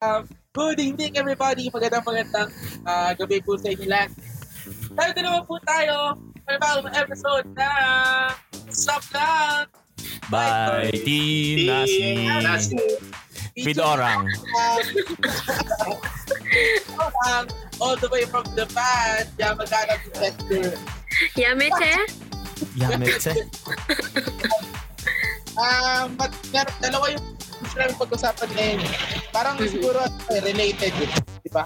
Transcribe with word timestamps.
Um, 0.00 0.24
good 0.56 0.80
evening 0.80 1.12
everybody. 1.20 1.68
Magandang 1.68 2.08
magandang 2.08 2.48
uh, 2.88 3.12
gabi 3.20 3.44
po 3.44 3.60
sa 3.60 3.68
inyo 3.68 3.84
lahat. 3.84 4.08
Tayo 4.96 5.10
na 5.12 5.20
naman 5.20 5.42
po 5.44 5.60
tayo 5.60 6.16
sa 6.48 6.56
bagong 6.56 6.88
episode 6.96 7.44
na 7.52 7.68
Stop 8.72 9.04
Lang! 9.12 9.68
By 10.32 10.88
Team 11.04 11.68
Nasi. 11.68 12.80
With 13.60 13.76
Orang. 13.76 14.24
Orang, 16.96 17.44
all 17.76 18.00
the 18.00 18.08
way 18.08 18.24
from 18.24 18.48
Japan. 18.56 19.28
Yamagata 19.36 20.00
Prefecture. 20.00 20.80
Yameche? 21.36 22.08
Yametze. 22.72 23.36
Um, 25.60 26.16
but 26.16 26.32
dalawa 26.80 27.12
yung 27.12 27.36
gusto 27.60 27.76
namin 27.76 27.96
pag-usapan 28.00 28.48
ngayon. 28.56 28.80
Parang 29.30 29.56
siguro 29.62 30.02
eh, 30.34 30.40
related 30.42 30.92
yun. 30.98 31.10
Di 31.42 31.50
ba? 31.50 31.64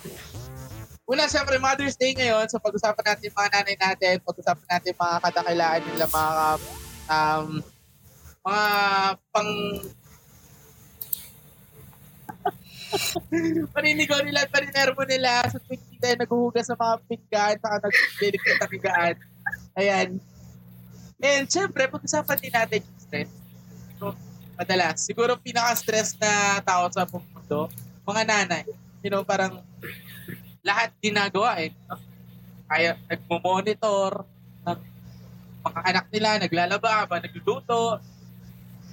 Una, 1.05 1.29
siyempre, 1.29 1.61
Mother's 1.61 2.01
Day 2.01 2.17
ngayon. 2.17 2.49
So, 2.49 2.61
pag-usapan 2.61 3.05
natin 3.05 3.29
yung 3.29 3.37
mga 3.37 3.51
nanay 3.53 3.77
natin. 3.77 4.15
Pag-usapan 4.25 4.67
natin 4.69 4.89
yung 4.93 5.03
mga 5.05 5.17
kadakilaan 5.21 5.83
nila, 5.85 6.05
mga 6.09 6.35
um, 7.09 7.49
mga 8.45 8.65
pang 9.33 9.53
paninigaw 13.75 14.21
nila 14.23 14.45
at 14.45 14.53
paninermo 14.53 15.03
nila 15.09 15.43
sa 15.49 15.59
tuwing 15.59 15.83
hindi 15.83 15.99
tayo 15.99 16.15
naghuhugas 16.21 16.69
sa 16.69 16.77
mga 16.79 16.95
pinggan 17.09 17.57
saka 17.59 17.77
naglilig 17.83 18.43
sa 18.45 18.63
takigaan. 18.65 19.17
Ayan. 19.75 20.09
And 21.25 21.49
syempre, 21.49 21.89
pag-usapan 21.89 22.37
din 22.39 22.53
natin 22.53 22.81
yung 22.85 23.01
stress. 23.01 23.31
So, 23.97 24.13
madalas, 24.55 25.03
siguro 25.03 25.37
pinaka-stress 25.39 26.19
na 26.19 26.63
tao 26.63 26.87
sa 26.91 27.07
buong 27.07 27.27
mundo, 27.35 27.69
mga 28.07 28.23
nanay. 28.27 28.65
You 29.05 29.11
know, 29.13 29.23
parang 29.27 29.61
lahat 30.65 30.97
ginagawa 31.03 31.61
eh. 31.61 31.77
No? 31.91 32.01
Kaya 32.65 32.97
nagmo-monitor 33.07 34.25
ng 34.65 34.79
mga 35.65 35.81
anak 35.85 36.07
nila, 36.09 36.29
naglalaba 36.41 37.05
ba, 37.05 37.17
nagluluto. 37.21 38.01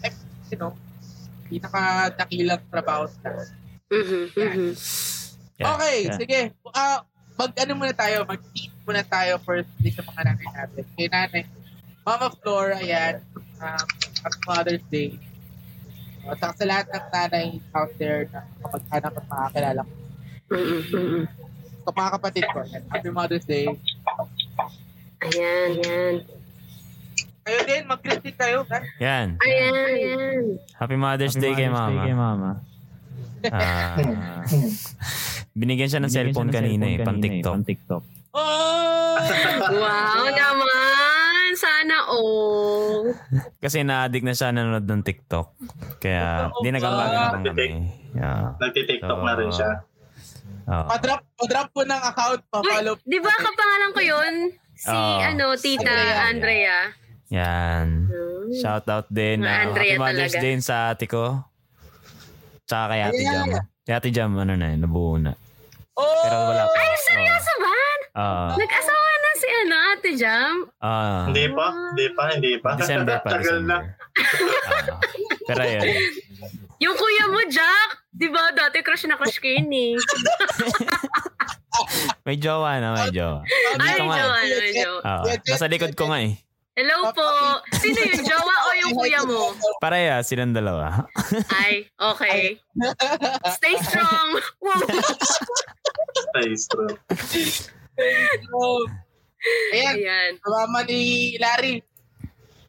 Eh, 0.04 0.14
you 0.52 0.58
know, 0.60 0.76
pinaka-dakilang 1.48 2.62
trabaho 2.68 3.08
nila. 3.08 3.44
Mhm, 3.92 4.22
mhm. 4.36 4.72
Yeah, 5.62 5.78
okay, 5.78 5.98
yeah. 6.10 6.18
sige. 6.18 6.42
Ah, 6.74 7.06
mag 7.38 7.52
ano 7.54 7.72
muna 7.78 7.94
tayo, 7.94 8.26
mag-eat 8.26 8.74
muna 8.82 9.04
tayo 9.06 9.38
first 9.46 9.70
sa 9.78 10.04
mga 10.04 10.22
nanay 10.26 10.50
natin. 10.58 10.84
Kay 10.98 11.08
nanay, 11.08 11.44
Mama 12.02 12.28
Flor, 12.34 12.74
ayan, 12.76 13.22
um, 13.62 13.88
at 14.26 14.34
Mother's 14.50 14.86
Day. 14.90 15.22
Uh, 16.22 16.36
saka 16.38 16.54
sa 16.54 16.66
lahat 16.70 16.86
ng 16.90 17.06
nanay 17.10 17.48
out 17.74 17.92
there 17.98 18.30
na 18.30 18.46
kapag-anak 18.62 19.14
at 19.18 19.26
mga 19.26 19.48
kilala 19.54 19.82
ko. 19.82 19.94
Mhm. 20.52 21.24
Sa 21.82 21.90
mga 21.90 22.12
kapatid 22.14 22.46
ko, 22.54 22.58
Happy 22.94 23.10
Mother's 23.10 23.48
Day. 23.48 23.66
Ayan, 25.22 25.70
ayan. 25.82 26.16
Kayo 27.42 27.60
din, 27.66 27.84
mag-greet 27.90 28.22
din 28.22 28.38
kayo. 28.38 28.62
ha? 28.70 28.80
Yan. 29.02 29.28
Ayan, 29.42 29.74
ayan. 29.74 30.44
Happy 30.78 30.98
Mother's 30.98 31.34
Day 31.34 31.58
kay 31.58 31.70
Mama. 31.74 32.62
Ah, 33.50 33.98
binigyan 35.58 35.90
siya 35.90 36.02
ng 36.06 36.14
cellphone 36.14 36.54
kanina 36.54 36.86
eh, 36.86 37.02
pang 37.02 37.18
TikTok. 37.66 38.04
Oh! 38.38 39.18
Wow 39.74 40.26
naman! 40.30 41.01
Sana 41.62 42.10
all. 42.10 43.14
Kasi 43.62 43.86
na-addict 43.86 44.26
na 44.26 44.34
siya 44.34 44.50
nanonood 44.50 44.82
ng 44.84 45.04
TikTok. 45.04 45.48
Kaya, 46.02 46.50
di 46.58 46.74
nagamagalan 46.74 47.46
kami. 47.46 47.68
Yeah. 48.12 48.58
Nagtitiktok 48.58 49.14
So, 49.14 49.22
na 49.22 49.34
rin 49.38 49.52
siya. 49.52 49.72
Oo. 50.64 50.88
Pa-drop, 50.90 51.22
pa-drop 51.38 51.68
po 51.70 51.82
ng 51.84 52.02
account, 52.02 52.42
pa-follow. 52.50 52.98
Di 53.00 53.18
ba 53.18 53.30
kapangalan 53.32 53.92
ko 53.94 54.02
yun? 54.02 54.34
Si, 54.74 54.90
Oo. 54.90 55.18
ano, 55.22 55.46
Tita 55.54 55.86
Andrea. 55.86 56.18
Andrea. 56.26 56.78
Yan. 57.32 57.88
Hmm. 58.10 58.50
Shout 58.52 58.90
out 58.90 59.06
din. 59.08 59.40
Mga 59.40 59.48
Uh, 59.48 59.64
Andrea 59.64 59.86
happy 59.88 60.02
Mother's 60.02 60.34
talaga. 60.34 60.44
Day 60.44 60.56
sa 60.60 60.76
ate 60.92 61.06
ko. 61.06 61.26
Tsaka 62.66 62.86
kay 62.90 63.02
Ate. 63.06 63.22
Jam. 63.22 63.48
Kay 63.82 63.94
Ate 63.94 64.10
Jam, 64.10 64.32
ano 64.34 64.54
na 64.54 64.68
eh, 64.68 64.76
nabuo 64.76 65.16
na. 65.16 65.32
Oh! 65.94 66.04
Pero 66.26 66.36
wala 66.50 66.64
pa. 66.66 66.76
Ay, 66.76 66.92
seryoso 67.00 67.54
ba? 67.56 67.76
Oo. 68.18 68.48
Nag-asawa 68.58 68.98
na 68.98 69.01
si, 69.42 69.48
ano, 69.66 69.76
Ate 69.98 70.14
Jam? 70.14 70.70
Ah. 70.78 71.26
Hindi 71.26 71.50
pa, 71.50 71.74
hindi 71.74 72.08
pa, 72.14 72.24
hindi 72.30 72.54
pa. 72.62 72.78
December 72.78 73.18
pa, 73.26 73.42
Tagal 73.42 73.66
December. 73.66 73.66
na. 73.66 73.78
Ah. 74.70 75.02
pero 75.50 75.62
yun. 75.66 75.90
Yung 76.82 76.98
kuya 76.98 77.30
mo, 77.30 77.42
Jack! 77.46 78.10
Di 78.10 78.26
ba, 78.30 78.50
dati 78.58 78.82
crush 78.82 79.06
na 79.06 79.14
crush 79.14 79.38
ko 79.38 79.46
yun 79.46 79.70
eh. 79.70 79.94
May 82.26 82.42
jowa 82.42 82.82
na, 82.82 82.94
may 82.94 83.10
jowa. 83.14 83.42
Ay, 83.80 83.96
eh. 83.96 83.98
jowa, 84.02 84.18
may 84.44 84.74
jowa. 84.76 85.02
Nasa 85.46 85.72
likod 85.72 85.96
ko 85.98 86.12
nga 86.12 86.20
eh. 86.26 86.36
Hello 86.72 87.12
po. 87.12 87.28
Sino 87.78 88.00
yung 88.00 88.24
jowa 88.24 88.56
o 88.64 88.68
yung 88.80 88.94
kuya 88.96 89.22
mo? 89.28 89.52
Pareha, 89.84 90.24
silang 90.24 90.56
dalawa. 90.56 91.04
Ay, 91.62 91.92
okay. 92.00 92.64
Stay 93.60 93.76
strong. 93.84 94.40
Stay 96.32 96.56
strong. 96.56 96.96
Oh. 99.42 99.74
Ayan, 99.74 99.96
Ayan. 99.98 100.32
mama 100.40 100.86
ni 100.86 101.02
Larry. 101.36 101.82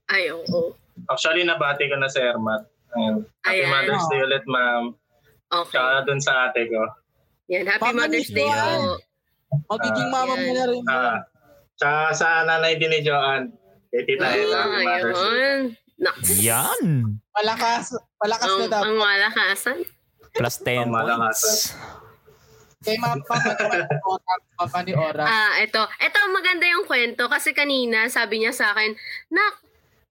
Ay, 0.06 0.28
oo. 0.31 0.72
Actually, 1.06 1.44
nabati 1.44 1.84
ko 1.87 1.97
na 1.97 2.09
si 2.09 2.16
Ermat. 2.16 2.65
Ayan. 2.93 3.25
Happy 3.41 3.59
Ayan. 3.59 3.69
Mother's 3.69 4.06
Day 4.09 4.21
ulit, 4.22 4.44
ma'am. 4.47 4.84
Okay. 5.53 5.77
Tsaka 5.77 6.05
dun 6.05 6.16
sa 6.19 6.49
ate 6.49 6.65
ko. 6.66 6.81
Yan, 7.49 7.65
happy 7.66 7.83
Mama 7.83 7.99
Mother's 8.03 8.31
Day 8.31 8.49
po. 8.49 8.97
Magiging 9.69 10.09
Ah, 10.09 10.12
mama 10.15 10.34
mo 10.34 10.50
na 10.50 10.65
rin. 10.65 10.83
Ah, 10.87 11.19
tsaka 11.75 12.00
sa 12.15 12.27
nanay 12.43 12.77
din 12.77 12.89
ni 12.89 13.00
Joanne. 13.00 13.53
Kay 13.89 14.09
Tita 14.09 14.25
Ella, 14.27 14.56
Ah, 14.56 14.65
Happy 14.65 14.81
Mother's 14.83 15.12
Day. 15.19 15.28
ayun. 15.28 15.62
Naks. 15.99 16.28
Yan! 16.41 16.83
Malakas, 17.31 17.84
malakas 18.16 18.49
na 18.49 18.56
Ang, 18.59 18.72
daw. 18.72 18.81
ang 18.83 18.97
malakasan. 18.97 19.78
Plus 20.33 20.56
10 20.59 20.83
Ang 20.83 20.91
malakasan. 20.91 21.56
Kay 22.82 22.98
mama, 22.98 23.22
mama 24.59 24.78
ni 24.82 24.93
Ora. 24.93 25.22
Ah, 25.22 25.54
ito. 25.62 25.78
Ito, 25.78 26.19
maganda 26.34 26.66
yung 26.66 26.84
kwento 26.84 27.31
kasi 27.31 27.54
kanina 27.54 28.10
sabi 28.10 28.43
niya 28.43 28.50
sa 28.50 28.75
akin, 28.75 28.98
Nak, 29.31 29.54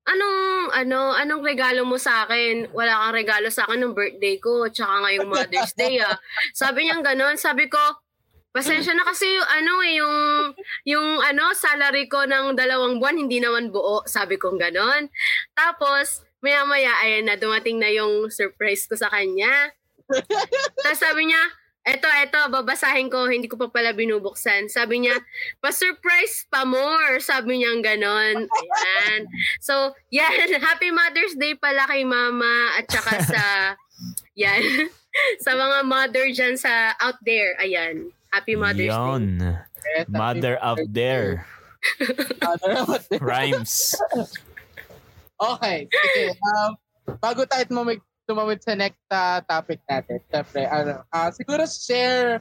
anong, 0.07 0.39
ano, 0.71 1.11
anong 1.13 1.43
regalo 1.43 1.83
mo 1.83 1.99
sa 1.99 2.23
akin? 2.25 2.71
Wala 2.71 3.07
kang 3.07 3.15
regalo 3.15 3.47
sa 3.51 3.67
akin 3.67 3.83
ng 3.83 3.95
birthday 3.95 4.39
ko, 4.39 4.71
tsaka 4.71 5.03
ngayong 5.03 5.27
Mother's 5.27 5.75
Day 5.75 5.99
ah. 5.99 6.15
Sabi 6.55 6.87
niya 6.87 7.03
ganon. 7.03 7.35
Sabi 7.35 7.67
ko, 7.67 7.79
pasensya 8.55 8.95
na 8.95 9.03
kasi 9.03 9.27
yung, 9.27 9.49
ano 9.51 9.73
eh, 9.83 9.93
yung, 9.99 10.17
yung 10.87 11.07
ano, 11.27 11.51
salary 11.51 12.07
ko 12.07 12.23
ng 12.23 12.55
dalawang 12.55 13.03
buwan, 13.03 13.19
hindi 13.19 13.43
naman 13.43 13.69
buo. 13.69 14.07
Sabi 14.07 14.39
ko 14.39 14.55
ganon. 14.55 15.11
Tapos, 15.51 16.23
maya-maya, 16.41 16.97
ayan 17.03 17.27
na, 17.27 17.35
dumating 17.35 17.77
na 17.77 17.91
yung 17.91 18.31
surprise 18.31 18.87
ko 18.87 18.95
sa 18.95 19.11
kanya. 19.11 19.75
Tapos 20.83 20.99
sabi 20.99 21.31
niya, 21.31 21.39
eto, 21.81 22.05
eto, 22.05 22.39
babasahin 22.53 23.09
ko, 23.09 23.25
hindi 23.25 23.49
ko 23.49 23.57
pa 23.57 23.73
pala 23.73 23.93
binubuksan. 23.93 24.69
Sabi 24.69 25.01
niya, 25.05 25.17
pa-surprise 25.59 26.45
pa 26.49 26.61
more. 26.61 27.17
Sabi 27.17 27.61
niya 27.61 27.73
ganon. 27.81 28.45
Ayan. 28.45 29.21
So, 29.57 29.97
yan. 30.13 30.53
Happy 30.67 30.93
Mother's 30.93 31.33
Day 31.37 31.57
pala 31.57 31.89
kay 31.89 32.05
Mama 32.05 32.77
at 32.77 32.85
saka 32.85 33.13
sa, 33.25 33.43
yan, 34.41 34.89
sa 35.45 35.57
mga 35.57 35.77
mother 35.83 36.25
dyan 36.29 36.55
sa 36.55 36.93
out 37.01 37.17
there. 37.25 37.57
Ayan. 37.57 38.13
Happy 38.29 38.55
Mother's 38.55 38.93
Day. 38.93 38.93
Yon. 38.93 39.41
Happy 39.97 40.13
Mother 40.13 40.55
out 40.61 40.85
there. 40.87 41.49
Mother 42.39 42.71
out 42.77 43.03
there. 43.09 43.19
Rhymes. 43.19 43.97
Okay, 45.41 45.89
sige. 45.89 46.37
Um, 46.37 46.77
bago 47.17 47.49
tayo 47.49 47.65
tumawid, 47.65 47.97
tumawid 48.31 48.63
sa 48.63 48.79
next 48.79 49.03
uh, 49.11 49.43
topic 49.43 49.83
natin, 49.83 50.23
syempre, 50.31 50.63
ano, 50.63 51.03
ah, 51.11 51.27
siguro 51.35 51.67
share 51.67 52.39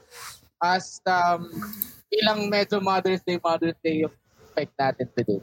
as 0.62 1.02
um, 1.02 1.50
ilang 2.14 2.46
medyo 2.46 2.78
Mother's 2.78 3.26
Day, 3.26 3.42
Mother's 3.42 3.74
Day 3.82 4.06
yung 4.06 4.14
effect 4.46 4.70
natin 4.78 5.10
today. 5.18 5.42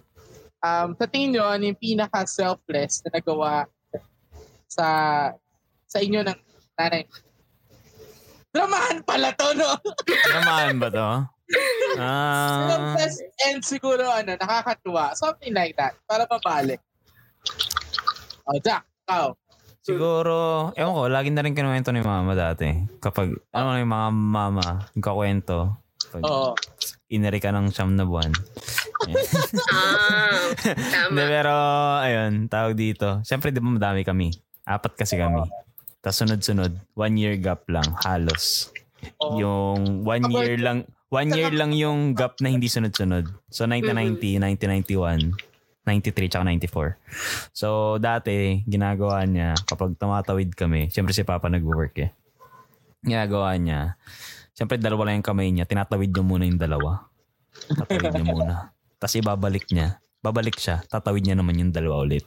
Um, 0.63 0.95
sa 0.95 1.03
tingin 1.03 1.35
nyo, 1.35 1.43
ano 1.51 1.67
yung 1.67 1.75
pinaka-selfless 1.83 3.03
na 3.03 3.19
nagawa 3.19 3.67
sa 4.71 4.87
sa 5.83 5.99
inyo 5.99 6.23
ng 6.23 6.39
nanay? 6.79 7.03
Dramahan 8.55 9.03
pala 9.03 9.35
to, 9.35 9.47
no? 9.51 9.75
Naman 10.39 10.79
ba 10.79 10.87
to? 10.87 11.09
Ah, 11.97 12.67
Selfless 12.67 13.15
and 13.47 13.63
siguro, 13.63 14.03
ano, 14.05 14.35
nakakatuwa. 14.35 15.15
Something 15.15 15.55
like 15.55 15.73
that. 15.79 15.95
Para 16.05 16.27
mabalik. 16.27 16.77
Oh, 18.45 18.59
Jack, 18.59 18.83
ikaw. 19.07 19.33
Siguro, 19.87 20.35
ewan 20.75 20.91
ko, 20.91 21.03
lagi 21.07 21.31
na 21.31 21.39
rin 21.39 21.55
kinuwento 21.55 21.95
ni 21.95 22.03
mama 22.03 22.35
dati. 22.35 22.67
Kapag, 22.99 23.31
ano 23.55 23.79
yung 23.79 23.87
mga 23.87 24.09
mama, 24.11 24.67
nagkakwento. 24.91 25.79
Pag 26.11 26.21
Oo. 26.27 26.51
inari 27.07 27.39
ka 27.39 27.55
ng 27.55 27.71
siyam 27.71 27.95
na 27.95 28.03
buwan. 28.03 28.31
Ah, 29.71 30.51
Hindi, 30.67 30.91
tama. 30.91 31.15
pero, 31.31 31.53
ayun, 32.03 32.51
tawag 32.51 32.75
dito. 32.75 33.23
Siyempre, 33.23 33.55
di 33.55 33.63
ba 33.63 33.71
madami 33.71 34.03
kami? 34.03 34.35
Apat 34.67 34.99
kasi 34.99 35.15
kami. 35.15 35.47
Tapos 36.03 36.17
sunod-sunod, 36.19 36.75
one 36.91 37.15
year 37.15 37.39
gap 37.39 37.63
lang, 37.71 37.87
halos. 38.03 38.67
Oo. 39.23 39.39
Yung 39.39 40.03
one 40.03 40.27
year 40.27 40.59
lang, 40.59 40.83
one 41.07 41.31
year 41.31 41.55
lang 41.55 41.71
yung 41.71 42.11
gap 42.11 42.35
na 42.43 42.51
hindi 42.51 42.67
sunod-sunod. 42.67 43.31
So 43.47 43.63
1990, 43.63 44.43
1991, 44.43 45.31
93, 45.87 46.27
tsaka 46.27 46.43
94. 46.43 47.55
So 47.55 47.95
dati, 47.97 48.61
ginagawa 48.67 49.23
niya, 49.23 49.55
kapag 49.63 49.95
tumatawid 49.95 50.51
kami, 50.51 50.91
syempre 50.91 51.15
si 51.15 51.23
Papa 51.23 51.47
nag-work 51.47 51.95
eh. 52.03 52.11
Ginagawa 53.01 53.55
niya, 53.55 53.95
syempre 54.51 54.75
dalawa 54.75 55.07
lang 55.07 55.23
yung 55.23 55.27
kamay 55.31 55.47
niya, 55.55 55.63
tinatawid 55.63 56.11
niya 56.11 56.23
muna 56.27 56.43
yung 56.43 56.59
dalawa. 56.59 57.07
Tatawid 57.71 58.11
niya 58.11 58.25
muna. 58.27 58.55
Tapos 58.99 59.15
ibabalik 59.15 59.71
niya. 59.71 60.03
Babalik 60.17 60.57
siya, 60.57 60.81
tatawid 60.89 61.23
niya 61.23 61.37
naman 61.37 61.55
yung 61.61 61.71
dalawa 61.71 62.03
ulit. 62.03 62.25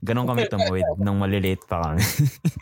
Ganon 0.00 0.24
kami 0.24 0.46
tumawid 0.46 0.86
nung 1.02 1.18
maliliit 1.18 1.66
pa 1.66 1.82
kami. 1.82 2.00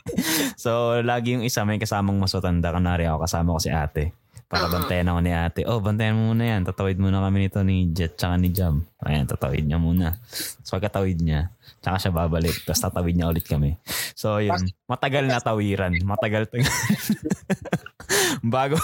so, 0.65 0.99
lagi 1.05 1.37
yung 1.37 1.45
isa 1.45 1.63
may 1.63 1.77
kasamang 1.77 2.17
mas 2.17 2.33
matanda. 2.33 2.73
Kanari 2.73 3.05
ako, 3.05 3.23
kasama 3.23 3.55
ko 3.55 3.61
si 3.61 3.71
ate. 3.71 4.17
Para 4.53 4.69
bantayan 4.69 5.09
ako 5.09 5.21
ni 5.25 5.33
ate. 5.33 5.65
Oh, 5.65 5.81
bantayan 5.81 6.13
mo 6.13 6.37
muna 6.37 6.45
yan. 6.45 6.69
Tatawid 6.69 7.01
muna 7.01 7.25
kami 7.25 7.49
nito 7.49 7.65
ni 7.65 7.89
Jet 7.89 8.21
tsaka 8.21 8.37
ni 8.37 8.53
Jam. 8.53 8.85
Ayan, 9.01 9.25
tatawid 9.25 9.65
niya 9.65 9.81
muna. 9.81 10.21
So, 10.61 10.77
pagkatawid 10.77 11.25
niya, 11.25 11.49
tsaka 11.81 11.97
siya 11.97 12.13
babalik. 12.13 12.53
Tapos 12.69 12.85
tatawid 12.85 13.17
niya 13.17 13.33
ulit 13.33 13.49
kami. 13.49 13.81
So, 14.13 14.45
yun. 14.45 14.61
Matagal 14.85 15.25
na 15.25 15.41
tawiran. 15.41 15.97
Matagal. 16.05 16.53
Bago. 18.45 18.77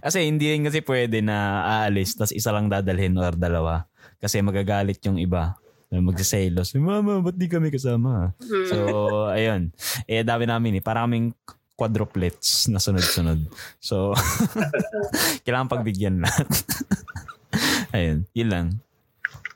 kasi 0.00 0.24
hindi 0.24 0.48
rin 0.48 0.64
kasi 0.64 0.80
pwede 0.80 1.20
na 1.20 1.68
aalis 1.84 2.16
tapos 2.16 2.32
isa 2.32 2.48
lang 2.56 2.72
dadalhin 2.72 3.20
or 3.20 3.36
dalawa. 3.36 3.84
Kasi 4.16 4.40
magagalit 4.40 5.04
yung 5.04 5.20
iba. 5.20 5.60
Magsiselos. 5.92 6.72
Mama, 6.80 7.20
ba't 7.20 7.36
di 7.36 7.52
kami 7.52 7.68
kasama? 7.68 8.32
Hmm. 8.40 8.64
So, 8.64 8.76
ayun. 9.28 9.76
Eh, 10.08 10.24
dami 10.24 10.48
namin 10.48 10.80
eh. 10.80 10.82
Para 10.82 11.04
kaming 11.04 11.36
quadruplets 11.76 12.72
na 12.72 12.80
sunod-sunod. 12.80 13.46
So, 13.78 14.16
kailangan 15.44 15.68
pagbigyan 15.68 16.24
lahat. 16.24 16.48
ayun. 17.96 18.24
Yun 18.32 18.48
lang. 18.48 18.66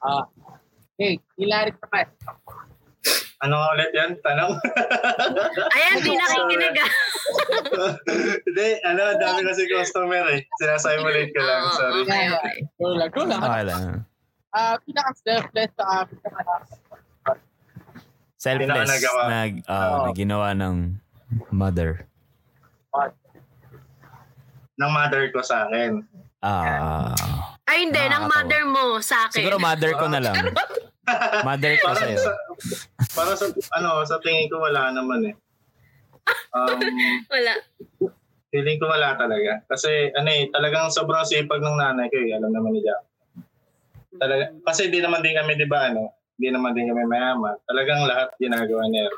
Ah. 0.04 0.28
Okay, 1.00 1.16
hilarit 1.40 1.80
naman. 1.80 2.12
Ano 3.40 3.56
nga 3.56 3.68
ulit 3.72 3.90
yan? 3.96 4.20
Tanong? 4.20 4.52
Ayan, 5.80 5.96
di 6.04 6.12
nakikinig 6.12 6.76
ah. 6.76 6.92
Hindi, 8.44 8.68
ano, 8.84 9.16
dami 9.16 9.40
kasi 9.48 9.64
customer 9.64 10.28
eh. 10.36 10.44
Sinasimulate 10.60 11.32
ko 11.32 11.40
lang, 11.40 11.62
sorry. 11.72 12.04
okay, 12.04 12.24
okay. 12.36 12.56
Go 12.76 12.92
lang, 12.92 13.08
go 13.16 13.24
lang. 13.24 13.40
Okay 13.40 13.64
lang. 13.64 13.82
Ah, 14.52 14.76
pinaka-selfless 14.84 15.72
sa 15.72 16.04
naman. 16.04 16.60
Selfless 18.36 18.92
na, 19.08 19.38
ah, 19.64 19.88
Oo. 19.88 20.04
na 20.04 20.10
ginawa 20.12 20.52
ng 20.52 21.00
mother. 21.48 22.09
Ng 24.76 24.90
mother 24.90 25.28
ko 25.30 25.40
sa 25.40 25.66
akin. 25.66 26.00
Ah, 26.40 27.12
Ay, 27.68 27.84
hindi. 27.84 28.00
Ng 28.00 28.08
Nakakatawa. 28.08 28.32
mother 28.32 28.62
mo 28.64 28.82
sa 28.98 29.28
akin. 29.28 29.36
siguro 29.36 29.56
mother 29.58 29.92
ko 29.94 30.06
na 30.08 30.20
lang. 30.20 30.34
Mother 31.42 31.74
ko 31.82 31.90
sa'yo. 31.90 32.22
sa, 32.22 32.30
para 33.18 33.34
sa, 33.34 33.50
ano, 33.74 33.98
sa 34.06 34.22
tingin 34.22 34.46
ko 34.46 34.62
wala 34.62 34.94
naman 34.94 35.26
eh. 35.26 35.34
Um, 36.54 36.78
Wala. 37.34 37.58
feeling 38.48 38.78
ko 38.78 38.86
wala 38.86 39.18
talaga. 39.18 39.58
Kasi, 39.66 40.14
ano 40.14 40.30
eh, 40.30 40.46
talagang 40.48 40.86
sobrang 40.88 41.26
sipag 41.26 41.58
ng 41.58 41.74
nanay 41.74 42.06
ko 42.06 42.14
eh. 42.14 42.30
Alam 42.30 42.54
naman 42.54 42.78
ni 42.78 42.86
Jack. 42.86 43.02
Talaga, 44.22 44.54
kasi 44.62 44.86
di 44.86 45.02
naman 45.02 45.18
din 45.20 45.34
kami, 45.34 45.58
di 45.58 45.66
ba, 45.66 45.90
ano, 45.90 46.14
di 46.38 46.46
naman 46.46 46.78
din 46.78 46.86
kami 46.86 47.02
mayaman. 47.02 47.58
Talagang 47.66 48.06
lahat 48.06 48.30
ginagawa 48.38 48.86
niya. 48.86 49.10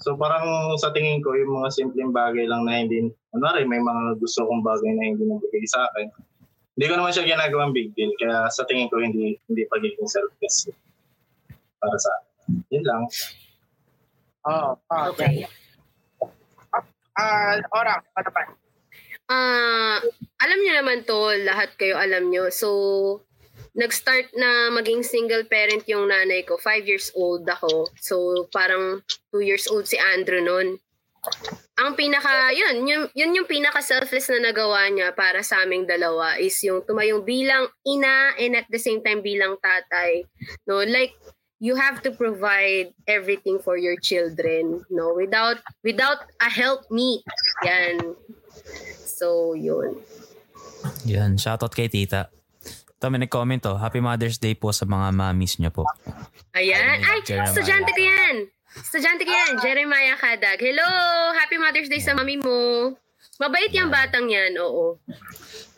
So 0.00 0.16
parang 0.16 0.76
sa 0.80 0.92
tingin 0.96 1.20
ko, 1.20 1.36
yung 1.36 1.60
mga 1.60 1.68
simpleng 1.76 2.12
bagay 2.12 2.48
lang 2.48 2.64
na 2.64 2.80
hindi, 2.80 3.12
kunwari 3.32 3.68
may 3.68 3.80
mga 3.80 4.16
gusto 4.16 4.48
kong 4.48 4.64
bagay 4.64 4.90
na 4.96 5.04
hindi 5.12 5.28
nabigay 5.28 5.64
sa 5.68 5.84
akin. 5.92 6.08
Hindi 6.76 6.86
ko 6.88 6.94
naman 6.96 7.12
siya 7.12 7.28
ginagawang 7.28 7.76
big 7.76 7.92
deal. 7.92 8.08
Kaya 8.16 8.48
sa 8.48 8.64
tingin 8.64 8.88
ko, 8.88 9.04
hindi 9.04 9.36
hindi 9.44 9.62
pagiging 9.68 10.08
selfless 10.08 10.72
para 11.76 11.96
sa 12.00 12.10
akin. 12.16 12.28
Yun 12.72 12.84
lang. 12.88 13.02
Oo. 14.48 14.70
Oh, 14.80 15.04
Okay. 15.12 15.44
Ah, 17.20 17.60
ora, 17.76 18.00
ano 18.16 18.30
pa? 18.32 18.42
Ah, 19.28 20.00
alam 20.40 20.58
niyo 20.64 20.72
naman 20.80 21.04
to, 21.04 21.36
lahat 21.44 21.76
kayo 21.76 22.00
alam 22.00 22.32
niyo. 22.32 22.48
So, 22.48 22.68
nag-start 23.74 24.34
na 24.34 24.70
maging 24.74 25.06
single 25.06 25.46
parent 25.46 25.86
yung 25.86 26.10
nanay 26.10 26.42
ko. 26.42 26.58
Five 26.58 26.86
years 26.86 27.12
old 27.14 27.46
ako. 27.46 27.86
So, 28.02 28.46
parang 28.50 29.02
two 29.30 29.42
years 29.42 29.70
old 29.70 29.86
si 29.86 29.98
Andrew 29.98 30.42
nun. 30.42 30.78
Ang 31.76 31.96
pinaka, 31.96 32.52
yun, 32.56 32.88
yun, 32.88 33.02
yun 33.12 33.36
yung 33.36 33.48
pinaka 33.48 33.84
selfless 33.84 34.32
na 34.32 34.50
nagawa 34.50 34.88
niya 34.88 35.12
para 35.12 35.44
sa 35.44 35.64
aming 35.64 35.84
dalawa 35.84 36.40
is 36.40 36.56
yung 36.64 36.80
tumayong 36.84 37.24
bilang 37.24 37.68
ina 37.84 38.36
and 38.40 38.56
at 38.56 38.68
the 38.72 38.80
same 38.80 39.04
time 39.04 39.20
bilang 39.20 39.60
tatay. 39.60 40.24
No, 40.64 40.80
like, 40.80 41.12
you 41.60 41.76
have 41.76 42.00
to 42.04 42.10
provide 42.10 42.96
everything 43.04 43.60
for 43.60 43.76
your 43.76 44.00
children, 44.00 44.80
no? 44.88 45.12
Without, 45.12 45.60
without 45.84 46.24
a 46.40 46.48
help 46.48 46.88
meet. 46.88 47.20
Yan. 47.68 48.16
So, 49.04 49.52
yun. 49.52 50.00
Yan, 51.04 51.36
shoutout 51.36 51.76
kay 51.76 51.92
tita. 51.92 52.32
Ito, 53.00 53.08
may 53.08 53.16
nag-comment 53.16 53.64
oh. 53.64 53.80
Happy 53.80 53.96
Mother's 53.96 54.36
Day 54.36 54.52
po 54.52 54.76
sa 54.76 54.84
mga 54.84 55.16
mommies 55.16 55.56
niyo 55.56 55.72
po. 55.72 55.88
Ayan. 56.52 57.00
Ay, 57.00 57.24
Jeremiah. 57.24 57.48
estudyante 57.48 57.96
ko 57.96 58.02
yan. 58.04 58.36
Estudyante 58.76 59.24
ko 59.24 59.32
yan. 59.32 59.56
Jeremiah 59.56 60.20
Kadag. 60.20 60.60
Hello! 60.60 60.84
Happy 61.32 61.56
Mother's 61.56 61.88
Day 61.88 61.96
sa 61.96 62.12
mami 62.12 62.36
mo. 62.36 62.92
Mabait 63.40 63.72
yung 63.72 63.88
batang 63.88 64.28
yan, 64.28 64.52
oo. 64.60 65.00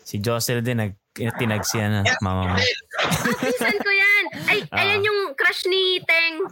Si 0.02 0.19
Jocel 0.19 0.66
din, 0.66 0.82
nag, 0.82 0.98
tinag 1.14 1.62
siya 1.62 1.94
na, 1.94 2.02
mama 2.19 2.50
mo. 2.50 2.56
Pinsan 3.38 3.78
ko 3.78 3.90
yan. 3.94 4.24
Ay, 4.42 4.58
Ah. 4.74 4.82
ayan 4.82 5.06
yung 5.06 5.38
crush 5.38 5.62
ni 5.70 6.02
Teng. 6.02 6.42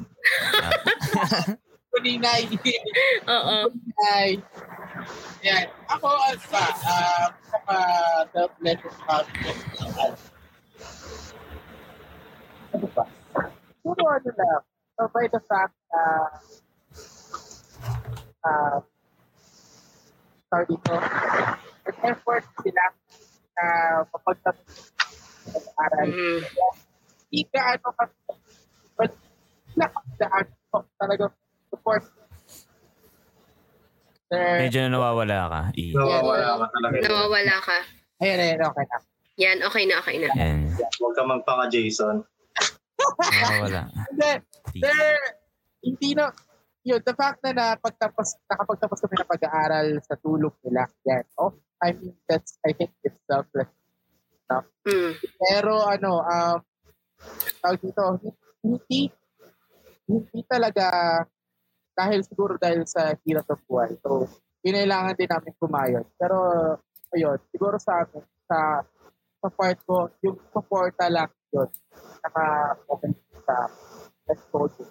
Kuninay. 1.91 2.47
Oo. 3.27 3.57
Kuninay. 3.67 4.39
Yan. 5.43 5.67
Ako, 5.91 6.15
ano 6.15 6.47
ba? 6.47 6.63
Ah, 6.87 7.27
mga 7.67 7.87
selfless 8.31 8.81
sa 8.87 9.19
amin. 9.19 10.15
Ano 12.71 12.87
ba? 12.95 13.05
Puro 13.81 14.03
ano 14.07 14.31
lang. 14.31 14.63
So, 14.95 15.09
by 15.11 15.27
the 15.29 15.41
fact 15.45 15.77
na 15.89 16.03
ah, 18.45 18.79
tawag 20.51 20.67
dito, 20.69 20.93
nag-effort 21.87 22.45
sila 22.61 22.85
na 23.57 23.65
mapagtapos 24.07 24.67
ng 25.49 25.67
aral. 25.77 26.09
Mhm. 26.11 26.39
Hindi 27.31 27.43
ka 27.49 27.61
ano 27.79 27.89
kasi, 27.95 28.19
but 28.99 29.13
nakakadaan 29.79 30.47
ko 30.69 30.77
talaga 30.99 31.25
support. 31.71 32.03
Sir, 34.31 34.63
Medyo 34.63 34.87
nawawala 34.87 35.39
ka. 35.47 35.61
I- 35.75 35.91
Nawawala 35.91 36.47
ka 36.55 36.67
talaga. 36.71 36.97
Nawawala 37.03 37.57
ka. 37.63 37.79
ayan, 38.21 38.39
ayan, 38.39 38.61
okay 38.63 38.85
na. 38.87 38.99
Yan, 39.41 39.65
okay 39.65 39.89
na, 39.89 40.05
okay 40.05 40.21
na. 40.21 40.29
Yan. 40.37 40.69
Huwag 40.77 41.17
ka 41.17 41.25
magpaka-Jason. 41.25 42.21
Nawawala. 43.01 43.89
Hindi, 44.13 44.31
there, 44.85 45.41
hindi 45.81 46.11
na, 46.13 46.29
yun, 46.85 47.01
the 47.01 47.17
fact 47.17 47.41
na 47.41 47.57
napagtapos, 47.57 48.37
nakapagtapos 48.45 49.01
kami 49.01 49.17
ng 49.17 49.33
pag-aaral 49.33 49.89
sa 50.05 50.21
tulong 50.21 50.53
nila, 50.61 50.85
yan, 51.09 51.25
oh, 51.41 51.57
I 51.81 51.97
mean, 51.97 52.13
that's, 52.29 52.61
I 52.69 52.77
think 52.77 52.93
it's 53.01 53.17
selfless. 53.25 53.73
Mm. 54.85 55.17
Pero 55.17 55.89
ano, 55.89 56.21
um, 56.21 56.59
tawag 57.65 57.81
dito, 57.81 58.21
hindi, 58.61 59.09
hindi 60.05 60.41
talaga, 60.45 60.85
dahil 61.97 62.21
siguro 62.25 62.61
dahil 62.61 62.85
sa 62.85 63.17
hirap 63.25 63.49
ng 63.49 63.63
buhay. 63.65 63.93
So, 64.05 64.29
kinailangan 64.61 65.17
din 65.17 65.31
namin 65.33 65.57
kumayod. 65.57 66.07
Pero, 66.21 66.37
ayun, 67.17 67.41
siguro 67.49 67.81
sa 67.81 68.05
amin, 68.05 68.25
sa, 68.45 68.85
sa 69.41 69.49
part 69.49 69.79
ko, 69.89 70.13
yung 70.21 70.37
supporta 70.53 71.09
lang 71.09 71.33
yun. 71.51 71.69
Naka, 72.23 72.45
okay 72.87 73.11
sa 73.43 73.55
let's 74.29 74.45
go 74.53 74.69
to. 74.69 74.85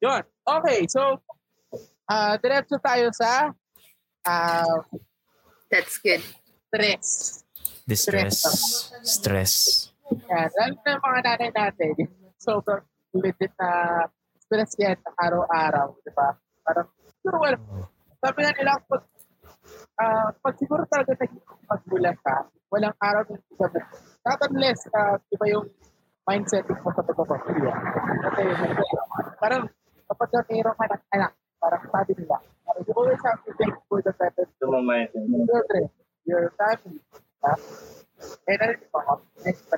Yun. 0.00 0.22
Okay, 0.46 0.88
so, 0.88 1.20
ah 2.08 2.38
diretso 2.40 2.80
tayo 2.80 3.12
sa 3.12 3.52
ah 4.24 4.80
That's 5.68 6.00
good. 6.00 6.24
stress. 6.72 7.08
Distress. 7.84 8.36
Stress. 9.04 9.54
Yan. 10.32 10.48
Lalo 10.56 10.76
na 10.80 10.90
yung 10.96 11.04
mga 11.04 11.20
nanay 11.24 11.50
natin, 11.52 11.92
sobrang 12.40 12.84
legit 13.12 13.52
na 13.60 14.04
stress 14.40 14.72
yan 14.80 14.96
araw-araw, 15.20 15.92
di 16.00 16.12
ba? 16.16 16.32
Parang, 16.64 16.88
siguro 17.20 17.36
wala. 17.40 17.56
Sabi 18.24 18.38
nga 18.44 18.52
nila, 18.56 18.80
pag, 18.88 19.02
ah, 20.00 20.32
pag 20.40 20.54
siguro 20.56 20.88
talaga 20.88 21.12
naging 21.20 21.44
magbulan 21.68 22.16
ka, 22.24 22.48
walang 22.68 22.96
araw 23.00 23.22
hindi 23.28 23.42
ka 23.56 23.66
mag- 23.68 23.90
Not 24.28 24.40
unless, 24.50 24.80
uh, 24.92 25.16
iba 25.32 25.44
yung 25.48 25.66
mindset 26.28 26.68
mo 26.68 26.92
sa 26.92 27.00
pagpapamilya. 27.00 27.72
Kasi, 28.28 28.42
parang, 29.40 29.64
kapag 30.04 30.28
na 30.32 30.40
mayroon 30.52 30.76
ka 30.76 30.84
ng 30.92 31.04
anak, 31.16 31.32
parang 31.56 31.82
sabi 31.88 32.12
nila, 32.20 32.36
you 32.84 32.92
always 32.92 33.20
have 33.24 33.40
to 33.42 33.50
thank 33.56 33.74
for 33.88 34.04
the 34.04 34.12
better 34.20 34.44
Tumamay. 34.60 35.08
children, 35.10 35.88
your 36.28 36.52
family, 36.60 37.00
ha? 37.40 37.52
And 38.46 38.58
ano 38.60 38.74
pa, 38.92 39.00
next 39.46 39.64
pa. 39.70 39.76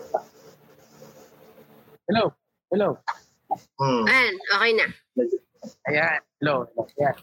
Hello, 2.11 2.35
hello. 2.75 2.99
Hmm. 3.79 4.05
Ayan, 4.11 4.35
okay 4.35 4.73
na. 4.75 4.87
Ayan, 5.87 6.21
hello, 6.43 6.67
hello, 6.75 6.83
ayan. 6.99 7.15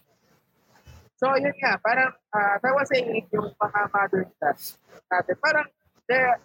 So, 1.18 1.34
yun 1.34 1.54
nga, 1.58 1.82
parang, 1.82 2.14
uh, 2.14 2.56
that 2.62 2.74
was 2.78 2.88
saying, 2.94 3.26
yung 3.34 3.50
mga 3.58 3.80
mothers 3.90 4.30
natin, 4.40 5.36
parang, 5.42 5.68
there, 6.06 6.38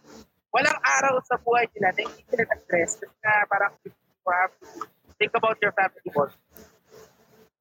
walang 0.52 0.79
araw 0.85 1.17
sa 1.25 1.41
buhay 1.41 1.64
nila 1.73 1.97
na 1.97 2.02
hindi 2.05 2.23
sila 2.29 2.45
nag-stress 2.45 3.00
kasi 3.00 3.17
nga 3.25 3.35
parang 3.49 3.73
you 3.85 3.93
have 4.29 4.52
to 4.61 4.69
think 5.17 5.33
about 5.33 5.57
your 5.64 5.73
family 5.73 6.11
more. 6.12 6.33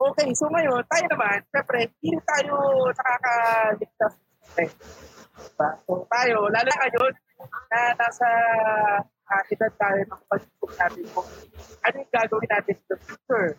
Okay, 0.02 0.28
so 0.34 0.50
ngayon, 0.50 0.82
tayo 0.90 1.06
naman, 1.14 1.40
syempre, 1.54 1.80
hindi 2.02 2.20
tayo 2.26 2.56
nakakaligtas 2.90 4.14
sa 4.18 4.38
stress. 4.44 4.74
Diba? 5.32 5.70
So 5.88 6.04
tayo, 6.10 6.38
lalo 6.52 6.68
na 6.68 6.80
ngayon, 6.84 7.14
na 7.72 7.80
nasa 7.96 8.28
uh, 9.06 9.44
edad 9.48 9.74
tayo, 9.78 10.00
makapag-isip 10.12 10.72
natin 10.76 11.04
kung 11.16 11.30
ano 11.86 11.96
yung 11.96 12.12
gagawin 12.12 12.50
natin 12.50 12.76
in 12.76 12.86
the 12.92 12.98
future. 12.98 13.50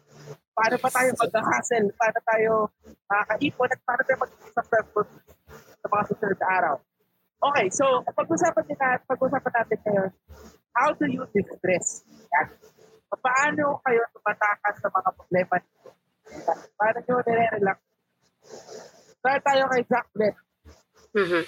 Paano 0.52 0.76
pa 0.76 0.88
tayo 0.92 1.08
mag-hustle? 1.16 1.88
Paano 1.96 2.18
tayo 2.28 2.52
makakaipon? 3.08 3.68
At 3.72 3.80
paano 3.88 4.02
tayo 4.04 4.18
mag-success 4.20 4.86
sa 5.80 5.86
mga 5.88 6.02
susunod 6.12 6.38
na 6.38 6.48
araw? 6.60 6.74
Okay, 7.42 7.66
so 7.74 7.84
pag-usapan 8.14 8.62
din 8.68 8.78
natin, 8.78 9.02
pag-usapan 9.08 9.52
natin 9.56 9.78
ngayon, 9.82 10.10
how 10.76 10.88
do 10.94 11.04
you 11.10 11.24
distress? 11.34 12.06
Yan. 12.06 12.46
Paano 13.12 13.82
kayo 13.82 14.00
tumatakas 14.14 14.74
sa 14.78 14.88
mga 14.88 15.10
problema 15.16 15.54
nito? 15.58 15.90
Paano 16.78 16.98
nyo 17.02 17.14
nire-relax? 17.26 17.78
Start 19.18 19.42
tayo 19.42 19.62
kay 19.72 19.82
Jack 19.88 20.06
Black. 20.14 20.36
Mhm. 21.12 21.42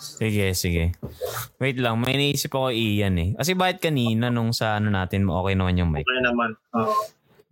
Sige, 0.00 0.46
sige. 0.56 0.84
Wait 1.60 1.76
lang, 1.76 2.00
may 2.00 2.16
naisip 2.16 2.52
ako 2.52 2.72
iyan 2.72 3.16
eh. 3.20 3.30
Kasi 3.36 3.52
bakit 3.52 3.80
kanina 3.80 4.32
nung 4.32 4.56
sa 4.56 4.80
ano 4.80 4.88
natin, 4.88 5.28
okay 5.28 5.54
naman 5.56 5.76
yung 5.80 5.90
mic? 5.92 6.04
Okay 6.04 6.20
naman. 6.24 6.50
Oh. 6.72 6.92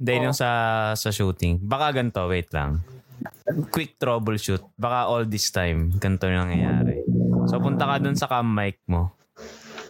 Hindi, 0.02 0.18
yung 0.18 0.34
sa, 0.34 0.50
sa 0.98 1.14
shooting. 1.14 1.62
Baka 1.62 2.02
ganito, 2.02 2.26
wait 2.26 2.50
lang. 2.50 2.82
Quick 3.70 4.02
troubleshoot. 4.02 4.66
Baka 4.74 5.06
all 5.06 5.30
this 5.30 5.54
time, 5.54 5.94
ganito 5.94 6.26
yung 6.26 6.50
nangyayari. 6.50 7.06
So, 7.46 7.62
punta 7.62 7.86
ka 7.86 8.02
dun 8.02 8.18
sa 8.18 8.26
cam 8.26 8.50
mic 8.50 8.82
mo. 8.90 9.14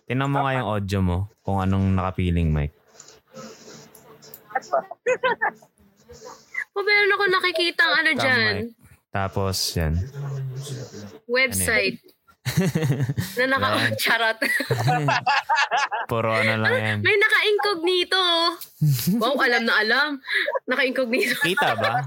Tinan 0.04 0.28
mo 0.28 0.44
nga 0.44 0.52
yung 0.52 0.68
audio 0.68 1.00
mo 1.00 1.18
kung 1.40 1.64
anong 1.64 1.96
nakapiling 1.96 2.52
mic. 2.52 2.76
Ano 4.52 4.66
ba? 4.68 4.80
O 6.72 6.84
meron 6.84 7.14
ako 7.16 7.24
nakikita 7.32 7.84
ano 7.84 8.10
Cam 8.12 8.20
dyan. 8.20 8.54
mic. 8.68 8.76
Tapos, 9.08 9.56
yan. 9.72 9.96
Website. 11.24 12.04
Na 13.38 13.44
naka 13.46 13.68
charot. 13.96 14.38
Puro 16.10 16.34
ano 16.34 16.54
lang 16.58 16.74
yan. 16.74 16.98
May 17.00 17.16
naka-incognito. 17.16 18.22
wow, 19.16 19.36
alam 19.38 19.62
na 19.62 19.74
alam. 19.78 20.08
Naka-incognito. 20.66 21.38
Kita 21.40 21.78
ba? 21.78 22.02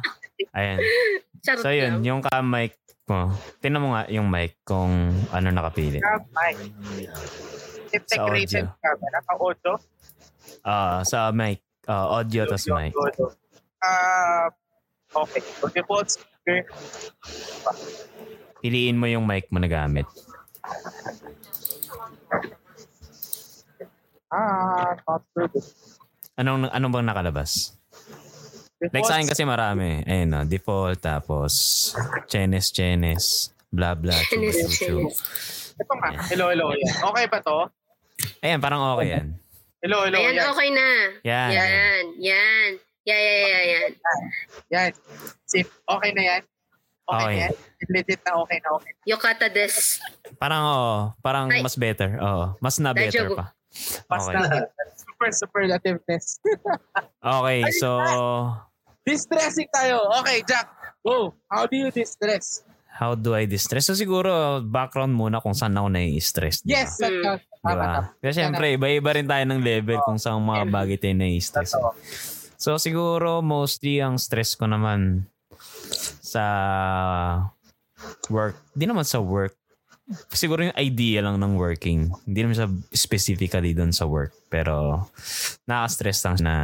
Ayan. 0.53 0.77
Charot 1.39 1.63
So, 1.63 1.71
yun. 1.71 1.99
lang. 1.99 2.03
Yung 2.03 2.19
cam 2.21 2.45
mic 2.45 2.75
mo. 3.07 3.31
Tinan 3.63 3.81
mo 3.81 3.87
nga 3.95 4.03
yung 4.11 4.27
mic 4.27 4.59
kung 4.67 5.13
ano 5.31 5.47
nakapili. 5.49 6.03
Cam 6.03 6.23
mic. 6.35 6.55
Integrated 7.95 8.67
audio. 8.67 8.81
camera, 8.83 9.19
ka-audio. 9.23 9.71
Ah, 10.65 10.99
sa 11.07 11.31
mic. 11.31 11.63
Ah, 11.87 12.19
audio 12.19 12.43
tas 12.43 12.67
mic. 12.67 12.91
Audio. 12.91 13.31
Ah, 13.79 14.49
okay. 15.15 15.41
So, 15.61 15.69
default 15.71 16.11
speaker. 16.11 16.65
Piliin 18.65 18.97
mo 18.97 19.05
yung 19.05 19.29
mic 19.29 19.45
mo 19.53 19.61
na 19.61 19.69
gamit. 19.69 20.09
Ah, 24.33 24.97
not 25.05 25.21
sure. 25.37 25.53
Anong, 26.33 26.73
anong 26.73 26.89
bang 26.97 27.05
nakalabas? 27.05 27.77
Default, 28.81 28.89
Like 28.89 29.05
sa 29.05 29.21
akin 29.21 29.29
kasi 29.29 29.45
marami. 29.45 30.01
Ayun 30.09 30.33
no, 30.33 30.41
default, 30.49 30.97
tapos 30.97 31.53
chenes, 32.25 32.73
chenes, 32.73 33.53
blah 33.69 33.93
blah, 33.93 34.17
Chenes, 34.33 34.57
chenes. 34.73 35.21
Ito 35.77 35.93
nga. 36.01 36.09
Hello, 36.33 36.49
hello. 36.49 36.73
Yan. 36.73 36.95
Okay 37.13 37.25
ba 37.29 37.37
to? 37.45 37.69
Ayan, 38.41 38.57
parang 38.65 38.81
okay 38.97 39.13
yan. 39.13 39.27
Hello, 39.85 40.09
hello. 40.09 40.17
Ayan, 40.17 40.41
yan. 40.41 40.45
okay 40.49 40.69
na. 40.73 40.87
Yan. 41.21 41.49
Yan, 41.53 42.03
yan. 42.17 42.69
Yan, 43.05 43.21
yan, 43.21 43.45
yan, 43.45 43.65
yan. 43.69 43.91
Yan. 44.73 44.91
Sip, 45.45 45.69
okay 45.85 46.17
na 46.17 46.23
yan? 46.33 46.41
Okay, 47.05 47.21
Okay. 47.21 47.35
na 47.35 47.45
yan? 47.45 47.53
Legit 47.85 48.21
na 48.21 48.31
okay 48.41 48.57
na 48.59 48.69
okay. 48.73 48.91
Yokata 49.05 49.45
des. 49.45 50.01
Parang 50.35 50.63
oo, 50.65 50.95
parang 51.19 51.45
Ay. 51.47 51.61
mas 51.61 51.77
better. 51.77 52.17
Oo, 52.17 52.57
mas 52.57 52.75
na 52.77 52.91
better 52.91 53.29
pa. 53.31 53.53
Basta 54.05 54.33
Okay. 54.35 54.65
super 54.97 55.29
superlativeness. 55.31 56.41
Okay, 57.21 57.65
so 57.73 57.89
Distressing 59.01 59.69
tayo. 59.69 60.01
Okay, 60.21 60.41
Jack. 60.41 60.65
Go. 61.01 61.33
How 61.45 61.65
do 61.65 61.73
you 61.75 61.89
distress? 61.89 62.65
how 62.95 63.11
do 63.11 63.35
I 63.35 63.43
distress? 63.43 63.85
So 63.85 63.93
siguro 63.93 64.63
background 64.63 65.11
muna 65.11 65.43
kung 65.43 65.51
saan 65.51 65.75
ako 65.75 65.91
nai-stress. 65.91 66.63
di 66.63 66.71
ba? 66.71 66.79
Yes, 66.79 66.95
Mm. 66.97 67.21
counts. 67.21 67.43
Di 67.43 67.59
Tama, 67.59 67.83
tama. 67.83 68.01
Kasi 68.17 68.33
syempre, 68.39 68.65
iba-iba 68.71 69.09
rin 69.11 69.27
tayo 69.27 69.43
ng 69.43 69.59
level 69.59 69.99
kung 70.01 70.15
saan 70.15 70.39
mga 70.39 70.63
bagay 70.71 70.95
tayo 70.95 71.11
nai-stress. 71.13 71.75
So 72.55 72.79
siguro 72.79 73.43
mostly 73.43 73.99
ang 73.99 74.15
stress 74.15 74.55
ko 74.55 74.63
naman 74.63 75.27
sa 76.35 76.45
work. 78.27 78.59
Di 78.75 78.83
naman 78.83 79.07
sa 79.07 79.23
work. 79.23 79.55
Siguro 80.29 80.61
yung 80.61 80.77
idea 80.77 81.25
lang 81.25 81.41
ng 81.41 81.57
working. 81.57 82.13
Hindi 82.29 82.39
naman 82.45 82.53
siya 82.53 82.69
specifically 82.93 83.73
doon 83.73 83.89
sa 83.89 84.05
work. 84.05 84.35
Pero 84.51 85.07
nakaka-stress 85.65 86.19
lang 86.27 86.37
na 86.45 86.55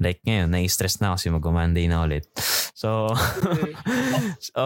like 0.00 0.24
ngayon, 0.24 0.48
nai-stress 0.48 1.02
na 1.02 1.12
kasi 1.18 1.28
mag-Monday 1.28 1.84
na 1.84 2.00
ulit. 2.06 2.24
So, 2.72 3.12
so 4.48 4.62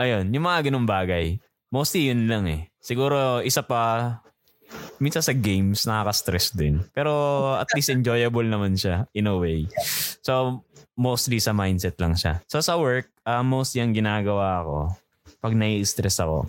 ayun, 0.00 0.32
yung 0.32 0.46
mga 0.46 0.72
ganung 0.72 0.88
bagay. 0.88 1.36
Mostly 1.68 2.08
yun 2.08 2.24
lang 2.24 2.48
eh. 2.48 2.72
Siguro 2.80 3.44
isa 3.44 3.60
pa, 3.60 4.16
minsan 4.96 5.20
sa 5.20 5.36
games 5.36 5.84
nakaka-stress 5.84 6.56
din. 6.56 6.80
Pero 6.96 7.12
at 7.60 7.68
least 7.76 7.92
enjoyable 7.92 8.48
naman 8.48 8.80
siya 8.80 9.04
in 9.12 9.28
a 9.28 9.36
way. 9.36 9.68
So 10.24 10.64
mostly 10.96 11.36
sa 11.36 11.52
mindset 11.52 12.00
lang 12.00 12.16
siya. 12.16 12.40
So 12.48 12.64
sa 12.64 12.80
work, 12.80 13.11
uh, 13.26 13.44
mostly 13.44 13.82
ang 13.82 13.94
ginagawa 13.94 14.62
ko 14.62 14.76
pag 15.42 15.54
nai-stress 15.58 16.22
ako. 16.22 16.46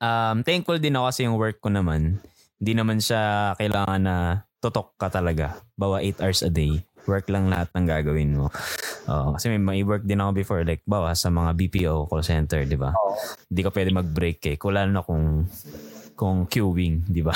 Um, 0.00 0.44
thankful 0.44 0.80
din 0.80 0.96
ako 0.96 1.04
kasi 1.08 1.20
yung 1.24 1.36
work 1.40 1.60
ko 1.60 1.68
naman, 1.72 2.20
hindi 2.60 2.72
naman 2.76 3.00
siya 3.00 3.52
kailangan 3.56 4.00
na 4.00 4.16
tutok 4.60 4.96
ka 5.00 5.08
talaga. 5.08 5.56
Bawa 5.76 6.04
8 6.04 6.20
hours 6.20 6.40
a 6.44 6.52
day. 6.52 6.84
Work 7.08 7.32
lang 7.32 7.48
lahat 7.48 7.72
ng 7.72 7.86
gagawin 7.88 8.36
mo. 8.36 8.52
Oo, 9.08 9.36
kasi 9.36 9.48
may, 9.48 9.60
may 9.60 9.80
work 9.80 10.04
din 10.04 10.20
ako 10.20 10.30
before 10.36 10.60
like 10.68 10.84
bawa 10.84 11.16
sa 11.16 11.32
mga 11.32 11.56
BPO 11.56 12.12
call 12.12 12.20
center, 12.20 12.68
di 12.68 12.76
ba? 12.76 12.92
Hindi 13.48 13.60
ka 13.64 13.72
pwede 13.72 13.90
mag-break 13.96 14.40
eh. 14.52 14.56
Kung 14.60 14.76
lalo 14.76 14.92
na 14.92 15.00
kung 15.00 15.48
kung 16.20 16.44
queuing, 16.44 17.00
di 17.16 17.24
ba? 17.24 17.32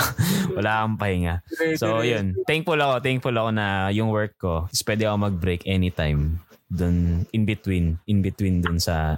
Wala 0.52 0.84
kang 0.84 1.00
pahinga. 1.00 1.40
So, 1.80 2.04
yun. 2.04 2.36
Thankful 2.44 2.76
ako. 2.76 3.00
Thankful 3.00 3.32
ako 3.32 3.50
na 3.56 3.88
yung 3.88 4.12
work 4.12 4.36
ko 4.36 4.68
is 4.68 4.84
pwede 4.84 5.08
ako 5.08 5.32
mag-break 5.32 5.64
anytime 5.64 6.44
dun 6.68 7.22
in 7.30 7.46
between 7.46 8.02
in 8.10 8.18
between 8.18 8.58
dun 8.58 8.82
sa 8.82 9.16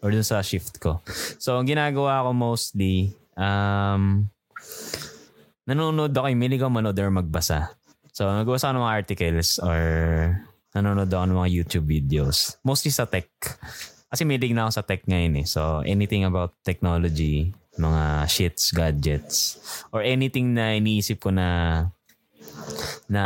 or 0.00 0.10
dun 0.10 0.26
sa 0.26 0.42
shift 0.42 0.82
ko. 0.82 0.98
So, 1.38 1.54
ang 1.60 1.70
ginagawa 1.70 2.26
ko 2.26 2.34
mostly 2.34 3.14
um 3.38 4.26
nanonood 5.66 6.14
ako, 6.14 6.26
milig 6.34 6.62
ako 6.62 6.72
manood 6.72 6.98
or 6.98 7.10
magbasa. 7.14 7.74
So, 8.10 8.26
nagbasa 8.26 8.70
ako 8.70 8.74
ng 8.74 8.84
mga 8.86 8.96
articles 8.96 9.48
or 9.60 9.80
nanonood 10.72 11.10
ako 11.10 11.24
ng 11.30 11.38
mga 11.42 11.52
YouTube 11.52 11.86
videos. 11.86 12.56
Mostly 12.64 12.90
sa 12.90 13.04
tech. 13.04 13.28
Kasi 14.06 14.22
milig 14.24 14.54
na 14.54 14.66
ako 14.66 14.72
sa 14.72 14.86
tech 14.86 15.02
ngayon 15.04 15.42
eh. 15.42 15.46
So, 15.46 15.82
anything 15.84 16.24
about 16.24 16.54
technology, 16.62 17.52
mga 17.76 18.02
shits, 18.26 18.72
gadgets, 18.72 19.36
or 19.92 20.00
anything 20.00 20.52
na 20.52 20.74
iniisip 20.74 21.20
ko 21.20 21.30
na 21.30 21.48
na 23.06 23.24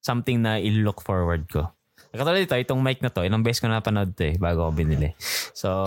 something 0.00 0.40
na 0.40 0.56
i-look 0.56 1.02
forward 1.02 1.44
ko. 1.50 1.68
Katulad 2.08 2.40
dito, 2.40 2.56
itong 2.56 2.80
mic 2.80 3.04
na 3.04 3.12
to, 3.12 3.20
ilang 3.20 3.44
beses 3.44 3.60
ko 3.60 3.68
napanood 3.68 4.16
to 4.16 4.32
eh, 4.32 4.34
bago 4.40 4.64
ako 4.64 4.72
binili. 4.74 5.12
So, 5.52 5.84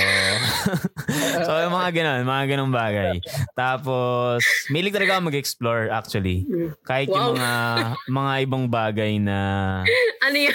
so 1.45 1.51
yung 1.59 1.73
mga 1.73 1.89
ganun, 1.91 2.21
mga 2.23 2.43
ganun 2.45 2.71
bagay. 2.71 3.17
Tapos, 3.51 4.45
milig 4.69 4.93
talaga 4.93 5.17
ako 5.17 5.33
mag-explore 5.33 5.89
actually. 5.89 6.45
Kahit 6.85 7.09
yung 7.09 7.33
Wow. 7.33 7.35
mga, 7.35 7.51
mga 8.05 8.33
ibang 8.45 8.65
bagay 8.69 9.11
na, 9.17 9.37
Ano 10.29 10.37
yun? 10.37 10.53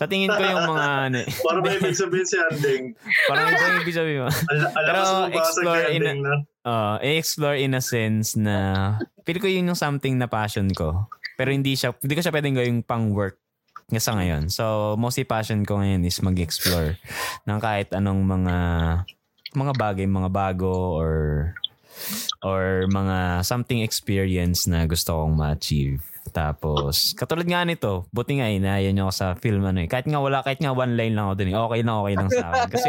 Sa 0.00 0.08
tingin 0.08 0.32
ko 0.32 0.40
yung 0.40 0.64
mga, 0.64 0.86
ano, 1.04 1.16
eh, 1.20 1.28
Para 1.44 1.60
may 1.60 1.76
ibig 1.76 1.92
sabihin 1.92 2.24
si 2.24 2.40
Anding. 2.40 2.84
ito 2.96 3.60
yung 3.60 3.84
ibig 3.84 3.92
sabihin 3.92 4.20
mo. 4.24 4.28
Al- 4.50 4.72
alam 4.72 4.88
Pero 4.88 5.04
explore 5.30 5.84
in 5.92 6.02
a- 6.02 6.16
na. 6.16 6.34
uh, 6.64 6.96
i-explore 7.04 7.56
in 7.60 7.76
a 7.76 7.84
sense 7.84 8.32
na 8.32 8.56
feel 9.22 9.36
ko 9.36 9.44
yun 9.44 9.68
yung 9.68 9.76
something 9.76 10.16
na 10.16 10.24
passion 10.24 10.72
ko. 10.72 11.04
Pero 11.36 11.52
hindi 11.52 11.76
siya, 11.76 11.92
hindi 11.92 12.16
ko 12.16 12.24
siya 12.24 12.32
pwedeng 12.32 12.56
gawing 12.56 12.80
pang 12.80 13.12
work 13.12 13.36
nga 13.92 14.00
sa 14.00 14.16
ngayon. 14.16 14.48
So, 14.48 14.96
mostly 14.96 15.28
passion 15.28 15.68
ko 15.68 15.84
ngayon 15.84 16.00
is 16.02 16.16
mag-explore 16.18 16.96
ng 17.44 17.58
kahit 17.60 17.92
anong 17.92 18.24
mga 18.24 18.56
mga 19.52 19.72
bagay, 19.76 20.06
mga 20.06 20.30
bago 20.30 20.96
or 20.96 21.12
or 22.40 22.88
mga 22.88 23.44
something 23.44 23.84
experience 23.84 24.64
na 24.64 24.88
gusto 24.88 25.12
kong 25.12 25.36
ma-achieve. 25.36 26.00
Tapos, 26.30 27.16
katulad 27.16 27.48
nga 27.48 27.64
nito, 27.64 28.04
buti 28.12 28.38
nga 28.38 28.52
inayan 28.52 28.92
nyo 28.92 29.08
ako 29.08 29.14
sa 29.16 29.26
film 29.40 29.64
ano 29.64 29.80
eh. 29.80 29.88
Kahit 29.88 30.04
nga 30.06 30.20
wala, 30.20 30.44
kahit 30.44 30.60
nga 30.60 30.76
one 30.76 30.94
line 30.94 31.16
lang 31.16 31.26
ako 31.26 31.34
dun 31.40 31.50
eh. 31.50 31.56
Okay 31.56 31.80
na 31.80 31.92
okay 32.04 32.14
lang 32.14 32.28
sa 32.28 32.44
akin. 32.52 32.68
Kasi 32.70 32.88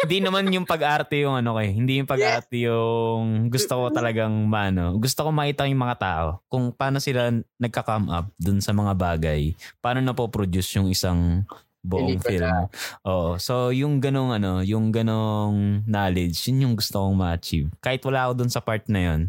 hindi 0.00 0.18
naman 0.24 0.48
yung 0.48 0.64
pag-arte 0.64 1.20
yung 1.20 1.36
ano 1.36 1.56
kay. 1.56 1.76
Hindi 1.76 2.00
yung 2.00 2.08
pag-arte 2.08 2.56
yung 2.56 3.52
gusto 3.52 3.72
ko 3.76 3.86
talagang 3.92 4.32
maano. 4.48 4.96
Gusto 4.96 5.24
ko 5.24 5.30
makita 5.30 5.68
yung 5.68 5.80
mga 5.84 5.96
tao 6.00 6.26
kung 6.48 6.72
paano 6.72 6.98
sila 6.98 7.30
nagka-come 7.60 8.08
up 8.08 8.26
dun 8.40 8.64
sa 8.64 8.72
mga 8.72 8.92
bagay. 8.96 9.52
Paano 9.80 10.00
na 10.00 10.16
po 10.16 10.28
produce 10.32 10.80
yung 10.80 10.88
isang 10.88 11.44
buong 11.80 12.20
film. 12.20 12.68
Oo. 13.08 13.40
So, 13.40 13.72
yung 13.72 14.04
ganong 14.04 14.36
ano, 14.36 14.60
yung 14.60 14.92
ganong 14.92 15.84
knowledge, 15.88 16.36
yun 16.48 16.68
yung 16.68 16.74
gusto 16.76 17.00
kong 17.00 17.16
ma-achieve. 17.16 17.72
Kahit 17.80 18.04
wala 18.04 18.28
ako 18.28 18.32
dun 18.44 18.52
sa 18.52 18.60
part 18.60 18.84
na 18.88 19.00
yun, 19.00 19.20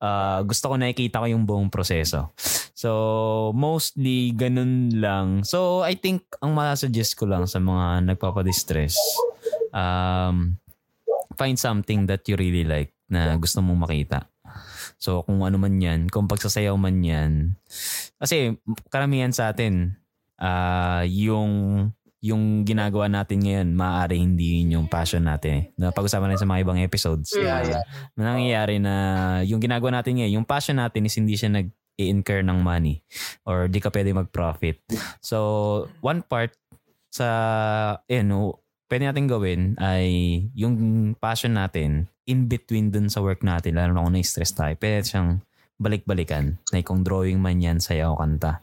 ah, 0.00 0.40
gusto 0.44 0.72
ko 0.72 0.74
nakikita 0.76 1.22
ko 1.22 1.26
yung 1.30 1.44
buong 1.48 1.68
proseso. 1.72 2.32
So, 2.76 3.52
mostly 3.56 4.36
ganun 4.36 4.92
lang. 5.00 5.42
So, 5.48 5.80
I 5.80 5.96
think 5.96 6.28
ang 6.44 6.52
masasuggest 6.52 7.16
ko 7.16 7.24
lang 7.24 7.48
sa 7.48 7.56
mga 7.56 8.04
nagpapadistress, 8.12 8.96
um, 9.72 10.60
find 11.40 11.56
something 11.56 12.04
that 12.08 12.24
you 12.28 12.36
really 12.36 12.68
like 12.68 12.92
na 13.08 13.36
gusto 13.40 13.64
mong 13.64 13.88
makita. 13.88 14.28
So, 15.00 15.24
kung 15.24 15.44
ano 15.44 15.56
man 15.56 15.80
yan, 15.80 16.08
kung 16.08 16.28
pagsasayaw 16.28 16.76
man 16.76 17.00
yan. 17.00 17.32
Kasi, 18.20 18.56
karamihan 18.92 19.32
sa 19.32 19.52
atin, 19.52 19.96
ah 20.36 21.00
yung 21.08 21.88
yung 22.24 22.64
ginagawa 22.64 23.06
natin 23.12 23.44
ngayon, 23.44 23.68
maaari 23.76 24.16
hindi 24.18 24.62
yun 24.64 24.80
yung 24.80 24.86
passion 24.88 25.24
natin. 25.24 25.52
eh. 25.52 25.62
Napag-usapan 25.76 26.32
natin 26.32 26.42
sa 26.42 26.50
mga 26.50 26.62
ibang 26.64 26.80
episodes. 26.80 27.36
Mm. 27.36 27.44
Yeah, 27.44 27.60
yeah. 27.62 27.84
Nangyayari 28.16 28.76
na 28.80 28.94
yung 29.44 29.60
ginagawa 29.60 30.00
natin 30.00 30.18
ngayon, 30.18 30.42
yung 30.42 30.48
passion 30.48 30.80
natin 30.80 31.06
is 31.06 31.14
hindi 31.14 31.36
siya 31.36 31.52
nag 31.52 31.68
incur 31.96 32.44
ng 32.44 32.60
money 32.60 33.00
or 33.48 33.72
di 33.72 33.80
ka 33.80 33.88
pwede 33.88 34.12
mag-profit. 34.12 34.84
So, 35.24 35.88
one 36.04 36.20
part 36.20 36.52
sa, 37.08 37.28
eh, 38.04 38.20
no, 38.20 38.60
pwede 38.92 39.08
natin 39.08 39.24
gawin 39.24 39.80
ay 39.80 40.04
yung 40.52 40.76
passion 41.16 41.56
natin 41.56 42.12
in 42.28 42.50
between 42.52 42.92
dun 42.92 43.08
sa 43.08 43.24
work 43.24 43.40
natin, 43.40 43.80
lalo 43.80 43.96
na 43.96 44.04
kung 44.04 44.12
na-stress 44.12 44.52
tayo, 44.52 44.76
pwede 44.76 45.08
siyang 45.08 45.40
balik-balikan. 45.80 46.60
Like 46.68 46.84
kung 46.88 47.00
drawing 47.00 47.40
man 47.40 47.64
yan, 47.64 47.78
sayaw, 47.80 48.12
kanta. 48.18 48.60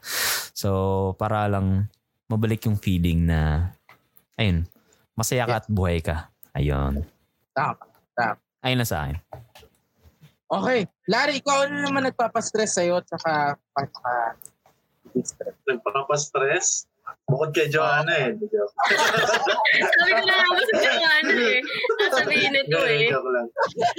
So, 0.53 1.13
para 1.17 1.50
lang 1.50 1.89
mabalik 2.27 2.65
yung 2.65 2.80
feeling 2.80 3.27
na, 3.27 3.72
ayun, 4.39 4.68
masaya 5.13 5.46
ka 5.46 5.63
at 5.63 5.68
buhay 5.70 6.00
ka. 6.00 6.30
Ayun. 6.53 7.03
Tama. 7.53 7.77
Ayun 8.63 8.80
na 8.80 8.88
sa 8.88 9.06
akin. 9.06 9.18
Okay. 10.53 10.86
Larry, 11.10 11.42
ikaw 11.42 11.65
ano 11.68 11.82
naman 11.82 12.06
nagpapastress 12.08 12.77
sa'yo 12.77 13.01
at 13.01 13.08
saka 13.10 13.58
pagka 13.74 14.38
distress 15.12 15.58
Nagpapastress. 15.65 16.68
Bukod 17.27 17.51
kay 17.51 17.68
Joanna 17.68 18.15
eh. 18.15 18.32
Sabi 20.00 20.12
ko 20.15 20.24
na 20.24 20.36
ba 20.48 20.62
sa 20.63 20.80
ano 21.20 21.34
eh. 21.36 21.60
Sasabihin 22.08 22.56
ito 22.56 22.80
Hindi, 22.80 22.96
eh. 22.96 23.10
joke 23.13 23.30
lang. 23.32 23.48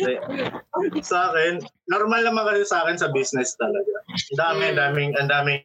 Hindi. 0.00 1.00
Sa 1.04 1.33
akin, 1.33 1.61
normal 1.93 2.25
naman 2.25 2.49
kasi 2.49 2.64
sa 2.64 2.85
akin 2.85 2.97
sa 2.97 3.12
business 3.12 3.52
talaga. 3.61 3.93
Ang 4.09 4.38
dami, 4.40 4.62
ang 4.73 4.78
daming, 4.81 5.11
ang 5.21 5.28
daming, 5.28 5.61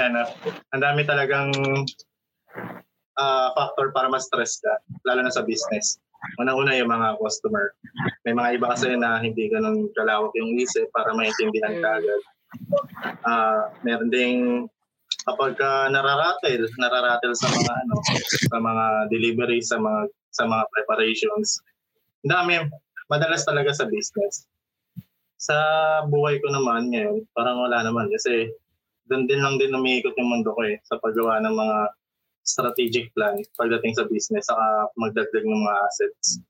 ano, 0.00 0.22
ang 0.74 0.82
dami 0.82 1.02
talagang 1.04 1.50
ah, 3.18 3.50
factor 3.52 3.90
para 3.90 4.08
ma-stress 4.08 4.62
ka, 4.62 4.74
lalo 5.04 5.26
na 5.26 5.34
sa 5.34 5.42
business. 5.42 5.98
Unang-una 6.42 6.74
yung 6.74 6.90
mga 6.90 7.18
customer. 7.22 7.74
May 8.26 8.34
mga 8.34 8.58
iba 8.58 8.66
kasi 8.74 8.98
na 8.98 9.22
hindi 9.22 9.46
ganun 9.50 9.86
kalawak 9.94 10.34
yung 10.34 10.58
isip 10.58 10.90
para 10.90 11.14
maintindihan 11.14 11.78
ka 11.78 12.02
agad. 12.02 12.22
Ah, 13.22 13.70
meron 13.86 14.10
ding 14.10 14.66
kapag 15.28 15.54
ka 15.60 15.92
nararatel, 15.92 16.66
nararatel 16.80 17.32
sa 17.36 17.48
mga 17.52 17.72
ano, 17.86 17.94
sa 18.50 18.58
mga 18.58 18.84
delivery, 19.12 19.60
sa 19.62 19.78
mga 19.78 20.10
sa 20.34 20.44
mga 20.48 20.64
preparations. 20.74 21.62
Ang 22.26 22.32
dami, 22.34 22.52
madalas 23.06 23.46
talaga 23.46 23.70
sa 23.74 23.86
business. 23.86 24.48
Sa 25.38 25.54
buhay 26.10 26.42
ko 26.42 26.50
naman 26.50 26.90
ngayon, 26.90 27.22
parang 27.30 27.62
wala 27.62 27.86
naman 27.86 28.10
kasi 28.10 28.50
doon 29.08 29.24
din 29.26 29.40
lang 29.40 29.56
din 29.56 29.74
umiikot 29.74 30.14
yung 30.16 30.30
mundo 30.30 30.52
ko 30.52 30.60
eh 30.64 30.76
sa 30.84 31.00
paggawa 31.00 31.40
ng 31.42 31.56
mga 31.56 31.78
strategic 32.44 33.12
plan 33.12 33.36
pagdating 33.60 33.92
sa 33.96 34.08
business 34.08 34.48
saka 34.48 34.88
magdagdag 34.96 35.44
ng 35.44 35.64
mga 35.64 35.80
assets. 35.88 36.40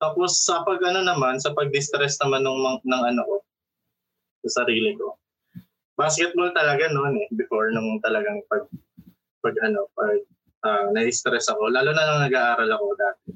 Tapos 0.00 0.44
sa 0.48 0.64
pag 0.64 0.80
ano 0.80 1.04
naman, 1.04 1.36
sa 1.40 1.52
pag-distress 1.52 2.16
naman 2.24 2.44
ng, 2.44 2.80
ng 2.88 3.02
ano 3.04 3.20
ko, 3.24 3.36
sa 4.48 4.64
sarili 4.64 4.96
ko. 4.96 5.16
Basketball 5.98 6.54
talaga 6.56 6.88
noon 6.88 7.20
eh, 7.20 7.28
before 7.36 7.74
nung 7.74 8.00
talagang 8.00 8.40
pag, 8.48 8.64
pag 9.44 9.54
ano, 9.66 9.90
pag 9.92 10.18
ah, 10.64 10.88
na-stress 10.94 11.52
ako, 11.52 11.68
lalo 11.68 11.90
na 11.92 12.06
nung 12.06 12.22
nag-aaral 12.24 12.70
ako 12.70 12.84
dati. 12.96 13.28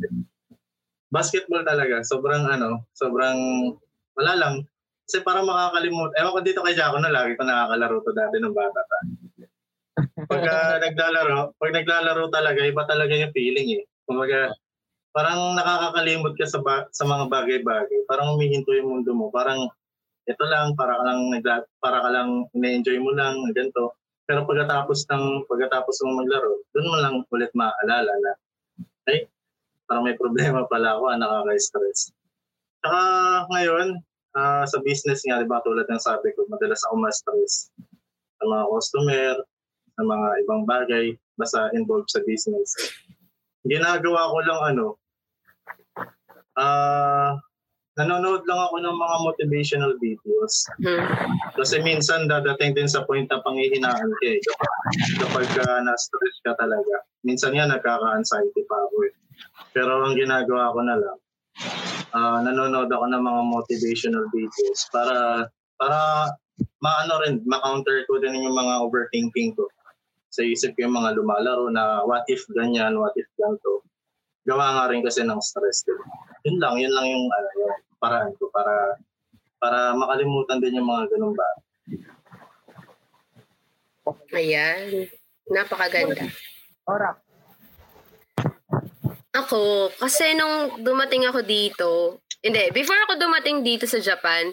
Basketball 1.12 1.66
talaga, 1.66 2.01
sobrang 2.01 2.49
ano, 2.49 2.88
sobrang, 2.97 3.37
wala 4.16 4.33
lang. 4.38 4.55
Kasi 5.12 5.29
parang 5.29 5.44
makakalimut, 5.44 6.16
ewan 6.16 6.33
ko 6.33 6.40
dito 6.40 6.64
kay 6.64 6.72
Jaco 6.72 6.96
na 6.96 7.12
lagi 7.12 7.37
ko 7.37 7.44
nakakalaro 7.44 8.01
to 8.01 8.16
dati 8.16 8.40
ng 8.40 8.57
bata 8.57 8.81
pa. 8.81 8.98
Pagka 10.25 10.57
naglalaro, 10.88 11.53
pag 11.61 11.77
naglalaro 11.77 12.33
talaga, 12.33 12.64
iba 12.64 12.81
talaga 12.88 13.12
yung 13.12 13.29
feeling 13.37 13.77
eh. 13.77 13.85
Kumbaga, 14.09 14.57
parang 15.12 15.53
nakakakalimot 15.53 16.33
ka 16.33 16.48
sa, 16.48 16.64
ba- 16.64 16.88
sa 16.96 17.05
mga 17.05 17.29
bagay-bagay. 17.29 18.09
Parang 18.09 18.33
humihinto 18.33 18.72
yung 18.72 18.88
mundo 18.88 19.12
mo. 19.12 19.29
Parang, 19.29 19.68
ito 20.25 20.44
lang, 20.48 20.72
para 20.81 20.96
ka 20.96 21.05
lang, 21.05 21.29
nagla- 21.29 21.68
para 21.77 22.01
ka 22.01 22.09
lang, 22.09 22.48
ina-enjoy 22.57 22.96
mo 22.96 23.12
lang, 23.12 23.37
ganito. 23.53 23.92
Pero 24.25 24.48
pagkatapos 24.48 25.05
ng 25.12 25.44
pagkatapos 25.44 26.09
mo 26.09 26.25
maglaro, 26.25 26.57
doon 26.72 26.88
mo 26.88 26.96
lang 27.05 27.14
ulit 27.29 27.53
maaalala 27.53 28.16
na, 28.16 28.33
ay, 29.12 29.29
parang 29.85 30.09
may 30.09 30.16
problema 30.16 30.64
pala 30.72 30.96
ako, 30.96 31.05
ah, 31.12 31.20
nakaka-stress. 31.20 32.16
Saka 32.81 33.01
ngayon, 33.53 34.01
ah, 34.37 34.64
sa 34.64 34.79
business 34.85 35.25
nga, 35.25 35.40
di 35.40 35.49
ba, 35.49 35.62
tulad 35.64 35.87
ng 35.88 36.03
sabi 36.03 36.33
ko, 36.37 36.45
madalas 36.49 36.81
ako 36.88 36.95
ma-stress 37.01 37.68
sa 38.40 38.45
mga 38.49 38.64
customer, 38.68 39.35
sa 39.92 40.03
mga 40.03 40.29
ibang 40.42 40.62
bagay, 40.66 41.07
basta 41.37 41.71
involved 41.77 42.11
sa 42.11 42.25
business. 42.25 42.75
Ginagawa 43.62 44.33
ko 44.33 44.38
lang 44.42 44.61
ano, 44.75 44.87
ah, 46.59 47.38
nanonood 48.01 48.42
lang 48.49 48.61
ako 48.61 48.77
ng 48.81 48.97
mga 48.97 49.16
motivational 49.21 49.92
videos. 50.01 50.64
Hmm. 50.81 51.05
Kasi 51.53 51.85
minsan 51.85 52.25
dadating 52.25 52.73
din 52.73 52.88
sa 52.88 53.05
point 53.05 53.29
na 53.29 53.45
panghihinaan 53.45 54.11
ka 54.16 54.27
eh. 54.27 54.40
Kapag 55.21 55.47
ka 55.53 55.64
na-stress 55.85 56.37
ka 56.40 56.57
talaga. 56.57 57.05
Minsan 57.23 57.53
nga 57.53 57.68
nagkaka-anxiety 57.68 58.64
pa 58.64 58.77
ako 58.88 58.97
eh. 59.07 59.12
Pero 59.77 60.09
ang 60.09 60.16
ginagawa 60.16 60.73
ko 60.73 60.81
na 60.83 60.97
lang, 60.97 61.18
ah, 62.16 62.40
nanonood 62.44 62.88
ako 62.88 63.04
ng 63.08 63.22
mga 63.22 63.42
motivational 63.48 64.24
videos 64.32 64.80
para 64.92 65.46
para 65.80 65.98
maano 66.82 67.14
rin, 67.22 67.42
ma-counter 67.46 68.06
ko 68.06 68.18
din 68.18 68.38
yung 68.38 68.54
mga 68.54 68.86
overthinking 68.86 69.54
ko. 69.54 69.66
Sa 70.32 70.42
isip 70.42 70.74
ko 70.74 70.88
yung 70.88 70.96
mga 70.96 71.18
lumalaro 71.18 71.68
na 71.70 72.02
what 72.08 72.24
if 72.30 72.42
ganyan, 72.54 72.96
what 72.98 73.14
if 73.18 73.26
ganito. 73.36 73.84
Gawa 74.42 74.74
nga 74.74 74.84
rin 74.90 75.06
kasi 75.06 75.22
ng 75.22 75.38
stress 75.38 75.86
din. 75.86 75.98
Yun 76.50 76.58
lang, 76.58 76.74
yun 76.82 76.92
lang 76.94 77.06
yung, 77.06 77.26
ano, 77.30 77.48
yung 77.62 77.74
paraan 78.02 78.34
ko 78.40 78.50
para 78.50 78.74
para 79.62 79.94
makalimutan 79.94 80.58
din 80.58 80.82
yung 80.82 80.90
mga 80.90 81.06
ganun 81.14 81.34
ba. 81.38 81.48
Ayan. 84.34 85.06
Napakaganda. 85.46 86.26
Ora. 86.90 87.14
Ako, 89.33 89.88
kasi 89.97 90.37
nung 90.37 90.85
dumating 90.85 91.25
ako 91.25 91.40
dito, 91.40 92.21
hindi, 92.45 92.68
before 92.77 93.01
ako 93.09 93.16
dumating 93.16 93.64
dito 93.64 93.88
sa 93.88 93.97
Japan, 93.97 94.53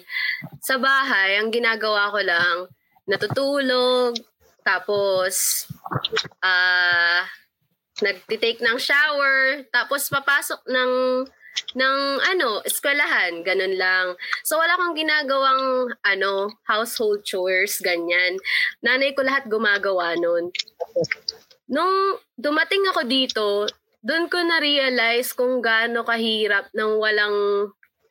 sa 0.63 0.79
bahay, 0.79 1.35
ang 1.35 1.51
ginagawa 1.51 2.07
ko 2.15 2.19
lang, 2.23 2.55
natutulog, 3.03 4.15
tapos, 4.63 5.67
ah, 6.39 7.27
nagtitake 7.99 8.63
ng 8.63 8.79
shower, 8.79 9.67
tapos 9.67 10.07
papasok 10.07 10.63
ng 10.71 10.93
ng 11.75 11.99
ano, 12.23 12.63
eskwelahan, 12.63 13.43
ganun 13.43 13.75
lang. 13.75 14.15
So 14.47 14.55
wala 14.55 14.79
akong 14.79 14.95
ginagawang 14.95 15.91
ano, 16.07 16.55
household 16.63 17.27
chores, 17.27 17.83
ganyan. 17.83 18.39
Nanay 18.79 19.11
ko 19.11 19.27
lahat 19.27 19.51
gumagawa 19.51 20.15
nun. 20.15 20.55
Nung 21.67 22.15
dumating 22.39 22.87
ako 22.87 23.01
dito, 23.03 23.45
doon 23.99 24.31
ko 24.31 24.39
na-realize 24.39 25.35
kung 25.35 25.59
gaano 25.59 26.07
kahirap 26.07 26.71
nang 26.71 26.95
walang 26.99 27.69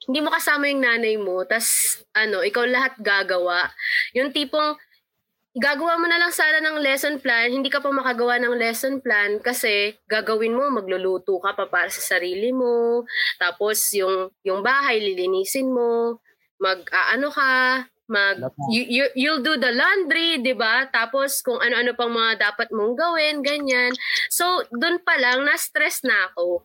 hindi 0.09 0.25
mo 0.25 0.33
kasama 0.33 0.73
yung 0.73 0.81
nanay 0.81 1.21
mo, 1.21 1.45
tas 1.45 2.01
ano, 2.17 2.41
ikaw 2.41 2.65
lahat 2.65 2.97
gagawa. 2.97 3.69
Yung 4.17 4.33
tipong 4.33 4.81
gagawa 5.53 6.01
mo 6.01 6.09
na 6.09 6.17
lang 6.17 6.33
sana 6.33 6.65
ng 6.65 6.81
lesson 6.81 7.21
plan, 7.21 7.53
hindi 7.53 7.69
ka 7.69 7.85
pa 7.85 7.93
makagawa 7.93 8.41
ng 8.41 8.57
lesson 8.57 9.05
plan 9.05 9.37
kasi 9.43 10.01
gagawin 10.09 10.57
mo, 10.57 10.71
magluluto 10.73 11.37
ka 11.45 11.53
pa 11.53 11.69
para 11.69 11.93
sa 11.93 12.17
sarili 12.17 12.57
mo, 12.57 13.05
tapos 13.37 13.93
yung, 13.93 14.33
yung 14.49 14.65
bahay, 14.65 14.97
lilinisin 14.97 15.69
mo, 15.69 16.25
mag, 16.57 16.81
aano 16.89 17.29
ka, 17.29 17.85
mag, 18.09 18.41
you, 18.73 18.85
you, 18.89 19.05
you'll 19.15 19.45
do 19.45 19.61
the 19.61 19.71
laundry, 19.71 20.41
di 20.41 20.57
ba? 20.57 20.89
Tapos 20.89 21.45
kung 21.45 21.61
ano-ano 21.61 21.93
pang 21.93 22.11
mga 22.11 22.51
dapat 22.51 22.73
mong 22.73 22.97
gawin, 22.97 23.45
ganyan. 23.45 23.93
So, 24.33 24.65
dun 24.73 25.05
pa 25.05 25.21
lang, 25.21 25.45
na-stress 25.45 26.03
na 26.03 26.33
ako. 26.33 26.65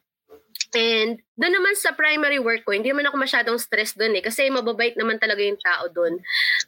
And 0.73 1.21
doon 1.37 1.53
naman 1.53 1.77
sa 1.77 1.93
primary 1.93 2.41
work 2.41 2.65
ko, 2.65 2.73
hindi 2.73 2.89
naman 2.89 3.05
ako 3.05 3.21
masyadong 3.21 3.61
stress 3.61 3.93
doon 3.93 4.17
eh. 4.17 4.23
Kasi 4.25 4.49
mababait 4.49 4.97
naman 4.97 5.21
talaga 5.21 5.41
yung 5.45 5.61
tao 5.61 5.85
doon. 5.93 6.17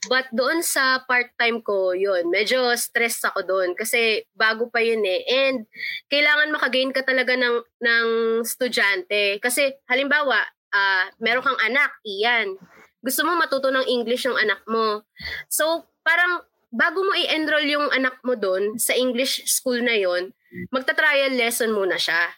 But 0.06 0.30
doon 0.30 0.62
sa 0.62 1.02
part-time 1.10 1.66
ko, 1.66 1.98
yun, 1.98 2.30
medyo 2.30 2.70
stress 2.78 3.26
ako 3.26 3.42
doon. 3.46 3.74
Kasi 3.74 4.22
bago 4.38 4.70
pa 4.70 4.86
yun 4.86 5.02
eh. 5.02 5.26
And 5.26 5.66
kailangan 6.10 6.54
makagain 6.54 6.94
ka 6.94 7.02
talaga 7.02 7.34
ng, 7.34 7.58
ng 7.82 8.08
estudyante. 8.46 9.42
Kasi 9.42 9.74
halimbawa, 9.90 10.38
uh, 10.70 11.06
meron 11.18 11.46
kang 11.46 11.62
anak, 11.66 11.98
iyan. 12.06 12.62
Gusto 13.06 13.22
mo 13.22 13.38
matuto 13.38 13.70
ng 13.70 13.86
English 13.86 14.26
yung 14.26 14.36
anak 14.36 14.66
mo. 14.66 15.06
So 15.46 15.86
parang 16.02 16.42
bago 16.74 17.06
mo 17.06 17.14
i-enroll 17.14 17.70
yung 17.70 17.88
anak 17.94 18.18
mo 18.26 18.34
doon 18.34 18.82
sa 18.82 18.98
English 18.98 19.46
school 19.46 19.78
na 19.86 19.94
yon, 19.94 20.34
magta-trial 20.74 21.38
lesson 21.38 21.70
muna 21.70 22.02
siya 22.02 22.34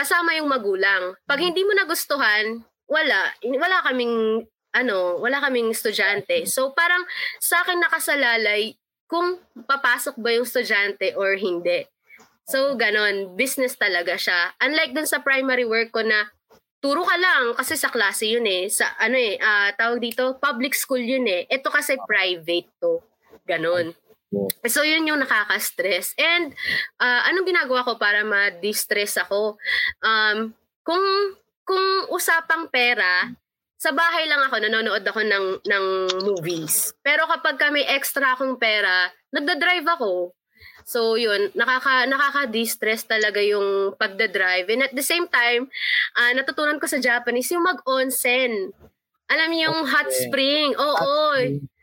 kasama 0.00 0.32
yung 0.40 0.48
magulang. 0.48 1.12
Pag 1.28 1.44
hindi 1.44 1.60
mo 1.60 1.76
nagustuhan, 1.76 2.64
wala. 2.88 3.36
Wala 3.44 3.84
kaming, 3.84 4.48
ano, 4.72 5.20
wala 5.20 5.44
kaming 5.44 5.76
estudyante. 5.76 6.48
So 6.48 6.72
parang 6.72 7.04
sa 7.36 7.60
akin 7.60 7.84
nakasalalay 7.84 8.80
kung 9.04 9.36
papasok 9.68 10.16
ba 10.16 10.32
yung 10.32 10.48
estudyante 10.48 11.12
or 11.20 11.36
hindi. 11.36 11.84
So 12.48 12.74
ganon, 12.80 13.36
business 13.36 13.76
talaga 13.76 14.16
siya. 14.16 14.56
Unlike 14.58 14.96
dun 14.96 15.06
sa 15.06 15.20
primary 15.20 15.68
work 15.68 15.92
ko 15.92 16.00
na 16.00 16.32
turo 16.80 17.04
ka 17.04 17.16
lang 17.20 17.52
kasi 17.54 17.76
sa 17.76 17.92
klase 17.92 18.26
yun 18.26 18.44
eh. 18.48 18.66
Sa 18.72 18.88
ano 18.96 19.16
eh, 19.16 19.36
uh, 19.36 19.70
tawag 19.76 20.00
dito, 20.00 20.40
public 20.40 20.72
school 20.72 21.00
yun 21.00 21.28
eh. 21.28 21.44
Ito 21.46 21.68
kasi 21.68 22.00
private 22.00 22.68
to. 22.80 23.04
Ganon. 23.44 23.92
So 24.66 24.86
yun 24.86 25.06
yung 25.06 25.20
nakaka-stress. 25.20 26.14
And 26.16 26.54
uh, 27.02 27.20
anong 27.28 27.46
ginagawa 27.50 27.82
ko 27.82 27.98
para 27.98 28.22
ma-distress 28.22 29.18
ako? 29.20 29.58
Um, 30.00 30.54
kung 30.86 31.02
kung 31.66 32.10
usapang 32.10 32.66
pera, 32.72 33.30
sa 33.80 33.96
bahay 33.96 34.28
lang 34.28 34.44
ako, 34.44 34.56
nanonood 34.60 35.04
ako 35.06 35.20
ng, 35.24 35.46
ng 35.64 35.86
movies. 36.26 36.92
Pero 37.00 37.24
kapag 37.24 37.56
kami 37.56 37.80
extra 37.86 38.36
akong 38.36 38.60
pera, 38.60 39.08
nagda-drive 39.32 39.88
ako. 39.88 40.36
So 40.84 41.16
yun, 41.16 41.52
nakaka 41.54 42.06
nakaka-distress 42.08 43.06
talaga 43.06 43.40
yung 43.40 43.94
pagda-drive. 43.96 44.66
And 44.70 44.82
at 44.86 44.94
the 44.94 45.04
same 45.04 45.26
time, 45.28 45.68
uh, 46.16 46.32
natutunan 46.34 46.80
ko 46.80 46.86
sa 46.86 46.98
Japanese 46.98 47.50
yung 47.52 47.66
mag-onsen. 47.66 48.72
Alam 49.30 49.48
niyo 49.50 49.70
yung 49.70 49.86
hot 49.86 50.10
spring. 50.10 50.74
Oo, 50.74 50.96
oh, 50.96 51.34
oh 51.34 51.38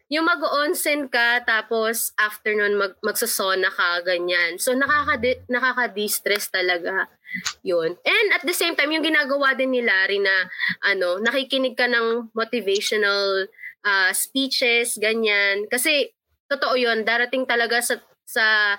yung 0.07 0.23
mag-onsen 0.23 1.11
ka 1.11 1.43
tapos 1.43 2.15
after 2.15 2.55
nun 2.55 2.79
mag 2.79 2.95
magsasona 3.03 3.67
ka 3.67 4.07
ganyan. 4.07 4.55
So 4.55 4.71
nakaka 4.71 5.19
nakaka-distress 5.51 6.47
talaga 6.47 7.11
'yun. 7.59 7.99
And 8.07 8.27
at 8.31 8.43
the 8.47 8.55
same 8.55 8.79
time 8.79 8.95
yung 8.95 9.03
ginagawa 9.03 9.51
din 9.59 9.75
ni 9.75 9.83
Larry 9.83 10.23
na 10.23 10.47
ano, 10.87 11.19
nakikinig 11.19 11.75
ka 11.75 11.91
ng 11.91 12.31
motivational 12.31 13.51
uh, 13.83 14.11
speeches 14.15 14.95
ganyan 14.95 15.67
kasi 15.67 16.15
totoo 16.47 16.79
'yun, 16.79 17.03
darating 17.03 17.43
talaga 17.43 17.83
sa 17.83 17.99
sa 18.27 18.75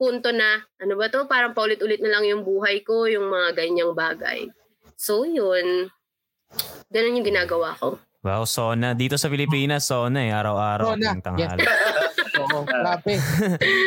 punto 0.00 0.32
na 0.32 0.64
ano 0.80 0.96
ba 0.96 1.12
to, 1.12 1.28
parang 1.28 1.52
paulit-ulit 1.52 2.00
na 2.00 2.16
lang 2.16 2.24
yung 2.24 2.42
buhay 2.42 2.80
ko, 2.80 3.04
yung 3.04 3.28
mga 3.28 3.52
ganyang 3.52 3.92
bagay. 3.92 4.48
So 4.96 5.28
'yun. 5.28 5.92
Ganun 6.88 7.20
yung 7.20 7.28
ginagawa 7.28 7.76
ko. 7.76 8.00
Wow, 8.24 8.42
sauna. 8.48 8.96
Dito 8.96 9.14
sa 9.14 9.30
Pilipinas, 9.30 9.86
sauna 9.86 10.18
eh. 10.24 10.34
Araw-araw. 10.34 10.98
Ng 10.98 11.22
tanghali. 11.22 11.62
Oo, 12.42 12.66
grabe. 12.66 13.14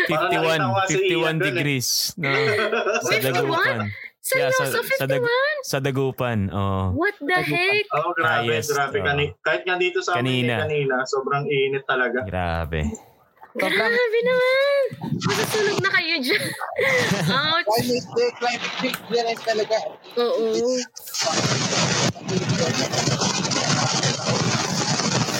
51, 0.07 0.63
51 0.87 1.43
degrees. 1.43 2.15
No, 2.15 2.31
sa 3.07 3.15
Dagupan. 3.19 3.91
Seryoso, 4.19 4.63
yeah, 4.63 4.71
sa, 4.71 4.79
51? 4.83 4.99
Sa, 4.99 5.05
dag, 5.07 5.23
sa 5.63 5.77
Dagupan, 5.79 6.39
oh. 6.51 6.91
What 6.95 7.15
the 7.19 7.39
heck? 7.39 7.87
Oh, 7.95 8.11
grabe, 8.13 8.51
Highest, 8.51 8.75
grabe. 8.75 8.99
Kani, 8.99 9.25
oh. 9.31 9.39
kahit 9.41 9.63
nga 9.63 9.75
dito 9.79 10.03
sa 10.03 10.19
kanina. 10.19 10.63
amin 10.63 10.87
kanina, 10.87 10.95
sobrang 11.07 11.43
init 11.47 11.83
talaga. 11.87 12.27
Grabe. 12.27 12.93
Grabe 13.57 14.19
naman. 14.21 14.85
Masusunog 15.25 15.79
na 15.81 15.89
kayo 15.97 16.15
dyan. 16.21 16.43
Ouch. 17.33 17.65
Climate 17.65 18.07
change, 18.13 18.35
climate 18.37 18.75
change 18.77 19.41
talaga. 19.41 19.77
Oo. 20.21 20.45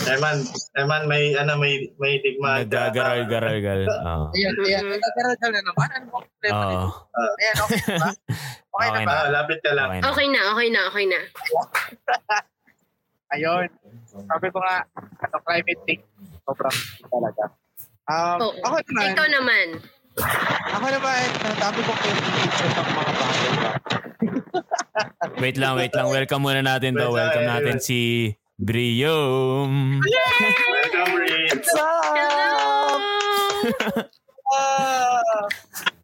Eman, 0.09 0.41
Eman 0.73 1.05
may 1.05 1.37
ano 1.37 1.53
may 1.61 1.85
may 2.01 2.17
digma. 2.25 2.65
Nagagaral-garal. 2.65 3.85
Oh. 4.01 4.33
Ayan, 4.33 4.57
ayan. 4.57 4.83
Nagagaral 4.89 5.35
na 5.37 5.61
naman. 5.61 5.87
Ano 5.93 6.05
mo? 6.09 6.17
Oh. 6.49 6.89
Ayan, 7.13 7.55
okay 7.61 7.81
ba? 7.93 8.09
Okay, 8.73 8.89
na 8.89 8.99
ba? 9.05 9.13
Ah, 9.13 9.29
lapit 9.29 9.61
ka 9.61 9.71
lang. 9.77 10.01
Okay 10.01 10.27
na, 10.33 10.41
okay 10.57 10.67
na, 10.73 10.81
okay 10.89 11.05
na. 11.05 11.19
Ayun. 13.37 13.69
Sabi 14.09 14.47
ko 14.49 14.57
nga, 14.65 14.81
ano, 14.97 15.35
climate 15.45 15.81
change. 15.85 16.03
Sobrang 16.41 16.77
talaga. 17.05 17.53
Um, 18.09 18.41
oh, 18.41 18.53
ako 18.65 18.81
naman. 18.89 19.13
Ikaw 19.13 19.27
naman. 19.29 19.65
Ako 20.73 20.85
naman, 20.89 21.25
dami 21.61 21.79
kong 21.85 21.99
picture 22.01 22.71
ng 22.73 22.89
mga 22.89 23.11
bagay. 23.13 23.49
wait 25.45 25.57
lang, 25.61 25.73
wait 25.77 25.93
lang. 25.93 26.09
Welcome 26.09 26.41
muna 26.41 26.65
natin 26.65 26.97
daw. 26.97 27.13
Welcome 27.13 27.45
natin 27.45 27.77
si 27.77 28.33
Brium! 28.57 30.01
Yay! 30.01 30.41
Welcome, 30.73 31.11
Bri! 31.21 31.53
What's 31.53 31.71
up? 31.77 32.17
Hello! 32.17 32.57
uh, 34.57 35.45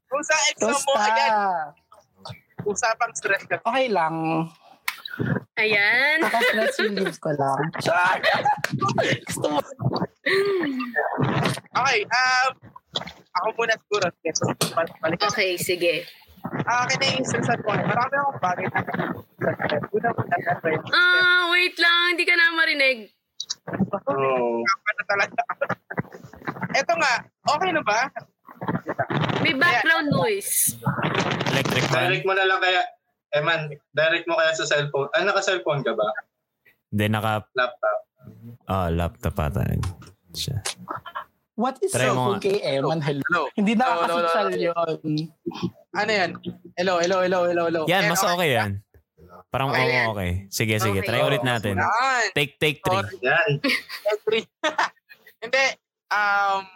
kung 0.06 0.24
sa 0.24 0.36
exam 0.54 0.78
mo, 0.78 0.94
again, 0.94 1.36
usapang 2.70 3.14
stress 3.18 3.50
ka. 3.50 3.58
Okay 3.66 3.90
lang. 3.90 4.46
Ayan. 5.56 6.20
Naka-stress 6.20 6.76
relief 6.84 7.18
ko 7.24 7.32
lang. 7.36 7.62
Gusto 9.28 9.46
mo. 9.48 9.60
okay, 11.76 12.00
um, 12.04 12.50
ako 13.40 13.48
muna 13.56 13.76
siguro. 13.80 14.08
Balik. 15.00 15.20
Okay, 15.32 15.56
sige. 15.56 16.04
Ah, 16.70 16.84
uh, 16.84 16.86
kina-instansan 16.92 17.58
ko. 17.66 17.74
Marami 17.74 18.14
akong 18.22 18.40
bagay 18.44 18.66
na 18.70 18.82
Una 19.96 20.10
mo 20.14 20.22
na 20.28 20.38
Ah, 20.94 21.42
wait 21.50 21.76
lang. 21.80 22.14
Hindi 22.14 22.26
ka 22.28 22.36
na 22.38 22.54
marinig. 22.54 22.98
Oh. 24.06 24.62
na 24.62 25.04
talaga. 25.10 25.42
Eto 26.76 26.94
nga, 27.00 27.14
okay 27.56 27.72
na 27.72 27.82
ba? 27.82 28.00
May 29.42 29.56
background 29.56 30.08
noise. 30.12 30.76
Electric 31.52 31.86
fan. 31.90 32.12
Direct 32.12 32.26
mo 32.28 32.34
na 32.36 32.46
lang 32.48 32.60
kaya, 32.62 32.82
Eman, 33.36 33.76
direct 33.92 34.26
mo 34.32 34.40
kaya 34.40 34.56
sa 34.56 34.64
cellphone. 34.64 35.12
Ah, 35.12 35.28
naka-cellphone 35.28 35.84
ka 35.84 35.92
ba? 35.92 36.08
Hindi, 36.88 37.06
naka... 37.12 37.44
Laptop. 37.52 37.98
Ah, 38.66 38.72
oh, 38.72 38.88
laptop 38.96 39.36
ata. 39.36 39.62
Siya. 40.32 40.64
What 41.60 41.80
is 41.84 41.92
Try 41.92 42.08
cellphone 42.08 42.40
kay 42.40 42.64
Eman? 42.64 43.04
Hello. 43.04 43.52
Hindi 43.60 43.76
na 43.76 44.08
no, 44.08 44.24
no, 44.24 44.24
no, 44.24 44.56
yun. 44.56 45.32
Ano 45.96 46.12
yan? 46.12 46.32
Hello, 46.80 47.04
hello, 47.04 47.24
hello, 47.24 47.40
hello, 47.48 47.64
hello. 47.68 47.82
Yan, 47.92 48.08
mas 48.08 48.24
okay, 48.24 48.36
okay 48.36 48.50
yan. 48.56 48.72
Parang 49.52 49.72
okay, 49.72 49.88
oh, 50.04 50.12
okay. 50.16 50.32
Sige, 50.52 50.76
sige. 50.84 51.00
Okay. 51.00 51.08
Try 51.08 51.24
ulit 51.24 51.44
natin. 51.44 51.80
Take, 52.36 52.60
take 52.60 52.84
three. 52.84 53.04
Yan. 53.24 53.50
take 53.64 54.22
three. 54.28 54.46
Hindi. 55.44 55.66
Um, 56.12 56.68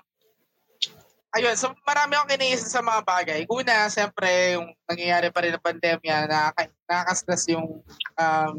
ayun, 1.36 1.56
so 1.58 1.74
marami 1.86 2.18
akong 2.18 2.32
kiniisa 2.36 2.68
sa 2.70 2.82
mga 2.82 3.02
bagay. 3.06 3.42
Una, 3.50 3.89
siyempre, 3.89 4.58
yung 4.58 4.74
nangyayari 4.89 5.30
pa 5.30 5.42
rin 5.46 5.54
ng 5.56 5.65
pandemya, 5.65 6.15
nakaka- 6.26 6.78
nakaka-stress 6.89 7.54
yung 7.54 7.86
um, 8.18 8.56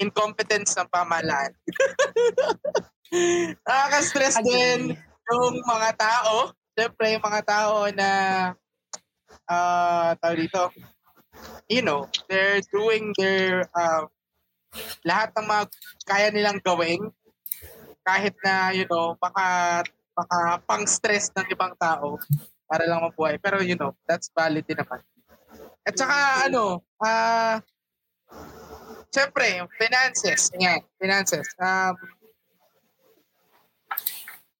incompetence 0.00 0.72
ng 0.76 0.88
pamahalaan. 0.88 1.52
nakaka-stress 3.68 4.40
din 4.40 4.96
yung 5.30 5.54
mga 5.64 5.90
tao. 6.00 6.56
Siyempre, 6.72 7.12
yung 7.12 7.24
mga 7.24 7.42
tao 7.44 7.76
na 7.92 8.10
uh, 9.46 10.10
tawag 10.16 10.48
dito, 10.48 10.72
you 11.68 11.84
know, 11.84 12.08
they're 12.28 12.64
doing 12.72 13.12
their 13.20 13.68
uh, 13.76 14.08
lahat 15.04 15.36
ng 15.36 15.46
mga 15.48 15.62
kaya 16.08 16.28
nilang 16.32 16.58
gawin 16.64 17.12
kahit 18.02 18.34
na, 18.42 18.74
you 18.74 18.88
know, 18.90 19.14
baka, 19.20 19.80
baka 20.22 20.62
pang-stress 20.70 21.34
ng 21.34 21.50
ibang 21.50 21.74
tao 21.74 22.16
para 22.70 22.86
lang 22.86 23.02
mabuhay. 23.02 23.36
Pero, 23.42 23.58
you 23.58 23.74
know, 23.74 23.90
that's 24.06 24.30
valid 24.30 24.62
din 24.64 24.78
naman. 24.78 25.02
At 25.82 25.98
saka, 25.98 26.46
ano, 26.46 26.86
ah, 27.02 27.58
uh, 27.58 27.70
Siyempre, 29.12 29.68
finances. 29.76 30.48
Yan, 30.56 30.80
finances. 30.96 31.44
Um, 31.60 31.92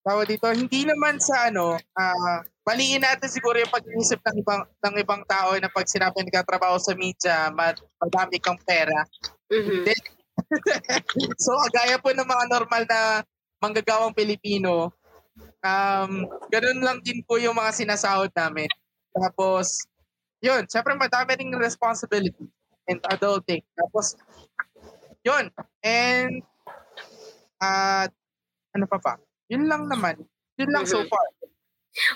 tawag 0.04 0.28
dito, 0.28 0.44
hindi 0.52 0.84
naman 0.84 1.16
sa 1.16 1.48
ano, 1.48 1.80
uh, 1.80 2.38
baliin 2.60 3.00
natin 3.00 3.32
siguro 3.32 3.56
yung 3.56 3.72
pag-iisip 3.72 4.20
ng 4.20 4.44
ibang 4.44 4.62
ng 4.68 4.94
ibang 5.00 5.24
tao 5.24 5.56
na 5.56 5.72
pag 5.72 5.88
sinabi 5.88 6.20
nagkatrabaho 6.20 6.76
sa 6.76 6.92
media, 6.92 7.48
mad, 7.48 7.80
madami 7.96 8.36
kang 8.44 8.60
pera. 8.60 9.08
Mhm. 9.48 9.88
Then, 9.88 10.02
so, 11.44 11.56
gaya 11.72 11.96
po 11.96 12.12
ng 12.12 12.28
mga 12.28 12.44
normal 12.52 12.82
na 12.84 13.00
manggagawang 13.56 14.12
Pilipino, 14.12 14.92
um, 15.62 16.26
ganun 16.50 16.80
lang 16.82 16.98
din 17.00 17.22
po 17.24 17.38
yung 17.38 17.56
mga 17.56 17.72
sinasahod 17.72 18.30
namin. 18.34 18.68
Tapos, 19.14 19.86
yun, 20.42 20.66
syempre 20.66 20.98
madami 20.98 21.38
ring 21.38 21.54
responsibility 21.54 22.46
and 22.90 22.98
adulting. 23.14 23.62
Tapos, 23.78 24.18
yun. 25.22 25.48
And, 25.82 26.42
uh, 27.62 28.06
ano 28.74 28.84
pa 28.90 28.98
ba? 28.98 29.14
Yun 29.48 29.70
lang 29.70 29.86
naman. 29.86 30.18
Yun 30.58 30.70
lang 30.74 30.84
so 30.84 31.02
far. 31.06 31.26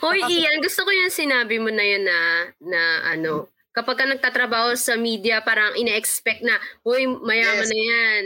Hoy, 0.01 0.25
Ian, 0.25 0.65
gusto 0.65 0.89
ko 0.89 0.91
yung 0.91 1.13
sinabi 1.13 1.61
mo 1.61 1.69
na 1.69 1.85
yun 1.85 2.03
na, 2.03 2.19
na 2.65 2.83
ano, 3.13 3.53
kapag 3.77 4.01
ka 4.01 4.05
nagtatrabaho 4.09 4.73
sa 4.73 4.97
media, 4.97 5.45
parang 5.45 5.77
ina-expect 5.77 6.41
na, 6.41 6.57
hoy, 6.81 7.05
mayaman 7.05 7.69
Yes. 7.69 7.71
na 7.71 7.79
yan. 7.79 8.23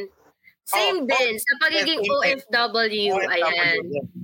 Same 0.70 1.02
Oh, 1.02 1.08
din, 1.08 1.34
sa 1.36 1.52
pagiging 1.58 1.98
Yes, 1.98 2.06
din. 2.06 2.38
OFW, 2.46 3.12
ayan. 3.26 3.76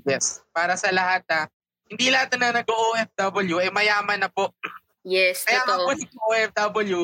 Yes. 0.05 0.47
Para 0.51 0.75
sa 0.75 0.89
lahat 0.89 1.27
na, 1.27 1.51
hindi 1.87 2.07
lahat 2.09 2.31
na 2.35 2.55
nag-OFW, 2.57 3.59
eh 3.61 3.71
mayaman 3.71 4.19
na 4.19 4.31
po. 4.31 4.55
Yes, 5.03 5.43
Kaya 5.43 5.63
nga 5.63 5.77
po 5.77 5.91
totoo. 5.91 5.99
nag-OFW, 5.99 7.01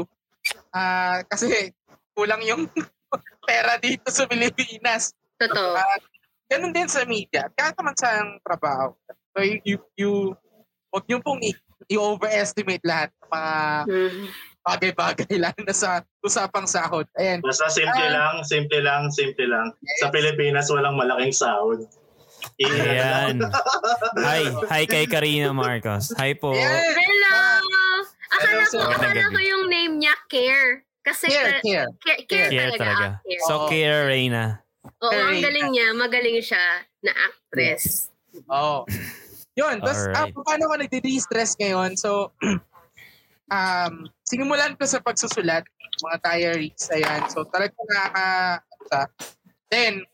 ah 0.70 1.22
kasi 1.24 1.70
kulang 2.12 2.42
yung 2.42 2.66
pera 3.48 3.78
dito 3.78 4.06
sa 4.08 4.26
Pilipinas. 4.26 5.14
Totoo. 5.36 5.74
Ah, 5.74 5.98
ganun 6.46 6.70
din 6.70 6.86
sa 6.86 7.02
media. 7.02 7.46
Kahit 7.52 7.74
naman 7.74 7.94
sa 7.94 8.10
trabaho. 8.42 8.94
So 9.32 9.40
you, 9.40 9.58
you, 9.64 9.76
you 9.96 10.10
huwag 10.88 11.04
niyo 11.06 11.18
pong 11.18 11.40
i- 11.40 11.58
i-overestimate 11.88 12.82
lahat 12.82 13.10
ng 13.12 13.28
mga 13.28 13.54
Mhm. 13.86 14.26
Bagay-bagay 14.62 15.34
lang 15.42 15.54
na 15.58 15.74
sa 15.74 15.90
usapang 16.20 16.64
sahod. 16.64 17.06
Ayan. 17.14 17.42
Basta 17.42 17.66
simple 17.68 17.90
Ah. 18.04 18.14
lang, 18.32 18.34
simple 18.42 18.80
lang, 18.80 19.10
simple 19.10 19.44
lang. 19.44 19.74
Sa 19.98 20.08
Pilipinas, 20.08 20.70
walang 20.70 20.94
malaking 20.94 21.34
sahod. 21.34 21.82
Ayan. 22.58 23.38
Hi, 24.18 24.42
hi 24.66 24.82
kay 24.84 25.06
Karina 25.06 25.50
Marcos. 25.50 26.10
Hi 26.16 26.34
po. 26.34 26.54
Ayan. 26.54 26.74
Hello! 26.90 27.38
Akala 28.32 28.62
ko, 28.64 28.78
akala 28.88 29.24
ko 29.28 29.38
yung 29.38 29.64
name 29.68 29.94
niya 29.98 30.14
Care. 30.26 30.82
Kasi 31.02 31.26
Care, 31.26 31.58
ka- 31.58 31.62
care. 31.62 31.88
care, 31.98 32.20
care 32.24 32.48
Care 32.48 32.70
talaga. 32.72 32.78
talaga. 32.80 33.04
ah, 33.04 33.14
Care. 33.20 33.42
So. 33.44 33.54
Kira 33.66 33.98
Reyna. 34.06 34.44
Oo, 35.00 35.10
ang 35.10 35.34
Care. 35.36 35.42
galing 35.44 35.68
niya. 35.70 35.86
Magaling 35.92 36.38
siya 36.40 36.64
na 37.00 37.12
actress. 37.12 38.10
Oo. 38.48 38.86
Yun. 39.52 39.82
Tapos, 39.82 39.98
ah, 40.08 40.24
Alright. 40.24 40.34
paano 40.38 40.62
ako 40.64 40.74
nagdi-de-stress 40.80 41.58
ngayon? 41.58 41.94
So, 41.94 42.30
um, 43.50 44.06
sinimulan 44.22 44.76
ko 44.78 44.84
sa 44.86 45.02
pagsusulat, 45.02 45.66
mga 46.02 46.16
diaries, 46.22 46.84
ayan. 46.92 47.26
So, 47.30 47.46
talagang 47.46 47.86
nakaka... 47.88 48.26
sa- 48.90 49.10
Then, 49.72 50.04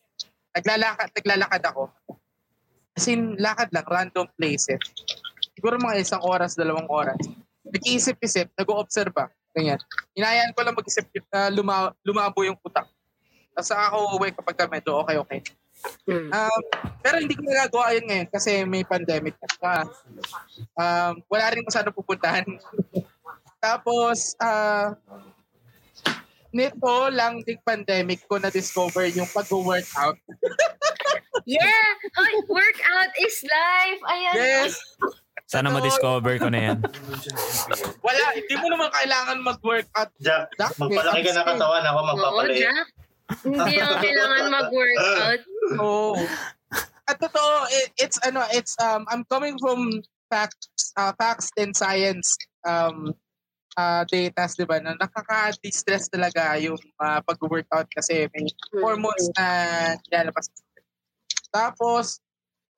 naglalakad, 0.54 1.08
naglalakad 1.12 1.62
ako. 1.74 1.90
As 2.94 3.06
in, 3.10 3.34
lakad 3.38 3.70
lang, 3.74 3.86
random 3.86 4.26
places. 4.38 4.78
Siguro 5.54 5.78
mga 5.78 5.98
isang 5.98 6.22
oras, 6.22 6.54
dalawang 6.54 6.86
oras. 6.86 7.18
Nag-iisip-isip, 7.66 8.54
nag-o-observe 8.54 9.10
ba? 9.10 9.26
Ganyan. 9.54 9.82
Inayaan 10.14 10.54
ko 10.54 10.62
lang 10.62 10.78
mag-isip, 10.78 11.10
uh, 11.34 11.50
luma, 11.50 11.90
lumabo 12.06 12.46
yung 12.46 12.58
utak. 12.62 12.86
Tapos 13.58 13.74
ako 13.74 14.22
uwi 14.22 14.30
kapag 14.30 14.70
medyo 14.70 15.02
okay-okay. 15.02 15.42
Mm. 16.06 16.30
Um, 16.30 16.62
pero 17.02 17.22
hindi 17.22 17.34
ko 17.38 17.42
nagagawa 17.46 17.94
yun 17.94 18.06
ngayon 18.10 18.28
kasi 18.30 18.62
may 18.66 18.82
pandemic 18.82 19.34
na. 19.38 19.48
Saka, 19.50 19.72
um, 20.74 21.12
wala 21.30 21.46
rin 21.54 21.66
masyadong 21.66 21.94
pupuntahan. 21.94 22.46
Tapos, 23.58 24.38
ah, 24.38 24.94
nito 26.54 26.94
lang 27.12 27.44
ding 27.44 27.60
pandemic 27.62 28.24
ko 28.24 28.40
na-discover 28.40 29.10
yung 29.12 29.28
pag-workout. 29.30 30.18
Yeah! 31.48 31.88
Oy, 32.20 32.44
workout 32.44 33.12
is 33.24 33.40
life! 33.40 34.00
Ayan. 34.04 34.34
Yes! 34.36 34.72
Sana 35.48 35.72
ma-discover 35.72 36.36
ko 36.36 36.52
na 36.52 36.60
yan. 36.60 36.78
Wala, 38.06 38.24
hindi 38.36 38.54
mo 38.60 38.68
naman 38.68 38.92
kailangan 38.92 39.38
mag-workout. 39.40 40.12
Jack, 40.20 40.52
Jack, 40.60 40.76
magpalaki 40.76 41.24
ka 41.24 41.32
ng 41.32 41.46
katawan, 41.48 41.82
ako 41.88 42.00
Oo. 42.20 42.44
Jack. 42.52 42.88
Hindi 43.48 43.74
mo 43.80 43.92
kailangan 43.96 44.44
mag-workout. 44.52 45.42
Oo. 45.80 46.20
At 47.08 47.16
totoo, 47.16 47.54
it, 47.72 47.88
it's 47.96 48.20
ano, 48.20 48.44
it's 48.52 48.76
um 48.76 49.08
I'm 49.08 49.24
coming 49.32 49.56
from 49.56 50.04
facts 50.28 50.92
uh, 51.00 51.16
facts 51.16 51.48
and 51.56 51.72
science 51.72 52.36
um 52.68 53.16
uh, 53.78 54.02
data, 54.02 54.42
'di 54.50 54.66
ba? 54.66 54.82
Na 54.82 54.98
nakaka-distress 54.98 56.10
talaga 56.10 56.58
yung 56.58 56.78
uh, 56.98 57.22
pag-workout 57.22 57.86
kasi 57.94 58.26
may 58.34 58.50
hormones 58.74 59.30
na 59.38 59.46
nilalabas. 60.10 60.50
Tapos, 61.54 62.18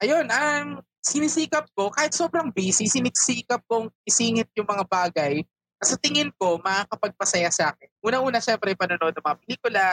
ayun, 0.05 0.29
um, 0.29 0.85
sinisikap 1.01 1.67
ko, 1.73 1.89
kahit 1.89 2.13
sobrang 2.13 2.53
busy, 2.53 2.87
sinisikap 2.87 3.65
kong 3.65 3.89
isingit 4.05 4.53
yung 4.55 4.69
mga 4.69 4.85
bagay 4.87 5.41
na 5.81 5.85
sa 5.89 5.97
tingin 5.97 6.29
ko, 6.37 6.61
makakapagpasaya 6.61 7.49
sa 7.49 7.73
akin. 7.73 7.89
Una-una, 8.05 8.39
syempre, 8.39 8.77
panonood 8.77 9.17
ng 9.17 9.25
mga 9.25 9.39
pelikula, 9.43 9.87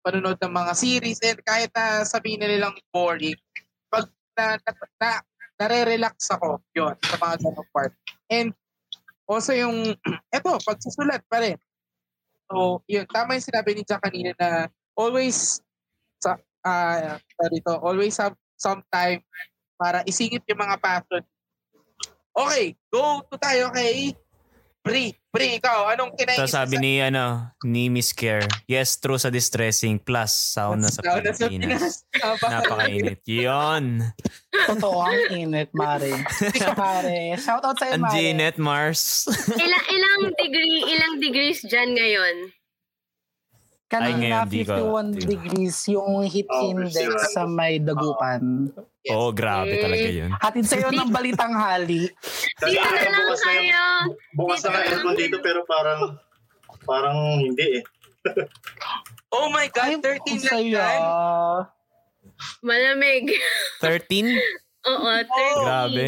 panonood 0.00 0.38
ng 0.38 0.54
mga 0.54 0.72
series, 0.78 1.18
and 1.26 1.42
kahit 1.42 1.68
na 1.74 2.06
sabihin 2.06 2.38
na 2.38 2.48
nilang 2.48 2.76
boring, 2.94 3.36
pag 3.90 4.06
na, 4.38 4.56
na, 4.62 4.72
na 5.02 5.10
nare-relax 5.58 6.30
ako, 6.32 6.62
yun, 6.72 6.94
sa 7.02 7.16
mga 7.18 7.34
ganong 7.42 7.70
part. 7.74 7.92
And 8.30 8.54
also 9.28 9.52
yung, 9.56 9.92
eto, 10.36 10.56
pagsusulat 10.64 11.24
pa 11.28 11.40
rin. 11.44 11.58
So, 12.48 12.84
yun, 12.88 13.08
tama 13.08 13.36
yung 13.36 13.48
sinabi 13.48 13.70
ni 13.74 13.82
Jack 13.82 14.04
kanina 14.04 14.36
na 14.36 14.68
always, 14.96 15.60
sa, 16.20 16.36
uh, 16.64 17.16
dito, 17.48 17.72
always 17.80 18.16
have 18.20 18.36
some 18.56 18.84
time 18.92 19.20
para 19.76 20.04
isingit 20.06 20.44
yung 20.48 20.60
mga 20.60 20.76
passion. 20.80 21.24
Okay, 22.34 22.74
go 22.90 23.22
to 23.30 23.36
tayo 23.38 23.70
kay 23.70 24.16
Bri. 24.84 25.16
Bri, 25.32 25.56
ikaw, 25.58 25.88
anong 25.96 26.12
kinaisip 26.12 26.44
So 26.44 26.60
sabi 26.60 26.76
ni 26.76 27.00
ano 27.00 27.50
ni 27.64 27.88
Miss 27.88 28.12
Care, 28.12 28.44
yes 28.68 29.00
true 29.00 29.16
sa 29.16 29.32
distressing 29.32 29.96
plus 29.96 30.30
sauna 30.30 30.92
sa 30.92 31.00
Sauna 31.00 31.32
sa 31.32 31.48
Pilipinas. 31.48 32.04
Pinas. 32.12 32.38
Napakainit. 32.44 33.24
Yon. 33.24 34.04
Totoo, 34.52 35.00
ang 35.02 35.24
init, 35.32 35.72
Mare. 35.72 36.12
Mare, 36.76 37.34
shoutout 37.42 37.80
sa'yo, 37.80 37.96
Ang 37.96 38.04
Mare. 38.04 38.12
Janet 38.12 38.56
Mars. 38.60 39.24
Ilang, 39.56 39.86
ilang 39.88 40.20
degree, 40.36 40.78
ilang 40.86 41.14
degrees 41.18 41.64
dyan 41.64 41.96
ngayon? 41.96 42.36
Ay, 43.96 44.12
Kanina, 44.12 44.36
ko- 44.40 44.50
51 44.50 45.06
di 45.08 45.18
ko- 45.18 45.28
degrees 45.28 45.76
yung 45.86 46.08
heat 46.24 46.48
Oh, 46.48 46.66
index 46.66 46.94
51. 46.96 47.30
sa 47.30 47.42
may 47.44 47.78
dagupan. 47.78 48.42
Yes. 49.00 49.12
Oo, 49.12 49.20
oh, 49.20 49.30
grabe 49.30 49.74
talaga 49.76 50.08
yun. 50.08 50.30
Hatid 50.34 50.64
sa'yo 50.64 50.88
ng 50.88 51.10
balitang 51.16 51.52
hali. 51.52 52.08
Dito 52.56 52.80
na 52.80 53.00
lang 53.00 53.14
bukas 53.22 53.40
na 53.40 53.50
yung- 53.50 53.60
kayo. 53.60 53.84
Bukas 54.32 54.58
na 54.58 54.64
Dito 54.64 54.68
nga 54.68 54.80
lang. 54.80 54.90
aircon 54.90 55.14
dito 55.14 55.36
pero 55.38 55.60
parang 55.64 56.00
parang 56.82 57.18
hindi 57.38 57.66
eh. 57.78 57.82
Oh 59.30 59.48
my 59.48 59.66
Ay, 59.66 59.70
God, 59.94 60.00
13 60.00 60.42
lang 60.42 60.64
yan. 60.66 61.00
Malamig. 62.60 63.28
13? 63.78 64.32
Oo, 64.90 65.08
30. 65.08 65.60
Grabe. 65.60 66.06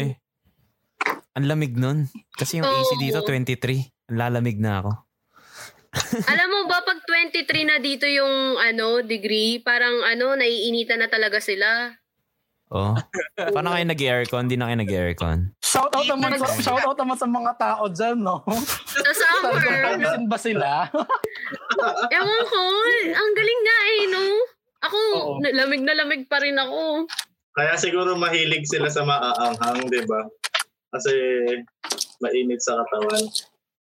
Ang 1.33 1.45
lamig 1.45 1.73
nun. 1.73 2.09
Kasi 2.31 2.57
yung 2.57 2.65
AC 2.65 2.97
dito, 2.97 3.21
Oo. 3.21 3.27
23. 3.27 3.93
Lalamig 4.09 4.57
na 4.57 4.81
ako. 4.81 4.91
Alam 6.31 6.47
mo 6.49 6.59
ba, 6.69 6.81
pag 6.81 6.99
23 7.05 7.45
na 7.67 7.77
dito 7.77 8.05
yung 8.05 8.57
ano 8.57 9.01
degree, 9.01 9.59
parang 9.59 10.03
ano, 10.03 10.35
naiinitan 10.35 11.01
na 11.01 11.09
talaga 11.09 11.41
sila. 11.41 11.93
Oh. 12.67 12.91
Paano 13.39 13.71
kayo 13.71 13.85
nag-aircon? 13.87 14.51
Hindi 14.51 14.59
na 14.59 14.67
kayo 14.67 14.83
nag-aircon. 14.83 15.55
Shoutout 15.63 16.03
naman, 16.03 16.35
sa, 16.35 16.51
shoutout 16.51 16.99
naman 16.99 17.15
sa 17.15 17.27
mga 17.27 17.51
tao 17.55 17.83
dyan, 17.87 18.19
no? 18.19 18.43
Sa 18.91 19.11
summer, 19.15 19.55
Talagang 19.63 20.27
ba 20.27 20.35
sila? 20.35 20.91
ewan 22.19 22.41
ko, 22.51 22.61
ang 23.07 23.31
galing 23.39 23.61
nga 23.63 23.77
eh, 23.87 24.01
no? 24.11 24.25
Ako, 24.83 24.99
Oo. 25.15 25.33
na- 25.39 25.55
lamig 25.55 25.81
na 25.81 25.95
lamig 25.95 26.27
pa 26.27 26.43
rin 26.43 26.59
ako. 26.59 27.07
Kaya 27.57 27.73
siguro 27.73 28.13
mahilig 28.13 28.69
sila 28.69 28.85
sa 28.85 29.01
maaanghang, 29.01 29.89
'di 29.89 30.05
ba? 30.05 30.29
Kasi 30.93 31.13
mainit 32.21 32.61
sa 32.61 32.77
katawan. 32.85 33.25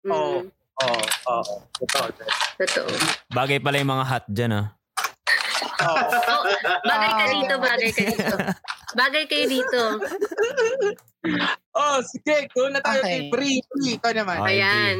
Mm, 0.05 0.39
Oo. 0.81 1.01
Oo, 1.29 1.41
oo. 1.41 1.55
Totoo. 1.85 2.07
Totoo. 2.57 2.89
Bagay 3.29 3.61
pala 3.61 3.77
yung 3.77 3.93
mga 3.93 4.05
hot 4.09 4.25
dyan, 4.27 4.51
ah. 4.57 4.67
Oo. 5.83 6.05
Oh, 6.09 6.43
bagay 6.85 7.11
ka 7.11 7.25
dito, 7.29 7.53
bagay 7.59 7.89
ka 7.91 8.01
dito. 8.03 8.35
Bagay 8.93 9.23
kayo 9.25 9.45
dito. 9.49 9.81
Oh, 11.73 11.97
sige, 12.05 12.45
go 12.53 12.69
na 12.69 12.77
tayo 12.79 13.01
Okay. 13.01 13.09
kay. 13.09 13.31
Bri, 13.33 13.51
ikaw 13.97 14.11
naman. 14.13 14.45
Okay. 14.45 14.61
Ayan. 14.61 14.97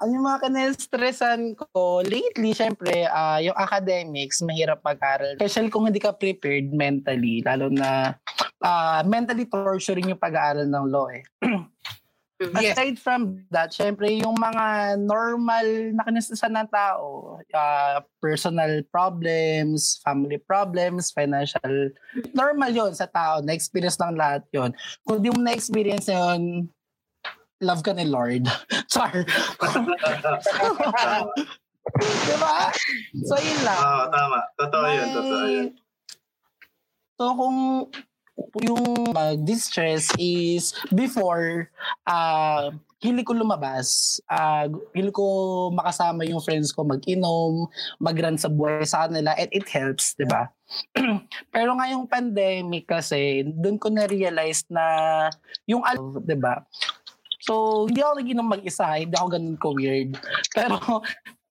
Ang 0.00 0.16
yung 0.16 0.24
mga 0.24 0.48
kanestressan 0.48 1.52
ko, 1.52 2.00
lately, 2.00 2.56
syempre, 2.56 3.04
ah, 3.04 3.36
yung 3.36 3.52
academics, 3.52 4.40
mahirap 4.40 4.80
mag-aral. 4.80 5.36
Especially 5.36 5.68
kung 5.68 5.84
hindi 5.84 6.00
ka 6.00 6.16
prepared 6.16 6.72
mentally, 6.72 7.44
lalo 7.44 7.68
na 7.68 8.16
uh, 8.64 9.04
mentally 9.04 9.44
torturing 9.44 10.08
yung 10.08 10.22
pag-aaral 10.22 10.64
ng 10.64 10.86
law 10.88 11.12
eh. 11.12 11.20
Yes. 12.40 12.72
Aside 12.72 12.96
from 12.96 13.44
that, 13.52 13.68
syempre 13.68 14.08
yung 14.16 14.32
mga 14.32 14.96
normal 14.96 15.92
na 15.92 16.08
kinasasan 16.08 16.56
ng 16.56 16.72
tao, 16.72 17.36
uh, 17.52 18.00
personal 18.16 18.80
problems, 18.88 20.00
family 20.00 20.40
problems, 20.40 21.12
financial, 21.12 21.92
normal 22.32 22.72
yon 22.72 22.96
sa 22.96 23.04
tao, 23.12 23.44
na-experience 23.44 24.00
ng 24.00 24.16
lahat 24.16 24.40
yon 24.56 24.72
Kung 25.04 25.20
di 25.20 25.28
mo 25.28 25.44
na-experience 25.44 26.08
yun, 26.08 26.72
love 27.60 27.84
ka 27.84 27.92
ni 27.92 28.08
Lord. 28.08 28.48
Char. 28.92 29.12
diba? 32.00 32.56
So, 33.28 33.34
yun 33.36 33.60
lang. 33.68 33.80
Oo, 33.84 34.04
tama. 34.08 34.38
Totoo 34.56 34.86
yun, 34.88 35.08
totoo 35.12 35.44
yun. 35.44 35.68
So, 37.20 37.24
kung 37.36 37.56
yung 38.64 39.12
mag-distress 39.12 40.10
is 40.18 40.72
before 40.94 41.68
uh, 42.08 42.72
hili 43.00 43.24
ko 43.24 43.32
lumabas, 43.32 44.20
uh, 44.28 44.68
hili 44.92 45.08
ko 45.08 45.24
makasama 45.72 46.28
yung 46.28 46.44
friends 46.44 46.68
ko 46.72 46.84
mag-inom, 46.84 47.64
mag-run 47.96 48.36
sa 48.36 48.52
buhay 48.52 48.84
sa 48.84 49.08
kanila, 49.08 49.32
and 49.40 49.48
it 49.56 49.64
helps, 49.72 50.12
di 50.20 50.28
ba? 50.28 50.52
Pero 51.54 51.72
ngayong 51.80 52.04
pandemic 52.06 52.84
kasi, 52.84 53.48
doon 53.48 53.80
ko 53.80 53.88
na-realize 53.88 54.68
na 54.68 54.84
yung, 55.64 55.80
di 56.28 56.36
ba? 56.36 56.60
So, 57.40 57.88
hindi 57.88 58.04
ako 58.04 58.20
nag-inom 58.20 58.48
mag-isa, 58.52 59.00
hindi 59.00 59.16
ako 59.16 59.28
ganun 59.32 59.56
ko 59.56 59.72
weird. 59.72 60.20
Pero, 60.56 60.76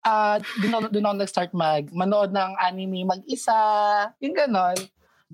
uh, 0.06 0.38
doon 0.62 0.74
ako, 0.78 0.86
doon 0.94 1.06
ako 1.10 1.16
nag-start 1.18 1.52
mag, 1.58 1.90
manood 1.90 2.30
ng 2.30 2.52
anime 2.62 3.10
mag-isa, 3.10 3.58
yung 4.22 4.38
ganon 4.38 4.78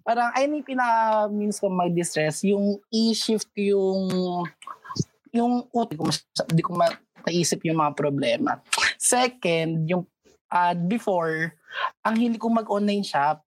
parang 0.06 0.30
ay 0.38 0.46
ni 0.46 0.62
pinaka 0.62 1.26
means 1.34 1.58
ko 1.58 1.66
mag-distress 1.66 2.46
yung 2.46 2.78
i-shift 2.94 3.50
yung 3.58 4.06
yung 5.34 5.66
utak 5.74 5.98
ko 5.98 6.08
hindi 6.48 6.64
ko 6.64 6.72
maisip 7.26 7.60
yung 7.66 7.82
mga 7.82 7.98
problema. 7.98 8.62
Second, 9.02 9.90
yung 9.90 10.06
uh, 10.54 10.74
before, 10.88 11.52
ang 12.06 12.16
hindi 12.16 12.38
ko 12.38 12.48
mag-online 12.54 13.04
shop. 13.04 13.42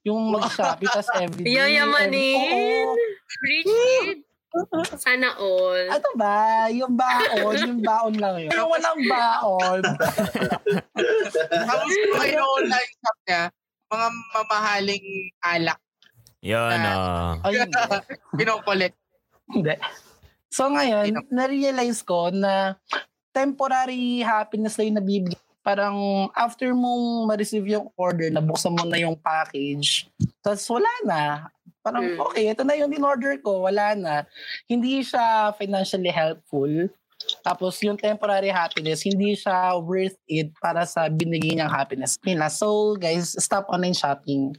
Yung 0.00 0.32
mag-shopee 0.32 0.88
tas 0.88 1.10
everyday. 1.12 1.60
Yayamanin! 1.60 2.88
Rich 3.44 3.68
kid! 3.68 4.18
Sana 4.96 5.34
all. 5.36 5.90
Ano 5.90 6.08
ba? 6.14 6.70
Yung 6.70 6.94
baon, 6.94 7.58
yung 7.58 7.82
baon 7.82 8.14
lang 8.16 8.48
yun. 8.48 8.50
Yung 8.54 8.70
walang 8.70 9.00
baon. 9.04 9.82
Tapos 11.68 11.90
kung 11.90 12.16
kayo 12.22 12.40
online 12.62 12.92
shop 13.02 13.18
niya, 13.26 13.42
mga 13.90 14.06
mamahaling 14.32 15.06
alak. 15.42 15.80
Yun, 16.44 16.80
uh, 16.84 17.40
oh. 17.40 17.48
Ayun. 17.48 17.68
Pinokolect. 18.38 18.96
Hindi. 19.48 19.74
So 20.52 20.68
ngayon, 20.70 21.16
na-realize 21.32 22.04
ko 22.04 22.28
na 22.30 22.78
temporary 23.34 24.22
happiness 24.22 24.78
lang 24.78 24.94
yung 24.94 25.00
nabibigay. 25.02 25.42
Parang 25.64 26.28
after 26.36 26.76
mong 26.76 27.24
ma-receive 27.26 27.64
yung 27.64 27.88
order, 27.96 28.28
nabuksan 28.28 28.76
mo 28.76 28.84
na 28.84 29.00
yung 29.00 29.16
package, 29.16 30.12
tapos 30.44 30.68
wala 30.68 30.92
na. 31.08 31.22
Parang, 31.80 32.04
mm. 32.04 32.20
okay, 32.20 32.52
ito 32.52 32.64
na 32.64 32.76
yung 32.76 32.92
in-order 32.92 33.40
ko, 33.40 33.64
wala 33.64 33.96
na. 33.96 34.28
Hindi 34.68 35.00
siya 35.00 35.56
financially 35.56 36.12
helpful. 36.12 36.68
Tapos 37.44 37.76
yung 37.84 38.00
temporary 38.00 38.48
happiness, 38.48 39.04
hindi 39.04 39.36
siya 39.36 39.76
worth 39.80 40.16
it 40.28 40.52
para 40.60 40.88
sa 40.88 41.12
binigay 41.12 41.56
niyang 41.56 41.72
happiness 41.72 42.16
nila. 42.24 42.48
So 42.48 42.96
guys, 42.96 43.36
stop 43.36 43.68
online 43.68 43.96
shopping. 43.96 44.56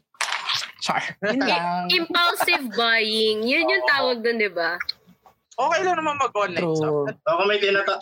Char. 0.86 1.02
Yun 1.26 1.42
lang. 1.42 1.90
Impulsive 1.90 2.70
buying. 2.78 3.42
Yun 3.42 3.66
yung 3.66 3.86
tawag 3.90 4.22
doon, 4.22 4.38
di 4.38 4.52
ba? 4.54 4.78
Okay 5.56 5.82
lang 5.88 5.96
naman 5.98 6.20
mag-online 6.20 6.72
shop. 6.78 7.10
Ako 7.26 7.42
may 7.48 7.58
tinata... 7.58 7.98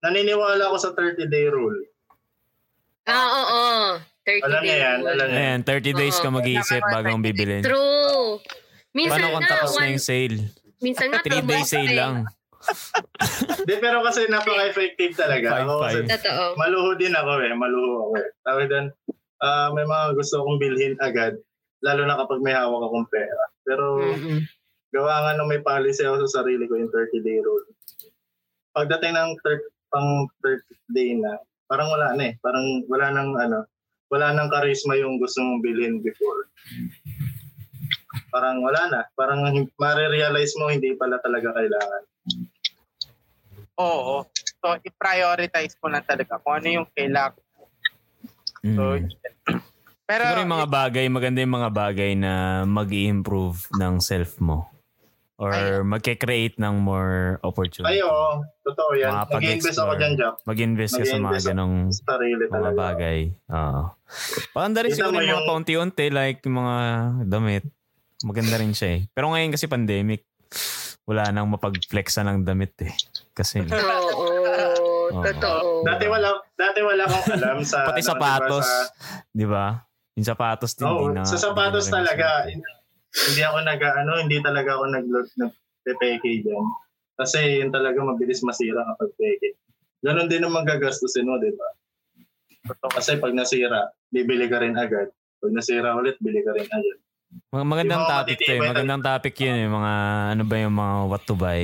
Naniniwala 0.00 0.72
ako 0.72 0.76
sa 0.78 0.90
30-day 0.96 1.52
rule. 1.52 1.84
Ah, 3.04 3.28
oo. 3.28 3.44
oo. 3.44 3.84
30 4.24 4.40
alam 4.40 4.60
niya 4.64 4.76
yan, 4.80 4.98
alam 5.04 5.26
niya. 5.28 5.36
Ayan, 5.36 5.60
30 5.68 6.00
days 6.00 6.16
ka 6.16 6.28
mag-iisip 6.32 6.80
bago 6.88 7.12
ang 7.12 7.20
bibilin. 7.20 7.60
True. 7.60 8.40
Minsan 8.96 9.20
Paano 9.20 9.36
kung 9.36 9.44
tapos 9.44 9.74
na 9.76 9.86
yung 9.92 10.00
sale? 10.00 10.36
Minsan 10.80 11.06
nga 11.12 11.20
3 11.20 11.44
day 11.44 11.62
sale 11.66 11.92
lang. 11.92 12.14
Di, 13.68 13.74
pero 13.80 14.00
kasi 14.04 14.28
napaka-effective 14.28 15.14
talaga. 15.16 15.48
Five, 15.52 15.66
ako 15.66 15.74
kasi, 15.80 15.98
five. 16.00 16.08
Totoo. 16.18 16.44
maluho 16.60 16.90
din 16.96 17.14
ako 17.14 17.32
eh. 17.40 17.52
Maluho 17.52 17.92
ako 18.08 18.12
eh. 18.20 18.28
Tawag 18.44 18.66
doon, 18.70 18.86
uh, 19.44 19.68
may 19.72 19.86
mga 19.86 20.06
gusto 20.16 20.34
kong 20.44 20.60
bilhin 20.60 20.94
agad. 21.00 21.34
Lalo 21.84 22.02
na 22.08 22.16
kapag 22.16 22.40
may 22.40 22.56
hawak 22.56 22.82
akong 22.88 23.08
pera. 23.12 23.44
Pero 23.64 24.00
Mm-mm. 24.00 24.40
gawa 24.92 25.14
nga 25.28 25.32
nung 25.36 25.50
may 25.50 25.60
policy 25.60 26.04
ako 26.04 26.24
sa 26.24 26.40
sarili 26.40 26.64
ko 26.64 26.80
yung 26.80 26.92
30-day 26.92 27.38
rule. 27.44 27.66
Pagdating 28.74 29.14
ng 29.14 29.32
thir- 29.44 29.70
pang 29.94 30.26
30 30.42 30.66
day 30.90 31.14
na, 31.14 31.38
parang 31.70 31.86
wala 31.94 32.18
na 32.18 32.32
eh. 32.32 32.34
Parang 32.42 32.82
wala 32.90 33.14
nang 33.14 33.30
ano, 33.38 33.62
wala 34.10 34.34
nang 34.34 34.50
charisma 34.50 34.98
yung 34.98 35.22
gusto 35.22 35.38
mong 35.38 35.62
bilhin 35.62 36.02
before. 36.02 36.50
Parang 38.34 38.58
wala 38.66 38.90
na. 38.90 39.00
Parang 39.14 39.46
marirealize 39.78 40.58
mo 40.58 40.66
hindi 40.66 40.98
pala 40.98 41.22
talaga 41.22 41.54
kailangan. 41.54 42.02
Oo. 43.78 44.26
So, 44.62 44.66
i-prioritize 44.80 45.74
mo 45.82 45.90
lang 45.90 46.04
talaga 46.06 46.38
kung 46.40 46.54
ano 46.56 46.68
yung 46.82 46.88
kailangan. 46.94 47.40
So, 48.64 48.96
Mm. 48.96 49.12
pero, 50.08 50.24
Siguro 50.24 50.40
yung 50.40 50.56
mga 50.56 50.70
bagay, 50.72 51.04
maganda 51.12 51.44
yung 51.44 51.54
mga 51.60 51.70
bagay 51.70 52.10
na 52.16 52.32
mag 52.64 52.88
improve 52.88 53.68
ng 53.76 54.00
self 54.00 54.40
mo. 54.40 54.72
Or 55.34 55.50
Ayun. 55.50 55.90
magke-create 55.90 56.62
ng 56.62 56.78
more 56.78 57.42
opportunity. 57.42 57.90
Ay, 57.90 58.00
oo. 58.06 58.40
Totoo 58.62 58.90
yan. 58.94 59.10
Nag-invest 59.28 59.82
ako 59.82 59.92
dyan, 59.98 60.12
Jack. 60.14 60.34
Mag-invest 60.46 60.94
ka 60.94 61.04
sa 61.04 61.18
mga 61.18 61.22
Mag-invest 61.26 61.48
ganong 61.50 61.74
mga 62.48 62.70
bagay. 62.72 63.18
Oo. 63.50 63.82
Maganda 64.54 64.78
rin 64.86 64.90
siguro 64.94 65.18
yung 65.18 65.34
mga 65.34 65.48
paunti-unti 65.50 66.06
like 66.14 66.40
mga 66.46 66.76
damit. 67.26 67.64
Maganda 68.22 68.56
rin 68.56 68.72
siya 68.72 68.88
eh. 68.96 69.00
Pero 69.10 69.34
ngayon 69.34 69.50
kasi 69.52 69.66
pandemic, 69.66 70.22
wala 71.04 71.28
nang 71.28 71.52
mapag-flexa 71.52 72.24
ng 72.24 72.48
damit 72.48 72.72
eh. 72.80 72.92
Kasi 73.36 73.60
Oo. 73.60 75.20
Totoo. 75.20 75.84
Dati 75.84 76.04
wala, 76.08 76.32
dati 76.56 76.80
wala 76.80 77.04
akong 77.04 77.36
alam 77.36 77.58
sa... 77.60 77.84
pati 77.88 78.00
ano, 78.00 78.08
sapatos, 78.08 78.64
sa- 78.66 78.88
'di 79.36 79.46
ba? 79.46 79.84
Yung 80.16 80.26
sapatos 80.26 80.72
din 80.78 80.88
Oo, 80.88 81.12
na. 81.12 81.26
sa 81.28 81.36
sapatos 81.36 81.90
hindi 81.90 81.92
na 81.92 81.98
talaga. 82.00 82.26
Hindi 83.14 83.40
ako 83.44 83.58
nag 83.62 83.80
ano, 83.82 84.12
hindi 84.18 84.36
talaga 84.40 84.70
ako 84.80 84.84
nag 84.90 85.06
nagpe-peke 85.38 86.30
diyan. 86.42 86.66
Kasi 87.14 87.62
yun 87.62 87.70
talaga 87.70 88.00
mabilis 88.02 88.42
masira 88.42 88.82
kapag 88.94 89.10
peke. 89.20 89.54
Ganon 90.02 90.26
din 90.26 90.42
ang 90.42 90.56
magagastusin 90.56 91.28
mo, 91.28 91.38
di 91.38 91.52
ba? 91.54 91.68
Kasi 92.90 93.20
pag 93.20 93.36
nasira, 93.36 93.92
bibili 94.08 94.48
ka 94.48 94.60
rin 94.60 94.74
agad. 94.76 95.12
Pag 95.40 95.52
nasira 95.52 95.94
ulit, 95.96 96.16
bili 96.20 96.40
ka 96.40 96.52
rin 96.56 96.66
agad. 96.68 96.98
Magandang 97.50 98.02
Yung 98.02 98.10
topic 98.10 98.38
to 98.38 98.50
eh. 98.50 98.60
Magandang 98.60 99.02
topic 99.02 99.34
yun 99.38 99.56
eh. 99.58 99.68
Mga 99.70 99.92
ano 100.34 100.42
ba 100.42 100.54
yung 100.58 100.74
mga 100.74 100.94
what 101.06 101.22
to 101.22 101.34
buy 101.34 101.62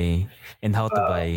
and 0.59 0.73
how 0.75 0.87
to 0.87 0.99
Ah. 0.99 1.09
buy. 1.09 1.29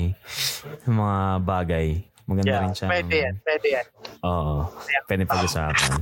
Yung 0.87 0.97
mga 0.99 1.18
bagay. 1.42 1.87
Maganda 2.25 2.51
yeah, 2.51 2.62
rin 2.62 2.73
siya. 2.73 2.88
pwede 2.88 3.14
yan. 3.20 3.35
Pwede 3.44 3.66
yan. 3.68 3.87
Oo. 4.25 4.57
Pwede 5.05 5.23
pag-usapan. 5.29 5.92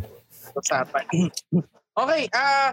Usapan. 0.54 1.04
okay, 2.02 2.22
ah, 2.30 2.70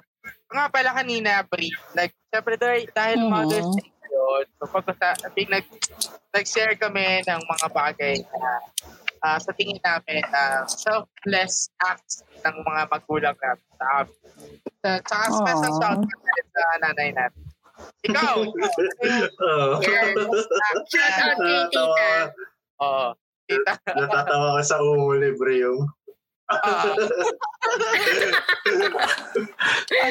nga 0.50 0.66
pala 0.70 0.94
kanina, 0.94 1.42
Bri, 1.44 1.70
like, 1.96 2.14
syempre 2.30 2.56
dahil, 2.56 2.86
dahil 2.92 3.18
Mhm. 3.18 3.30
Mother's 3.30 3.70
Day 3.74 3.90
yun, 4.10 4.46
so 4.60 4.66
pag 4.68 4.86
nag, 5.48 5.66
nag-share 6.30 6.76
kami 6.76 7.24
ng 7.24 7.42
mga 7.42 7.68
bagay 7.72 8.16
na 8.22 8.42
ah, 9.20 9.40
sa 9.42 9.52
tingin 9.52 9.80
namin 9.82 10.24
na 10.30 10.64
selfless 10.66 11.68
acts 11.84 12.24
ng 12.40 12.56
mga 12.64 12.82
magulang 12.88 13.36
namin 13.36 13.68
sa 13.76 13.86
amin. 14.00 14.16
Sa, 14.80 14.90
tsaka 15.04 15.26
special 15.28 15.76
Aw. 15.76 15.80
shout 15.80 16.00
out 16.00 16.48
sa 16.56 16.64
nanay 16.80 17.10
natin. 17.12 17.44
Ikaw, 18.08 18.36
Oo. 19.48 19.74
Yan. 19.84 20.16
Shout 20.88 21.16
out 21.20 21.36
kay 21.40 21.58
tita. 21.68 22.08
Oo. 22.80 23.08
Tita. 23.48 23.74
Natatawa 23.92 24.60
ka 24.60 24.64
sa 24.64 24.80
umo 24.80 25.16
libre 25.16 25.60
yung 25.60 25.84
Ah, 26.50 26.82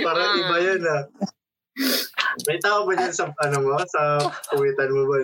parang 0.07 0.39
iba 0.39 0.57
yan 0.63 0.83
ah. 0.87 1.03
May 2.47 2.63
tao 2.63 2.87
ba 2.87 2.95
dyan 2.95 3.11
sa 3.11 3.27
ano 3.43 3.59
mo? 3.59 3.75
Sa 3.91 4.23
puwitan 4.55 4.95
mo 4.95 5.03
ba? 5.11 5.19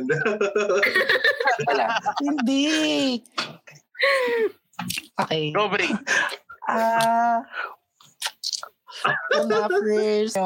Wala. 1.70 1.86
Hindi. 2.18 3.22
Okay. 5.22 5.54
go, 5.54 5.70
Bri. 5.70 5.86
Ah. 6.66 7.46
Una 9.40 9.68
first. 9.68 10.36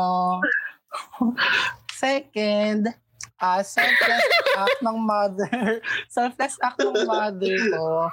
Second, 1.95 2.95
ah 3.39 3.63
selfless 3.63 4.27
act 4.59 4.79
ng 4.83 4.99
mother. 5.03 5.83
Selfless 6.15 6.55
act 6.63 6.79
ng 6.83 7.07
mother 7.07 7.57
ko. 7.71 8.11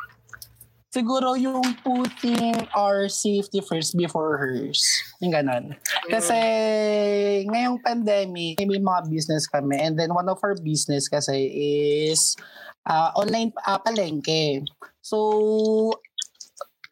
siguro 0.96 1.36
yung 1.36 1.76
putting 1.84 2.56
our 2.72 3.12
safety 3.12 3.60
first 3.60 4.00
before 4.00 4.40
hers. 4.40 4.80
Yung 5.20 5.36
ganon. 5.36 5.76
Kasi 6.08 6.40
ngayong 7.52 7.84
pandemic, 7.84 8.56
may 8.64 8.80
mga 8.80 9.12
business 9.12 9.44
kami 9.52 9.76
and 9.76 10.00
then 10.00 10.16
one 10.16 10.32
of 10.32 10.40
our 10.40 10.56
business 10.56 11.12
kasi 11.12 11.52
is 12.08 12.40
uh, 12.88 13.12
online 13.20 13.52
uh, 13.68 13.76
palengke. 13.84 14.64
So, 15.04 16.00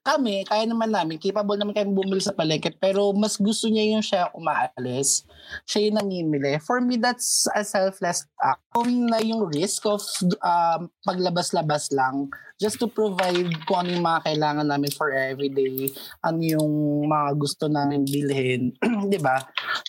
kami, 0.04 0.43
kaya 0.43 0.68
naman 0.68 0.91
namin, 0.91 1.16
capable 1.16 1.56
naman 1.56 1.72
kami 1.72 1.95
bumili 1.95 2.20
sa 2.20 2.36
palengke, 2.36 2.76
pero 2.76 3.16
mas 3.16 3.39
gusto 3.39 3.72
niya 3.72 3.95
yung 3.95 4.04
siya 4.04 4.28
umaalis. 4.36 5.24
Siya 5.64 5.88
yung 5.88 5.97
namimili. 6.04 6.60
For 6.60 6.84
me, 6.84 6.99
that's 6.99 7.47
a 7.56 7.64
selfless 7.64 8.28
act. 8.43 8.60
Going 8.76 9.08
na 9.08 9.24
yung 9.24 9.47
risk 9.47 9.88
of 9.88 10.04
um, 10.43 10.91
paglabas-labas 11.08 11.95
lang 11.95 12.28
just 12.60 12.84
to 12.84 12.88
provide 12.91 13.47
kung 13.64 13.88
ano 13.88 13.89
yung 13.95 14.06
mga 14.06 14.24
kailangan 14.28 14.68
namin 14.68 14.91
for 14.91 15.12
everyday, 15.12 15.88
ano 16.24 16.39
yung 16.39 16.74
mga 17.08 17.30
gusto 17.39 17.72
namin 17.72 18.04
bilhin. 18.04 18.76
di 19.12 19.20
ba? 19.24 19.39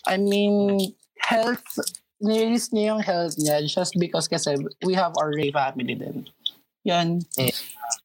I 0.07 0.15
mean, 0.15 0.79
health, 1.19 1.63
nirisk 2.23 2.71
niya 2.71 2.95
yung 2.95 3.03
health 3.03 3.35
niya 3.35 3.63
just 3.67 3.95
because 3.99 4.31
kasi 4.31 4.55
we 4.87 4.95
have 4.95 5.11
our 5.19 5.35
family 5.51 5.95
din. 5.95 6.23
Yan. 6.85 7.25
Eh. 7.41 7.49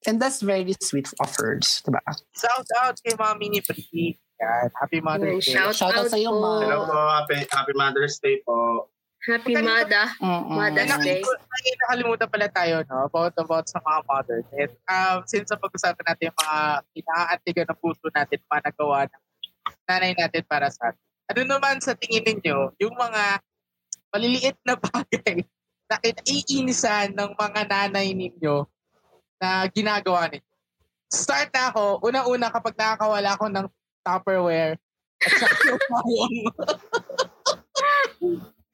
And 0.09 0.17
that's 0.17 0.41
very 0.41 0.73
sweet 0.81 1.13
of 1.21 1.29
hers, 1.37 1.85
diba? 1.85 2.01
Shout 2.33 2.69
out 2.81 2.97
kay 3.05 3.13
Mami 3.13 3.53
ni 3.53 3.61
Pretty. 3.61 4.17
Yan. 4.41 4.73
Happy 4.73 5.05
Mother's 5.05 5.45
Day. 5.45 5.53
Shout, 5.53 5.77
Shout 5.77 5.93
out 5.93 6.09
out 6.09 6.13
sa'yo. 6.17 6.33
Ma. 6.33 6.65
Hello 6.65 6.89
po, 6.89 6.97
happy, 6.97 7.45
happy 7.53 7.75
Mother's 7.77 8.17
Day 8.25 8.41
po. 8.41 8.89
Happy 9.21 9.53
Mada. 9.53 10.17
Mm-mm. 10.17 10.57
Mother's 10.57 10.97
Day. 11.05 11.21
Ay, 11.21 11.77
nakalimutan 11.85 12.29
pala 12.33 12.49
tayo, 12.49 12.81
no? 12.89 13.05
About, 13.05 13.37
about 13.37 13.69
sa 13.69 13.85
mga 13.85 14.01
mothers. 14.09 14.49
And, 14.57 14.73
um, 14.89 15.29
since 15.29 15.53
pag-usapan 15.53 16.05
natin 16.09 16.33
yung 16.33 16.39
mga 16.41 16.59
inaantigan 16.97 17.67
ng 17.69 17.79
puso 17.85 18.09
natin, 18.17 18.41
mga 18.49 18.63
nagawa 18.73 19.05
ng 19.13 19.23
nanay 19.85 20.13
natin 20.17 20.43
para 20.49 20.73
sa 20.73 20.89
atin. 20.89 21.05
Ano 21.37 21.41
naman 21.45 21.85
sa 21.85 21.93
tingin 21.93 22.25
ninyo, 22.25 22.81
yung 22.81 22.97
mga 22.97 23.45
maliliit 24.11 24.57
na 24.65 24.75
bagay 24.75 25.45
na 25.91 25.99
kinaiinisan 25.99 27.11
ng 27.19 27.31
mga 27.35 27.61
nanay 27.67 28.15
ninyo 28.15 28.63
na 29.43 29.67
ginagawa 29.75 30.31
ninyo? 30.31 30.55
Start 31.11 31.51
na 31.51 31.75
ako, 31.75 32.07
una-una 32.07 32.55
kapag 32.55 32.79
nakakawala 32.79 33.35
ako 33.35 33.47
ng 33.51 33.67
Tupperware 34.07 34.79
at 35.21 35.33
saka 35.37 35.57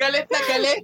galit 0.01 0.27
na 0.31 0.41
galit. 0.47 0.83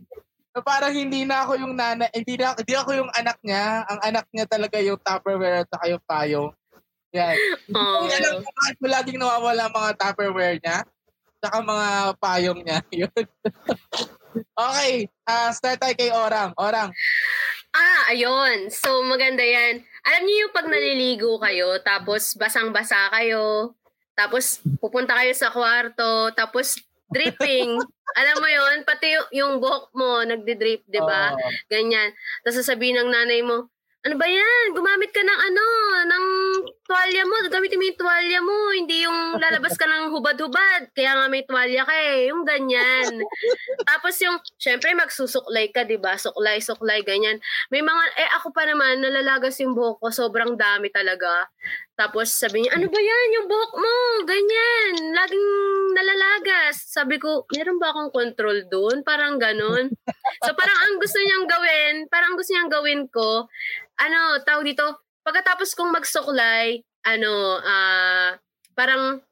Na 0.52 0.60
parang 0.60 0.92
hindi 0.92 1.24
na 1.24 1.48
ako 1.48 1.52
yung 1.64 1.72
nana, 1.72 2.12
hindi, 2.12 2.36
na, 2.36 2.52
hindi 2.52 2.74
ako 2.76 2.90
yung 2.92 3.10
anak 3.16 3.40
niya. 3.40 3.88
Ang 3.88 4.00
anak 4.04 4.26
niya 4.34 4.44
talaga 4.44 4.76
yung 4.84 5.00
Tupperware 5.00 5.64
at 5.64 5.68
saka 5.72 5.84
yung 5.88 6.04
payong. 6.04 6.50
Yan. 7.16 7.36
Oh. 7.72 8.04
Hindi 8.04 8.14
alam 8.20 8.44
ko 8.44 8.50
bakit 8.52 8.76
mo 8.76 8.86
laging 8.92 9.18
nawawala 9.20 9.72
mga 9.72 9.90
Tupperware 9.96 10.58
niya. 10.60 10.78
Saka 11.40 11.56
mga 11.64 11.88
payong 12.20 12.60
niya. 12.60 12.78
Yun. 13.00 13.24
Okay. 14.56 15.06
ah 15.28 15.50
start 15.52 15.78
tayo 15.80 15.94
kay 15.96 16.10
Orang. 16.10 16.50
Orang. 16.56 16.90
Ah, 17.72 18.12
ayun. 18.12 18.68
So, 18.68 19.00
maganda 19.08 19.40
yan. 19.40 19.80
Alam 20.04 20.22
niyo 20.28 20.36
yung 20.46 20.54
pag 20.54 20.68
naliligo 20.68 21.40
kayo, 21.40 21.80
tapos 21.80 22.36
basang-basa 22.36 23.08
kayo, 23.16 23.72
tapos 24.12 24.60
pupunta 24.76 25.16
kayo 25.16 25.32
sa 25.32 25.48
kwarto, 25.48 26.36
tapos 26.36 26.76
dripping. 27.08 27.80
Alam 28.20 28.44
mo 28.44 28.48
yon 28.48 28.84
pati 28.84 29.16
yung, 29.32 29.56
buhok 29.56 29.88
mo, 29.96 30.20
nagdi-drip, 30.20 30.84
di 30.84 31.00
ba? 31.00 31.32
Oh. 31.32 31.40
Ganyan. 31.72 32.12
Tapos 32.44 32.60
sasabihin 32.60 33.00
ng 33.00 33.08
nanay 33.08 33.40
mo, 33.40 33.72
ano 34.04 34.14
ba 34.20 34.26
yan? 34.28 34.76
Gumamit 34.76 35.08
ka 35.14 35.24
ng 35.24 35.40
ano, 35.48 35.64
ng 36.10 36.26
tuwalya 36.86 37.22
mo. 37.24 37.34
Gamitin 37.48 37.78
mo 37.78 37.84
yung 37.86 38.00
tuwalya 38.00 38.40
mo. 38.42 38.56
Hindi 38.74 38.96
yung 39.06 39.38
lalabas 39.38 39.74
ka 39.78 39.86
ng 39.86 40.12
hubad-hubad. 40.12 40.92
Kaya 40.92 41.16
nga 41.16 41.26
may 41.30 41.46
tuwalya 41.46 41.86
ka 41.86 41.94
eh. 41.94 42.28
Yung 42.28 42.42
ganyan. 42.44 43.22
Tapos 43.90 44.14
yung, 44.20 44.36
syempre 44.58 44.92
magsusuklay 44.92 45.70
ka, 45.70 45.88
di 45.88 45.96
ba? 45.96 46.18
Suklay, 46.18 46.60
suklay, 46.60 47.00
ganyan. 47.06 47.38
May 47.70 47.80
mga, 47.80 48.02
eh 48.18 48.30
ako 48.36 48.52
pa 48.52 48.66
naman, 48.68 49.00
nalalagas 49.00 49.56
yung 49.62 49.72
buhok 49.72 50.02
ko. 50.02 50.08
Sobrang 50.12 50.58
dami 50.58 50.92
talaga. 50.92 51.48
Tapos 51.96 52.34
sabi 52.34 52.64
niya, 52.66 52.74
ano 52.74 52.90
ba 52.90 53.00
yan? 53.00 53.28
Yung 53.40 53.46
buhok 53.46 53.72
mo, 53.78 53.94
ganyan. 54.26 54.92
Laging 55.14 55.48
nalalagas. 55.94 56.82
Sabi 56.90 57.16
ko, 57.22 57.46
meron 57.54 57.78
ba 57.78 57.94
akong 57.94 58.10
control 58.10 58.66
doon? 58.66 59.06
Parang 59.06 59.38
ganun. 59.38 59.92
So 60.42 60.50
parang 60.58 60.78
ang 60.88 60.94
gusto 60.98 61.20
niyang 61.22 61.46
gawin, 61.46 61.94
parang 62.10 62.34
ang 62.34 62.38
gusto 62.40 62.52
niyang 62.56 62.72
gawin 62.72 63.02
ko, 63.12 63.46
ano, 64.00 64.42
tawag 64.42 64.66
dito, 64.66 65.11
pagkatapos 65.22 65.74
kong 65.74 65.94
magsuklay, 65.94 66.82
ano, 67.06 67.32
ah, 67.62 68.38
parang 68.74 69.22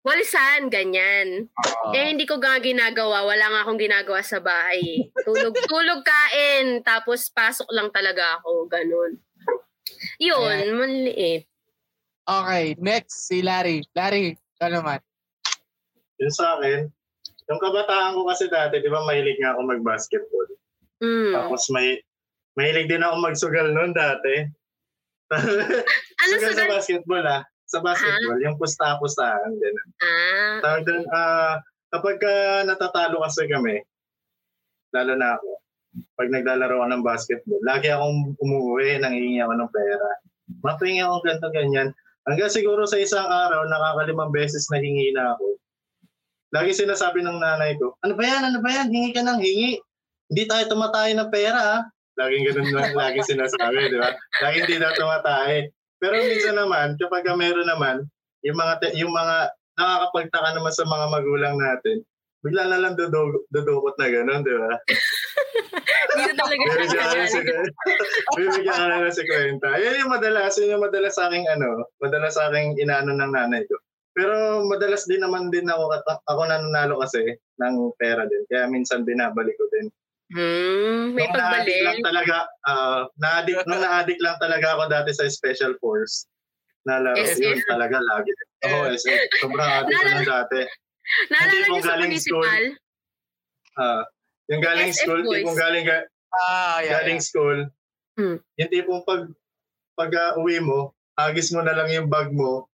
walisan, 0.00 0.72
ganyan. 0.72 1.48
Oh. 1.84 1.92
Eh, 1.92 2.12
hindi 2.12 2.24
ko 2.24 2.40
nga 2.40 2.56
ginagawa. 2.60 3.24
Wala 3.28 3.46
nga 3.52 3.60
akong 3.64 3.80
ginagawa 3.80 4.20
sa 4.24 4.40
bahay. 4.40 5.08
Tulog, 5.24 5.52
tulog, 5.72 6.00
kain. 6.00 6.80
Tapos, 6.80 7.28
pasok 7.28 7.68
lang 7.72 7.92
talaga 7.92 8.40
ako. 8.40 8.68
Ganun. 8.68 9.20
Yun, 10.16 10.66
maliit. 10.76 11.44
Okay. 12.24 12.78
Next, 12.80 13.28
si 13.28 13.44
Larry. 13.44 13.84
Larry, 13.92 14.38
ka 14.60 14.68
naman. 14.68 15.00
Yun 16.20 16.32
sa 16.32 16.60
akin, 16.60 16.88
yung 17.48 17.60
kabataan 17.60 18.12
ko 18.12 18.28
kasi 18.28 18.46
dati, 18.52 18.78
di 18.78 18.92
ba 18.92 19.00
mahilig 19.08 19.40
nga 19.40 19.56
ako 19.56 19.60
mag-basketball. 19.72 20.48
Mm. 21.00 21.32
Tapos 21.32 21.64
may, 21.72 21.96
mahilig 22.54 22.92
din 22.92 23.00
ako 23.00 23.24
magsugal 23.24 23.72
noon 23.72 23.96
dati. 23.96 24.46
Ano 26.20 26.34
sa 26.36 26.52
sugal? 26.52 26.68
basketball 26.76 27.24
ah. 27.24 27.42
Sa 27.70 27.78
basketball, 27.78 28.38
yung 28.42 28.58
pusta-pustahan. 28.58 29.50
Ganun. 29.54 29.88
Ah, 30.02 30.58
Tawag 30.58 30.82
doon, 30.84 31.02
ah, 31.14 31.54
kapag 31.94 32.18
ka 32.18 32.34
natatalo 32.66 33.22
kasi 33.22 33.46
kami, 33.46 33.78
lalo 34.90 35.14
na 35.14 35.38
ako, 35.38 35.48
pag 36.18 36.28
naglalaro 36.34 36.82
ako 36.82 36.86
ng 36.90 37.06
basketball, 37.06 37.62
lagi 37.62 37.94
akong 37.94 38.34
umuwi, 38.42 38.98
nangihingi 38.98 39.38
ako 39.42 39.54
ng 39.54 39.70
pera. 39.70 40.10
Mapingi 40.66 41.02
ako 41.02 41.22
ganito 41.22 41.48
ganyan. 41.54 41.88
Hanggang 42.26 42.50
siguro 42.50 42.84
sa 42.84 42.98
isang 42.98 43.24
araw, 43.24 43.64
nakakalimang 43.70 44.34
beses 44.34 44.66
na 44.68 44.82
hingi 44.82 45.14
na 45.14 45.34
ako. 45.38 45.56
Lagi 46.50 46.74
sinasabi 46.74 47.22
ng 47.22 47.38
nanay 47.38 47.78
ko, 47.78 47.94
ano 48.02 48.18
ba 48.18 48.22
yan, 48.26 48.42
ano 48.50 48.58
ba 48.58 48.70
yan, 48.70 48.90
hingi 48.90 49.10
ka 49.14 49.22
ng 49.22 49.38
hingi. 49.38 49.78
Hindi 50.30 50.42
tayo 50.50 50.64
tumatay 50.66 51.14
ng 51.14 51.30
pera 51.30 51.60
ah. 51.78 51.82
Laging 52.20 52.44
ganun 52.52 52.68
lang, 52.76 52.92
laging 53.00 53.26
sinasabi, 53.32 53.88
di 53.88 53.96
ba? 53.96 54.12
Laging 54.44 54.64
hindi 54.68 54.76
na 54.76 54.92
tumatay. 54.92 55.52
Pero 56.00 56.14
minsan 56.20 56.56
naman, 56.56 57.00
kapag 57.00 57.24
ka 57.24 57.32
meron 57.32 57.68
naman, 57.68 58.04
yung 58.44 58.56
mga, 58.56 58.74
te- 58.80 58.96
yung 59.00 59.12
mga 59.12 59.52
nakakapagtaka 59.80 60.48
naman 60.56 60.72
sa 60.76 60.84
mga 60.84 61.06
magulang 61.08 61.56
natin, 61.56 62.04
bigla 62.40 62.68
na 62.68 62.80
lang 62.80 62.94
dudukot 62.96 63.96
na 63.96 64.08
gano'n, 64.08 64.44
di 64.44 64.54
ba? 64.56 64.72
dito 66.20 66.32
talaga 66.36 66.62
Bibigyan 66.64 66.88
siya 66.88 67.04
ka 67.04 67.16
na 67.16 67.26
si 67.26 67.40
Bibigyan 68.36 68.76
ka 68.76 68.98
na 69.00 69.10
si 69.12 69.22
kwenta. 69.24 69.68
Yan 69.78 70.00
yung 70.00 70.12
madalas, 70.12 70.54
yun 70.58 70.72
yung 70.76 70.84
madalas 70.84 71.14
sa 71.16 71.28
aking 71.28 71.46
ano, 71.48 71.86
madalas 72.00 72.34
sa 72.36 72.48
aking 72.50 72.76
inaano 72.80 73.12
ng 73.14 73.32
nanay 73.32 73.62
ko. 73.66 73.76
Pero 74.10 74.66
madalas 74.66 75.06
din 75.06 75.22
naman 75.22 75.48
din 75.54 75.70
ako, 75.70 76.02
ako 76.26 76.40
nananalo 76.44 76.98
kasi 77.00 77.38
ng 77.62 77.74
pera 77.96 78.26
din. 78.26 78.42
Kaya 78.50 78.66
minsan 78.66 79.06
binabalik 79.06 79.54
ko 79.54 79.66
din. 79.70 79.86
Hmm, 80.30 81.10
may 81.10 81.26
Nung 81.26 81.34
na-addict 81.34 81.80
lang 81.80 81.98
pagbalik. 81.98 82.06
talaga, 82.06 82.36
ah, 82.64 83.02
na-addict, 83.16 83.66
nung 83.66 83.82
na-addict 83.82 84.20
lang 84.20 84.36
talaga 84.38 84.66
ako 84.70 84.82
dati 84.86 85.10
sa 85.10 85.26
Special 85.26 85.74
Force. 85.76 86.30
Na 86.80 86.96
laro, 86.96 87.18
SF. 87.18 87.42
yun 87.42 87.60
talaga 87.66 87.98
lagi. 87.98 88.30
Oo, 88.64 88.78
oh, 88.80 88.84
SF. 88.88 89.20
Sobrang 89.38 89.68
addict 89.68 89.98
ko 89.98 90.08
nung 90.08 90.30
dati. 90.30 90.60
Naalala 91.28 91.66
niyo 91.66 91.82
sa 91.82 91.88
galing 91.92 92.14
school. 92.14 92.46
municipal? 92.46 92.64
Ah, 93.76 94.02
yung 94.46 94.62
galing 94.62 94.88
SF 94.88 94.98
school, 95.00 95.20
boys. 95.20 95.34
tipong 95.36 95.58
galing, 95.58 95.84
ga- 95.84 96.08
Ah, 96.30 96.78
yeah, 96.78 96.90
galing 96.96 97.18
yeah. 97.18 97.26
school, 97.26 97.58
Hmm. 98.14 98.36
yung 98.54 98.70
tipong 98.70 99.02
pag, 99.02 99.22
pag 99.94 100.10
ah, 100.14 100.32
uwi 100.36 100.58
mo, 100.58 100.94
agis 101.16 101.50
mo 101.50 101.60
na 101.60 101.74
lang 101.74 101.90
yung 101.90 102.06
bag 102.06 102.30
mo, 102.30 102.70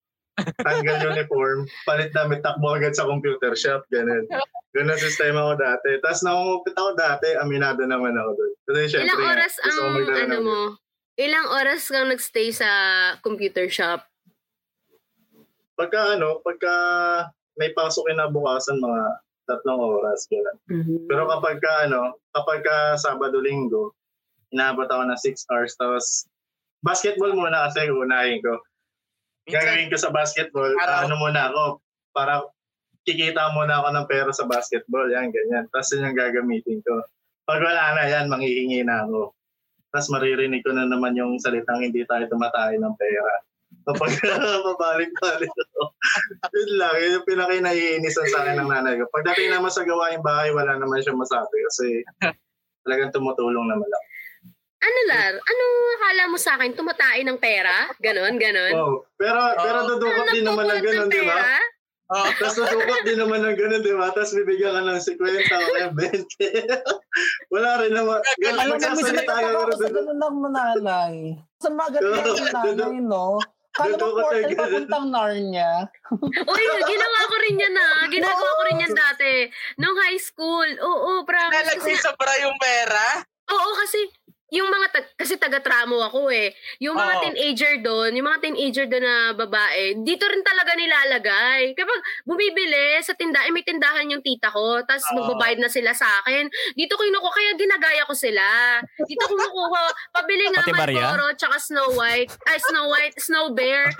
tanggal 0.65 1.13
uniform, 1.13 1.69
palit 1.85 2.09
damit, 2.13 2.41
takbo 2.41 2.73
agad 2.73 2.97
sa 2.97 3.05
computer 3.05 3.53
shop, 3.53 3.85
ganun. 3.93 4.25
Ganun 4.73 4.97
sistema 4.97 5.53
ko 5.53 5.53
dati. 5.53 6.01
Tapos 6.01 6.25
nakungupit 6.25 6.73
ako 6.73 6.89
dati, 6.97 7.29
aminado 7.37 7.85
naman 7.85 8.17
ako 8.17 8.29
doon. 8.33 8.53
Kasi 8.65 8.81
syempre, 8.89 9.13
Ilang 9.13 9.29
oras 9.29 9.53
ang, 9.61 9.77
ano 10.09 10.37
mo, 10.41 10.59
ilang 11.21 11.47
oras 11.53 11.81
kang 11.85 12.09
nagstay 12.09 12.49
sa 12.49 12.69
computer 13.21 13.69
shop? 13.69 14.01
Pagka 15.77 16.17
ano, 16.17 16.41
pagka 16.41 16.73
may 17.57 17.69
pasok 17.77 18.09
kinabukasan, 18.09 18.81
mga 18.81 19.03
tatlong 19.45 19.81
oras, 20.01 20.25
ganun. 20.31 20.57
Pero 21.05 21.29
kapag 21.29 21.61
ka, 21.61 21.85
ano, 21.85 22.17
kapag 22.33 22.65
ka 22.65 22.97
Sabado, 22.97 23.37
Linggo, 23.37 23.93
inaabot 24.49 24.89
ako 24.89 25.03
ng 25.05 25.19
6 25.21 25.49
hours. 25.53 25.73
Tapos, 25.77 26.25
basketball 26.81 27.33
muna 27.33 27.69
kasi 27.69 27.89
unahin 27.89 28.41
ko. 28.41 28.57
Gagawin 29.47 29.91
ko 29.91 29.97
sa 29.99 30.13
basketball, 30.13 30.71
Araw. 30.79 31.07
ano 31.07 31.13
muna 31.19 31.51
ako, 31.51 31.63
para 32.15 32.33
kikita 33.03 33.51
muna 33.51 33.83
ako 33.83 33.87
ng 33.91 34.07
pera 34.07 34.31
sa 34.31 34.47
basketball, 34.47 35.07
yan, 35.11 35.31
ganyan. 35.31 35.67
Tapos 35.71 35.91
yun 35.91 36.07
yung 36.07 36.17
gagamitin 36.17 36.79
ko. 36.83 37.03
Pag 37.43 37.59
wala 37.59 37.99
na 37.99 38.03
yan, 38.07 38.31
manghihingi 38.31 38.87
na 38.87 39.03
ako. 39.03 39.35
Tapos 39.91 40.07
maririnig 40.09 40.63
ko 40.63 40.71
na 40.71 40.87
naman 40.87 41.13
yung 41.19 41.35
salitang 41.37 41.83
hindi 41.83 42.07
tayo 42.07 42.23
tumatay 42.31 42.79
ng 42.79 42.95
pera. 42.95 43.33
Kapag 43.83 44.11
pabalik-balik 44.65 45.51
ako. 45.51 45.81
yun 46.55 46.71
lang, 46.79 46.95
yun 47.03 47.15
yung 47.19 47.27
pinakinaiinisan 47.27 48.27
sa 48.31 48.47
akin 48.47 48.63
ng 48.63 48.71
nanay 48.71 48.95
ko. 48.95 49.11
Pagdating 49.11 49.51
naman 49.51 49.69
sa 49.73 49.83
gawaing 49.83 50.23
bahay, 50.23 50.55
wala 50.55 50.79
naman 50.79 51.03
siya 51.03 51.11
masabi 51.11 51.57
kasi 51.67 51.87
talagang 52.87 53.11
tumutulong 53.11 53.67
naman 53.67 53.83
lang. 53.83 54.03
Ano 54.83 54.99
Lar? 55.07 55.33
Anong 55.39 55.77
akala 55.95 56.23
mo 56.27 56.37
sa 56.37 56.59
akin? 56.59 56.75
Tumatain 56.75 57.23
ng 57.23 57.39
pera? 57.39 57.87
Ganon, 58.03 58.35
ganon? 58.35 58.73
Oh, 58.75 59.07
pero 59.15 59.39
pero 59.55 59.87
dudukot 59.87 60.27
din 60.35 60.43
naman 60.43 60.67
ng 60.67 60.81
ganun, 60.83 61.07
di 61.07 61.23
ba? 61.23 61.55
Oh, 62.11 62.27
Tapos 62.35 62.55
dudukot 62.59 63.01
din 63.07 63.15
naman 63.15 63.39
ng 63.47 63.55
ganun, 63.55 63.81
di 63.81 63.93
ba? 63.95 64.11
Tapos 64.11 64.35
bibigyan 64.35 64.75
ka 64.75 64.81
ng 64.83 64.99
50 64.99 65.15
o 65.15 65.67
kaya 65.71 65.87
20. 65.95 66.83
Wala 67.55 67.69
rin 67.79 67.93
naman. 67.95 68.19
Ganun, 68.43 68.59
Alam 68.59 68.75
mo, 68.75 68.91
minsan 68.91 69.15
pero 69.23 69.71
sa 69.71 69.87
ganun 69.87 70.17
lang 70.19 70.35
mananay. 70.35 71.15
Sa 71.63 71.69
mga 71.71 71.97
lang 72.03 72.51
nanay, 72.51 72.97
no? 72.99 73.39
Kala 73.73 73.97
mo 73.97 74.21
portal 74.21 74.53
papuntang 74.53 75.07
Narnia. 75.09 75.89
Uy, 76.53 76.63
ginawa 76.85 77.19
ko 77.25 77.35
rin 77.41 77.57
yan 77.57 77.73
ah. 77.73 78.05
Ginagawa 78.05 78.51
ko 78.53 78.61
rin 78.69 78.83
yan 78.85 78.93
dati. 78.93 79.33
Nung 79.81 79.97
high 79.97 80.21
school. 80.21 80.69
Oo, 80.77 81.25
promise. 81.25 81.57
nalagay 81.57 81.81
Kasi, 81.81 81.97
sa 81.97 82.13
bra 82.13 82.37
yung 82.45 82.53
pera. 82.61 83.25
oo, 83.49 83.69
kasi 83.81 84.05
yung 84.53 84.69
mga, 84.69 84.87
tag- 84.93 85.13
kasi 85.17 85.33
taga-tramo 85.41 85.97
ako 86.05 86.29
eh. 86.29 86.53
Yung 86.77 86.93
mga 86.93 87.13
Oo. 87.17 87.21
teenager 87.25 87.73
doon, 87.81 88.13
yung 88.13 88.29
mga 88.29 88.39
teenager 88.45 88.85
doon 88.85 89.01
na 89.01 89.17
babae, 89.33 89.97
dito 90.05 90.29
rin 90.29 90.45
talaga 90.45 90.77
nilalagay. 90.77 91.73
Kapag 91.73 91.99
bumibili 92.21 93.01
sa 93.01 93.17
tindahan, 93.17 93.49
eh, 93.49 93.53
may 93.53 93.65
tindahan 93.65 94.05
yung 94.13 94.21
tita 94.21 94.53
ko, 94.53 94.85
tapos 94.85 95.09
Oo. 95.09 95.25
magbabayad 95.25 95.57
na 95.57 95.73
sila 95.73 95.97
sa 95.97 96.21
akin. 96.21 96.45
Dito 96.77 96.93
kinukuha, 96.93 97.33
kaya 97.33 97.51
ginagaya 97.57 98.05
ko 98.05 98.13
sila. 98.13 98.77
Dito 99.09 99.25
kumukuha, 99.25 99.81
pabili 100.13 100.45
nga? 100.53 100.61
Malboro, 100.69 101.33
tsaka 101.33 101.57
Snow 101.57 101.97
White, 101.97 102.29
ay 102.45 102.57
Snow 102.61 102.85
White, 102.93 103.17
Snow 103.17 103.45
Bear. 103.57 103.89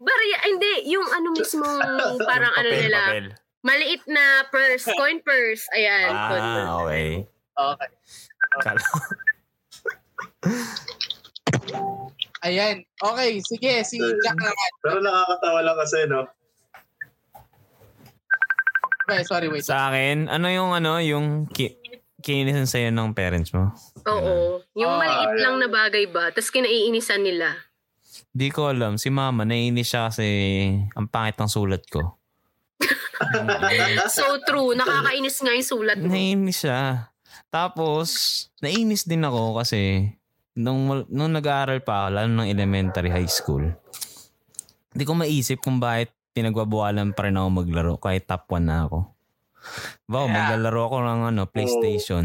Barya, 0.00 0.38
hindi, 0.48 0.72
yung 0.90 1.06
ano 1.06 1.28
mismo, 1.36 1.66
parang 2.24 2.52
ano 2.56 2.68
Papel, 2.70 2.82
nila, 2.82 3.00
papel. 3.06 3.26
Maliit 3.66 4.06
na 4.06 4.46
purse, 4.46 4.86
coin 4.94 5.18
purse. 5.20 5.66
Ayan. 5.72 6.06
coin 6.06 6.28
purse. 6.30 6.62
Ah, 6.62 6.74
okay. 6.78 7.08
Okay. 7.52 7.88
Kala- 8.62 8.86
Ayan. 12.42 12.84
Okay, 12.96 13.30
sige. 13.42 13.82
Si 13.82 13.96
Jack 13.98 14.38
naman. 14.38 14.70
Pero 14.80 14.96
nakakatawa 15.00 15.58
lang 15.62 15.76
kasi, 15.76 15.98
no? 16.06 16.22
Okay, 19.02 19.22
sorry, 19.24 19.46
wait. 19.48 19.62
Sa 19.62 19.88
akin, 19.88 20.26
ano 20.26 20.46
yung 20.46 20.70
ano, 20.72 20.98
yung 20.98 21.46
ki- 21.46 21.78
kinisan 22.18 22.66
sa'yo 22.66 22.90
ng 22.90 23.12
parents 23.12 23.50
mo? 23.50 23.70
Oo. 24.04 24.60
Yung 24.74 24.92
Ah, 24.92 24.98
maliit 24.98 25.28
ayan. 25.32 25.42
lang 25.42 25.54
na 25.58 25.68
bagay 25.68 26.04
ba, 26.06 26.30
tapos 26.30 26.50
kinaiinisan 26.50 27.22
nila. 27.22 27.54
Di 28.28 28.48
ko 28.48 28.66
alam. 28.66 28.94
Si 28.94 29.08
mama, 29.08 29.42
naiinis 29.42 29.86
siya 29.86 30.10
kasi 30.10 30.26
ang 30.92 31.06
pangit 31.06 31.36
ng 31.36 31.48
sulat 31.48 31.82
ko. 31.86 32.18
So 34.08 34.40
true. 34.44 34.72
Nakakainis 34.74 35.36
nga 35.40 35.52
yung 35.52 35.66
sulat 35.66 35.98
mo. 35.98 36.10
Naiinis 36.10 36.64
siya. 36.64 37.10
Tapos, 37.48 38.08
naiinis 38.60 39.06
din 39.06 39.24
ako 39.24 39.56
kasi 39.56 40.12
nung, 40.56 41.06
nung 41.08 41.32
nag-aaral 41.32 41.80
pa 41.80 42.06
ako, 42.06 42.08
lalo 42.12 42.28
ng 42.42 42.48
elementary 42.50 43.08
high 43.08 43.28
school, 43.28 43.64
hindi 44.92 45.04
ko 45.04 45.12
maisip 45.12 45.60
kung 45.60 45.76
bakit 45.76 46.12
pinagbabawalan 46.32 47.16
pa 47.16 47.28
rin 47.28 47.36
ako 47.36 47.48
maglaro 47.48 47.94
kahit 47.96 48.28
top 48.28 48.48
1 48.50 48.64
na 48.64 48.88
ako. 48.88 48.98
Wow, 50.06 50.28
Yeah. 50.28 50.36
maglalaro 50.52 50.80
ako 50.86 50.96
ng 51.02 51.20
ano, 51.32 51.42
PlayStation. 51.48 52.24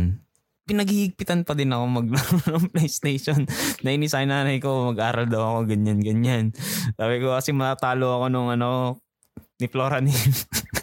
Pinaghihigpitan 0.62 1.42
pa 1.44 1.56
din 1.56 1.74
ako 1.74 1.84
maglaro 1.90 2.36
ng 2.60 2.68
PlayStation. 2.72 3.44
Nainis 3.82 4.12
sa 4.14 4.24
nanay 4.24 4.60
ko, 4.60 4.92
mag-aral 4.92 5.28
daw 5.28 5.42
ako, 5.56 5.60
ganyan, 5.72 6.00
ganyan. 6.00 6.52
Sabi 6.96 7.20
ko 7.20 7.34
kasi 7.34 7.52
matalo 7.52 8.20
ako 8.20 8.26
nung 8.28 8.50
ano, 8.52 9.00
ni 9.60 9.68
Flora 9.70 10.02
ni 10.02 10.10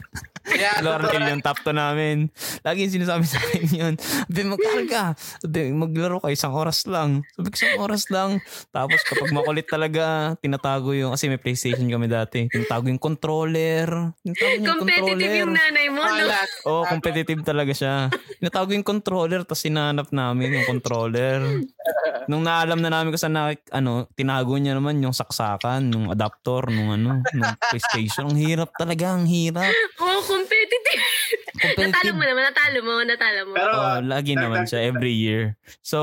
Kaya, 0.69 0.85
Laurel 0.85 1.25
yung 1.33 1.45
top 1.45 1.59
2 1.65 1.73
namin. 1.73 2.17
Lagi 2.61 2.85
yung 2.85 2.95
sinasabi 3.01 3.25
sa 3.25 3.39
akin 3.41 3.65
yun. 3.73 3.95
Sabi, 3.97 4.41
mag-aral 4.45 4.85
ka. 4.85 5.05
Sabi, 5.41 5.73
maglaro 5.73 6.21
ka 6.21 6.29
isang 6.29 6.53
oras 6.53 6.85
lang. 6.85 7.25
Sabi 7.33 7.47
ko, 7.49 7.55
isang 7.57 7.81
oras 7.81 8.05
lang. 8.13 8.31
Tapos 8.69 9.01
kapag 9.09 9.33
makulit 9.33 9.67
talaga, 9.67 10.37
tinatago 10.45 10.93
yung, 10.93 11.17
kasi 11.17 11.33
may 11.33 11.41
PlayStation 11.41 11.89
kami 11.89 12.07
dati. 12.07 12.47
Tinatago 12.53 12.93
yung 12.93 13.01
controller. 13.01 14.13
Tinatago 14.21 14.53
yung 14.53 14.67
Competitive 14.69 15.09
controller. 15.09 15.41
yung 15.41 15.53
nanay 15.57 15.87
mo, 15.89 16.03
no? 16.05 16.25
Oo, 16.69 16.73
oh, 16.81 16.85
competitive 16.85 17.41
talaga 17.43 17.73
siya. 17.73 17.95
Tinatago 18.39 18.71
yung 18.77 18.87
controller, 18.87 19.41
tapos 19.49 19.65
sinanap 19.65 20.13
namin 20.13 20.61
yung 20.61 20.67
controller. 20.69 21.41
Nung 22.27 22.43
naalam 22.43 22.79
na 22.79 22.89
namin 22.89 23.11
kung 23.11 23.19
saan 23.19 23.33
na, 23.33 23.51
ano, 23.71 24.07
tinago 24.13 24.55
niya 24.55 24.75
naman 24.75 24.99
yung 24.99 25.13
saksakan, 25.13 25.89
nung 25.89 26.07
adapter, 26.09 26.69
nung 26.69 26.91
ano, 26.91 27.11
nung 27.31 27.55
PlayStation. 27.67 28.27
Ang 28.27 28.39
hirap 28.39 28.71
talaga, 28.75 29.13
ang 29.13 29.25
hirap. 29.25 29.73
Oh, 29.97 30.21
competitive. 30.21 31.03
natalo 31.55 31.75
Competitive. 31.75 32.15
mo 32.15 32.25
naman, 32.25 32.43
natalo 32.45 32.79
mo, 32.81 32.93
natalo 33.03 33.41
mo. 33.45 33.55
Pero, 33.55 33.73
Oh, 33.73 33.99
lagi 34.01 34.33
naman 34.35 34.65
siya 34.65 34.85
every 34.85 35.13
year. 35.13 35.57
So, 35.81 35.99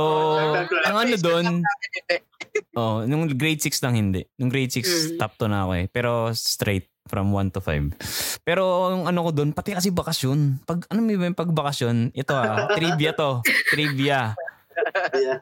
ang 0.84 0.98
ano 1.00 1.16
doon, 1.16 1.62
oh, 2.74 3.04
nung 3.06 3.28
grade 3.30 3.62
6 3.62 3.80
lang 3.82 3.96
hindi. 3.96 4.26
Nung 4.36 4.50
grade 4.50 4.72
6 4.72 5.16
Mm. 5.16 5.20
top 5.20 5.34
2 5.38 5.48
na 5.48 5.64
ako 5.64 5.72
eh. 5.76 5.86
Pero 5.88 6.10
straight 6.32 6.88
from 7.06 7.30
1 7.30 7.54
to 7.54 7.62
5. 7.62 7.94
Pero 8.42 8.64
yung 8.90 9.06
ano 9.06 9.20
ko 9.22 9.32
doon, 9.32 9.54
pati 9.54 9.72
kasi 9.72 9.94
bakasyon. 9.94 10.66
Pag 10.66 10.90
ano 10.90 11.00
may 11.00 11.14
yung 11.14 11.38
pagbakasyon, 11.38 12.12
ito 12.12 12.34
ah, 12.34 12.66
trivia 12.74 13.14
to. 13.14 13.46
Trivia. 13.70 14.34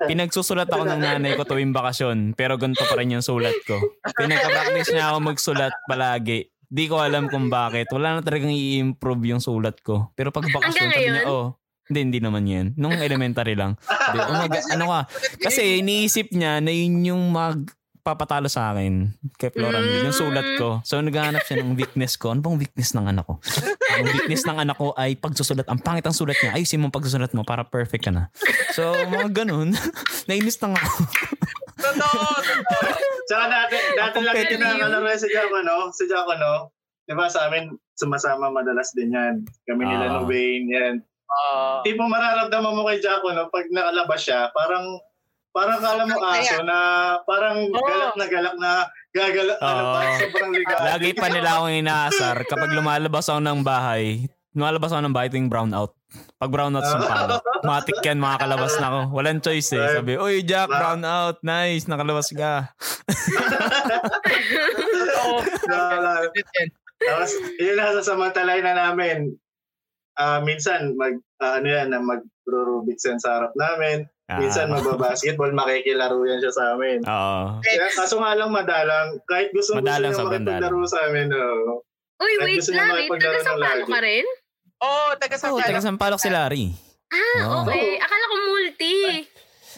Pinagsusulat 0.10 0.70
ako 0.70 0.84
ng 0.88 1.02
nanay 1.02 1.34
ko 1.38 1.44
tuwing 1.48 1.76
bakasyon, 1.76 2.34
pero 2.34 2.58
ganito 2.60 2.84
pa 2.88 2.96
rin 3.00 3.16
yung 3.16 3.26
sulat 3.26 3.56
ko. 3.68 3.80
Pinagka-practice 4.16 4.92
niya 4.96 5.14
ako 5.14 5.18
magsulat 5.34 5.74
palagi. 5.86 6.50
Di 6.74 6.90
ko 6.90 6.98
alam 6.98 7.30
kung 7.30 7.54
bakit. 7.54 7.86
Wala 7.94 8.18
na 8.18 8.22
talagang 8.26 8.50
i-improve 8.50 9.30
yung 9.30 9.42
sulat 9.44 9.78
ko. 9.86 10.10
Pero 10.18 10.34
pag 10.34 10.50
bakasyon, 10.50 10.90
sabi 10.90 11.06
niya, 11.14 11.30
oh, 11.30 11.54
hindi, 11.92 12.00
hindi 12.10 12.20
naman 12.24 12.50
yan. 12.50 12.68
Nung 12.80 12.98
elementary 12.98 13.54
lang. 13.54 13.78
Di, 13.86 14.18
oh 14.18 14.36
my 14.40 14.50
God, 14.50 14.66
ano 14.74 14.86
ka? 14.90 15.00
Kasi 15.38 15.84
iniisip 15.84 16.34
niya 16.34 16.64
na 16.64 16.72
yun 16.74 17.04
yung 17.04 17.24
magpapatalo 18.04 18.52
sa 18.52 18.76
akin 18.76 19.16
kay 19.40 19.48
Floran. 19.48 19.80
Yung 20.04 20.12
sulat 20.12 20.60
ko. 20.60 20.84
So 20.84 21.00
naghahanap 21.00 21.48
siya 21.48 21.64
ng 21.64 21.80
weakness 21.80 22.20
ko. 22.20 22.36
Ano 22.36 22.44
bang 22.44 22.60
weakness 22.60 22.92
ng 22.92 23.08
anak 23.08 23.24
ko? 23.24 23.40
Ang 23.96 24.12
weakness 24.12 24.44
ng 24.44 24.60
anak 24.60 24.76
ko 24.76 24.92
ay 24.94 25.16
pagsusulat. 25.16 25.64
Ang 25.72 25.80
pangit 25.80 26.04
ang 26.04 26.12
sulat 26.12 26.36
niya. 26.36 26.52
Ayusin 26.52 26.84
mo 26.84 26.92
ang 26.92 26.94
pagsusulat 26.94 27.32
mo 27.32 27.48
para 27.48 27.64
perfect 27.64 28.04
ka 28.04 28.12
na. 28.12 28.28
So 28.76 28.92
mga 29.08 29.32
ganun. 29.34 29.72
Nainis 30.28 30.60
lang 30.60 30.76
ako. 30.76 30.92
Totoo, 31.80 32.28
totoo. 32.44 32.92
Tsaka 33.24 33.44
dati, 33.48 33.76
dati 33.96 34.16
Ang 34.20 34.26
lang 34.28 34.36
competitive. 34.36 34.60
yung 34.60 34.72
nakalaro 34.84 35.08
si 35.16 35.28
Jaco, 35.32 35.58
no? 35.64 35.76
Si 35.90 36.04
Jaco, 36.04 36.34
no? 36.36 36.54
Di 37.02 37.16
ba 37.16 37.28
sa 37.28 37.48
amin, 37.48 37.72
sumasama 37.96 38.52
madalas 38.52 38.92
din 38.92 39.16
yan. 39.16 39.48
Kami 39.64 39.80
nila 39.82 40.06
Ah. 40.10 40.14
ng 40.14 40.28
Wayne, 40.28 40.68
yan. 40.68 40.96
Ah, 41.26 41.80
Tipo 41.82 42.04
mararamdaman 42.04 42.76
mo 42.76 42.84
kay 42.84 43.00
Jaco, 43.00 43.32
no? 43.32 43.48
Pag 43.48 43.72
nakalabas 43.72 44.20
siya, 44.20 44.52
parang 44.52 45.00
parang 45.54 45.80
kala 45.80 46.04
mo 46.10 46.18
aso 46.18 46.66
na 46.66 46.78
parang 47.30 47.70
Oo. 47.70 47.78
galak 47.86 48.14
na 48.18 48.26
galak 48.26 48.56
na 48.58 48.72
gagalak 49.14 49.58
ano 49.62 49.82
Oo. 49.86 49.94
ba 49.94 50.02
sobrang 50.18 50.52
ligaw. 50.52 50.80
Lagi 50.98 51.12
pa 51.14 51.28
nila 51.30 51.50
akong 51.62 51.78
inaasar 51.78 52.38
kapag 52.50 52.74
lumalabas 52.74 53.30
ako 53.30 53.40
ng 53.40 53.62
bahay. 53.62 54.26
Lumalabas 54.58 54.90
ako 54.90 55.02
ng 55.06 55.16
bahay 55.16 55.30
tuwing 55.30 55.50
brown 55.50 55.70
out. 55.78 55.94
Pag 56.38 56.54
brown 56.54 56.78
out 56.78 56.86
sa 56.86 57.02
palo. 57.02 57.42
Matik 57.66 58.06
yan, 58.06 58.22
makakalabas 58.22 58.78
na 58.78 58.86
ako. 58.90 59.00
Walang 59.18 59.42
choice 59.42 59.74
eh. 59.74 59.98
Sabi, 59.98 60.14
Uy, 60.14 60.46
Jack, 60.46 60.70
brown 60.70 61.02
out. 61.02 61.42
Nice, 61.42 61.90
nakalabas 61.90 62.30
ka. 62.30 62.70
Naalala. 65.74 66.30
Tapos, 67.02 67.32
yun 67.58 67.76
na 67.82 67.98
sasamantalay 67.98 68.62
na 68.62 68.78
namin. 68.78 69.34
Ah, 70.14 70.38
minsan, 70.46 70.94
mag, 70.94 71.18
ah, 71.42 71.58
ano 71.58 71.68
yan, 71.74 71.90
na 71.90 71.98
mag-rubik's 71.98 73.10
yan 73.10 73.18
sa 73.18 73.42
harap 73.42 73.58
namin. 73.58 74.06
Minsan, 74.26 74.66
Ah. 74.66 74.80
magbabasketball, 74.80 75.52
makikilaro 75.52 76.16
yan 76.24 76.40
siya 76.40 76.50
sa 76.50 76.64
amin. 76.74 77.04
Oo. 77.04 77.60
Kaya, 77.60 77.92
kaso 77.92 78.16
nga 78.18 78.32
lang 78.34 78.50
madalang, 78.50 79.20
kahit 79.26 79.52
gusto 79.52 79.76
Madalang 79.76 80.10
niya 80.10 80.18
sa 80.18 80.24
makipaglaro 80.26 80.80
sa 80.88 81.00
amin, 81.06 81.28
oh. 81.30 81.84
Uy, 82.18 82.34
Kahit 82.34 82.48
wait 82.56 82.68
lang. 82.70 82.88
Eh, 82.88 82.94
makipaglaro 83.04 83.20
taga 83.20 83.36
ng 83.36 83.46
Sampalo 83.46 83.68
lagi. 83.78 83.92
ka 83.92 84.00
rin? 84.00 84.26
Oo, 84.80 85.06
taga 85.16 85.36
Oh, 85.46 85.60
taga 85.60 85.82
Sampaloc 85.82 86.20
si 86.20 86.30
Larry. 86.30 86.66
Ah, 87.08 87.36
Oh. 87.42 87.62
okay. 87.62 88.00
Akala 88.00 88.24
ko 88.24 88.36
multi. 88.48 88.96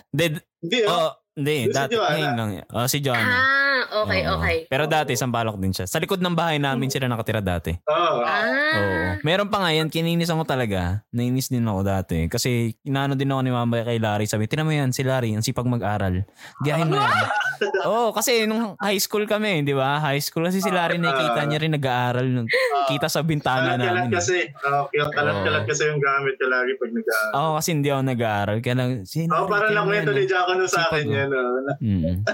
Hindi, 0.08 0.26
Hindi, 0.62 0.78
oh. 0.86 0.94
oh, 0.94 1.10
hindi. 1.36 1.56
Yung 1.62 1.70
si 1.70 1.78
Dati, 1.78 1.94
Joanna. 1.94 2.12
ngayon 2.12 2.34
lang. 2.34 2.50
Oh, 2.70 2.88
si 2.88 2.98
Joanna. 3.00 3.36
Ah, 3.36 3.54
Ah, 3.86 4.02
okay, 4.02 4.22
Oo. 4.24 4.40
okay. 4.40 4.58
Pero 4.66 4.88
dati, 4.88 5.14
Sampaloc 5.14 5.56
din 5.56 5.70
siya. 5.70 5.86
Sa 5.86 6.00
likod 6.00 6.18
ng 6.18 6.34
bahay 6.34 6.58
namin 6.58 6.88
sila 6.88 7.06
nakatira 7.06 7.38
dati. 7.38 7.76
Oo. 7.86 8.24
Ah. 8.24 8.42
Oo. 8.74 8.98
Meron 9.22 9.46
pa 9.46 9.62
nga 9.62 9.70
yan, 9.70 9.88
kininis 9.88 10.28
ako 10.28 10.42
talaga. 10.44 11.04
Nainis 11.12 11.48
din 11.48 11.62
ako 11.62 11.84
dati. 11.84 12.26
Kasi 12.26 12.74
inaano 12.82 13.14
din 13.14 13.30
ako 13.30 13.42
ni 13.42 13.52
mama 13.52 13.84
kay 13.84 14.00
Larry. 14.00 14.26
Sabi, 14.26 14.48
tinan 14.48 14.66
mo 14.66 14.74
yan, 14.74 14.90
si 14.90 15.04
Larry, 15.04 15.32
ang 15.32 15.44
sipag 15.44 15.68
mag-aral. 15.68 16.24
Gayahin 16.60 16.88
mo 16.88 16.98
yan. 16.98 17.14
Oo, 17.88 18.12
kasi 18.12 18.44
nung 18.44 18.76
high 18.76 18.98
school 18.98 19.24
kami, 19.24 19.62
di 19.62 19.72
ba? 19.72 20.00
High 20.02 20.20
school 20.20 20.44
kasi 20.44 20.60
si 20.60 20.68
Larry 20.68 20.98
nakikita 20.98 21.46
niya 21.46 21.60
rin 21.62 21.72
nag-aaral. 21.72 22.26
Nung, 22.26 22.48
kita 22.86 23.08
sa 23.08 23.22
bintana 23.22 23.76
Kalat-kalat 23.76 23.96
namin. 24.02 24.08
eh. 24.08 24.16
kasi. 24.18 24.38
Oh, 24.66 24.88
kalat-kalat 24.90 25.64
Oo. 25.64 25.68
kasi 25.68 25.82
yung 25.86 26.00
gamit 26.00 26.36
ko 26.36 26.46
lagi 26.48 26.72
pag 26.76 26.92
nag 26.92 27.06
Oo, 27.34 27.52
kasi 27.56 27.70
hindi 27.72 27.88
ako 27.88 28.02
nag-aaral. 28.04 28.58
Kaya 28.60 28.76
lang, 28.76 28.90
si 29.04 29.24
Oo, 29.24 29.30
Larry, 29.30 29.48
parang 29.48 29.70
tinan 29.70 29.78
mo 29.78 29.92
nakwento 29.92 30.10
yan, 30.10 30.18
ni 30.18 30.24
oh. 30.24 30.28
Jacko 30.28 30.52
nun 30.54 30.68
sa 30.68 30.82
akin 30.84 31.00
Sipag, 31.00 31.14
yan. 31.14 31.25
Oh. 31.32 31.64
Mm. 31.82 32.22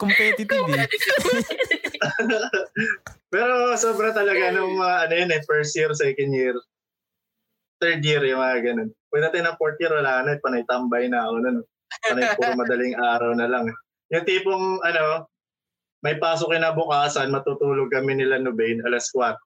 Competitive 0.00 0.66
eh. 0.74 0.88
Pero 3.32 3.78
sobra 3.78 4.10
talaga 4.10 4.50
nung 4.50 4.76
mga 4.76 4.96
ano 5.06 5.14
yun 5.14 5.30
eh, 5.30 5.40
first 5.46 5.72
year, 5.78 5.94
second 5.94 6.34
year, 6.34 6.58
third 7.80 8.04
year, 8.04 8.22
yung 8.26 8.42
mga 8.42 8.58
ganun. 8.66 8.90
Pagdating 9.10 9.46
ng 9.46 9.58
fourth 9.58 9.78
year, 9.80 9.90
wala 9.90 10.22
na, 10.22 10.38
panay 10.42 10.62
tambay 10.68 11.08
na 11.08 11.26
ako 11.26 11.34
nun. 11.42 11.58
Panay 12.06 12.22
puro 12.38 12.52
madaling 12.54 12.94
araw 12.98 13.34
na 13.34 13.48
lang. 13.48 13.66
Yung 14.10 14.26
tipong, 14.26 14.82
ano, 14.82 15.26
may 16.00 16.16
pasok 16.16 16.56
kinabukasan, 16.56 17.32
matutulog 17.32 17.92
kami 17.92 18.16
nila 18.16 18.40
Nubain, 18.40 18.80
alas 18.88 19.12
4. 19.12 19.36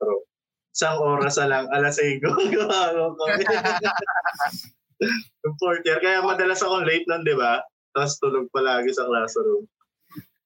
Isang 0.75 0.99
oras 1.03 1.39
na 1.39 1.47
lang, 1.51 1.65
alas 1.71 1.99
5. 1.99 2.23
Gawago 2.55 3.15
kami. 3.19 3.43
Yung 5.45 5.57
fourth 5.59 5.84
year. 5.86 5.99
Kaya 5.99 6.22
madalas 6.22 6.62
akong 6.62 6.86
late 6.86 7.07
nun, 7.09 7.26
di 7.26 7.34
ba? 7.34 7.62
Tapos 7.95 8.18
tulog 8.18 8.51
palagi 8.51 8.90
sa 8.90 9.07
classroom. 9.07 9.66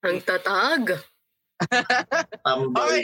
Ang 0.05 0.19
tatag. 0.23 1.01
Tambay. 2.45 3.03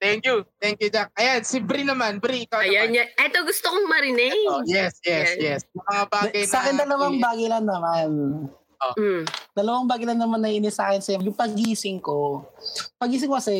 Thank 0.00 0.24
you. 0.24 0.46
Thank 0.56 0.80
you, 0.80 0.88
Jack. 0.88 1.12
Ayan, 1.18 1.44
si 1.44 1.60
Bri 1.60 1.84
naman. 1.84 2.22
Bri, 2.22 2.48
ikaw 2.48 2.64
Ayan 2.64 2.90
naman. 2.90 2.98
yan. 3.04 3.08
Eto 3.18 3.44
gusto 3.44 3.66
kong 3.68 3.88
marinig. 3.90 4.32
Oh, 4.48 4.64
yes, 4.64 4.96
yes, 5.04 5.36
Yan. 5.36 5.42
yes. 5.42 5.60
Mga 5.76 6.02
bagay 6.08 6.42
Sa 6.48 6.64
akin 6.64 6.74
na... 6.78 6.88
dalawang 6.88 7.18
bagay 7.20 7.46
lang 7.50 7.64
naman. 7.68 8.08
Mm. 8.96 9.22
Dalawang 9.52 9.86
bagay 9.90 10.06
lang 10.08 10.20
naman 10.22 10.40
nainis 10.40 10.80
sa 10.80 10.88
akin 10.88 11.04
sa'yo. 11.04 11.20
Yung 11.20 11.36
pagising 11.36 12.00
ko. 12.00 12.48
Pagising 12.96 13.28
ko 13.28 13.36
kasi, 13.36 13.54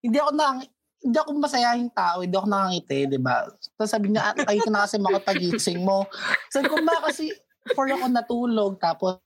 hindi 0.00 0.16
ako 0.16 0.32
na 0.32 0.64
hindi 1.00 1.16
ako 1.16 1.28
masayahing 1.40 1.92
tao, 1.92 2.20
hindi 2.20 2.36
ako 2.36 2.48
nakangiti, 2.48 3.08
di 3.08 3.20
ba? 3.20 3.48
Tapos 3.80 3.96
sabi 3.96 4.12
niya, 4.12 4.28
"Ah, 4.28 4.36
kayo 4.36 4.60
ka 4.60 4.68
na 4.68 4.84
kasi 4.84 5.00
makapagising 5.00 5.80
mo. 5.80 6.04
Sabi 6.52 6.68
ko, 6.68 6.76
ma, 6.84 7.00
kasi 7.00 7.32
4 7.72 7.96
ako 7.96 8.04
natulog, 8.12 8.72
tapos 8.76 9.16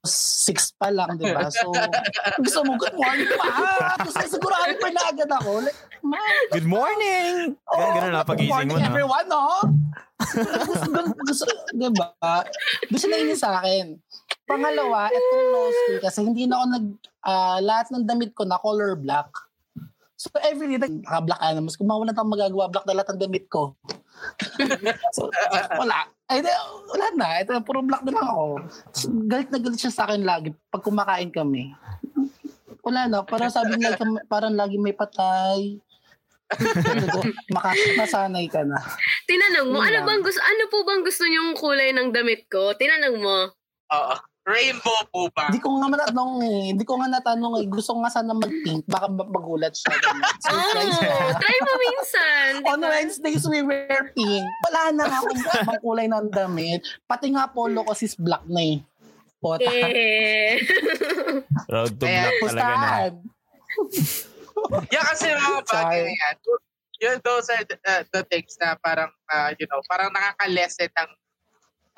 6 0.46 0.78
pa 0.78 0.94
lang, 0.94 1.18
di 1.18 1.26
ba? 1.26 1.50
So, 1.50 1.74
gusto 2.38 2.62
mo, 2.62 2.78
good 2.78 2.94
morning, 2.94 3.34
ma! 3.34 3.50
Tapos 3.98 4.14
sigurado 4.30 4.78
pa 4.78 4.94
na 4.94 5.02
agad 5.11 5.26
ako. 5.26 5.66
Like, 5.66 5.78
ma, 6.07 6.22
Good 6.55 6.70
morning! 6.70 7.59
Oo, 7.66 7.78
Ganun, 7.82 7.94
ganun 7.98 8.12
na 8.14 8.22
good 8.22 8.30
pagising 8.30 8.50
morning 8.55 8.70
mo 8.70 8.78
na. 8.78 8.86
everyone, 8.86 9.26
no? 9.26 9.42
gusto, 10.70 10.88
gusto, 11.26 11.44
diba? 11.74 12.14
Gusto 12.86 13.07
na 13.11 13.16
yun 13.18 13.34
sa 13.34 13.59
akin. 13.59 13.98
Pangalawa, 14.46 15.11
itong 15.11 15.46
law 15.50 15.66
school 15.66 15.98
kasi 15.98 16.18
hindi 16.22 16.46
na 16.46 16.62
ako 16.62 16.66
nag, 16.78 16.86
ah, 17.26 17.59
lahat 17.59 17.86
ng 17.90 18.07
damit 18.07 18.30
ko 18.38 18.46
na 18.46 18.62
color 18.62 18.94
black. 18.94 19.34
So 20.25 20.33
every 20.41 20.72
day, 20.72 20.89
naka-black 20.89 21.37
animals. 21.45 21.77
Kung 21.77 21.93
mawala 21.93 22.16
tayong 22.16 22.33
magagawa, 22.33 22.72
black 22.72 22.89
na 22.89 22.97
lahat 22.97 23.12
ng 23.12 23.22
damit 23.29 23.45
ko. 23.53 23.77
so, 25.16 25.29
wala. 25.77 26.09
Ay, 26.33 26.41
di, 26.41 26.49
wala 26.89 27.07
na. 27.12 27.45
Ito, 27.45 27.61
puro 27.61 27.85
black 27.85 28.09
na 28.09 28.16
lang 28.16 28.25
ako. 28.33 28.47
So, 28.97 29.12
galit 29.29 29.53
na 29.53 29.61
galit 29.61 29.77
siya 29.77 29.93
sa 29.93 30.09
akin 30.09 30.25
lagi 30.25 30.57
pag 30.72 30.81
kumakain 30.81 31.29
kami. 31.29 31.77
Wala 32.81 33.05
na. 33.05 33.20
Parang 33.20 33.53
sabi 33.53 33.77
niya, 33.77 34.01
parang 34.25 34.57
lagi 34.57 34.81
may 34.81 34.97
patay. 34.97 35.77
Sabi 36.57 37.05
ko, 37.05 37.20
Maka, 37.53 37.77
masanay 38.01 38.49
ka 38.49 38.64
na. 38.64 38.81
Tinanong 39.29 39.77
mo, 39.77 39.85
ano 39.85 40.09
bang 40.09 40.25
gusto, 40.25 40.41
ano 40.41 40.72
po 40.72 40.89
bang 40.89 41.05
gusto 41.05 41.29
niyong 41.29 41.53
kulay 41.53 41.93
ng 41.93 42.16
damit 42.16 42.49
ko? 42.49 42.72
Tinanong 42.72 43.16
mo. 43.20 43.53
Oo. 43.93 44.14
Rainbow 44.45 45.01
po 45.09 45.32
ba? 45.32 45.49
Hindi 45.49 45.57
ko 45.57 45.72
nga 45.80 45.88
natanong 45.88 46.32
eh. 46.45 46.62
Hindi 46.76 46.84
ko 46.84 47.01
nga 47.01 47.09
natanong 47.09 47.55
eh. 47.61 47.66
Gusto 47.68 47.97
ko 47.97 47.99
nga 48.05 48.12
sana 48.12 48.36
mag-pink. 48.36 48.84
Baka 48.84 49.09
ma- 49.09 49.24
magulat 49.24 49.72
siya. 49.72 49.97
ganun. 50.05 50.20
Oh, 50.20 50.68
Surprise. 51.01 51.40
try 51.40 51.59
mo 51.64 51.72
minsan. 51.80 52.51
On? 52.68 52.80
Wednesdays, 52.84 53.45
we 53.49 53.64
wear 53.64 54.12
pink. 54.12 54.45
Wala 54.68 54.92
na 54.92 55.03
nga 55.09 55.18
akong 55.24 55.40
ibang 55.40 55.80
kulay 55.80 56.07
ng 56.12 56.28
damit. 56.28 56.84
Pati 57.09 57.32
nga 57.32 57.49
polo 57.49 57.88
ko 57.88 57.97
sis 57.97 58.20
black 58.20 58.45
na 58.45 58.61
eh. 58.61 58.76
Pota. 59.40 59.64
Eh. 59.64 60.61
Road 61.72 61.97
to 61.97 62.05
Ayan, 62.05 62.28
black 62.28 62.40
talaga 62.45 62.74
na. 62.76 62.92
Yan 64.92 65.05
kasi 65.09 65.24
yung 65.32 65.40
mga 65.40 65.62
bagay 65.72 66.01
yan. 66.05 66.36
Yun, 67.05 67.16
those 67.24 67.49
are 67.49 67.64
the, 67.64 67.76
uh, 67.84 68.05
the 68.12 68.22
things 68.28 68.57
na 68.61 68.76
parang, 68.80 69.12
uh, 69.28 69.51
you 69.57 69.66
know, 69.68 69.80
parang 69.88 70.12
nakaka-lessen 70.12 70.88
ng, 70.88 71.11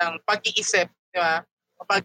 ng 0.03 0.13
pag-iisip, 0.23 0.87
di 1.11 1.19
ba? 1.19 1.43
Kapag, 1.79 2.03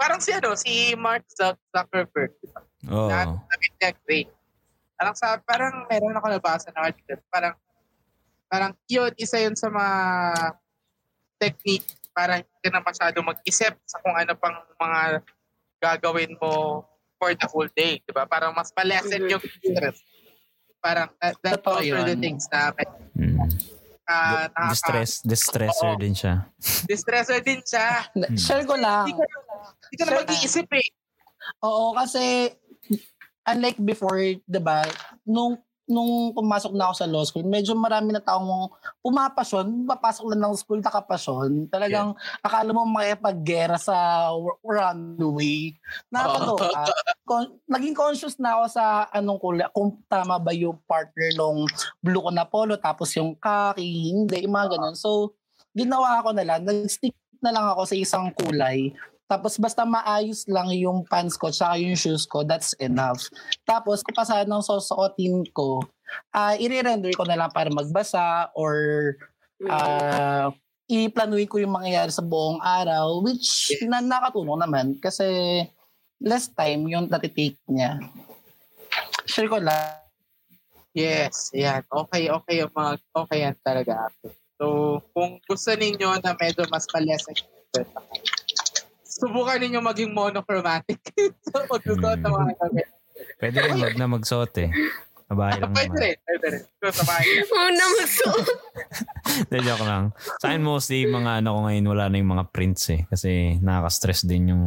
parang 0.00 0.16
si, 0.18 0.32
ano, 0.32 0.56
si 0.56 0.72
Mark 0.96 1.28
Zuck- 1.28 1.60
Zuckerberg, 1.68 2.32
di 2.40 2.48
ba? 2.48 2.60
Oo. 2.88 3.36
Damit 3.36 3.72
niya, 3.76 3.92
great. 4.00 4.28
Parang 4.96 5.12
sa, 5.12 5.36
parang 5.38 5.84
meron 5.86 6.16
ako 6.16 6.26
nabasa 6.30 6.72
na 6.72 6.88
article, 6.88 7.20
parang, 7.28 7.52
parang 8.46 8.72
yun, 8.86 9.12
isa 9.14 9.36
yun 9.36 9.52
sa 9.52 9.68
mga 9.68 9.96
technique, 11.36 11.84
parang 12.10 12.40
hindi 12.40 12.58
ka 12.62 12.70
na 12.70 12.80
masyado 12.80 13.16
mag-isip 13.20 13.76
sa 13.84 14.00
kung 14.00 14.12
ano 14.12 14.32
pang 14.34 14.56
mga 14.74 15.20
gagawin 15.78 16.36
mo 16.36 16.84
for 17.16 17.32
the 17.32 17.46
whole 17.46 17.68
day, 17.70 18.00
di 18.00 18.12
ba? 18.12 18.24
Parang 18.24 18.52
mas 18.52 18.72
ma-lessen 18.72 19.24
Mhm. 19.24 19.30
yung 19.30 19.42
stress. 19.44 20.00
Parang 20.80 21.12
that, 21.20 21.36
that 21.42 21.60
Totoo 21.60 21.76
those 21.76 21.92
are 21.92 22.04
the 22.06 22.16
things 22.16 22.48
na 22.48 22.72
Mm. 23.12 23.36
uh, 24.08 24.48
nakaka- 24.48 24.72
Distress, 24.72 25.12
distressor 25.22 25.92
Oo. 25.92 26.00
din 26.00 26.12
siya. 26.12 26.48
distressor 26.86 27.38
din 27.40 27.60
siya. 27.60 28.08
Share 28.34 28.64
ko 28.64 28.74
lang. 28.74 29.04
Hindi 29.04 29.16
ka, 29.16 29.24
hindi 29.90 29.96
ka 29.98 30.04
na 30.06 30.18
mag-iisip 30.22 30.68
eh. 30.78 30.88
Oo, 31.66 31.92
kasi 31.92 32.54
unlike 33.50 33.80
before, 33.82 34.20
'di 34.20 34.60
ba? 34.62 34.86
Nung 35.26 35.58
nung 35.90 36.30
pumasok 36.30 36.70
na 36.70 36.86
ako 36.86 36.94
sa 36.94 37.10
law 37.10 37.26
school, 37.26 37.42
medyo 37.42 37.74
marami 37.74 38.14
na 38.14 38.22
taong 38.22 38.70
pumapasyon, 39.02 39.90
papasok 39.90 40.24
lang 40.30 40.46
ng 40.46 40.54
school 40.54 40.78
nakapasyon. 40.78 41.66
Talagang 41.66 42.14
akala 42.46 42.70
mo 42.70 42.86
makipaggera 42.86 43.74
sa 43.74 44.30
runway. 44.62 45.74
Nakakatawa. 46.14 46.86
Con- 47.28 47.58
naging 47.66 47.98
conscious 47.98 48.38
na 48.38 48.54
ako 48.54 48.64
sa 48.70 49.10
anong 49.10 49.38
kulay, 49.42 49.66
kung 49.74 49.98
tama 50.06 50.38
ba 50.38 50.54
yung 50.54 50.78
partner 50.86 51.34
nung 51.34 51.66
blue 51.98 52.22
ko 52.22 52.30
na 52.30 52.46
polo, 52.46 52.78
tapos 52.78 53.10
yung 53.18 53.34
khaki, 53.34 54.14
hindi, 54.14 54.46
yung 54.46 54.54
mga 54.54 54.78
ganun. 54.78 54.94
So, 54.94 55.34
ginawa 55.74 56.22
ko 56.22 56.30
na 56.30 56.46
lang, 56.46 56.66
nag-stick 56.66 57.18
na 57.42 57.50
lang 57.50 57.66
ako 57.66 57.82
sa 57.86 57.96
isang 57.98 58.30
kulay. 58.34 58.94
Tapos 59.30 59.54
basta 59.62 59.86
maayos 59.86 60.42
lang 60.50 60.74
yung 60.74 61.06
pants 61.06 61.38
ko 61.38 61.54
tsaka 61.54 61.78
yung 61.78 61.94
shoes 61.94 62.26
ko, 62.26 62.42
that's 62.42 62.74
enough. 62.82 63.30
Tapos 63.62 64.02
kung 64.02 64.18
sanang 64.18 64.66
susuotin 64.66 65.46
ko, 65.54 65.86
ah 66.34 66.58
i-render 66.58 67.14
ko 67.14 67.22
na 67.22 67.38
lang 67.38 67.54
para 67.54 67.70
magbasa 67.70 68.50
or 68.58 69.14
ah 69.70 70.50
i-planuin 70.90 71.46
ko 71.46 71.62
yung 71.62 71.78
mangyayari 71.78 72.10
sa 72.10 72.26
buong 72.26 72.58
araw 72.58 73.22
which 73.22 73.70
na 73.86 74.02
nakatulong 74.02 74.58
naman 74.58 74.98
kasi 74.98 75.22
less 76.18 76.50
time 76.50 76.90
yung 76.90 77.06
natitake 77.06 77.54
niya. 77.70 78.02
Share 79.30 79.46
ko 79.46 79.62
lang. 79.62 80.02
Yes, 80.90 81.54
yan. 81.54 81.86
Okay, 81.86 82.26
okay 82.34 82.66
yung 82.66 82.74
mga, 82.74 82.98
okay 83.14 83.46
yan 83.46 83.54
talaga. 83.62 84.10
So, 84.58 84.98
kung 85.14 85.38
gusto 85.46 85.70
ninyo 85.70 86.18
na 86.18 86.34
medyo 86.34 86.66
mas 86.66 86.90
ma-lessen 86.90 87.38
subukan 89.20 89.60
ninyo 89.60 89.80
maging 89.84 90.10
monochromatic. 90.16 90.98
so, 91.46 91.60
magsusuot 91.68 92.18
ng 92.24 92.32
mga 92.32 92.52
damit. 92.56 92.88
Pwede 93.36 93.56
rin 93.60 93.76
wag 93.76 93.96
na 94.00 94.08
magsuot 94.08 94.54
eh. 94.64 94.70
Kabahay 95.30 95.62
lang 95.62 95.70
Pwede 95.70 95.94
naman. 95.94 96.02
rin, 96.02 96.16
pwede 96.26 96.46
rin. 96.50 96.62
So, 96.82 96.86
samahan 96.90 97.22
niyo. 97.22 97.42
Oo 97.46 97.70
na 97.70 97.86
magsuot. 97.94 98.46
Hindi, 99.46 99.58
joke 99.62 99.86
lang. 99.86 100.04
Sa 100.42 100.44
akin 100.50 100.62
mostly, 100.64 101.06
mga 101.06 101.30
ano 101.38 101.48
ko 101.54 101.58
ngayon, 101.68 101.86
wala 101.86 102.04
na 102.10 102.18
yung 102.18 102.32
mga 102.34 102.44
prints 102.50 102.84
eh. 102.90 103.06
Kasi 103.06 103.60
nakaka-stress 103.62 104.26
din 104.26 104.50
yung... 104.50 104.64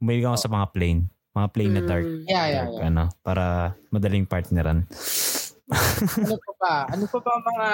Bumili 0.00 0.24
ako 0.24 0.38
sa 0.40 0.48
mga 0.48 0.66
plain. 0.72 0.98
Mga 1.36 1.48
plain 1.52 1.72
na 1.76 1.82
dark. 1.84 2.06
Mm. 2.08 2.24
Yeah, 2.24 2.46
yeah, 2.48 2.64
dark, 2.64 2.72
yeah. 2.72 2.88
Ano, 2.88 3.04
para 3.20 3.44
madaling 3.92 4.24
partneran. 4.24 4.88
ano 6.24 6.36
pa 6.40 6.52
ba? 6.56 6.74
Ano 6.88 7.04
pa 7.08 7.18
ba 7.20 7.32
mga 7.52 7.68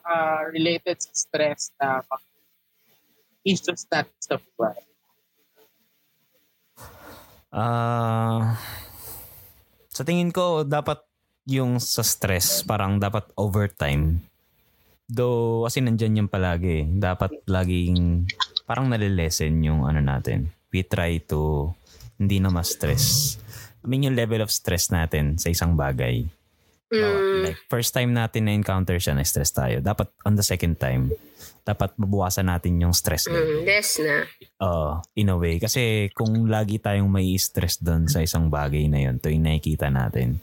ah, 0.00 0.40
related 0.48 0.96
sa 0.96 1.12
stress 1.12 1.72
na 1.76 2.00
issues 3.44 3.84
natin 3.92 4.16
sa 4.20 4.40
buhay? 4.40 4.80
Ah... 7.54 8.58
sa 9.94 10.02
tingin 10.02 10.34
ko, 10.34 10.66
dapat 10.66 11.06
yung 11.46 11.78
sa 11.78 12.02
stress, 12.02 12.66
parang 12.66 12.98
dapat 12.98 13.30
overtime. 13.38 14.18
Though, 15.06 15.62
kasi 15.62 15.78
nandyan 15.78 16.26
yung 16.26 16.30
palagi. 16.32 16.82
Dapat 16.98 17.46
laging, 17.46 18.26
parang 18.66 18.90
nalilesen 18.90 19.62
yung 19.62 19.86
ano 19.86 20.02
natin. 20.02 20.50
We 20.74 20.82
try 20.82 21.22
to 21.30 21.70
hindi 22.18 22.42
na 22.42 22.50
ma-stress. 22.50 23.38
I 23.82 23.86
mean, 23.86 24.10
yung 24.10 24.18
level 24.18 24.42
of 24.42 24.50
stress 24.50 24.90
natin 24.90 25.38
sa 25.38 25.52
isang 25.52 25.78
bagay. 25.78 26.26
Mm. 27.02 27.42
Like, 27.48 27.60
first 27.66 27.90
time 27.90 28.14
natin 28.14 28.46
na-encounter 28.46 28.96
siya, 29.00 29.18
na-stress 29.18 29.50
tayo. 29.50 29.82
Dapat 29.82 30.14
on 30.22 30.38
the 30.38 30.46
second 30.46 30.78
time, 30.78 31.10
dapat 31.64 31.96
mabuwasan 31.96 32.46
natin 32.46 32.76
yung 32.78 32.92
stress 32.92 33.24
doon. 33.26 33.40
Mm, 33.40 33.60
less 33.64 33.90
na. 33.98 34.16
Oo, 34.60 35.00
in 35.16 35.32
a 35.32 35.36
way. 35.36 35.56
Kasi 35.56 36.12
kung 36.12 36.46
lagi 36.46 36.76
tayong 36.76 37.08
may 37.08 37.32
stress 37.40 37.80
doon 37.80 38.06
sa 38.06 38.20
isang 38.20 38.52
bagay 38.52 38.84
na 38.86 39.00
yun, 39.08 39.16
tuwing 39.16 39.40
nakikita 39.40 39.88
natin, 39.88 40.38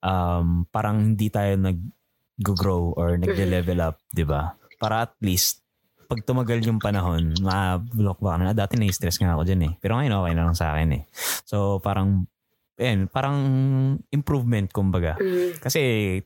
um, 0.00 0.64
parang 0.72 1.14
hindi 1.14 1.28
tayo 1.28 1.54
nag-grow 1.60 2.96
or 2.96 3.20
nag-level 3.20 3.78
up, 3.84 4.00
di 4.08 4.24
ba? 4.24 4.56
Para 4.80 5.04
at 5.04 5.12
least, 5.20 5.60
pag 6.08 6.24
tumagal 6.24 6.64
yung 6.64 6.80
panahon, 6.80 7.36
ma-block 7.44 8.16
ba 8.24 8.40
na, 8.40 8.50
"Ah, 8.50 8.56
dati 8.56 8.80
na-stress 8.80 9.20
nga 9.20 9.36
ako 9.36 9.44
dyan 9.44 9.62
eh. 9.68 9.72
Pero 9.76 10.00
ngayon 10.00 10.16
okay 10.16 10.32
na 10.32 10.44
lang 10.48 10.56
sa 10.56 10.72
akin 10.72 10.88
eh. 10.96 11.02
So 11.44 11.84
parang, 11.84 12.24
ayun, 12.78 13.10
parang 13.10 13.36
improvement 14.14 14.70
kumbaga. 14.70 15.18
Mm. 15.18 15.58
Kasi 15.58 15.80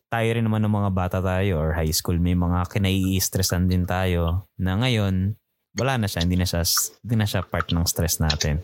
tayo 0.07 0.29
rin 0.29 0.45
naman 0.45 0.61
ng 0.63 0.77
mga 0.77 0.91
bata 0.93 1.19
tayo 1.25 1.59
or 1.59 1.73
high 1.73 1.91
school, 1.91 2.21
may 2.21 2.37
mga 2.37 2.69
kinai-stressan 2.69 3.67
din 3.67 3.89
tayo 3.89 4.47
na 4.61 4.77
ngayon, 4.77 5.35
wala 5.73 5.97
na 5.97 6.05
siya, 6.05 6.29
hindi 6.29 6.37
na 6.37 6.45
siya, 6.45 6.61
hindi 7.01 7.17
na 7.17 7.25
siya 7.25 7.41
part 7.49 7.73
ng 7.73 7.89
stress 7.89 8.21
natin. 8.21 8.61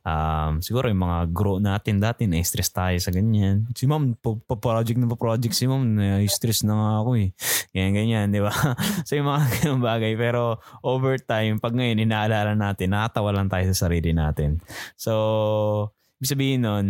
Um, 0.00 0.64
siguro 0.64 0.88
yung 0.88 1.04
mga 1.04 1.28
grow 1.28 1.60
natin 1.60 2.00
dati, 2.00 2.24
na-stress 2.24 2.72
tayo 2.72 2.96
sa 2.96 3.12
ganyan. 3.12 3.68
Si 3.76 3.84
ma'am, 3.84 4.16
pa- 4.16 4.40
pa-project 4.40 4.96
na 4.96 5.04
pa-project 5.12 5.52
si 5.52 5.68
ma'am, 5.68 5.84
na-stress 5.84 6.64
na 6.64 6.72
nga 6.72 6.90
ako 7.04 7.10
eh. 7.20 7.28
Ganyan, 7.76 7.92
ganyan, 7.92 8.26
di 8.32 8.40
ba? 8.40 8.52
so 9.06 9.12
yung 9.12 9.28
mga 9.28 9.44
ganung 9.60 9.84
bagay. 9.84 10.16
Pero 10.16 10.56
over 10.80 11.20
time, 11.20 11.60
pag 11.60 11.76
ngayon, 11.76 12.00
inaalala 12.00 12.56
natin, 12.56 12.96
nakatawa 12.96 13.36
lang 13.36 13.52
tayo 13.52 13.68
sa 13.76 13.88
sarili 13.88 14.16
natin. 14.16 14.56
So, 14.96 15.92
ibig 16.18 16.32
sabihin 16.32 16.64
nun, 16.64 16.86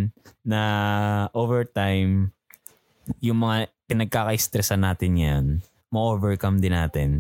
na 0.47 0.63
over 1.35 1.67
time, 1.67 2.31
yung 3.23 3.43
mga 3.43 3.71
pinagkaka-stressan 3.87 4.83
natin 4.83 5.13
yan, 5.19 5.45
ma-overcome 5.91 6.59
din 6.59 6.75
natin 6.75 7.11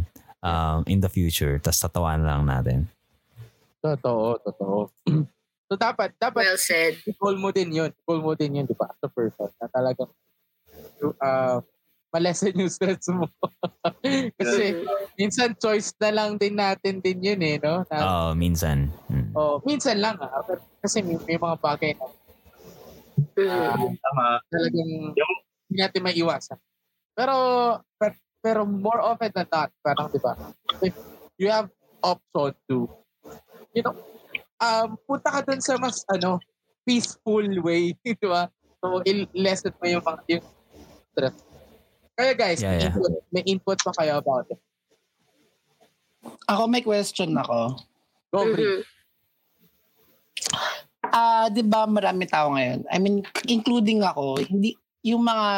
um, 0.42 0.82
in 0.86 1.02
the 1.02 1.10
future. 1.10 1.58
Tapos 1.62 1.82
tatawan 1.82 2.22
lang 2.22 2.42
natin. 2.46 2.90
Totoo, 3.82 4.38
totoo. 4.42 4.78
so 5.70 5.74
dapat, 5.78 6.14
dapat 6.18 6.42
Well 6.50 6.58
said. 6.58 6.98
goal 7.18 7.38
mo 7.38 7.54
din 7.54 7.70
yun. 7.70 7.90
Goal 8.02 8.22
mo 8.22 8.34
din 8.34 8.58
yun, 8.62 8.66
di 8.66 8.74
ba? 8.74 8.90
As 8.90 9.02
a 9.02 9.10
person. 9.10 9.50
Na 9.62 9.70
talagang 9.70 10.10
uh, 11.22 11.58
malesen 12.16 12.56
yung 12.56 12.72
stress 12.72 13.04
mo. 13.12 13.28
Kasi 14.40 14.80
minsan 15.14 15.52
choice 15.60 15.92
na 16.00 16.10
lang 16.10 16.40
din 16.40 16.56
natin 16.56 17.04
din 17.04 17.20
yun 17.20 17.40
eh, 17.44 17.60
no? 17.60 17.84
Na, 17.92 17.96
Oo, 18.00 18.28
minsan. 18.32 18.88
Mm. 19.12 19.36
oh, 19.36 19.60
minsan 19.62 20.00
lang 20.00 20.16
ah. 20.18 20.40
Pero 20.40 20.64
Kasi 20.80 21.04
may, 21.04 21.20
may 21.28 21.36
mga 21.36 21.56
bagay 21.60 21.92
na 21.94 22.08
Mm. 23.36 23.96
Tama. 23.96 24.44
talagang 24.52 25.12
Yung- 25.16 25.40
hindi 25.66 25.76
natin 25.80 26.00
may 26.04 26.12
iwasan. 26.14 26.60
Pero, 27.12 27.34
pero, 27.96 28.14
pero 28.44 28.60
more 28.64 29.00
often 29.00 29.32
than 29.32 29.48
not, 29.48 29.72
parang 29.80 30.12
di 30.12 30.20
ba, 30.20 30.36
if 30.84 30.92
you 31.40 31.48
have 31.48 31.72
option 32.04 32.52
to, 32.68 32.84
you 33.72 33.80
know, 33.80 33.96
um, 34.60 35.00
punta 35.08 35.32
ka 35.32 35.40
dun 35.42 35.64
sa 35.64 35.80
mas, 35.80 36.04
ano, 36.12 36.36
peaceful 36.84 37.44
way, 37.64 37.96
di 38.04 38.14
ba? 38.20 38.52
So, 38.84 39.00
il-lessen 39.02 39.72
mo 39.80 39.84
yung 39.88 40.04
mga, 40.04 40.20
yung 40.30 40.44
stress. 41.10 41.36
Kaya 42.16 42.32
guys, 42.32 42.64
Yeah, 42.64 42.72
may, 42.72 42.80
yeah. 42.80 42.88
Input, 42.88 43.12
may 43.28 43.42
input 43.44 43.78
pa 43.84 43.92
kayo 43.92 44.16
about 44.16 44.48
it. 44.48 44.60
Ako 46.48 46.66
may 46.66 46.80
question 46.80 47.36
ako. 47.36 47.76
Go. 48.32 48.40
Mhm. 48.42 48.82
Ah, 51.06 51.46
'di 51.52 51.62
ba 51.62 51.86
marami 51.86 52.26
tao 52.26 52.50
ngayon? 52.56 52.88
I 52.90 52.98
mean, 52.98 53.22
including 53.46 54.02
ako, 54.02 54.42
hindi 54.42 54.74
yung 55.06 55.22
mga 55.22 55.48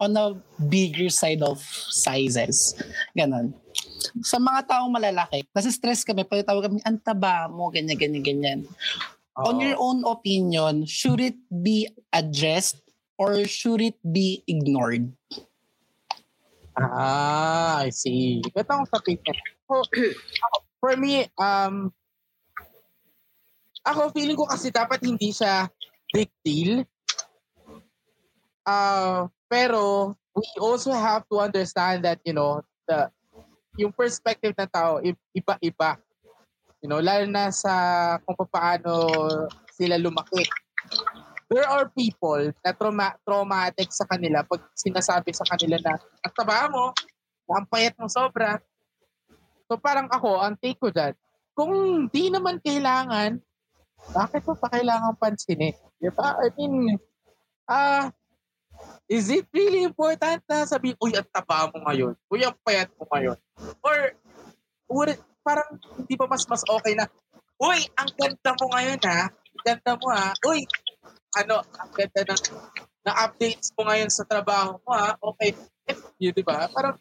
on 0.00 0.10
the 0.14 0.26
bigger 0.70 1.10
side 1.10 1.42
of 1.42 1.60
sizes. 1.90 2.78
Ganon. 3.14 3.54
Sa 4.22 4.38
mga 4.38 4.66
taong 4.66 4.90
malalaki, 4.90 5.46
nasa 5.54 5.70
stress 5.70 6.02
kami, 6.02 6.26
pag 6.26 6.42
tawag 6.46 6.70
kami, 6.70 6.78
ang 6.82 6.98
taba 6.98 7.46
mo, 7.46 7.70
ganyan, 7.70 7.98
ganyan, 7.98 8.24
ganyan. 8.24 8.60
On 9.38 9.56
Oo. 9.56 9.62
your 9.62 9.76
own 9.78 10.02
opinion, 10.04 10.84
should 10.84 11.22
it 11.22 11.38
be 11.48 11.86
addressed 12.10 12.82
or 13.16 13.46
should 13.46 13.80
it 13.80 13.96
be 14.02 14.42
ignored? 14.50 15.14
Ah, 16.76 17.84
I 17.84 17.92
see. 17.92 18.40
Ito 18.40 18.70
ang 18.72 18.88
topic. 18.88 19.20
For, 19.68 19.84
for 20.80 20.92
me, 20.96 21.28
um, 21.36 21.92
ako 23.84 24.14
feeling 24.14 24.38
ko 24.38 24.46
kasi 24.48 24.72
dapat 24.72 25.02
hindi 25.04 25.34
siya 25.34 25.68
big 26.14 26.30
deal. 26.40 26.86
Uh, 28.62 29.26
pero 29.50 30.14
we 30.32 30.46
also 30.62 30.94
have 30.94 31.26
to 31.28 31.42
understand 31.42 32.06
that, 32.06 32.22
you 32.24 32.32
know, 32.32 32.62
the 32.86 33.10
yung 33.80 33.92
perspective 33.92 34.52
ng 34.52 34.68
tao 34.68 35.00
iba-iba. 35.32 35.96
You 36.82 36.88
know, 36.90 37.00
lalo 37.00 37.24
na 37.24 37.48
sa 37.48 37.72
kung 38.26 38.36
paano 38.48 39.08
sila 39.72 39.96
lumaki. 39.96 40.44
There 41.52 41.68
are 41.68 41.84
people 41.92 42.48
na 42.64 42.72
trauma- 42.72 43.18
traumatic 43.28 43.92
sa 43.92 44.08
kanila 44.08 44.40
pag 44.40 44.64
sinasabi 44.72 45.36
sa 45.36 45.44
kanila 45.44 45.76
na 45.84 46.00
ang 46.00 46.32
taba 46.32 46.64
mo, 46.72 46.96
ang 47.52 47.68
payat 47.68 47.92
mo 48.00 48.08
sobra. 48.08 48.56
So 49.68 49.76
parang 49.76 50.08
ako, 50.08 50.40
ang 50.40 50.56
take 50.56 50.80
ko 50.80 50.88
dyan, 50.88 51.12
kung 51.52 51.72
di 52.08 52.32
naman 52.32 52.56
kailangan, 52.64 53.36
bakit 54.16 54.48
mo 54.48 54.56
pa 54.56 54.72
kailangan 54.72 55.12
pansinin? 55.20 55.76
Di 56.00 56.08
ba? 56.08 56.40
I 56.40 56.48
mean, 56.56 56.96
ah, 57.68 58.08
is 59.06 59.28
it 59.28 59.44
really 59.52 59.84
important 59.84 60.40
na 60.48 60.64
sabihin, 60.64 60.96
uy, 60.98 61.12
ang 61.12 61.28
taba 61.28 61.68
mo 61.68 61.84
ngayon. 61.84 62.16
Uy, 62.32 62.40
ang 62.42 62.56
payat 62.64 62.88
mo 62.96 63.04
ngayon. 63.12 63.36
Or, 63.84 63.96
would 64.88 65.12
it, 65.12 65.20
parang 65.44 65.76
hindi 66.00 66.14
ba 66.16 66.26
mas 66.26 66.48
mas 66.48 66.64
okay 66.64 66.96
na, 66.96 67.06
uy, 67.60 67.84
ang 68.00 68.10
ganda 68.16 68.50
mo 68.56 68.66
ngayon 68.72 69.00
ha. 69.04 69.28
Ang 69.28 69.62
ganda 69.62 69.92
mo 70.00 70.06
ha. 70.10 70.32
Uy, 70.48 70.64
ano, 71.36 71.64
ang 71.80 71.90
ganda 71.92 72.20
ng 72.28 72.40
na 73.02 73.12
updates 73.26 73.74
mo 73.74 73.86
ngayon 73.90 74.10
sa 74.10 74.22
trabaho 74.22 74.78
mo 74.78 74.90
ha. 74.94 75.18
Okay. 75.18 75.58
Yun, 76.22 76.32
di 76.34 76.44
ba? 76.46 76.70
Parang, 76.70 76.94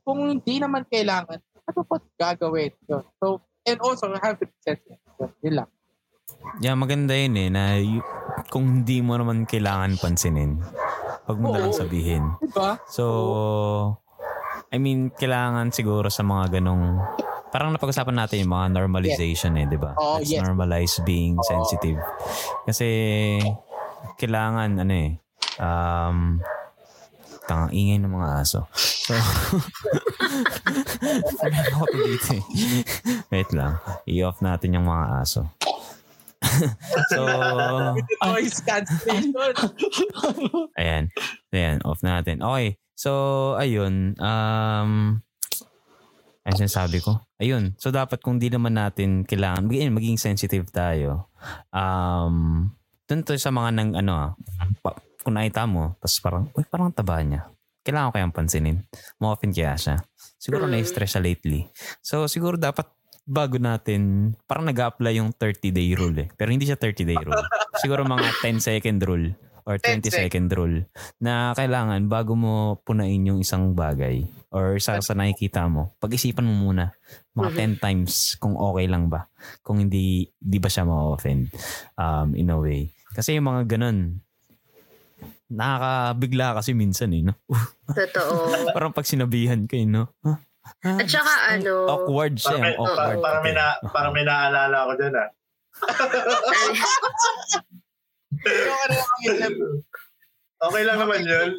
kung 0.00 0.32
hindi 0.32 0.56
naman 0.56 0.88
kailangan, 0.88 1.36
ano 1.68 1.80
pa 1.84 1.96
gagawin? 2.16 2.72
Yun. 2.88 3.04
So, 3.20 3.44
and 3.68 3.78
also, 3.84 4.08
have 4.16 4.40
to 4.40 4.48
be 4.48 4.56
sensitive. 4.64 5.00
Yun, 5.44 5.60
lang. 5.60 5.68
Yeah, 6.64 6.78
maganda 6.78 7.12
yun 7.12 7.36
eh, 7.36 7.48
na 7.52 7.76
y- 7.76 8.04
kung 8.48 8.80
hindi 8.80 9.04
mo 9.04 9.20
naman 9.20 9.44
kailangan 9.44 10.00
pansinin, 10.00 10.56
wag 11.28 11.38
mo 11.38 11.52
na 11.52 11.68
lang 11.68 11.74
Oo. 11.76 11.80
sabihin. 11.84 12.24
Di 12.40 12.48
ba? 12.48 12.80
So, 12.88 13.04
I 14.72 14.80
mean, 14.80 15.12
kailangan 15.12 15.74
siguro 15.74 16.08
sa 16.08 16.24
mga 16.24 16.58
ganong, 16.58 17.02
parang 17.50 17.74
napag-usapan 17.74 18.16
natin 18.16 18.46
yung 18.46 18.54
mga 18.54 18.66
normalization 18.72 19.58
eh, 19.58 19.66
di 19.66 19.78
ba? 19.78 19.94
Oo, 19.98 20.22
Let's 20.22 20.30
yes. 20.30 20.42
normalize 20.42 20.94
being 21.02 21.36
sensitive. 21.42 21.98
Kasi, 22.66 22.88
kailangan, 24.16 24.78
ano 24.80 24.94
eh, 24.94 25.10
um, 25.58 26.38
tangang 27.50 27.74
ingay 27.74 27.98
ng 27.98 28.14
mga 28.14 28.28
aso. 28.46 28.70
So, 28.78 29.18
ako 31.74 31.84
dito 31.98 32.38
eh. 32.38 32.44
Wait 33.34 33.50
lang. 33.50 33.82
I-off 34.06 34.38
natin 34.38 34.78
yung 34.78 34.86
mga 34.86 35.04
aso. 35.26 35.50
so, 37.10 37.26
Noise 38.30 38.62
cancellation. 38.62 39.34
Ayan. 40.78 41.10
Ayan, 41.50 41.82
off 41.82 42.06
natin. 42.06 42.38
Okay. 42.38 42.78
So, 42.94 43.10
ayun. 43.58 44.14
Um, 44.22 45.22
ano 46.50 46.60
sinasabi 46.66 46.98
ko? 46.98 47.22
Ayun. 47.38 47.78
So, 47.78 47.94
dapat 47.94 48.18
kung 48.20 48.42
di 48.42 48.50
naman 48.50 48.74
natin 48.74 49.22
kailangan, 49.22 49.70
maging, 49.70 49.94
maging 49.94 50.18
sensitive 50.18 50.66
tayo. 50.74 51.30
Um, 51.70 52.68
dun 53.06 53.22
to 53.22 53.38
sa 53.38 53.54
mga 53.54 53.68
nang, 53.78 53.90
ano 53.94 54.12
ah, 54.12 54.30
pa, 54.82 54.98
kung 55.22 55.38
nakita 55.38 55.64
mo, 55.70 55.94
tapos 56.02 56.16
parang, 56.18 56.44
uy, 56.52 56.64
parang 56.66 56.90
taba 56.90 57.22
niya. 57.22 57.46
Kailangan 57.86 58.10
ko 58.10 58.14
kayang 58.18 58.34
pansinin. 58.34 58.76
Ma-open 59.22 59.54
kaya 59.54 59.78
siya. 59.78 59.96
Siguro 60.36 60.66
na-stress 60.66 61.16
siya 61.16 61.22
lately. 61.22 61.70
So, 62.02 62.26
siguro 62.26 62.58
dapat 62.58 62.90
bago 63.30 63.56
natin, 63.62 64.34
parang 64.44 64.66
nag 64.66 64.76
apply 64.76 65.22
yung 65.22 65.30
30-day 65.30 65.94
rule 65.94 66.26
eh. 66.26 66.28
Pero 66.34 66.50
hindi 66.50 66.66
siya 66.66 66.76
30-day 66.76 67.18
rule. 67.22 67.46
Siguro 67.78 68.02
mga 68.02 68.42
10-second 68.42 69.00
rule 69.06 69.32
or 69.66 69.78
10 69.78 70.06
20 70.06 70.10
second 70.12 70.48
rule 70.52 70.76
na 71.18 71.54
kailangan 71.56 72.06
bago 72.06 72.34
mo 72.34 72.78
punain 72.84 73.22
yung 73.24 73.40
isang 73.40 73.72
bagay 73.72 74.26
or 74.50 74.82
sa, 74.82 74.98
sa 74.98 75.14
nakikita 75.14 75.70
mo, 75.70 75.94
pag-isipan 76.02 76.42
mo 76.42 76.70
muna 76.70 76.90
mga 77.32 77.78
10 77.78 77.84
times 77.84 78.34
kung 78.36 78.58
okay 78.58 78.90
lang 78.90 79.06
ba. 79.06 79.30
Kung 79.62 79.78
hindi, 79.78 80.26
di 80.34 80.58
ba 80.58 80.66
siya 80.66 80.82
ma-offend 80.82 81.54
um, 81.94 82.34
in 82.34 82.50
a 82.50 82.58
way. 82.58 82.90
Kasi 83.14 83.38
yung 83.38 83.46
mga 83.46 83.78
ganun, 83.78 84.18
nakakabigla 85.50 86.54
kasi 86.58 86.74
minsan 86.74 87.10
eh, 87.14 87.22
no? 87.26 87.34
Totoo. 87.98 88.70
Parang 88.70 88.94
pag 88.94 89.06
sinabihan 89.06 89.66
kayo, 89.66 89.86
no? 89.86 90.04
Huh? 90.22 90.38
Ah, 90.86 91.02
At 91.02 91.08
saka 91.10 91.32
ano- 91.50 91.88
Awkward 91.88 92.38
siya. 92.38 92.54
Parang 92.54 92.62
may, 92.62 92.74
ang 92.74 92.80
awkward. 92.84 92.98
parang, 92.98 93.22
parang 93.22 93.42
may, 93.42 93.54
na, 93.54 93.64
parang 93.90 94.12
may 94.14 94.24
naalala 94.24 94.76
ako 94.86 94.92
dyan 94.98 95.14
ah. 95.18 95.28
Ano 98.32 98.94
lang. 98.94 99.54
Okay 100.60 100.84
lang 100.84 101.00
naman 101.00 101.24
yun. 101.24 101.50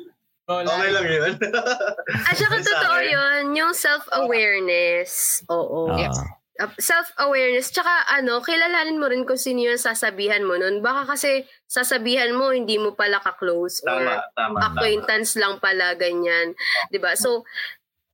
Okay 0.45 0.89
lang 0.93 1.07
yun. 1.09 1.33
At 2.29 2.37
saka 2.37 2.61
Sa 2.61 2.69
totoo 2.69 2.97
yun, 3.01 3.57
yung 3.57 3.73
self-awareness. 3.73 5.41
Oo. 5.49 5.89
Ah, 5.89 6.37
Uh, 6.61 6.69
self-awareness. 6.77 7.73
Tsaka 7.73 7.89
ano, 8.05 8.37
kilalanin 8.45 9.01
mo 9.01 9.09
rin 9.09 9.25
kung 9.25 9.39
sino 9.39 9.65
yung 9.65 9.81
sasabihan 9.81 10.45
mo 10.45 10.61
nun. 10.61 10.85
Baka 10.85 11.09
kasi 11.09 11.41
sasabihan 11.65 12.37
mo, 12.37 12.53
hindi 12.53 12.77
mo 12.77 12.93
pala 12.93 13.17
ka-close 13.17 13.81
or 13.81 13.97
Tama, 13.97 14.21
tama, 14.37 14.57
tama. 14.61 14.65
acquaintance 14.69 15.33
lang 15.41 15.57
pala, 15.57 15.97
ganyan. 15.97 16.53
'Di 16.93 17.01
ba 17.01 17.17
So, 17.17 17.41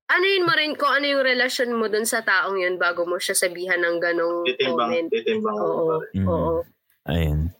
ano 0.07 0.23
yun 0.23 0.47
mo 0.47 0.55
rin 0.55 0.79
kung 0.79 0.87
ano 0.87 1.03
yung 1.03 1.27
relasyon 1.27 1.75
mo 1.75 1.91
dun 1.91 2.07
sa 2.07 2.23
taong 2.23 2.55
yun 2.55 2.79
bago 2.79 3.03
mo 3.03 3.19
siya 3.19 3.35
sabihan 3.35 3.83
ng 3.83 3.99
ganong 3.99 4.47
Titimbang, 4.47 4.95
comment. 4.95 5.07
titimbang. 5.11 5.57
Oo. 5.59 5.99
Mm. 6.15 6.27
Oo. 6.31 6.53
Ayun. 7.03 7.51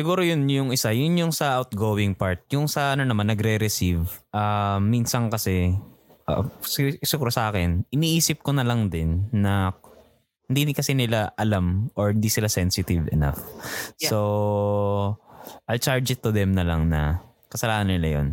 Siguro 0.00 0.24
yun 0.24 0.48
yung 0.48 0.72
isa. 0.72 0.96
Yun 0.96 1.20
yung 1.20 1.32
sa 1.36 1.60
outgoing 1.60 2.16
part. 2.16 2.40
Yung 2.56 2.72
sa 2.72 2.96
ano 2.96 3.04
naman, 3.04 3.28
nagre-receive. 3.28 4.08
Ah, 4.32 4.80
minsan 4.80 5.28
kasi, 5.28 5.76
sig- 6.64 6.96
siguro 7.04 7.28
sa 7.28 7.52
akin, 7.52 7.84
iniisip 7.92 8.40
ko 8.40 8.56
na 8.56 8.64
lang 8.64 8.88
din 8.88 9.28
na 9.28 9.76
hindi 10.48 10.72
kasi 10.72 10.96
nila 10.96 11.36
alam 11.36 11.92
or 11.94 12.16
hindi 12.16 12.32
sila 12.32 12.48
sensitive 12.48 13.12
enough. 13.12 13.44
Yeah. 14.00 14.08
So, 14.08 14.18
I'll 15.68 15.76
charge 15.76 16.08
it 16.08 16.24
to 16.24 16.32
them 16.32 16.56
na 16.56 16.64
lang 16.64 16.88
na 16.88 17.20
kasalanan 17.52 18.00
nila 18.00 18.08
yun. 18.16 18.28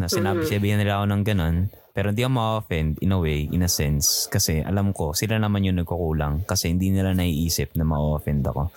Na 0.00 0.08
sinabi, 0.08 0.42
Mhm. 0.42 0.48
sabihan 0.48 0.80
nila 0.80 0.98
ako 0.98 1.06
ng 1.06 1.22
ganun. 1.22 1.56
Pero 1.90 2.14
hindi 2.14 2.22
ako 2.22 2.32
ma-offend 2.32 2.96
in 3.02 3.12
a 3.12 3.18
way, 3.18 3.44
in 3.44 3.60
a 3.60 3.68
sense. 3.68 4.24
Kasi 4.26 4.64
alam 4.64 4.94
ko, 4.96 5.12
sila 5.12 5.36
naman 5.36 5.68
yung 5.68 5.76
nagkukulang. 5.76 6.48
Kasi 6.48 6.72
hindi 6.72 6.88
nila 6.88 7.12
naiisip 7.12 7.76
na 7.76 7.84
ma-offend 7.84 8.40
ako. 8.46 8.72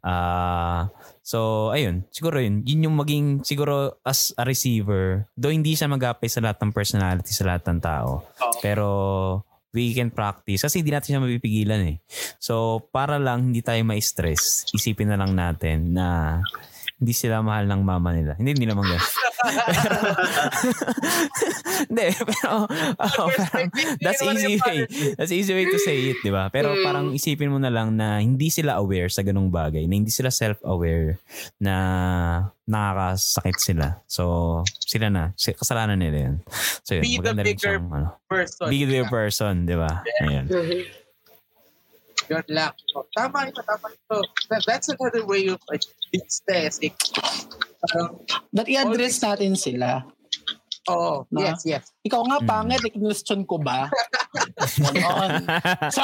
Ah, 0.00 0.88
so, 1.22 1.70
ayun. 1.70 2.04
Siguro 2.10 2.42
yun. 2.42 2.66
Yun 2.66 2.90
yung 2.90 2.96
maging, 2.98 3.26
siguro 3.46 4.02
as 4.04 4.34
a 4.36 4.44
receiver, 4.44 5.30
though 5.38 5.54
hindi 5.54 5.72
siya 5.72 5.88
mag-apply 5.88 6.28
sa 6.28 6.42
lahat 6.42 6.58
ng 6.60 6.72
personality, 6.74 7.32
sa 7.32 7.46
lahat 7.48 7.62
ng 7.70 7.80
tao. 7.80 8.26
Oo. 8.26 8.58
Pero, 8.60 8.88
we 9.72 9.96
can 9.96 10.12
practice. 10.12 10.68
Kasi 10.68 10.84
hindi 10.84 10.92
natin 10.92 11.16
siya 11.16 11.24
mapipigilan 11.24 11.82
eh. 11.88 11.96
So, 12.36 12.84
para 12.92 13.16
lang 13.16 13.50
hindi 13.50 13.64
tayo 13.64 13.80
ma-stress, 13.88 14.68
isipin 14.76 15.08
na 15.08 15.18
lang 15.18 15.32
natin 15.32 15.96
na 15.96 16.38
hindi 17.02 17.18
sila 17.18 17.42
mahal 17.42 17.66
ng 17.66 17.82
mama 17.82 18.14
nila. 18.14 18.38
Hindi, 18.38 18.54
hindi 18.54 18.70
naman 18.70 18.86
ganun. 18.86 19.02
pero, 19.42 19.98
hindi, 21.90 22.04
pero, 22.14 22.48
oh, 22.94 23.28
parang, 23.34 23.68
that's 23.98 24.22
easy 24.22 24.54
way. 24.62 24.86
That's 25.18 25.34
easy 25.34 25.50
way 25.50 25.66
to 25.66 25.82
say 25.82 26.14
it, 26.14 26.22
di 26.22 26.30
ba? 26.30 26.46
Pero 26.46 26.70
Mm. 26.70 26.84
parang 26.86 27.06
isipin 27.10 27.50
mo 27.50 27.58
na 27.58 27.74
lang 27.74 27.98
na 27.98 28.22
hindi 28.22 28.54
sila 28.54 28.78
aware 28.78 29.10
sa 29.10 29.26
ganung 29.26 29.50
bagay, 29.50 29.82
na 29.90 29.98
hindi 29.98 30.14
sila 30.14 30.30
self-aware 30.30 31.18
na 31.58 31.74
nakakasakit 32.70 33.58
sila. 33.58 33.86
So, 34.06 34.62
sila 34.78 35.10
na. 35.10 35.34
Kasalanan 35.34 35.98
nila 35.98 36.30
yun. 36.30 36.36
So, 36.86 36.94
yun. 36.94 37.02
Be 37.02 37.18
the 37.18 37.34
bigger 37.34 37.82
siyang, 37.82 37.90
ano, 37.90 38.08
person. 38.30 38.70
be 38.70 38.86
the 38.86 39.02
person, 39.10 39.66
di 39.66 39.74
ba? 39.74 40.06
Ayun. 40.22 40.46
Mhm. 42.32 42.36
Good 42.40 42.50
luck. 42.50 42.74
Oh, 42.96 43.04
tama 43.12 43.38
ito, 43.46 43.60
tama 43.60 43.86
ito. 43.88 44.16
That, 44.48 44.62
that's 44.64 44.88
another 44.88 45.24
way 45.24 45.46
of 45.48 45.60
like, 45.68 45.84
aesthetic. 46.16 46.96
Parang, 47.82 48.24
That 48.52 48.68
i-address 48.68 49.20
natin 49.20 49.52
sila. 49.54 50.06
oh, 50.88 51.28
No? 51.30 51.44
yes, 51.44 51.62
yes. 51.62 51.84
Ikaw 52.02 52.20
nga 52.26 52.38
Mm. 52.40 52.48
pangit, 52.48 52.82
i-question 52.88 53.44
ko 53.44 53.58
ba? 53.58 53.86
Ganon. 54.96 55.44
so, 55.92 56.02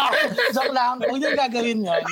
joke 0.53 0.71
lang. 0.71 1.01
Huwag 1.03 1.19
niyo 1.19 1.33
gagawin 1.35 1.81
yun. 1.83 2.05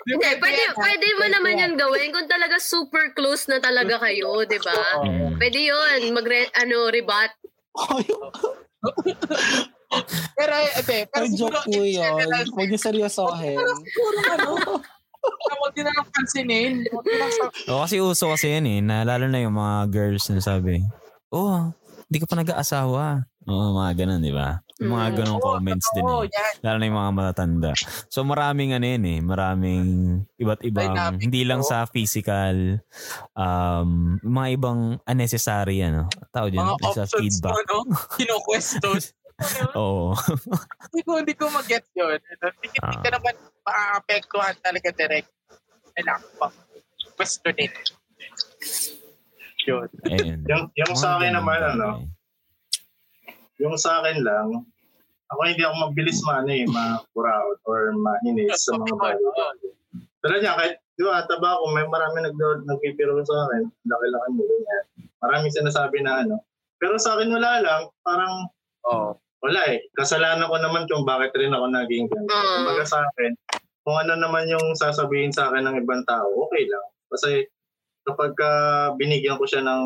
Hindi, 0.00 0.28
pwede, 0.40 0.62
pwede 0.72 1.06
mo 1.20 1.24
naman 1.28 1.60
yun 1.60 1.74
gawin 1.76 2.08
kung 2.08 2.24
talaga 2.24 2.56
super 2.56 3.12
close 3.12 3.44
na 3.52 3.60
talaga 3.60 4.00
kayo, 4.00 4.48
di 4.48 4.56
ba? 4.56 5.04
Mm. 5.04 5.36
Pwede 5.36 5.58
yun, 5.60 6.00
magre, 6.16 6.48
ano, 6.56 6.88
rebut. 6.88 7.30
Pero, 10.32 10.52
ebe, 10.78 10.96
pero 11.10 11.24
Ay, 11.26 11.30
siguro, 11.30 11.58
joke 11.58 11.68
po 11.68 11.82
yun. 11.82 12.26
Huwag 12.54 12.68
niyo 12.68 12.78
seryosohin. 12.78 13.58
Pero 13.58 13.72
siguro, 13.76 14.18
ano, 14.30 14.50
huwag 15.60 15.72
din 15.74 15.84
na 15.84 15.92
lang 15.92 16.06
pansinin. 16.08 16.72
Din 16.86 17.20
o 17.68 17.82
kasi 17.82 17.98
uso 17.98 18.30
kasi 18.30 18.54
yan 18.54 18.66
eh, 18.66 18.80
na 18.80 19.02
lalo 19.02 19.26
na 19.26 19.42
yung 19.42 19.52
mga 19.52 19.90
girls 19.90 20.24
na 20.30 20.40
sabi, 20.40 20.80
oh, 21.28 21.74
hindi 22.08 22.18
ka 22.18 22.26
pa 22.26 22.38
nag-aasawa. 22.38 23.04
Oo, 23.44 23.66
mga 23.74 23.92
ganun, 23.98 24.20
di 24.20 24.30
ba? 24.30 24.60
Yung 24.80 24.96
mga 24.96 25.08
Mm. 25.12 25.16
ganun 25.16 25.40
comments 25.40 25.86
din 25.92 26.04
eh. 26.04 26.28
yan. 26.32 26.52
Lalo 26.64 26.76
na 26.76 26.84
yung 26.88 26.98
mga 26.98 27.12
matatanda. 27.12 27.72
So 28.08 28.24
maraming 28.24 28.72
ano 28.72 28.86
yun 28.86 29.04
eh, 29.04 29.20
maraming 29.20 29.86
iba't 30.40 30.60
ibang, 30.64 30.96
Dynamic, 30.96 31.20
hindi 31.20 31.42
lang 31.44 31.60
sa 31.60 31.84
physical, 31.84 32.80
um, 33.36 34.16
mga 34.24 34.48
ibang 34.56 34.80
unnecessary 35.04 35.84
ano. 35.84 36.08
Tawag 36.32 36.56
yun, 36.56 36.64
Mga 36.64 36.96
sa 36.96 37.04
feedback. 37.06 37.60
no? 37.68 37.84
Kino-question. 38.16 38.96
Oo. 39.74 40.12
Hindi 40.90 41.00
ko, 41.04 41.10
hindi 41.20 41.34
ko 41.36 41.44
mag-get 41.48 41.86
yun. 41.96 42.18
Hindi, 42.20 42.66
hindi 42.66 42.78
Ah. 42.82 43.00
ka 43.00 43.10
naman 43.16 43.34
maaapektuhan 43.64 44.56
talaga 44.60 44.88
direct. 44.92 45.30
Kailangan 45.96 46.30
pa. 46.36 46.48
Question 47.16 47.56
it. 47.58 47.74
Yun. 49.68 49.88
Yung, 50.48 50.64
yung 50.72 50.94
sa 50.96 51.20
akin 51.20 51.36
naman, 51.36 51.60
ano, 51.60 52.08
yung 53.60 53.76
sa 53.76 54.00
akin 54.00 54.24
lang, 54.24 54.64
ako 55.30 55.40
hindi 55.46 55.62
ako 55.62 55.74
mabilis 55.92 56.18
ma, 56.26 56.40
ano 56.42 56.50
eh, 56.50 56.66
ma-proud 56.66 57.56
or 57.68 57.92
mainis 57.94 58.66
sa 58.66 58.74
mga 58.74 58.94
bagay. 58.98 59.70
Pero 60.20 60.34
niya, 60.40 60.56
kahit, 60.56 60.74
di 60.96 61.04
ba, 61.04 61.22
taba 61.24 61.56
ako, 61.60 61.64
may 61.76 61.86
marami 61.86 62.24
nag 62.24 62.36
nagpipiro 62.66 63.20
sa 63.22 63.46
akin, 63.46 63.68
laki-laki 63.84 64.28
mo, 64.34 64.42
ganyan. 64.44 64.84
Maraming 65.20 65.52
sinasabi 65.52 66.00
na 66.02 66.24
ano. 66.24 66.36
Pero 66.80 66.96
sa 66.96 67.14
akin 67.16 67.28
wala 67.30 67.60
lang, 67.60 67.82
parang 68.00 68.48
Oo. 68.88 69.12
Wala 69.40 69.60
eh. 69.72 69.88
Kasalanan 69.96 70.48
ko 70.48 70.56
naman 70.60 70.84
kung 70.86 71.08
bakit 71.08 71.32
rin 71.36 71.52
ako 71.52 71.66
naging 71.72 72.06
ganito. 72.12 72.32
Mm. 72.32 72.54
Kumbaga 72.60 72.84
sa 72.84 72.98
akin, 73.04 73.32
kung 73.84 73.96
ano 73.96 74.12
naman 74.20 74.44
yung 74.52 74.76
sasabihin 74.76 75.32
sa 75.32 75.48
akin 75.48 75.64
ng 75.64 75.76
ibang 75.80 76.04
tao, 76.04 76.28
okay 76.48 76.68
lang. 76.68 76.86
Kasi 77.08 77.48
kapag 78.04 78.36
ka 78.36 78.50
binigyan 79.00 79.40
ko 79.40 79.44
siya 79.48 79.64
ng 79.64 79.84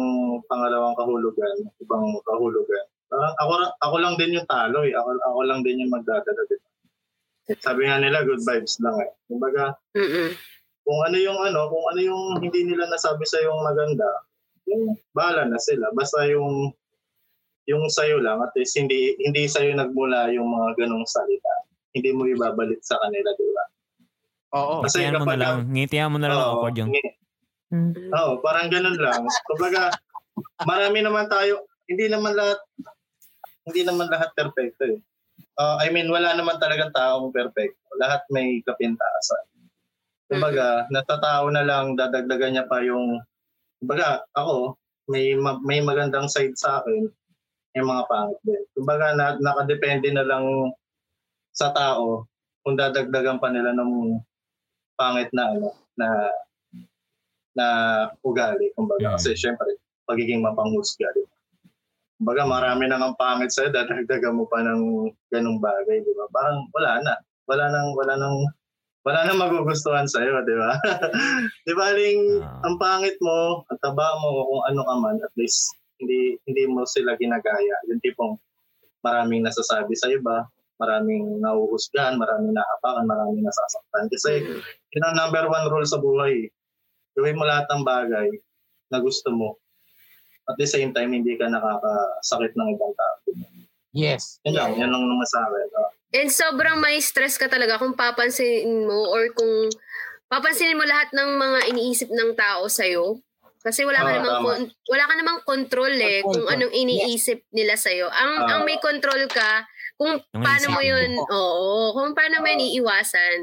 pangalawang 0.50 0.98
kahulugan, 0.98 1.54
ibang 1.78 2.18
kahulugan, 2.26 2.84
parang 3.06 3.34
ako, 3.38 3.52
ako 3.78 3.96
lang 4.02 4.14
din 4.18 4.36
yung 4.42 4.48
talo 4.50 4.82
eh. 4.82 4.94
Ako, 4.94 5.08
ako 5.22 5.40
lang 5.46 5.62
din 5.62 5.86
yung 5.86 5.94
magdadala 5.94 6.42
din. 6.50 6.62
Sabi 7.60 7.86
nga 7.86 8.00
nila, 8.00 8.24
good 8.26 8.42
vibes 8.42 8.80
lang 8.82 8.96
eh. 8.98 9.10
Kumbaga, 9.30 9.76
Mm-mm. 9.94 10.34
kung 10.82 11.00
ano 11.06 11.16
yung 11.20 11.38
ano, 11.38 11.70
kung 11.70 11.84
ano 11.94 12.00
yung 12.00 12.22
hindi 12.42 12.66
nila 12.66 12.90
nasabi 12.90 13.22
sa 13.28 13.38
yung 13.44 13.60
maganda, 13.62 14.08
yung 14.66 14.96
bahala 15.12 15.46
na 15.46 15.60
sila. 15.60 15.92
Basta 15.92 16.24
yung 16.26 16.72
yung 17.64 17.88
sa'yo 17.88 18.20
lang 18.20 18.40
at 18.44 18.52
least 18.56 18.76
hindi 18.76 19.16
hindi 19.20 19.48
sa'yo 19.48 19.72
nagmula 19.72 20.28
yung 20.32 20.48
mga 20.48 20.84
ganong 20.84 21.08
salita. 21.08 21.54
Hindi 21.94 22.10
mo 22.10 22.26
ibabalik 22.26 22.82
sa 22.82 22.98
kanila, 23.00 23.30
di 23.38 23.48
ba? 23.54 23.64
Oo. 24.58 24.74
Kasi 24.82 25.06
Ngitihan 25.06 25.22
mo 25.22 25.26
na 25.30 25.36
lang, 25.38 25.56
ngitihan 25.70 26.10
mo 26.10 26.18
na 26.18 26.26
lang 26.26 26.38
yung, 26.74 26.90
ngi- 26.90 27.16
Oo, 28.14 28.32
parang 28.42 28.68
ganun 28.70 28.98
lang. 28.98 29.22
Kumbaga, 29.46 29.90
marami 30.66 31.02
naman 31.02 31.26
tayo, 31.30 31.66
hindi 31.86 32.06
naman 32.10 32.34
lahat 32.34 32.58
hindi 33.64 33.80
naman 33.82 34.12
lahat 34.12 34.30
perfecto 34.36 34.84
eh. 34.84 34.98
Uh, 35.56 35.80
I 35.80 35.88
mean, 35.88 36.10
wala 36.12 36.36
naman 36.36 36.60
talagang 36.60 36.92
taong 36.92 37.32
perfecto. 37.32 37.80
Lahat 37.96 38.20
may 38.28 38.60
kapintasan. 38.60 39.44
Kumbaga, 40.28 40.84
natatao 40.92 41.48
na 41.48 41.64
lang, 41.64 41.96
dadagdagan 41.96 42.58
niya 42.58 42.64
pa 42.68 42.84
yung, 42.84 43.22
kumbaga, 43.80 44.20
ako, 44.36 44.76
may 45.08 45.32
ma- 45.36 45.60
may 45.64 45.80
magandang 45.80 46.28
side 46.28 46.56
sa 46.56 46.80
akin, 46.80 47.08
may 47.74 47.82
mga 47.82 48.04
pangit 48.06 48.38
din. 48.46 48.62
Kumbaga, 48.78 49.18
na, 49.18 49.34
nakadepende 49.42 50.08
na 50.14 50.22
lang 50.22 50.46
sa 51.50 51.74
tao 51.74 52.26
kung 52.62 52.78
dadagdagan 52.78 53.42
pa 53.42 53.50
nila 53.50 53.74
ng 53.74 54.18
pangit 54.94 55.28
na 55.34 55.50
ano, 55.50 55.68
na 55.98 56.08
na 57.54 57.66
ugali, 58.26 58.70
kumbaga. 58.74 59.14
Mm. 59.14 59.14
Kasi 59.18 59.34
syempre, 59.38 59.78
pagiging 60.06 60.42
mapanghusga. 60.42 61.06
Ba? 61.14 61.26
Kumbaga, 62.18 62.42
marami 62.46 62.86
nang 62.86 63.02
ang 63.02 63.16
pangit 63.18 63.50
sa'yo, 63.50 63.70
dadagdagan 63.74 64.38
mo 64.38 64.46
pa 64.46 64.62
ng 64.62 65.10
ganung 65.30 65.58
bagay, 65.62 66.02
di 66.02 66.12
ba? 66.14 66.26
Parang 66.34 66.66
wala 66.74 67.02
na. 67.02 67.14
Wala 67.46 67.70
nang, 67.70 67.94
wala 67.94 68.14
nang, 68.18 68.36
wala 69.06 69.20
nang 69.26 69.38
magugustuhan 69.38 70.06
sa'yo, 70.06 70.42
di 70.46 70.54
ba? 70.58 70.78
di 71.66 71.72
ba, 71.78 71.94
Ling, 71.94 72.42
Ah. 72.42 72.58
ang 72.66 72.74
pangit 72.78 73.14
mo, 73.22 73.62
ang 73.70 73.78
taba 73.82 74.18
mo, 74.18 74.50
kung 74.50 74.62
ano 74.70 74.80
ka 74.82 74.94
man, 74.98 75.16
at 75.22 75.34
least, 75.38 75.74
hindi 76.04 76.36
hindi 76.44 76.62
mo 76.68 76.84
sila 76.84 77.16
ginagaya. 77.16 77.76
Yung 77.88 78.00
tipong 78.04 78.36
maraming 79.00 79.44
nasasabi 79.44 79.92
sa 79.96 80.12
iba, 80.12 80.44
maraming 80.78 81.40
nauhusgahan, 81.40 82.20
maraming 82.20 82.52
naapakan, 82.52 83.08
maraming 83.08 83.44
nasasaktan. 83.44 84.04
Kasi 84.12 84.32
yun 84.92 85.04
ang 85.04 85.16
number 85.16 85.48
one 85.48 85.66
rule 85.72 85.88
sa 85.88 86.00
buhay. 86.00 86.48
Gawin 87.14 87.38
mo 87.38 87.46
lahat 87.46 87.68
ng 87.70 87.82
bagay 87.86 88.28
na 88.90 88.98
gusto 88.98 89.30
mo. 89.30 89.56
At 90.44 90.60
the 90.60 90.68
same 90.68 90.92
time, 90.92 91.16
hindi 91.16 91.40
ka 91.40 91.48
nakakasakit 91.48 92.52
ng 92.52 92.68
ibang 92.76 92.92
tao. 92.92 93.16
Yes. 93.94 94.42
Yan 94.44 94.58
lang, 94.58 94.70
yan 94.76 94.90
lang 94.90 95.04
naman 95.06 95.28
sa 95.30 95.46
akin. 95.46 95.66
And 96.14 96.30
sobrang 96.30 96.78
may 96.82 96.98
stress 96.98 97.38
ka 97.38 97.46
talaga 97.46 97.78
kung 97.78 97.94
papansinin 97.94 98.86
mo 98.86 99.14
or 99.14 99.30
kung 99.32 99.70
papansinin 100.28 100.78
mo 100.78 100.84
lahat 100.84 101.14
ng 101.14 101.30
mga 101.38 101.58
iniisip 101.74 102.10
ng 102.10 102.34
tao 102.34 102.66
sa'yo. 102.66 103.22
Kasi 103.64 103.80
wala 103.82 103.96
ka 103.98 104.10
Oo, 104.10 104.16
namang 104.20 104.38
kon- 104.44 104.72
wala 104.92 105.04
ka 105.08 105.14
namang 105.16 105.40
control 105.42 105.94
eh 105.96 106.20
Control 106.20 106.28
kung 106.36 106.44
ka. 106.44 106.52
anong 106.52 106.74
iniisip 106.74 107.38
nila 107.48 107.74
sa'yo. 107.74 108.06
Ang 108.06 108.32
Oo. 108.36 108.46
ang 108.46 108.60
may 108.62 108.76
control 108.76 109.24
ka 109.24 109.64
kung 109.96 110.20
Yung 110.20 110.44
paano 110.44 110.66
mo 110.68 110.80
yun, 110.84 111.16
oo, 111.16 111.96
kung 111.96 112.12
paano 112.12 112.38
mo 112.38 112.46
yun 112.46 112.60
iiwasan. 112.60 113.38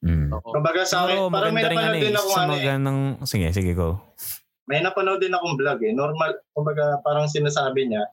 Mm. 0.00 0.32
Kumbaga 0.32 0.88
sa 0.88 1.04
akin, 1.04 1.12
Siguro 1.12 1.28
parang 1.28 1.52
may 1.52 1.60
napanood 1.60 1.84
ano 1.84 1.92
eh. 1.92 2.02
din 2.02 2.16
ako 2.16 2.28
Sa 2.30 2.40
ano 2.40 2.48
eh. 2.48 2.56
magandang... 2.56 2.98
Sige, 3.28 3.46
sige, 3.52 3.72
go. 3.74 4.00
May 4.64 4.80
napanood 4.80 5.20
din 5.20 5.34
akong 5.34 5.60
vlog 5.60 5.80
eh. 5.82 5.92
Normal, 5.92 6.40
kumbaga 6.50 7.04
parang 7.04 7.28
sinasabi 7.28 7.84
niya, 7.84 8.08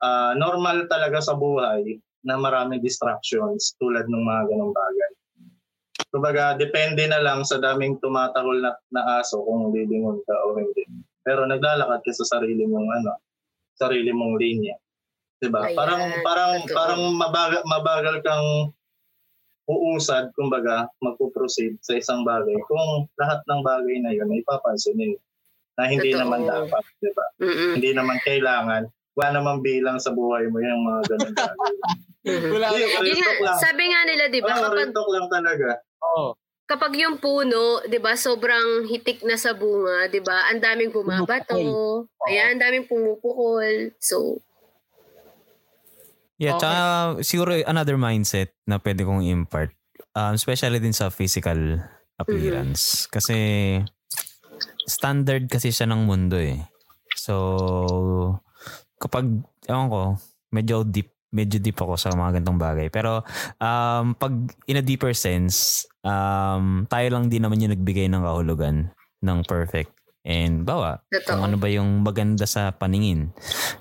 ah, 0.00 0.34
normal 0.34 0.90
talaga 0.90 1.22
sa 1.22 1.38
buhay 1.38 1.94
na 2.22 2.34
maraming 2.34 2.82
distractions 2.82 3.78
tulad 3.78 4.02
ng 4.02 4.18
mga 4.20 4.42
ganong 4.48 4.74
bagay. 4.74 5.01
Kumbaga, 6.12 6.52
depende 6.60 7.08
na 7.08 7.24
lang 7.24 7.40
sa 7.40 7.56
daming 7.56 7.96
tumatahol 7.96 8.60
na, 8.60 8.76
na 8.92 9.24
aso 9.24 9.40
kung 9.48 9.72
lilingon 9.72 10.20
ka 10.28 10.34
o 10.44 10.60
hindi. 10.60 10.84
Pero 11.24 11.48
naglalakad 11.48 12.04
ka 12.04 12.12
sa 12.12 12.36
sarili 12.36 12.68
mong 12.68 12.88
ano, 13.00 13.16
sarili 13.80 14.12
mong 14.12 14.36
linya. 14.36 14.76
'Di 15.40 15.48
ba? 15.48 15.72
Parang 15.72 16.20
parang 16.20 16.52
totoo. 16.62 16.76
parang 16.76 17.02
mabagal, 17.16 17.62
mabagal 17.64 18.16
kang 18.20 18.76
uusad, 19.72 20.28
kumbaga, 20.36 20.90
magpo-proceed 21.00 21.80
sa 21.80 21.96
isang 21.96 22.26
bagay 22.28 22.60
kung 22.68 23.08
lahat 23.16 23.40
ng 23.48 23.60
bagay 23.64 23.96
na 24.04 24.12
yun 24.12 24.28
ay 24.28 24.44
papansinin 24.44 25.16
na 25.80 25.88
hindi 25.88 26.12
Totoo. 26.12 26.28
naman 26.28 26.44
dapat, 26.44 26.84
'di 27.00 27.10
ba? 27.16 27.26
Hindi 27.72 27.90
naman 27.96 28.20
kailangan. 28.20 28.84
Wala 29.16 29.28
naman 29.32 29.64
bilang 29.64 29.96
sa 29.96 30.12
buhay 30.12 30.44
mo 30.52 30.60
yung 30.60 30.82
mga 30.84 31.02
ganun 31.08 31.34
bagay. 31.40 31.74
Wala. 32.52 32.66
Yun 33.00 33.16
nga, 33.16 33.32
lang. 33.40 33.58
sabi 33.60 33.84
nga 33.88 34.00
nila, 34.04 34.24
di 34.28 34.40
ba, 34.44 34.52
Oo, 34.56 34.62
kapag 34.68 34.92
lang 34.92 35.28
talaga. 35.32 35.68
Oo. 36.02 36.34
kapag 36.64 36.96
yung 36.96 37.20
puno, 37.20 37.84
'di 37.84 38.00
ba, 38.00 38.16
sobrang 38.16 38.88
hitik 38.88 39.20
na 39.28 39.36
sa 39.36 39.52
bunga, 39.52 40.08
'di 40.08 40.24
ba? 40.24 40.48
Ang 40.48 40.60
daming 40.64 40.88
bumabato. 40.88 42.08
Ayan, 42.24 42.56
ang 42.56 42.62
daming 42.62 42.86
pumupukol. 42.88 43.92
So, 44.00 44.40
Yeah, 46.40 46.58
Okay. 46.58 46.64
tsaka 46.66 46.78
siguro 47.22 47.54
another 47.70 47.94
mindset 47.94 48.50
na 48.66 48.82
pwede 48.82 49.06
kong 49.06 49.22
impart. 49.22 49.70
Um, 50.16 50.34
especially 50.34 50.82
din 50.82 50.90
sa 50.96 51.06
physical 51.06 51.78
appearance. 52.18 53.06
Kasi 53.06 53.78
standard 54.82 55.46
kasi 55.46 55.70
siya 55.70 55.86
ng 55.86 56.02
mundo 56.02 56.34
eh. 56.34 56.58
So, 57.14 58.40
kapag, 58.98 59.28
ewan 59.70 59.86
ko, 59.86 60.02
medyo 60.50 60.82
deep, 60.82 61.14
medyo 61.32 61.58
deep 61.58 61.80
ako 61.80 61.96
sa 61.96 62.12
mga 62.12 62.38
gantong 62.38 62.60
bagay. 62.60 62.88
Pero, 62.92 63.24
um, 63.56 64.12
pag 64.14 64.32
in 64.68 64.78
a 64.78 64.84
deeper 64.84 65.16
sense, 65.16 65.88
um, 66.04 66.84
tayo 66.86 67.08
lang 67.08 67.32
din 67.32 67.42
naman 67.42 67.58
yung 67.58 67.72
nagbigay 67.72 68.06
ng 68.12 68.22
kahulugan 68.22 68.92
ng 69.24 69.38
perfect. 69.48 69.96
And 70.22 70.62
bawa, 70.62 71.02
kung 71.10 71.42
totoo. 71.42 71.46
ano 71.50 71.56
ba 71.58 71.66
yung 71.66 72.06
maganda 72.06 72.46
sa 72.46 72.70
paningin. 72.70 73.34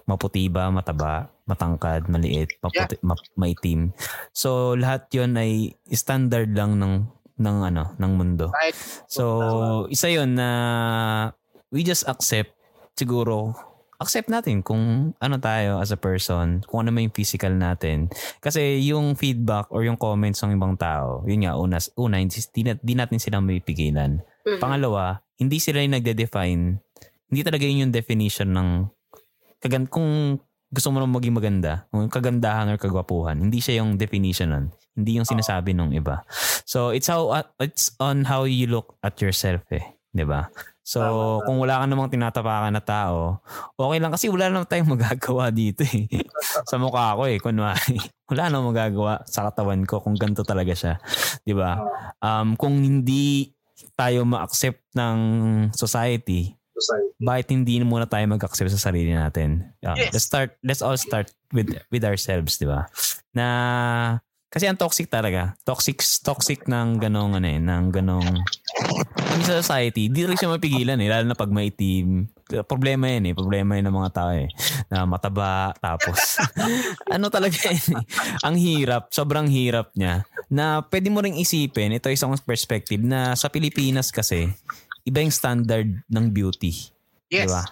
Maputi 0.10 0.49
ba, 0.49 0.74
mataba, 0.74 1.30
matangkad, 1.45 2.10
maliit, 2.10 2.58
maputi, 2.66 2.97
ma- 3.06 3.30
maitim. 3.38 3.93
So 4.34 4.74
lahat 4.74 5.06
'yon 5.14 5.38
ay 5.38 5.78
standard 5.93 6.49
lang 6.58 6.82
ng 6.82 7.06
ng 7.38 7.58
ano, 7.62 7.93
ng 7.93 8.12
mundo. 8.18 8.49
So 9.06 9.86
isa 9.93 10.10
'yon 10.10 10.34
na 10.34 10.49
we 11.70 11.86
just 11.86 12.10
accept 12.10 12.58
siguro 12.97 13.54
accept 14.02 14.34
natin 14.34 14.66
kung 14.66 15.14
ano 15.16 15.36
tayo 15.38 15.78
as 15.78 15.93
a 15.93 15.99
person, 15.99 16.66
kung 16.66 16.84
ano 16.84 16.89
may 16.89 17.08
physical 17.14 17.54
natin. 17.54 18.10
Kasi 18.41 18.82
yung 18.89 19.14
feedback 19.14 19.70
or 19.70 19.86
yung 19.86 19.95
comments 19.95 20.41
ng 20.41 20.58
ibang 20.58 20.74
tao, 20.76 21.22
yun 21.30 21.45
nga, 21.45 21.54
una, 21.54 21.78
una 22.02 22.18
hindi, 22.18 22.41
di 22.82 22.93
natin 22.97 23.22
sila 23.22 23.38
may 23.38 23.62
pigilan. 23.62 24.18
Mhm. 24.43 24.58
Pangalawa, 24.58 25.22
hindi 25.38 25.62
sila 25.62 25.86
yung 25.86 25.93
nagde-define. 25.93 26.82
Hindi 27.30 27.41
talaga 27.45 27.64
yun 27.64 27.88
yung 27.88 27.93
definition 27.93 28.49
ng 28.52 28.70
kagan 29.62 29.86
kung 29.86 30.41
gusto 30.72 30.88
mo 30.89 31.04
nang 31.04 31.12
maging 31.12 31.36
maganda, 31.36 31.86
kung 31.91 32.08
kagandahan 32.08 32.72
or 32.72 32.80
kagwapuhan, 32.80 33.38
hindi 33.38 33.60
siya 33.60 33.84
yung 33.84 33.99
definition 33.99 34.49
nun. 34.49 34.66
Hindi 34.95 35.20
yung 35.20 35.28
sinasabi 35.28 35.76
nung 35.76 35.91
iba. 35.91 36.24
So 36.64 36.95
it's 36.95 37.12
how 37.12 37.32
uh, 37.32 37.47
it's 37.60 37.91
on 37.99 38.28
how 38.28 38.47
you 38.47 38.68
look 38.68 38.95
at 39.04 39.20
yourself 39.20 39.64
eh, 39.72 39.84
'di 40.12 40.24
ba? 40.28 40.47
So 40.92 41.00
Tama, 41.00 41.48
kung 41.48 41.58
wala 41.64 41.80
ka 41.80 41.86
namang 41.88 42.12
tinatapakan 42.12 42.76
na 42.76 42.84
tao, 42.84 43.39
okay 43.80 44.04
lang 44.04 44.12
kasi 44.12 44.28
wala 44.28 44.52
naman 44.52 44.68
tayong 44.68 44.92
magagawa 45.00 45.48
dito 45.48 45.88
eh. 45.88 46.12
sa 46.70 46.76
mukha 46.76 47.16
ko 47.16 47.32
eh, 47.32 47.39
kunwari. 47.39 47.96
wala 48.32 48.52
namang 48.52 48.76
magagawa 48.76 49.24
sa 49.24 49.48
katawan 49.48 49.88
ko 49.88 50.04
kung 50.04 50.20
ganito 50.20 50.44
talaga 50.44 50.76
siya, 50.76 51.00
'di 51.48 51.56
ba? 51.56 51.80
Um 52.20 52.60
kung 52.60 52.76
hindi 52.76 53.56
tayo 53.96 54.28
ma-accept 54.28 54.92
ng 54.92 55.18
society, 55.72 56.52
Society. 56.76 57.16
bakit 57.18 57.48
hindi 57.56 57.80
muna 57.82 58.04
tayo 58.04 58.28
mag-accept 58.28 58.76
sa 58.76 58.92
sarili 58.92 59.16
natin? 59.16 59.72
Yeah, 59.80 59.96
Yes. 59.96 60.12
Let's 60.12 60.28
start 60.28 60.50
let's 60.60 60.84
all 60.84 61.00
start 61.00 61.32
with 61.56 61.72
with 61.88 62.04
ourselves, 62.04 62.60
'di 62.60 62.68
ba? 62.68 62.92
Na 63.32 63.48
kasi 64.52 64.68
ang 64.68 64.76
toxic 64.76 65.08
talaga. 65.08 65.56
Toxic 65.64 66.04
toxic 66.20 66.68
ng 66.68 67.00
ganong 67.00 67.39
ano 67.39 67.48
eh, 67.48 67.56
ng 67.56 67.84
ganong 67.96 68.44
yung 69.32 69.45
sa 69.47 69.63
society, 69.63 70.11
di 70.11 70.27
rin 70.27 70.36
siya 70.36 70.51
mapigilan 70.51 70.99
eh, 70.99 71.09
lalo 71.09 71.32
na 71.32 71.38
pag 71.38 71.49
maitim. 71.49 72.27
Problema 72.67 73.07
yan 73.07 73.32
eh, 73.32 73.34
problema 73.34 73.79
yan 73.79 73.88
ng 73.88 73.97
mga 73.97 74.11
tao 74.11 74.32
eh. 74.36 74.51
Na 74.91 75.07
mataba, 75.07 75.71
tapos 75.79 76.38
ano 77.15 77.32
talaga 77.32 77.57
yun 77.71 77.95
eh. 77.95 78.03
Ang 78.43 78.55
hirap, 78.59 79.07
sobrang 79.09 79.47
hirap 79.47 79.95
niya. 79.95 80.27
Na 80.51 80.84
pwede 80.84 81.07
mo 81.07 81.23
ring 81.23 81.39
isipin, 81.39 81.95
ito 81.95 82.11
isang 82.11 82.36
perspective, 82.43 82.99
na 82.99 83.34
sa 83.39 83.47
Pilipinas 83.47 84.11
kasi, 84.11 84.51
iba 85.07 85.23
yung 85.23 85.34
standard 85.34 85.89
ng 86.11 86.25
beauty. 86.29 86.91
yes. 87.32 87.47
Diba? 87.47 87.63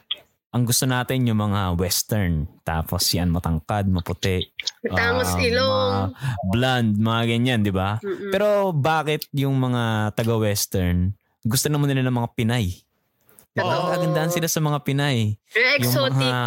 Ang 0.50 0.66
gusto 0.66 0.90
natin 0.90 1.30
yung 1.30 1.46
mga 1.46 1.78
western. 1.78 2.50
Tapos 2.66 3.06
yan, 3.14 3.30
matangkad, 3.30 3.86
maputi. 3.86 4.50
Matangos 4.80 5.36
ah, 5.36 5.44
ilong. 5.44 5.94
mga 6.16 6.46
blonde, 6.56 6.94
mga 6.96 7.22
ganyan, 7.28 7.60
di 7.60 7.74
ba? 7.74 8.00
Mm-mm. 8.00 8.32
Pero 8.32 8.72
bakit 8.72 9.28
yung 9.36 9.60
mga 9.60 10.16
taga-western, 10.16 11.12
gusto 11.44 11.68
naman 11.68 11.92
nila 11.92 12.08
ng 12.08 12.16
mga 12.16 12.32
Pinay? 12.36 12.66
Diba? 13.52 13.66
Totoo. 13.66 13.92
Kagandahan 13.92 14.32
sila 14.32 14.48
sa 14.48 14.62
mga 14.64 14.80
Pinay. 14.88 15.36
Yung 15.36 15.76
exotic. 15.76 16.16
Yung 16.16 16.24
mga 16.24 16.44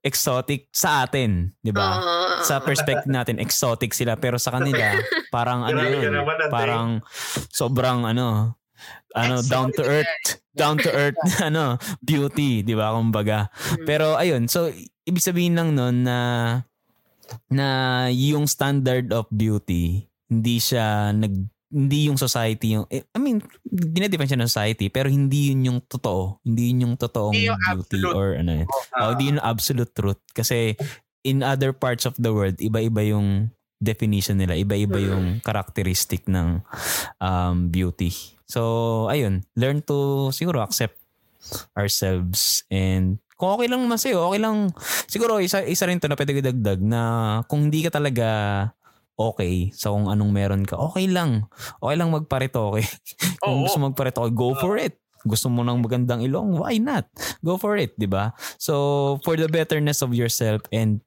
exotic 0.00 0.60
sa 0.72 1.04
atin, 1.04 1.52
di 1.60 1.70
ba? 1.70 2.00
Oo. 2.00 2.42
Sa 2.42 2.58
perspective 2.64 3.10
natin, 3.10 3.36
exotic 3.36 3.92
sila. 3.92 4.16
Pero 4.16 4.40
sa 4.40 4.56
kanila, 4.56 4.96
parang 5.34 5.62
ano 5.62 5.80
yun, 5.84 6.24
parang 6.48 7.04
sobrang 7.52 8.08
ano, 8.08 8.56
ano, 9.12 9.34
down 9.44 9.68
to 9.76 9.84
earth, 9.84 10.40
down 10.56 10.80
to 10.80 10.88
earth, 10.88 11.18
ano, 11.48 11.76
beauty, 12.00 12.64
di 12.64 12.72
ba? 12.72 12.96
Kumbaga. 12.96 13.52
Mm. 13.52 13.84
Pero 13.84 14.16
ayun, 14.16 14.48
so 14.48 14.72
ibig 15.04 15.22
sabihin 15.22 15.58
lang 15.58 15.76
nun 15.76 16.06
na 16.08 16.16
na 17.48 17.66
yung 18.08 18.46
standard 18.46 19.10
of 19.10 19.26
beauty, 19.28 20.04
hindi 20.26 20.56
siya 20.56 21.10
nag 21.10 21.34
hindi 21.70 22.10
yung 22.10 22.18
society 22.18 22.74
yung 22.74 22.82
eh, 22.90 23.06
I 23.14 23.18
mean, 23.22 23.38
dinedefine 23.62 24.26
siya 24.26 24.42
ng 24.42 24.50
society 24.50 24.90
pero 24.90 25.06
hindi 25.06 25.54
yun 25.54 25.70
yung 25.70 25.78
totoo. 25.80 26.42
Hindi 26.42 26.74
yun 26.74 26.82
yung 26.82 26.94
totoong 26.98 27.30
Hindi 27.30 27.46
yung 27.46 27.62
beauty 27.62 27.78
absolute. 28.02 28.14
or 28.18 28.28
ano 28.34 28.50
yun. 28.58 28.68
Ah, 28.90 29.02
Oh, 29.06 29.14
di 29.14 29.30
yun 29.30 29.38
yung 29.38 29.46
absolute 29.46 29.92
truth. 29.94 30.18
Kasi 30.28 30.74
in 31.22 31.46
other 31.46 31.70
parts 31.70 32.10
of 32.10 32.18
the 32.18 32.34
world, 32.34 32.58
iba-iba 32.58 33.06
yung 33.06 33.54
definition 33.78 34.42
nila. 34.42 34.58
Iba-iba 34.58 34.98
Mm. 34.98 35.06
yung 35.06 35.24
characteristic 35.40 36.26
ng 36.26 36.58
um, 37.16 37.70
beauty. 37.70 38.10
So, 38.50 39.06
ayun. 39.06 39.46
Learn 39.54 39.78
to 39.86 40.28
siguro 40.34 40.58
accept 40.60 40.98
ourselves 41.78 42.66
and 42.66 43.22
kung 43.40 43.56
okay 43.56 43.72
lang 43.72 43.80
naman 43.80 43.96
sa'yo, 43.96 44.28
okay 44.28 44.36
lang. 44.36 44.68
Siguro, 45.08 45.40
isa, 45.40 45.64
isa 45.64 45.88
rin 45.88 45.96
to 45.96 46.12
na 46.12 46.20
pwede 46.20 46.44
dagdag 46.44 46.84
na 46.84 47.00
kung 47.48 47.72
hindi 47.72 47.80
ka 47.80 47.96
talaga 47.96 48.28
okay 49.16 49.72
sa 49.72 49.96
kung 49.96 50.12
anong 50.12 50.28
meron 50.28 50.64
ka, 50.68 50.76
okay 50.76 51.08
lang. 51.08 51.48
Okay 51.80 51.96
lang 51.96 52.12
magparitoke. 52.12 52.84
kung 53.40 53.60
Oo. 53.60 53.64
gusto 53.64 53.80
magparitoke, 53.80 54.36
go 54.36 54.52
for 54.60 54.76
it. 54.76 55.00
Gusto 55.24 55.48
mo 55.48 55.64
ng 55.64 55.80
magandang 55.80 56.20
ilong, 56.24 56.60
why 56.60 56.76
not? 56.76 57.08
Go 57.40 57.56
for 57.56 57.80
it, 57.80 57.96
di 57.96 58.08
ba? 58.08 58.32
So, 58.60 59.16
for 59.24 59.36
the 59.40 59.48
betterness 59.48 60.04
of 60.04 60.12
yourself 60.12 60.60
and 60.72 61.00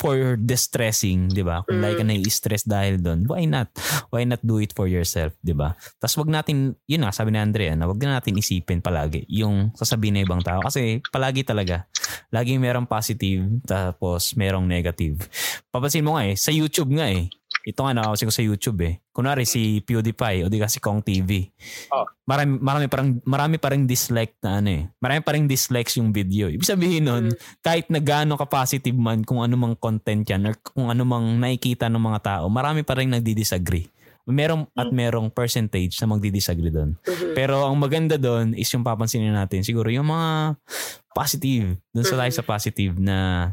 for 0.00 0.40
distressing, 0.40 1.28
di 1.28 1.44
ba? 1.44 1.60
Kung 1.68 1.76
Mm. 1.76 1.84
like 1.84 1.98
ka 2.00 2.04
na-stress 2.08 2.64
dahil 2.64 2.96
doon, 2.96 3.28
why 3.28 3.44
not? 3.44 3.68
Why 4.08 4.24
not 4.24 4.40
do 4.40 4.56
it 4.56 4.72
for 4.72 4.88
yourself, 4.88 5.36
di 5.44 5.52
ba? 5.52 5.76
Tapos 6.00 6.16
wag 6.16 6.32
natin, 6.32 6.72
yun 6.88 7.04
nga, 7.04 7.12
sabi 7.12 7.36
ni 7.36 7.38
Andrea, 7.38 7.76
na 7.76 7.84
wag 7.84 8.00
na 8.00 8.16
natin 8.16 8.40
isipin 8.40 8.80
palagi 8.80 9.28
yung 9.28 9.76
sasabihin 9.76 10.16
ng 10.16 10.24
ibang 10.24 10.40
tao. 10.40 10.64
Kasi 10.64 11.04
palagi 11.12 11.44
talaga, 11.44 11.84
laging 12.32 12.64
merong 12.64 12.88
positive, 12.88 13.44
tapos 13.68 14.32
merong 14.32 14.64
negative. 14.64 15.20
Papansin 15.68 16.00
mo 16.00 16.16
nga 16.16 16.24
eh, 16.24 16.34
sa 16.34 16.48
YouTube 16.48 16.96
nga 16.96 17.04
eh, 17.12 17.28
ito 17.60 17.80
nga 17.84 17.92
nakawasin 17.92 18.28
ko 18.28 18.34
sa 18.34 18.44
YouTube 18.44 18.80
eh. 18.88 18.94
Kunwari 19.12 19.44
si 19.44 19.84
PewDiePie 19.84 20.44
o 20.44 20.48
di 20.48 20.56
kasi 20.56 20.80
Kong 20.80 21.04
TV. 21.04 21.44
Oh. 21.92 22.08
Marami, 22.24 22.56
marami 22.56 22.84
parang 22.88 23.08
marami 23.28 23.56
pa 23.60 23.68
ring 23.74 23.84
dislike 23.84 24.40
na 24.40 24.64
ano 24.64 24.70
eh. 24.70 24.82
Marami 24.96 25.20
pa 25.20 25.36
ring 25.36 25.44
dislikes 25.44 26.00
yung 26.00 26.08
video. 26.14 26.48
Ibig 26.48 26.64
sabihin 26.64 27.04
nun, 27.04 27.24
kahit 27.60 27.92
na 27.92 28.00
gaano 28.00 28.40
ka 28.40 28.48
positive 28.48 28.96
man 28.96 29.26
kung 29.26 29.44
ano 29.44 29.60
mang 29.60 29.76
content 29.76 30.24
yan 30.24 30.48
or 30.48 30.56
kung 30.62 30.88
ano 30.88 31.04
mang 31.04 31.36
nakikita 31.36 31.92
ng 31.92 32.00
mga 32.00 32.20
tao, 32.24 32.44
marami 32.48 32.80
pa 32.80 32.96
rin 32.96 33.12
nagdi-disagree. 33.12 33.88
Merong 34.30 34.70
at 34.78 34.94
merong 34.94 35.26
percentage 35.32 35.98
na 35.98 36.06
magdi-disagree 36.06 36.70
doon. 36.70 36.94
Mhm. 37.02 37.34
Pero 37.34 37.66
ang 37.66 37.74
maganda 37.76 38.14
doon 38.14 38.54
is 38.54 38.70
yung 38.70 38.86
papansinin 38.86 39.34
natin 39.34 39.66
siguro 39.66 39.90
yung 39.90 40.06
mga 40.06 40.54
positive. 41.12 41.76
Doon 41.90 42.06
sa 42.06 42.16
tayo 42.16 42.32
sa 42.32 42.44
positive 42.46 42.94
na 42.96 43.50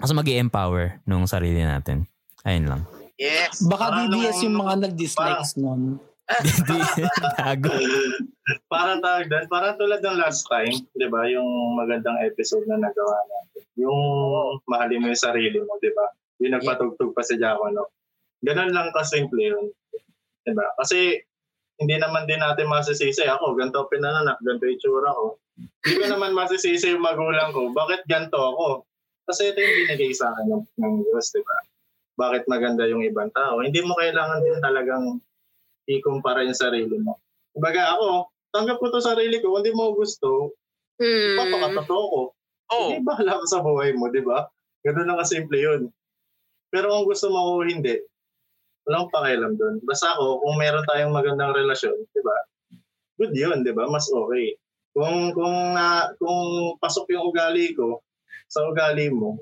mas 0.00 0.10
mag 0.14 0.26
empower 0.26 1.02
nung 1.04 1.26
sarili 1.28 1.60
natin. 1.60 2.08
Ayun 2.46 2.66
lang. 2.70 2.82
Yes. 3.18 3.66
Baka 3.66 3.90
Parang 3.90 4.14
BBS 4.14 4.38
yung 4.46 4.56
mga 4.62 4.74
nag-dislikes 4.86 5.58
nun. 5.58 5.98
Tago. 7.40 7.72
parang 8.68 9.00
tawag 9.00 9.26
doon, 9.32 9.46
parang 9.48 9.74
tulad 9.80 10.00
ng 10.04 10.20
last 10.20 10.44
time, 10.46 10.76
di 10.92 11.08
ba, 11.08 11.24
yung 11.24 11.74
magandang 11.76 12.20
episode 12.20 12.68
na 12.68 12.78
nagawa 12.78 13.16
natin. 13.26 13.64
Yung 13.80 13.98
mahalin 14.68 15.02
mo 15.02 15.08
yung 15.08 15.24
sarili 15.24 15.58
mo, 15.58 15.80
di 15.80 15.90
ba? 15.92 16.06
Yung 16.44 16.52
nagpatugtog 16.56 17.16
pa 17.16 17.24
si 17.24 17.40
Jaco, 17.40 17.72
no? 17.72 17.90
Ganun 18.44 18.70
lang 18.70 18.94
kasimple 18.94 19.40
yun. 19.40 19.66
Di 20.46 20.52
ba? 20.52 20.68
Kasi 20.78 21.18
hindi 21.80 21.96
naman 21.96 22.28
din 22.28 22.44
natin 22.44 22.70
masisisi. 22.70 23.24
Ako, 23.24 23.56
ganito 23.58 23.88
pinananak, 23.88 24.38
ganito 24.44 24.68
yung 24.68 24.76
itsura 24.78 25.10
ko. 25.14 25.38
Hindi 25.58 25.94
ko 25.96 26.06
naman 26.12 26.36
masisisi 26.36 26.92
yung 26.92 27.02
magulang 27.02 27.50
ko. 27.50 27.72
Bakit 27.74 28.06
ganito 28.06 28.38
ako? 28.38 28.86
Kasi 29.26 29.50
ito 29.50 29.58
yung 29.58 29.74
binigay 29.84 30.12
sa 30.14 30.30
akin 30.34 30.46
ng, 30.50 30.64
ng 30.76 30.94
Diyos, 31.02 31.26
di 31.34 31.42
ba? 31.42 31.56
Bakit 32.18 32.50
maganda 32.50 32.82
yung 32.90 33.06
ibang 33.06 33.30
tao? 33.30 33.62
Hindi 33.62 33.78
mo 33.86 33.94
kailangan 33.94 34.42
din 34.42 34.58
talagang 34.58 35.04
ikumpara 35.86 36.42
yung 36.42 36.58
sarili 36.58 36.98
mo. 36.98 37.22
Kumbaga 37.54 37.94
ako, 37.94 38.28
tanggap 38.50 38.82
ko 38.82 38.90
to 38.90 38.98
sarili 38.98 39.38
ko. 39.38 39.54
Hindi 39.56 39.70
mo 39.72 39.94
gusto, 39.94 40.52
Mm. 40.98 41.38
papakatotoo 41.38 42.04
ko. 42.10 42.22
Oh. 42.74 42.90
Hindi 42.90 43.06
bahala 43.06 43.38
ka 43.38 43.46
sa 43.46 43.62
buhay 43.62 43.94
mo, 43.94 44.10
di 44.10 44.18
ba? 44.20 44.50
Ganun 44.82 45.06
lang 45.06 45.22
kasimple 45.22 45.56
yun. 45.62 45.82
Pero 46.74 46.90
kung 46.90 47.06
gusto 47.06 47.30
mo 47.30 47.56
o 47.56 47.62
hindi, 47.64 47.96
walang 48.84 49.08
pakialam 49.08 49.54
doon. 49.56 49.80
Basta 49.86 50.12
ako, 50.12 50.42
kung 50.42 50.58
meron 50.58 50.84
tayong 50.90 51.14
magandang 51.14 51.54
relasyon, 51.54 51.96
di 51.96 52.20
ba? 52.20 52.36
Good 53.16 53.32
yun, 53.32 53.62
di 53.62 53.72
ba? 53.72 53.86
Mas 53.88 54.10
okay. 54.10 54.58
Kung 54.92 55.30
kung 55.32 55.54
na 55.78 56.10
kung 56.18 56.74
pasok 56.82 57.14
yung 57.14 57.30
ugali 57.30 57.72
ko 57.72 58.02
sa 58.50 58.66
ugali 58.66 59.08
mo, 59.12 59.38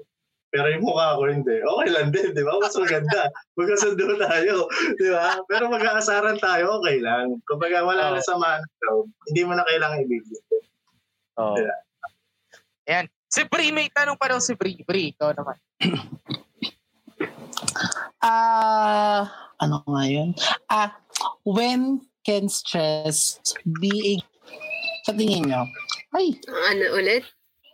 pero 0.57 0.72
yung 0.72 0.88
mukha 0.88 1.20
ko 1.20 1.28
hindi, 1.28 1.61
okay 1.61 1.88
lang 1.92 2.09
din, 2.09 2.32
di 2.32 2.40
ba? 2.40 2.57
Mas 2.57 2.72
maganda. 2.72 3.28
Magkasundo 3.61 4.16
tayo, 4.16 4.64
di 4.96 5.09
ba? 5.12 5.36
Pero 5.44 5.68
mag-aasaran 5.68 6.40
tayo, 6.40 6.80
okay 6.80 7.04
lang. 7.04 7.36
Kumbaga 7.44 7.84
wala 7.84 8.16
na 8.16 8.24
sa 8.24 8.40
man, 8.40 8.64
hindi 9.28 9.44
mo 9.44 9.52
na 9.52 9.68
kailangan 9.68 10.00
ibigay. 10.00 10.40
Oh. 11.36 11.61
Yeah. 11.61 11.76
Ayan. 12.88 13.07
Si 13.28 13.44
Bri, 13.44 13.68
may 13.68 13.92
tanong 13.92 14.16
pa 14.16 14.32
daw 14.32 14.40
si 14.40 14.57
Bri. 14.57 14.80
Bri, 14.88 15.12
ikaw 15.12 15.36
naman. 15.36 15.61
Ah, 18.26 19.30
ano 19.62 19.84
nga 19.86 20.02
yun? 20.09 20.34
Ah, 20.66 20.98
when 21.46 22.02
can 22.26 22.50
stress 22.50 23.38
be 23.78 23.92
a... 24.02 24.14
Sa 25.07 25.14
tingin 25.14 25.46
nyo? 25.46 25.62
Ay, 26.11 26.34
Ano 26.72 26.98
ulit? 26.98 27.22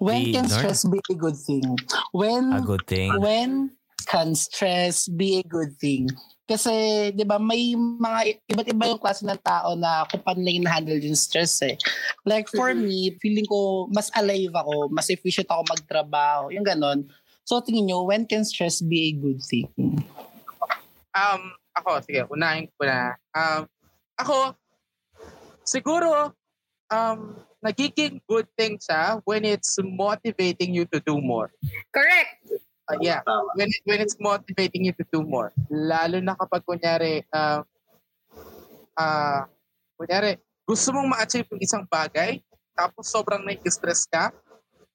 When 0.03 0.35
can 0.35 0.47
stress 0.51 0.83
be 0.83 0.99
a 0.99 1.15
good 1.15 1.39
thing? 1.39 1.63
When 2.11 2.51
A 2.51 2.61
good 2.61 2.83
thing. 2.91 3.15
when 3.23 3.71
can 4.11 4.35
stress 4.35 5.07
be 5.07 5.39
a 5.39 5.47
good 5.47 5.79
thing? 5.79 6.11
Kasi, 6.43 7.15
di 7.15 7.23
ba, 7.23 7.39
may 7.39 7.73
mga 7.79 8.43
iba't 8.51 8.69
iba 8.69 8.85
yung 8.91 9.01
klase 9.01 9.23
ng 9.23 9.41
tao 9.41 9.79
na 9.79 10.05
kung 10.11 10.21
paano 10.21 10.43
nila 10.43 10.75
handle 10.75 10.99
yung 10.99 11.17
stress 11.17 11.63
eh. 11.63 11.79
Like 12.27 12.51
for 12.51 12.75
me, 12.75 13.15
feeling 13.23 13.47
ko 13.47 13.87
mas 13.95 14.11
alive 14.13 14.53
ako, 14.53 14.91
mas 14.91 15.09
efficient 15.09 15.49
ako 15.49 15.63
magtrabaho, 15.71 16.51
yung 16.51 16.67
ganon. 16.67 17.07
So, 17.47 17.63
tingin 17.63 17.89
nyo, 17.89 18.05
when 18.05 18.27
can 18.27 18.43
stress 18.45 18.83
be 18.83 19.11
a 19.11 19.13
good 19.17 19.41
thing? 19.41 19.71
Um, 21.15 21.55
ako, 21.73 22.03
sige, 22.05 22.27
unahin 22.29 22.69
ko 22.75 22.85
na. 22.85 23.17
Um, 23.33 23.63
ako, 24.19 24.55
siguro, 25.65 26.37
um, 26.91 27.39
nagiging 27.63 28.19
good 28.27 28.51
thing 28.59 28.77
siya 28.77 29.23
when 29.25 29.47
it's 29.47 29.79
motivating 29.79 30.75
you 30.75 30.85
to 30.91 30.99
do 31.01 31.23
more. 31.23 31.55
Correct. 31.95 32.43
Uh, 32.91 32.99
yeah, 32.99 33.23
when, 33.55 33.71
it, 33.71 33.81
when 33.87 34.03
it's 34.03 34.19
motivating 34.19 34.85
you 34.91 34.95
to 34.99 35.07
do 35.15 35.23
more. 35.23 35.55
Lalo 35.71 36.19
na 36.19 36.35
kapag 36.35 36.67
kunyari, 36.67 37.23
uh, 37.31 37.63
uh, 38.99 39.47
kunyari, 39.95 40.43
gusto 40.67 40.91
mong 40.91 41.15
ma-achieve 41.15 41.47
yung 41.55 41.63
isang 41.63 41.87
bagay, 41.87 42.43
tapos 42.75 43.07
sobrang 43.07 43.47
nai-stress 43.47 44.11
ka, 44.11 44.35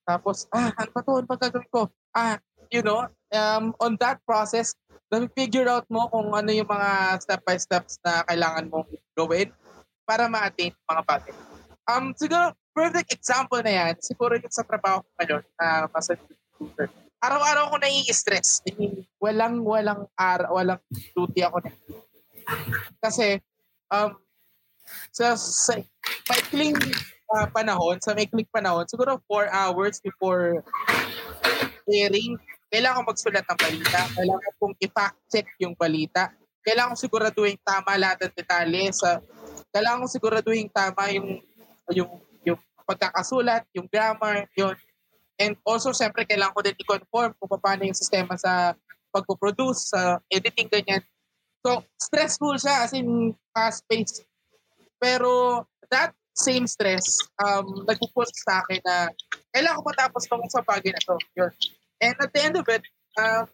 tapos, 0.08 0.48
ah, 0.56 0.72
ano 0.80 0.90
ba 0.96 1.00
to? 1.04 1.12
Ano 1.20 1.28
ba 1.28 1.36
gagawin 1.36 1.68
ko? 1.68 1.92
Ah, 2.16 2.40
you 2.72 2.80
know, 2.80 3.12
um, 3.36 3.76
on 3.84 4.00
that 4.00 4.24
process, 4.24 4.72
na-figure 5.12 5.68
out 5.68 5.84
mo 5.92 6.08
kung 6.08 6.32
ano 6.32 6.48
yung 6.48 6.68
mga 6.68 7.20
step-by-steps 7.20 8.00
na 8.04 8.24
kailangan 8.24 8.72
mong 8.72 8.88
gawin 9.16 9.52
para 10.08 10.32
ma-attain 10.32 10.72
yung 10.72 10.88
mga 10.88 11.04
bagay. 11.04 11.36
Um, 11.88 12.12
siguro, 12.14 12.52
perfect 12.76 13.16
example 13.16 13.64
na 13.64 13.74
yan, 13.74 13.94
siguro 14.04 14.36
yung 14.36 14.52
sa 14.52 14.68
trabaho 14.68 15.02
ko 15.02 15.10
ngayon, 15.18 15.44
na 15.56 15.88
uh, 15.88 15.98
as 15.98 16.12
a 16.12 16.16
recruiter 16.20 16.92
araw-araw 17.22 17.74
ako 17.74 17.78
nai-stress. 17.82 18.62
I 18.70 18.72
mean, 18.78 18.94
walang, 19.18 19.66
walang, 19.66 20.06
ar 20.18 20.46
walang 20.54 20.82
duty 21.18 21.42
ako 21.42 21.66
na. 21.66 21.72
Kasi, 23.02 23.42
um, 23.90 24.14
sa, 25.10 25.34
sa 25.36 25.74
maikling 26.30 26.78
uh, 27.34 27.48
panahon, 27.50 27.98
sa 28.00 28.14
maikling 28.14 28.48
panahon, 28.54 28.86
siguro 28.86 29.18
4 29.26 29.50
hours 29.50 29.98
before 30.00 30.62
airing, 31.90 32.38
kailangan 32.70 33.04
ko 33.04 33.12
magsulat 33.12 33.46
ng 33.48 33.60
balita. 33.60 34.00
Kailangan 34.14 34.54
kong 34.60 34.76
i-fact 34.84 35.18
check 35.32 35.48
yung 35.58 35.74
balita. 35.74 36.30
Kailangan 36.62 36.94
kong 36.94 37.04
siguraduhin 37.08 37.60
tama 37.64 37.96
lahat 37.96 38.28
ng 38.28 38.36
detalye. 38.36 38.92
Sa, 38.94 39.24
kailangan 39.72 40.06
kong 40.06 40.14
siguraduhin 40.14 40.70
tama 40.70 41.10
yung, 41.16 41.42
yung, 41.94 42.12
yung 42.44 42.60
pagkakasulat, 42.88 43.68
yung 43.76 43.88
grammar, 43.88 44.48
yun. 44.56 44.76
And 45.38 45.54
also, 45.64 45.94
siyempre, 45.94 46.26
kailangan 46.26 46.56
ko 46.58 46.62
din 46.66 46.80
i-conform 46.82 47.32
kung 47.38 47.62
paano 47.62 47.86
yung 47.86 47.98
sistema 47.98 48.34
sa 48.36 48.74
pagpo-produce, 49.14 49.94
sa 49.94 50.18
editing, 50.34 50.68
ganyan. 50.68 51.06
So, 51.62 51.86
stressful 52.00 52.58
siya, 52.58 52.88
as 52.88 52.92
in 52.98 53.38
fast-paced. 53.54 54.26
Pero, 54.98 55.64
that 55.94 56.12
same 56.38 56.70
stress, 56.70 57.18
um, 57.42 57.86
nagpupush 57.90 58.30
sa 58.46 58.62
akin 58.62 58.78
na 58.86 59.10
kailangan 59.50 59.82
ko 59.82 59.84
matapos 59.90 60.24
tong 60.30 60.46
sa 60.54 60.62
bagay 60.62 60.94
na 60.94 61.02
to. 61.02 61.18
Yun. 61.34 61.52
And 61.98 62.14
at 62.14 62.30
the 62.30 62.42
end 62.46 62.56
of 62.62 62.68
it, 62.70 62.86
uh, 63.18 63.50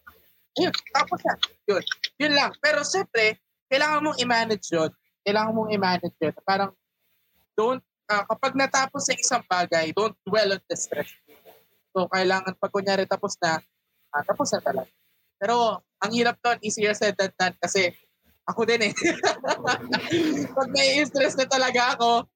yun, 0.60 0.72
tapos 0.92 1.20
na. 1.24 1.34
Yun. 1.64 1.82
Yun 2.20 2.32
lang. 2.36 2.52
Pero 2.60 2.84
syempre, 2.84 3.40
kailangan 3.72 4.04
mong 4.04 4.18
i-manage 4.20 4.68
yun. 4.68 4.92
Kailangan 5.24 5.52
mong 5.56 5.70
i-manage 5.72 6.16
yun. 6.20 6.34
Parang, 6.44 6.70
don't, 7.56 7.80
uh, 8.10 8.24
kapag 8.28 8.52
natapos 8.56 9.08
sa 9.08 9.14
isang 9.16 9.44
bagay, 9.46 9.92
don't 9.96 10.16
dwell 10.24 10.56
on 10.56 10.62
the 10.68 10.76
stress. 10.76 11.10
So, 11.94 12.10
kailangan 12.10 12.58
pag 12.58 12.72
kunyari 12.74 13.06
tapos 13.06 13.38
na, 13.38 13.62
ah, 14.10 14.24
tapos 14.26 14.50
na 14.50 14.60
talaga. 14.60 14.90
Pero, 15.38 15.80
ang 16.02 16.12
hirap 16.12 16.36
doon, 16.42 16.58
easier 16.60 16.92
said 16.92 17.16
than 17.16 17.32
done 17.38 17.56
kasi 17.56 17.94
ako 18.44 18.68
din 18.68 18.90
eh. 18.90 18.92
pag 20.56 20.68
may 20.68 21.00
stress 21.08 21.38
na 21.38 21.48
talaga 21.48 21.96
ako, 21.96 22.28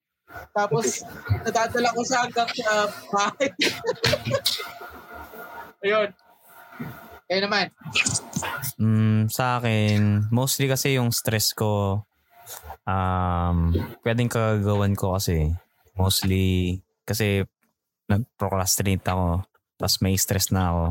tapos 0.56 1.04
nadadala 1.44 1.92
ko 1.92 2.00
siya 2.04 2.18
hanggang 2.24 2.50
sa 2.52 2.72
bahay. 3.12 3.48
Ayun. 5.84 6.10
Kaya 7.28 7.40
naman. 7.44 7.66
Mm, 8.80 9.28
sa 9.28 9.60
akin, 9.60 10.32
mostly 10.32 10.64
kasi 10.64 10.96
yung 10.96 11.12
stress 11.12 11.52
ko, 11.52 12.07
um, 12.88 13.74
pwedeng 14.04 14.30
kagagawan 14.30 14.94
ko 14.96 15.16
kasi, 15.16 15.52
mostly, 15.98 16.78
kasi 17.04 17.44
nag-procrastinate 18.08 19.04
ako, 19.04 19.44
tapos 19.76 19.96
may 20.00 20.16
stress 20.16 20.48
na 20.50 20.72
ako, 20.72 20.84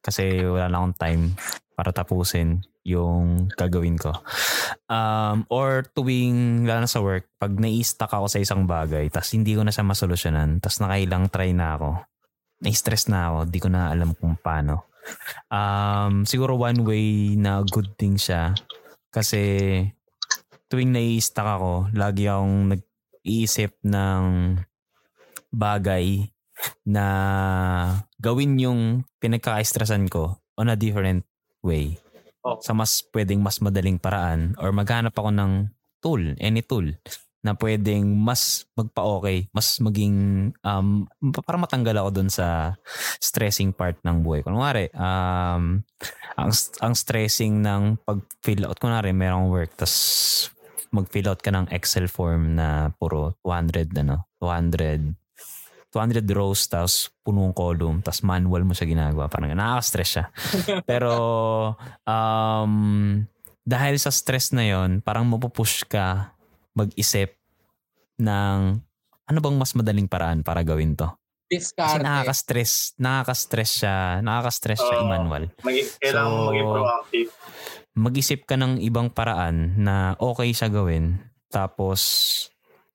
kasi 0.00 0.40
wala 0.46 0.72
na 0.72 0.78
akong 0.80 0.96
time 0.96 1.22
para 1.76 1.92
tapusin 1.92 2.64
yung 2.88 3.52
gagawin 3.52 4.00
ko. 4.00 4.16
Um, 4.88 5.44
or 5.52 5.84
tuwing, 5.92 6.64
lalo 6.64 6.88
na 6.88 6.90
sa 6.90 7.04
work, 7.04 7.28
pag 7.36 7.52
nai-stuck 7.52 8.08
ako 8.08 8.32
sa 8.32 8.40
isang 8.40 8.64
bagay, 8.64 9.12
tapos 9.12 9.36
hindi 9.36 9.52
ko 9.52 9.62
na 9.62 9.70
siya 9.74 9.84
masolusyonan, 9.84 10.64
tapos 10.64 10.80
nakailang 10.80 11.28
try 11.28 11.52
na 11.52 11.76
ako, 11.76 11.90
na-stress 12.64 13.12
na 13.12 13.28
ako, 13.28 13.38
di 13.52 13.58
ko 13.60 13.68
na 13.68 13.92
alam 13.92 14.16
kung 14.16 14.40
paano. 14.40 14.88
Um, 15.52 16.24
siguro 16.24 16.56
one 16.56 16.80
way 16.84 17.36
na 17.36 17.60
good 17.68 17.92
thing 18.00 18.16
siya, 18.16 18.56
kasi 19.12 19.84
tuwing 20.68 20.92
nai-stuck 20.92 21.48
ako, 21.48 21.88
lagi 21.96 22.28
akong 22.28 22.76
nag-iisip 22.76 23.72
ng 23.84 24.24
bagay 25.48 26.28
na 26.84 27.06
gawin 28.20 28.60
yung 28.60 28.80
pinagkaka-stressan 29.20 30.12
ko 30.12 30.36
on 30.60 30.68
a 30.68 30.76
different 30.76 31.24
way. 31.64 31.96
Oo. 32.46 32.62
sa 32.62 32.70
mas 32.70 33.02
pwedeng 33.10 33.42
mas 33.42 33.58
madaling 33.58 33.98
paraan 33.98 34.54
or 34.62 34.70
maghanap 34.70 35.12
ako 35.12 35.34
ng 35.34 35.52
tool, 35.98 36.22
any 36.38 36.62
tool 36.62 36.86
na 37.42 37.54
pwedeng 37.54 38.18
mas 38.18 38.66
magpa-okay, 38.74 39.46
mas 39.54 39.78
maging 39.78 40.50
um, 40.66 41.06
para 41.46 41.58
matanggal 41.58 42.02
ako 42.02 42.08
dun 42.10 42.30
sa 42.30 42.74
stressing 43.22 43.70
part 43.70 43.94
ng 44.02 44.26
buhay. 44.26 44.42
Kunwari, 44.42 44.90
um, 44.94 45.82
ang, 46.34 46.50
ang 46.82 46.94
stressing 46.98 47.62
ng 47.62 48.02
pag-fill 48.02 48.66
out, 48.66 48.78
kunwari 48.82 49.14
merong 49.14 49.50
work, 49.50 49.70
tas 49.78 49.94
mag-fill 50.90 51.28
out 51.28 51.40
ka 51.40 51.50
ng 51.50 51.68
Excel 51.68 52.06
form 52.06 52.54
na 52.54 52.90
puro 52.94 53.36
200, 53.42 53.92
ano, 53.98 54.26
200 54.38 55.14
200 55.88 56.20
rows 56.28 56.68
tapos 56.68 57.08
punong 57.24 57.56
column 57.56 58.04
tapos 58.04 58.20
manual 58.20 58.60
mo 58.60 58.76
siya 58.76 58.84
ginagawa 58.84 59.24
parang 59.24 59.56
nakaka-stress 59.56 60.10
siya 60.10 60.24
pero 60.90 61.12
um, 62.04 62.74
dahil 63.64 63.96
sa 63.96 64.12
stress 64.12 64.52
na 64.52 64.68
yon 64.68 65.00
parang 65.00 65.24
mapupush 65.24 65.88
ka 65.88 66.36
mag-isip 66.76 67.32
ng 68.20 68.58
ano 69.24 69.38
bang 69.40 69.56
mas 69.56 69.72
madaling 69.72 70.04
paraan 70.04 70.44
para 70.44 70.60
gawin 70.60 70.92
to 70.92 71.08
kasi 71.48 71.72
Discard. 71.72 72.04
nakaka-stress 72.04 72.72
nakaka-stress 73.00 73.70
siya 73.80 73.96
nakaka-stress 74.20 74.80
siya 74.84 74.96
Oo. 75.00 75.04
i-manual 75.08 75.44
Magi- 75.64 75.88
kailangan 75.96 76.28
So, 76.28 76.44
maging 76.44 76.66
proactive. 76.68 77.28
Mag-isip 77.98 78.46
ka 78.46 78.54
ng 78.54 78.78
ibang 78.78 79.10
paraan 79.10 79.74
na 79.82 80.14
okay 80.22 80.54
siya 80.54 80.70
gawin 80.70 81.18
tapos 81.50 82.00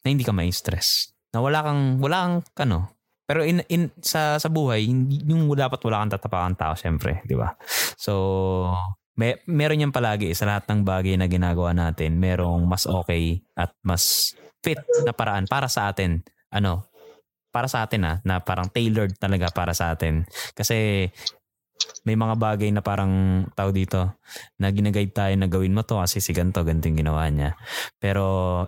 na 0.04 0.12
hindi 0.12 0.24
ka 0.24 0.32
mai-stress. 0.32 1.12
Na 1.36 1.44
wala 1.44 1.60
kang 1.60 2.00
wala 2.00 2.18
kang 2.24 2.38
ano. 2.70 2.80
Pero 3.24 3.44
in, 3.44 3.64
in 3.72 3.92
sa 4.04 4.36
sa 4.40 4.52
buhay, 4.52 4.88
yung 5.28 5.48
dapat 5.56 5.80
wala 5.84 6.04
kang 6.04 6.14
tatapakan 6.16 6.56
tao 6.56 6.74
syempre, 6.76 7.24
di 7.24 7.36
ba? 7.36 7.56
So 7.96 8.72
may, 9.14 9.38
meron 9.46 9.84
yan 9.90 9.94
palagi 9.94 10.34
sa 10.34 10.50
lahat 10.50 10.66
ng 10.70 10.82
bagay 10.82 11.16
na 11.18 11.30
ginagawa 11.30 11.72
natin, 11.72 12.18
merong 12.18 12.66
mas 12.66 12.90
okay 12.90 13.46
at 13.54 13.70
mas 13.86 14.34
fit 14.66 14.80
na 15.06 15.14
paraan 15.14 15.46
para 15.46 15.70
sa 15.70 15.92
atin. 15.92 16.26
Ano? 16.50 16.90
Para 17.54 17.70
sa 17.70 17.86
atin 17.86 18.02
ah, 18.10 18.18
na 18.26 18.42
parang 18.42 18.66
tailored 18.74 19.14
talaga 19.22 19.54
para 19.54 19.78
sa 19.78 19.94
atin. 19.94 20.26
Kasi 20.58 21.10
may 22.03 22.19
mga 22.19 22.35
bagay 22.35 22.69
na 22.72 22.84
parang 22.84 23.45
tao 23.55 23.72
dito 23.72 24.19
na 24.60 24.69
ginaguide 24.69 25.15
tayo 25.15 25.34
na 25.39 25.47
gawin 25.47 25.76
mo 25.76 25.84
to 25.88 25.99
kasi 25.99 26.19
si 26.19 26.35
ganito, 26.35 26.64
ganito 26.64 26.91
yung 26.91 26.99
ginawa 26.99 27.27
niya. 27.31 27.55
Pero 27.97 28.26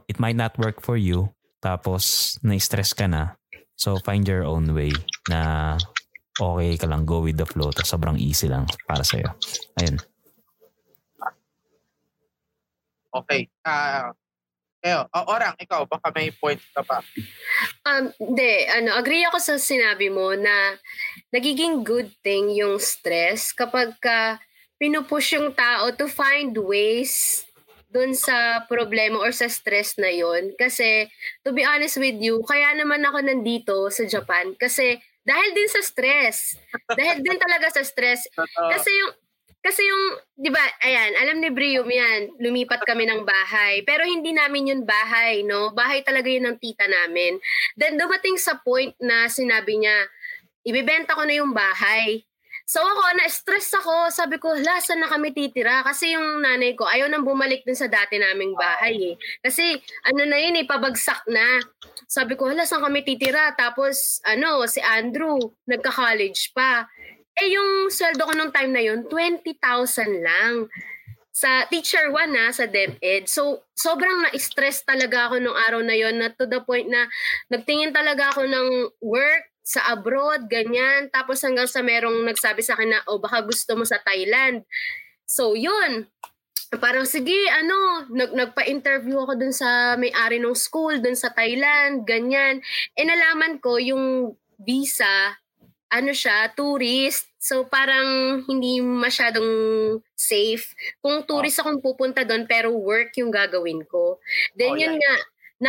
it 0.07 0.19
might 0.19 0.39
not 0.39 0.55
work 0.55 0.79
for 0.79 0.95
you. 0.95 1.29
Tapos 1.59 2.35
na-stress 2.45 2.95
ka 2.95 3.09
na. 3.09 3.35
So 3.75 3.99
find 4.03 4.23
your 4.23 4.47
own 4.47 4.71
way 4.71 4.95
na 5.27 5.75
okay 6.39 6.79
ka 6.79 6.87
lang, 6.87 7.03
go 7.03 7.23
with 7.23 7.35
the 7.35 7.47
flow. 7.47 7.71
Tapos 7.75 7.91
sobrang 7.91 8.19
easy 8.19 8.47
lang 8.47 8.67
para 8.87 9.03
sa'yo. 9.03 9.27
Ayun. 9.79 9.99
Okay. 13.15 13.47
Ah, 13.63 14.11
Eyo, 14.85 15.09
oh, 15.09 15.25
Orang, 15.33 15.57
ikaw, 15.57 15.89
baka 15.89 16.13
may 16.13 16.29
point 16.29 16.61
ka 16.77 16.85
pa. 16.85 17.01
Um, 17.89 18.13
hindi, 18.21 18.69
ano, 18.69 18.93
agree 18.93 19.25
ako 19.25 19.41
sa 19.41 19.57
sinabi 19.57 20.13
mo 20.13 20.37
na 20.37 20.77
nagiging 21.33 21.81
good 21.81 22.13
thing 22.21 22.53
yung 22.53 22.77
stress 22.77 23.49
kapag 23.49 23.97
ka 23.97 24.37
pinupush 24.77 25.33
yung 25.33 25.57
tao 25.57 25.89
to 25.89 26.05
find 26.05 26.53
ways 26.53 27.41
dun 27.89 28.13
sa 28.13 28.61
problema 28.69 29.17
or 29.17 29.33
sa 29.33 29.49
stress 29.49 29.97
na 29.97 30.13
yon 30.13 30.53
Kasi, 30.53 31.09
to 31.41 31.49
be 31.49 31.65
honest 31.65 31.97
with 31.97 32.21
you, 32.21 32.45
kaya 32.45 32.77
naman 32.77 33.01
ako 33.01 33.25
nandito 33.25 33.89
sa 33.89 34.05
Japan 34.05 34.53
kasi 34.53 35.01
dahil 35.25 35.49
din 35.57 35.65
sa 35.65 35.81
stress. 35.81 36.61
dahil 36.93 37.25
din 37.25 37.41
talaga 37.41 37.73
sa 37.73 37.81
stress. 37.81 38.29
Kasi 38.77 38.93
yung 38.93 39.24
kasi 39.65 39.81
yung, 39.81 40.03
di 40.37 40.53
ba, 40.53 40.61
ayan, 40.85 41.17
alam 41.25 41.41
ni 41.41 41.49
Brium 41.49 41.89
yan, 41.89 42.37
lumipat 42.37 42.85
kami 42.85 43.09
ng 43.09 43.25
bahay. 43.25 43.81
Pero 43.81 44.05
hindi 44.05 44.29
namin 44.29 44.69
yun 44.69 44.81
bahay, 44.85 45.41
no? 45.41 45.73
Bahay 45.73 46.05
talaga 46.05 46.29
yun 46.29 46.45
ng 46.45 46.61
tita 46.61 46.85
namin. 46.85 47.41
Then 47.73 47.97
dumating 47.97 48.37
sa 48.37 48.61
point 48.61 48.93
na 49.01 49.25
sinabi 49.25 49.81
niya, 49.81 50.05
ibibenta 50.61 51.17
ko 51.17 51.25
na 51.25 51.41
yung 51.41 51.49
bahay. 51.49 52.21
So 52.65 52.81
ako, 52.81 53.01
na-stress 53.17 53.73
ako. 53.77 54.09
Sabi 54.09 54.41
ko, 54.41 54.53
hala, 54.53 54.81
saan 54.81 55.01
na 55.01 55.09
kami 55.09 55.33
titira? 55.33 55.85
Kasi 55.85 56.17
yung 56.17 56.41
nanay 56.41 56.73
ko, 56.73 56.85
ayaw 56.89 57.05
nang 57.09 57.21
bumalik 57.21 57.61
dun 57.61 57.77
sa 57.77 57.85
dati 57.85 58.17
naming 58.17 58.57
bahay 58.57 59.13
eh. 59.13 59.15
Kasi 59.41 59.77
ano 60.05 60.25
na 60.25 60.37
yun 60.41 60.61
eh, 60.61 60.65
na. 61.29 61.61
Sabi 62.09 62.33
ko, 62.33 62.49
hala, 62.49 62.65
saan 62.65 62.85
kami 62.85 63.05
titira? 63.05 63.53
Tapos, 63.53 64.21
ano, 64.25 64.65
si 64.65 64.81
Andrew, 64.81 65.37
nagka-college 65.69 66.53
pa. 66.57 66.89
Eh, 67.35 67.51
yung 67.51 67.91
sweldo 67.91 68.23
ko 68.23 68.31
nung 68.31 68.55
time 68.55 68.71
na 68.71 68.83
yun, 68.83 69.03
20,000 69.11 70.23
lang. 70.23 70.71
Sa 71.35 71.67
teacher 71.67 72.07
1 72.07 72.31
na, 72.31 72.55
sa 72.55 72.63
DepEd. 72.63 73.27
So, 73.27 73.67
sobrang 73.75 74.23
na-stress 74.23 74.87
talaga 74.87 75.27
ako 75.27 75.43
nung 75.43 75.57
araw 75.67 75.83
na 75.83 75.91
yon 75.99 76.15
na 76.15 76.31
to 76.31 76.47
the 76.47 76.63
point 76.63 76.87
na 76.87 77.11
nagtingin 77.51 77.91
talaga 77.91 78.31
ako 78.31 78.47
ng 78.47 78.67
work 79.03 79.51
sa 79.65 79.83
abroad, 79.91 80.47
ganyan. 80.47 81.11
Tapos 81.11 81.43
hanggang 81.43 81.67
sa 81.67 81.83
merong 81.83 82.23
nagsabi 82.23 82.63
sa 82.63 82.79
akin 82.79 82.95
na, 82.95 83.03
oh, 83.11 83.19
baka 83.19 83.43
gusto 83.43 83.75
mo 83.75 83.83
sa 83.83 83.99
Thailand. 83.99 84.63
So, 85.27 85.59
yun. 85.59 86.07
Parang 86.79 87.03
sige, 87.03 87.35
ano, 87.51 88.07
nag, 88.15 88.31
nagpa-interview 88.31 89.19
ako 89.19 89.33
dun 89.35 89.51
sa 89.51 89.99
may-ari 89.99 90.39
ng 90.39 90.55
school, 90.55 91.03
dun 91.03 91.19
sa 91.19 91.35
Thailand, 91.35 92.07
ganyan. 92.07 92.63
E 92.95 93.01
nalaman 93.03 93.59
ko 93.59 93.75
yung 93.75 94.37
visa, 94.61 95.35
ano 95.95 96.11
siya, 96.11 96.51
tourist. 96.53 97.31
So 97.39 97.67
parang 97.69 98.41
hindi 98.49 98.81
masyadong 98.83 99.49
safe. 100.17 100.73
Kung 100.99 101.23
tourist 101.29 101.61
akong 101.61 101.79
pupunta 101.79 102.25
doon 102.27 102.43
pero 102.49 102.73
work 102.73 103.15
yung 103.21 103.31
gagawin 103.31 103.85
ko. 103.87 104.19
Then 104.57 104.75
Oh, 104.75 104.79
yun 104.79 104.95
yeah. 104.97 105.01
nga, 105.01 105.15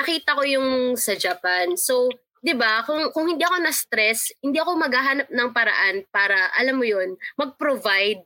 nakita 0.03 0.35
ko 0.39 0.43
yung 0.47 0.69
sa 0.99 1.15
Japan. 1.15 1.77
So, 1.79 2.11
'di 2.43 2.55
ba, 2.59 2.83
kung 2.87 3.11
kung 3.15 3.27
hindi 3.31 3.43
ako 3.47 3.57
na-stress, 3.63 4.35
hindi 4.43 4.59
ako 4.59 4.71
maghahanap 4.79 5.29
ng 5.31 5.51
paraan 5.55 5.97
para 6.11 6.51
alam 6.59 6.77
mo 6.79 6.87
yun, 6.87 7.15
mag-provide 7.39 8.23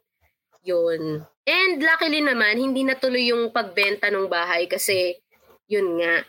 yun. 0.64 1.24
And 1.48 1.72
luckily 1.82 2.20
naman, 2.22 2.60
hindi 2.60 2.85
natuloy 2.85 3.32
yung 3.32 3.51
pagbenta 3.51 4.12
ng 4.12 4.28
bahay 4.28 4.68
kasi 4.68 5.16
yun 5.68 5.98
nga, 6.01 6.24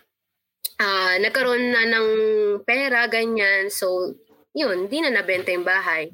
ah 0.81 1.15
nagkaroon 1.21 1.65
na 1.73 1.83
ng 1.87 2.07
pera, 2.65 3.05
ganyan. 3.11 3.69
So, 3.69 4.15
yun, 4.51 4.87
di 4.91 4.99
na 4.99 5.11
nabenta 5.11 5.51
yung 5.51 5.63
bahay. 5.67 6.11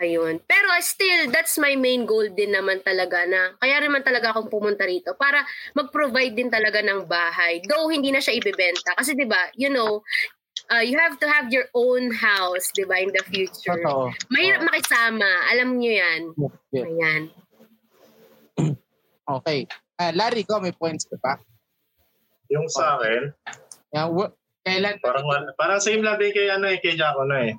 Ayun. 0.00 0.40
Pero 0.48 0.64
still, 0.80 1.28
that's 1.28 1.60
my 1.60 1.76
main 1.76 2.08
goal 2.08 2.24
din 2.32 2.56
naman 2.56 2.80
talaga 2.80 3.28
na, 3.28 3.52
kaya 3.60 3.84
naman 3.84 4.00
talaga 4.00 4.32
akong 4.32 4.48
pumunta 4.48 4.88
rito 4.88 5.12
para 5.12 5.44
mag-provide 5.76 6.32
din 6.32 6.48
talaga 6.48 6.80
ng 6.80 7.04
bahay. 7.04 7.60
Though 7.68 7.92
hindi 7.92 8.08
na 8.08 8.24
siya 8.24 8.32
ibebenta. 8.32 8.96
Kasi 8.96 9.12
'di 9.12 9.28
ba, 9.28 9.52
you 9.60 9.68
know, 9.68 10.00
uh, 10.72 10.80
you 10.80 10.96
have 10.96 11.20
to 11.20 11.28
have 11.28 11.52
your 11.52 11.68
own 11.76 12.08
house, 12.16 12.72
'di 12.72 12.88
ba, 12.88 12.96
in 12.96 13.12
the 13.12 13.20
future. 13.28 13.76
Totoo. 13.76 14.08
Mahirap 14.32 14.64
makisama, 14.64 15.28
alam 15.52 15.76
niyo 15.76 15.92
'yan. 16.00 16.20
Yeah. 16.72 16.88
Ayan. 16.88 17.22
Okay. 19.30 19.62
Ah, 19.94 20.10
Larry, 20.10 20.42
ikaw 20.42 20.58
may 20.58 20.74
points 20.74 21.06
ka 21.06 21.14
pa? 21.22 21.38
Yung 22.50 22.66
sa 22.66 22.98
akin, 22.98 23.30
Yan, 23.94 24.10
wa- 24.10 24.34
kailan? 24.66 24.98
parang, 24.98 25.22
parang 25.54 25.78
same 25.78 26.02
lang 26.02 26.18
din 26.18 26.34
kay, 26.34 26.50
ano, 26.50 26.66
eh, 26.66 26.82
kay 26.82 26.98
Jaco 26.98 27.22
na 27.22 27.46
eh. 27.46 27.54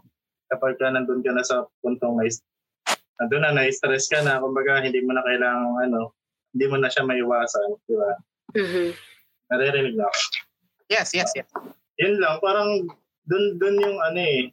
Kapag 0.52 0.76
ka 0.76 0.91
nandun 0.91 1.23
ka 1.23 1.32
na 1.32 1.48
sa 1.48 1.64
puntong 1.80 2.19
na 2.19 2.28
nandun 3.22 3.41
na, 3.45 3.56
na-stress 3.56 4.11
ka 4.11 4.19
na, 4.26 4.41
kumbaga 4.44 4.84
hindi 4.84 4.99
mo 5.06 5.15
na 5.15 5.23
kailangan, 5.23 5.88
ano, 5.88 6.11
hindi 6.52 6.65
mo 6.68 6.76
na 6.82 6.91
siya 6.91 7.07
maiwasan, 7.07 7.69
di 7.88 7.95
ba? 7.95 8.11
Mhm. 8.57 8.91
Naririnig 9.53 9.95
na 9.95 10.10
ako. 10.10 10.19
Yes, 10.91 11.15
yes, 11.15 11.32
yes. 11.38 11.48
Yun 12.02 12.19
lang, 12.19 12.41
parang 12.44 12.90
dun, 13.30 13.56
dun 13.61 13.78
yung 13.80 13.99
ano 14.03 14.19
eh, 14.19 14.52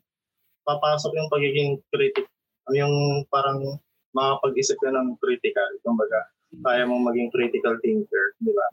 papasok 0.69 1.11
yung 1.17 1.33
pagiging 1.33 1.83
critic, 1.91 2.29
yung 2.71 3.25
parang 3.33 3.81
makapag-isip 4.13 4.77
ka 4.79 4.93
ng 4.93 5.17
critical, 5.19 5.67
kumbaga, 5.83 6.29
kaya 6.63 6.85
mong 6.85 7.09
maging 7.09 7.33
critical 7.33 7.75
thinker, 7.81 8.37
di 8.45 8.53
ba? 8.53 8.69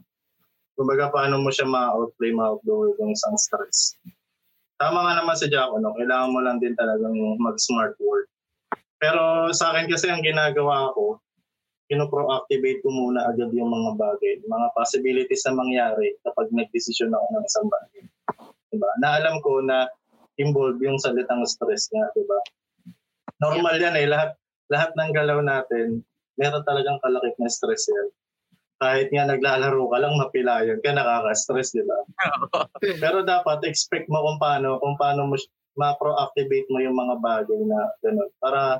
Kumbaga, 0.75 1.07
paano 1.07 1.39
mo 1.39 1.49
siya 1.49 1.65
ma-outplay, 1.65 2.35
ma-outdoor 2.35 2.99
yung 2.99 3.15
isang 3.15 3.39
stress. 3.39 3.95
Tama 4.75 4.99
nga 5.07 5.13
naman 5.23 5.39
sa 5.39 5.47
Jaco, 5.47 5.79
no? 5.79 5.95
kailangan 5.95 6.33
mo 6.35 6.39
lang 6.43 6.59
din 6.59 6.75
talagang 6.75 7.15
mag-smart 7.39 7.95
work. 8.03 8.27
Pero 8.99 9.51
sa 9.55 9.71
akin 9.71 9.87
kasi 9.87 10.11
ang 10.11 10.19
ginagawa 10.19 10.91
ko, 10.91 11.19
pino-proactivate 11.85 12.81
ko 12.81 12.89
muna 12.89 13.29
agad 13.29 13.53
yung 13.53 13.69
mga 13.69 13.91
bagay, 13.95 14.41
mga 14.43 14.67
possibilities 14.73 15.45
na 15.45 15.53
mangyari 15.53 16.17
kapag 16.25 16.49
nag-desisyon 16.51 17.13
ako 17.13 17.25
ng 17.29 17.45
isang 17.45 17.67
bagay. 17.69 18.03
Diba? 18.73 18.89
Na 18.99 19.21
alam 19.21 19.39
ko 19.45 19.61
na 19.61 19.87
involved 20.35 20.81
yung 20.83 20.99
salitang 20.99 21.45
stress 21.47 21.87
nga, 21.93 22.11
diba? 22.17 22.39
Normal 23.39 23.79
yan 23.79 23.95
eh, 23.95 24.07
lahat 24.09 24.35
lahat 24.67 24.91
ng 24.97 25.11
galaw 25.13 25.39
natin, 25.45 26.01
meron 26.35 26.65
talagang 26.65 26.97
kalakip 27.05 27.37
na 27.37 27.51
stress 27.51 27.85
yan. 27.85 28.07
Kahit 28.75 29.07
nga 29.11 29.23
naglalaro 29.23 29.87
ka 29.87 29.97
lang, 30.03 30.13
mapilayan 30.19 30.83
ka, 30.83 30.91
nakaka-stress, 30.91 31.71
di 31.71 31.83
ba? 31.87 31.97
Pero 33.03 33.23
dapat 33.23 33.63
expect 33.63 34.11
mo 34.11 34.19
kung 34.19 34.39
paano, 34.39 34.77
kung 34.83 34.99
paano 34.99 35.31
mo 35.31 35.35
ma-proactivate 35.75 36.67
mo 36.71 36.79
yung 36.79 36.95
mga 36.95 37.15
bagay 37.19 37.59
na 37.67 37.79
gano'n. 37.99 38.31
Para 38.39 38.79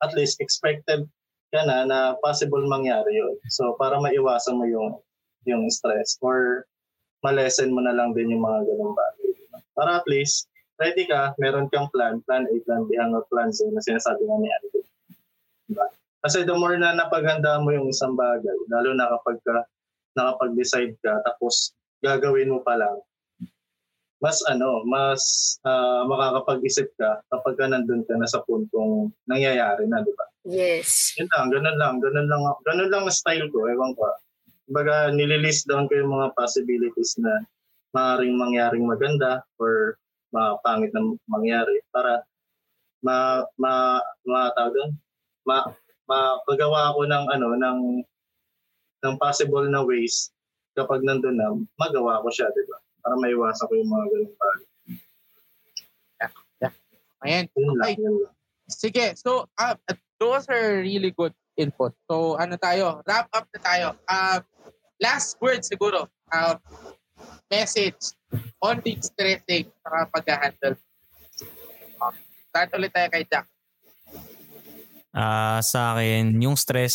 at 0.00 0.12
least 0.16 0.40
expected 0.40 1.04
ka 1.52 1.60
na 1.64 1.84
na 1.84 1.98
possible 2.20 2.64
mangyari 2.64 3.20
yun. 3.20 3.36
So 3.52 3.76
para 3.76 4.00
maiwasan 4.00 4.56
mo 4.56 4.64
yung 4.68 5.00
yung 5.48 5.68
stress 5.72 6.20
or 6.20 6.64
malesen 7.24 7.72
mo 7.72 7.80
na 7.80 7.96
lang 7.96 8.12
din 8.12 8.32
yung 8.32 8.44
mga 8.44 8.68
ganung 8.68 8.96
bagay. 8.96 9.30
Para 9.72 10.00
at 10.00 10.06
least 10.08 10.48
ready 10.78 11.08
ka, 11.08 11.34
meron 11.40 11.68
kang 11.72 11.90
plan, 11.90 12.20
plan 12.24 12.46
A, 12.46 12.54
plan 12.64 12.84
B, 12.86 12.94
hanggang 12.94 13.26
plan 13.32 13.50
Z 13.50 13.66
na 13.72 13.82
sinasabi 13.82 14.22
nga 14.24 14.38
ni 14.38 14.48
Andy. 14.48 14.80
Diba? 15.68 15.86
Kasi 16.24 16.42
the 16.42 16.54
more 16.54 16.74
na 16.74 16.94
napaganda 16.98 17.62
mo 17.62 17.70
yung 17.70 17.90
isang 17.90 18.18
bagay, 18.18 18.56
lalo 18.70 18.90
na 18.94 19.06
kapag 19.18 19.38
ka, 19.46 19.56
nakapag-decide 20.18 20.98
ka, 20.98 21.22
tapos 21.22 21.72
gagawin 22.02 22.50
mo 22.50 22.58
pa 22.66 22.74
lang, 22.74 22.98
mas 24.18 24.42
ano, 24.50 24.82
mas 24.82 25.22
uh, 25.62 26.02
makakapag-isip 26.10 26.90
ka 26.98 27.22
kapag 27.30 27.54
ka 27.54 27.64
nandun 27.70 28.02
ka 28.02 28.18
na 28.18 28.26
sa 28.26 28.42
puntong 28.42 29.14
nangyayari 29.30 29.86
na, 29.86 30.02
di 30.02 30.10
ba? 30.18 30.26
Yes. 30.42 31.14
Yun 31.14 31.30
lang, 31.30 31.54
ganun 31.54 31.78
lang, 31.78 31.94
ganun 32.02 32.26
lang, 32.26 32.42
ganun 32.66 32.90
lang 32.90 33.06
ang 33.06 33.14
style 33.14 33.46
ko, 33.54 33.70
ewan 33.70 33.94
ko. 33.94 34.02
Kumbaga, 34.66 35.14
nililist 35.14 35.70
down 35.70 35.86
ko 35.86 36.02
yung 36.02 36.12
mga 36.18 36.34
possibilities 36.34 37.14
na 37.22 37.46
maaaring 37.94 38.34
mangyaring 38.34 38.84
maganda 38.84 39.40
or 39.56 39.96
mga 40.34 40.50
pangit 40.60 40.92
na 40.92 41.16
mangyari 41.24 41.80
para 41.88 42.20
ma 43.00 43.46
ma 43.56 44.02
ma 44.26 44.50
doon 44.52 44.90
ma 45.46 45.64
mapagawa 46.08 46.90
ako 46.90 47.00
ng 47.04 47.24
ano 47.30 47.48
ng 47.54 47.78
ng 49.04 49.14
possible 49.20 49.68
na 49.68 49.84
ways 49.84 50.32
kapag 50.74 51.04
nandun 51.04 51.36
na 51.36 51.54
magawa 51.78 52.24
ko 52.24 52.28
siya 52.32 52.48
di 52.50 52.64
ba 52.66 52.80
para 53.04 53.14
maiwasan 53.20 53.68
ko 53.68 53.74
yung 53.78 53.92
mga 53.92 54.06
ganung 54.10 54.36
bagay 54.36 54.68
Ayan. 57.26 57.50
yun 57.54 57.74
lang, 57.74 57.98
Okay. 57.98 58.06
Sige. 58.68 59.06
So, 59.16 59.48
uh, 59.56 59.74
those 60.20 60.44
are 60.52 60.84
really 60.84 61.10
good 61.10 61.32
input. 61.56 61.96
So, 62.04 62.36
ano 62.36 62.60
tayo? 62.60 63.00
Wrap 63.08 63.32
up 63.32 63.48
na 63.48 63.60
tayo. 63.64 63.86
Um, 64.04 64.40
last 65.00 65.40
word 65.40 65.64
siguro. 65.64 66.06
Um, 66.28 66.60
message 67.48 68.12
on 68.60 68.84
the 68.84 68.92
stressing 69.00 69.72
sa 69.80 70.04
pag-handle. 70.12 70.76
Um, 71.98 72.14
start 72.52 72.70
ulit 72.76 72.92
tayo 72.92 73.08
kay 73.08 73.24
Jack. 73.24 73.48
Ah, 75.18 75.58
sa 75.66 75.98
akin, 75.98 76.38
yung 76.38 76.54
stress, 76.54 76.94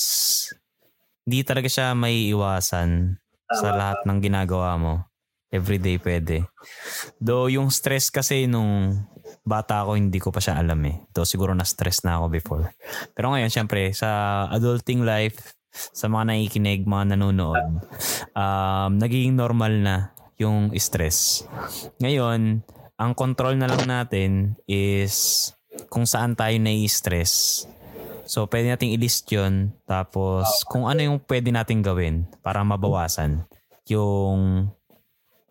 hindi 1.27 1.43
talaga 1.43 1.67
siya 1.67 1.91
may 1.91 2.31
iwasan 2.31 3.19
sa 3.51 3.75
lahat 3.75 4.07
ng 4.07 4.23
ginagawa 4.23 4.79
mo. 4.79 5.03
Everyday 5.51 5.99
pwede. 5.99 6.47
Though 7.19 7.51
yung 7.51 7.67
stress 7.67 8.07
kasi 8.07 8.47
nung 8.47 9.03
bata 9.43 9.83
ako, 9.83 9.99
hindi 9.99 10.23
ko 10.23 10.31
pa 10.31 10.39
siya 10.39 10.55
alam 10.55 10.79
eh. 10.87 11.03
Though 11.11 11.27
siguro 11.27 11.51
na-stress 11.51 12.07
na 12.07 12.15
ako 12.15 12.25
before. 12.31 12.71
Pero 13.11 13.35
ngayon, 13.35 13.51
syempre, 13.51 13.91
sa 13.91 14.47
adulting 14.55 15.03
life, 15.03 15.59
sa 15.75 16.07
mga 16.07 16.31
nakikinig, 16.31 16.87
mga 16.87 17.19
nanonood, 17.19 17.83
um, 18.31 18.91
nagiging 19.03 19.35
normal 19.35 19.73
na 19.83 19.95
yung 20.39 20.71
stress. 20.79 21.43
Ngayon, 21.99 22.63
ang 22.95 23.11
control 23.19 23.59
na 23.59 23.67
lang 23.67 23.83
natin 23.83 24.55
is 24.63 25.51
kung 25.91 26.07
saan 26.07 26.39
tayo 26.39 26.55
nai-stress. 26.55 27.67
So, 28.23 28.47
pwede 28.47 28.71
nating 28.71 28.95
i-list 28.95 29.27
yun. 29.31 29.75
Tapos, 29.83 30.63
kung 30.67 30.87
ano 30.87 31.03
yung 31.03 31.19
pwede 31.27 31.51
nating 31.51 31.83
gawin 31.83 32.27
para 32.39 32.63
mabawasan 32.63 33.43
yung 33.87 34.71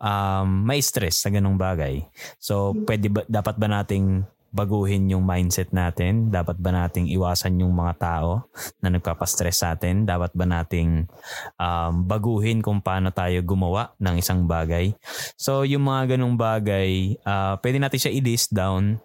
um, 0.03 0.47
may 0.67 0.83
stress 0.83 1.23
sa 1.23 1.29
ganung 1.31 1.55
bagay. 1.55 2.03
So, 2.41 2.75
pwede 2.83 3.07
ba, 3.07 3.21
dapat 3.29 3.55
ba 3.55 3.67
nating 3.71 4.27
baguhin 4.53 5.09
yung 5.09 5.25
mindset 5.25 5.73
natin? 5.73 6.29
Dapat 6.29 6.61
ba 6.61 6.69
nating 6.69 7.09
iwasan 7.09 7.57
yung 7.57 7.73
mga 7.73 7.93
tao 7.97 8.45
na 8.83 8.93
nagpapastress 8.93 9.65
sa 9.65 9.73
atin? 9.73 10.05
Dapat 10.05 10.37
ba 10.37 10.45
nating 10.45 11.09
um, 11.57 11.93
baguhin 12.05 12.61
kung 12.61 12.77
paano 12.77 13.09
tayo 13.09 13.41
gumawa 13.41 13.97
ng 13.97 14.21
isang 14.21 14.45
bagay? 14.45 14.93
So, 15.39 15.65
yung 15.65 15.89
mga 15.89 16.15
ganung 16.15 16.37
bagay, 16.37 17.17
uh, 17.25 17.57
pwede 17.65 17.81
natin 17.81 17.99
siya 18.05 18.13
i-list 18.13 18.53
down 18.53 19.01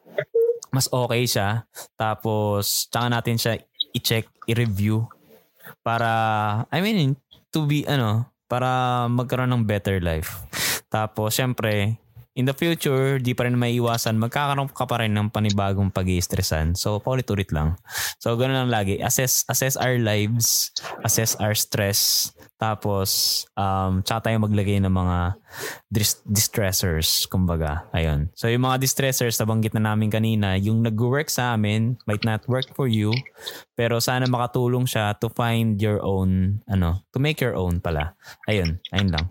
mas 0.70 0.88
okay 0.90 1.24
siya. 1.24 1.68
Tapos, 1.96 2.88
tsaka 2.88 3.06
natin 3.08 3.36
siya 3.36 3.58
i-check, 3.96 4.28
i-review 4.48 5.08
para, 5.80 6.10
I 6.72 6.80
mean, 6.80 7.16
to 7.52 7.64
be, 7.64 7.84
ano, 7.88 8.28
para 8.48 9.04
magkaroon 9.08 9.52
ng 9.52 9.64
better 9.68 10.00
life. 10.00 10.32
Tapos, 10.88 11.36
syempre, 11.36 12.00
in 12.38 12.46
the 12.46 12.54
future, 12.54 13.18
di 13.18 13.34
pa 13.34 13.44
rin 13.44 13.58
maiiwasan, 13.58 14.14
magkakaroon 14.16 14.70
ka 14.70 14.86
pa 14.86 15.02
rin 15.02 15.12
ng 15.12 15.28
panibagong 15.34 15.90
pag 15.90 16.06
stressan 16.22 16.78
So, 16.78 17.02
paulit-ulit 17.02 17.50
lang. 17.50 17.76
So, 18.22 18.38
ganun 18.38 18.68
lang 18.68 18.72
lagi. 18.72 19.02
Assess, 19.02 19.42
assess 19.50 19.74
our 19.74 19.98
lives, 19.98 20.70
assess 21.02 21.34
our 21.42 21.52
stress, 21.58 22.32
tapos, 22.58 23.42
um, 23.54 24.02
tsaka 24.02 24.28
tayo 24.28 24.42
maglagay 24.42 24.82
ng 24.82 24.90
mga 24.90 25.18
dis- 25.88 26.20
distressors, 26.26 27.24
kumbaga. 27.30 27.86
Ayun. 27.94 28.28
So, 28.34 28.50
yung 28.50 28.66
mga 28.66 28.82
distressors, 28.82 29.38
nabanggit 29.38 29.78
na 29.78 29.94
namin 29.94 30.10
kanina, 30.10 30.58
yung 30.58 30.82
nag-work 30.82 31.30
sa 31.30 31.54
amin, 31.54 31.94
might 32.04 32.26
not 32.26 32.42
work 32.50 32.66
for 32.74 32.90
you, 32.90 33.14
pero 33.78 34.02
sana 34.02 34.26
makatulong 34.26 34.90
siya 34.90 35.14
to 35.22 35.30
find 35.30 35.78
your 35.78 36.02
own, 36.02 36.58
ano, 36.66 37.06
to 37.14 37.22
make 37.22 37.38
your 37.38 37.54
own 37.54 37.78
pala. 37.78 38.18
Ayun. 38.50 38.82
Ayun 38.90 39.10
lang. 39.14 39.26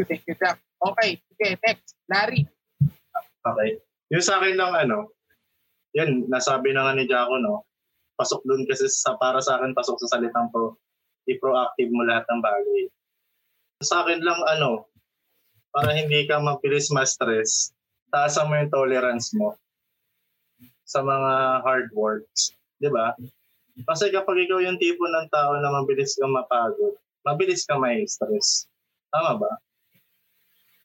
Thank 0.00 0.24
you, 0.24 0.34
Jack. 0.40 0.58
Okay. 0.80 1.20
Sige, 1.36 1.60
next. 1.60 1.94
Larry. 2.08 2.48
Okay. 3.44 3.70
Yung 4.12 4.24
sa 4.24 4.40
akin 4.40 4.56
lang 4.56 4.72
ano, 4.72 5.12
yun, 5.92 6.26
nasabi 6.28 6.72
na 6.72 6.88
nga 6.88 6.92
ni 6.96 7.04
Jaco, 7.04 7.36
no? 7.36 7.68
Pasok 8.22 8.46
dun 8.46 8.62
kasi 8.70 8.86
sa, 8.86 9.18
para 9.18 9.42
sa 9.42 9.58
akin, 9.58 9.74
pasok 9.74 9.98
sa 10.06 10.14
salitang 10.14 10.46
pro, 10.54 10.78
i-proactive 11.26 11.90
mo 11.90 12.06
lahat 12.06 12.22
ng 12.30 12.38
bagay. 12.38 12.82
Sa 13.82 14.06
akin 14.06 14.22
lang 14.22 14.38
ano, 14.46 14.86
para 15.74 15.90
hindi 15.90 16.22
ka 16.30 16.38
mabilis 16.38 16.86
ma-stress, 16.94 17.74
taasan 18.14 18.46
mo 18.46 18.54
yung 18.62 18.70
tolerance 18.70 19.34
mo 19.34 19.58
sa 20.86 21.02
mga 21.02 21.66
hard 21.66 21.90
works. 21.98 22.54
Di 22.78 22.86
ba? 22.86 23.10
Kasi 23.90 24.14
kapag 24.14 24.46
ikaw 24.46 24.62
yung 24.62 24.78
tipo 24.78 25.02
ng 25.02 25.26
tao 25.34 25.58
na 25.58 25.74
mabilis 25.74 26.14
kang 26.14 26.30
mapagod, 26.30 26.94
mabilis 27.26 27.66
ka 27.66 27.74
may 27.74 28.06
stress. 28.06 28.70
Tama 29.10 29.34
ba? 29.42 29.50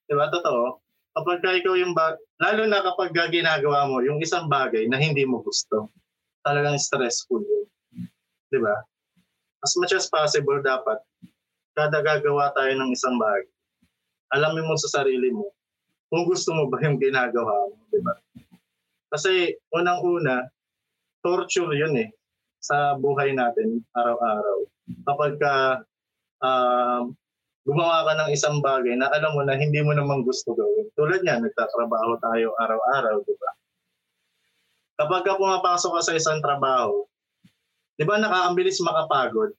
Di 0.09 0.17
ba? 0.17 0.25
Totoo. 0.33 0.81
Kapag 1.13 1.45
ka 1.45 1.53
ikaw 1.53 1.77
yung 1.77 1.93
bag, 1.93 2.17
lalo 2.41 2.65
na 2.65 2.81
kapag 2.81 3.13
ka 3.13 3.29
ginagawa 3.29 3.85
mo 3.85 4.01
yung 4.01 4.17
isang 4.25 4.49
bagay 4.49 4.89
na 4.89 4.97
hindi 4.97 5.21
mo 5.21 5.45
gusto, 5.45 5.85
talagang 6.47 6.79
stressful 6.79 7.43
yun. 7.43 7.67
Di 8.47 8.59
ba? 8.63 8.79
As 9.59 9.75
much 9.75 9.91
as 9.91 10.07
possible, 10.07 10.63
dapat 10.63 11.03
kada 11.75 11.99
gagawa 11.99 12.55
tayo 12.55 12.71
ng 12.79 12.95
isang 12.95 13.19
bagay, 13.19 13.51
alamin 14.31 14.63
mo 14.63 14.79
sa 14.79 15.03
sarili 15.03 15.29
mo 15.29 15.51
kung 16.07 16.23
gusto 16.23 16.55
mo 16.55 16.71
ba 16.71 16.79
yung 16.79 16.95
ginagawa 16.95 17.67
mo. 17.67 17.75
Di 17.91 17.99
ba? 17.99 18.15
Kasi 19.11 19.51
unang-una, 19.75 20.47
torture 21.19 21.75
yun 21.75 21.99
eh 21.99 22.09
sa 22.63 22.95
buhay 22.95 23.35
natin 23.35 23.83
araw-araw. 23.91 24.57
Kapag 25.03 25.31
ka 25.35 25.55
uh, 26.43 27.03
gumawa 27.67 28.07
ka 28.07 28.13
ng 28.15 28.29
isang 28.31 28.63
bagay 28.63 28.95
na 28.95 29.11
alam 29.11 29.35
mo 29.35 29.43
na 29.43 29.59
hindi 29.59 29.83
mo 29.83 29.91
naman 29.91 30.23
gusto 30.23 30.55
gawin. 30.55 30.87
Tulad 30.95 31.19
niya, 31.19 31.43
nagtatrabaho 31.43 32.15
tayo 32.23 32.55
araw-araw, 32.63 33.19
di 33.27 33.35
ba? 33.35 33.51
Kapag 34.97 35.21
ka 35.23 35.37
pumapasok 35.37 35.91
ka 35.93 36.01
sa 36.01 36.13
isang 36.17 36.41
trabaho, 36.41 37.05
di 37.97 38.03
ba 38.05 38.17
nakaambilis 38.17 38.81
makapagod 38.81 39.53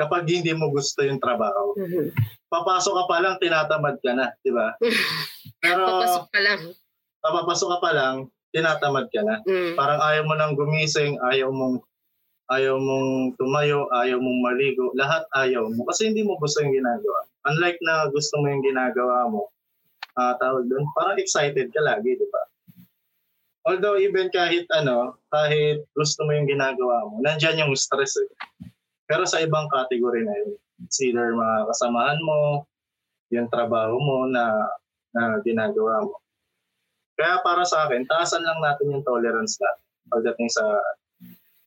kapag 0.00 0.24
hindi 0.24 0.52
mo 0.56 0.72
gusto 0.72 1.04
yung 1.04 1.20
trabaho. 1.20 1.76
Mhm. 1.76 2.08
Papasok 2.48 2.92
ka 2.92 3.04
pa 3.08 3.16
lang, 3.20 3.34
tinatamad 3.40 3.96
ka 4.00 4.12
na, 4.12 4.32
di 4.40 4.52
ba? 4.52 4.76
Pero 5.64 5.84
Papasok 5.84 6.24
pa 6.28 6.40
lang. 6.40 6.60
papapasok 7.22 7.68
ka 7.68 7.78
pa 7.80 7.90
lang, 7.92 8.16
tinatamad 8.52 9.06
ka 9.08 9.20
na. 9.24 9.40
Mm. 9.48 9.72
Parang 9.78 10.00
ayaw 10.04 10.22
mo 10.28 10.34
nang 10.36 10.52
gumising, 10.52 11.16
ayaw 11.32 11.48
mong 11.48 11.80
ayaw 12.52 12.76
mong 12.76 13.32
tumayo, 13.40 13.88
ayaw 13.96 14.20
mong 14.20 14.38
maligo, 14.44 14.92
lahat 14.92 15.24
ayaw 15.32 15.72
mo 15.72 15.88
kasi 15.88 16.12
hindi 16.12 16.20
mo 16.20 16.36
gusto 16.36 16.60
yung 16.60 16.76
ginagawa. 16.76 17.20
Unlike 17.48 17.80
na 17.80 18.12
gusto 18.12 18.36
mo 18.44 18.52
yung 18.52 18.60
ginagawa 18.60 19.32
mo, 19.32 19.48
ah 20.20 20.36
tawag 20.36 20.68
doon, 20.68 20.84
parang 20.92 21.16
excited 21.16 21.72
ka 21.72 21.80
lagi, 21.80 22.12
di 22.12 22.26
ba? 22.28 22.42
Although 23.62 23.98
even 23.98 24.26
kahit 24.34 24.66
ano, 24.74 25.14
kahit 25.30 25.86
gusto 25.94 26.26
mo 26.26 26.34
yung 26.34 26.50
ginagawa 26.50 27.06
mo, 27.06 27.22
nandyan 27.22 27.62
yung 27.62 27.72
stress 27.78 28.18
eh. 28.18 28.30
Pero 29.06 29.22
sa 29.22 29.38
ibang 29.38 29.70
category 29.70 30.26
na 30.26 30.34
yun, 30.34 30.58
it's 30.82 30.98
either 30.98 31.30
mga 31.30 31.70
kasamahan 31.70 32.18
mo, 32.26 32.66
yung 33.30 33.46
trabaho 33.48 33.94
mo 33.96 34.26
na, 34.26 34.50
na 35.14 35.38
ginagawa 35.46 36.02
mo. 36.02 36.18
Kaya 37.14 37.38
para 37.46 37.62
sa 37.62 37.86
akin, 37.86 38.02
taasan 38.08 38.42
lang 38.42 38.58
natin 38.58 38.98
yung 38.98 39.04
tolerance 39.06 39.60
natin 39.62 39.84
pagdating 40.10 40.50
sa 40.50 40.64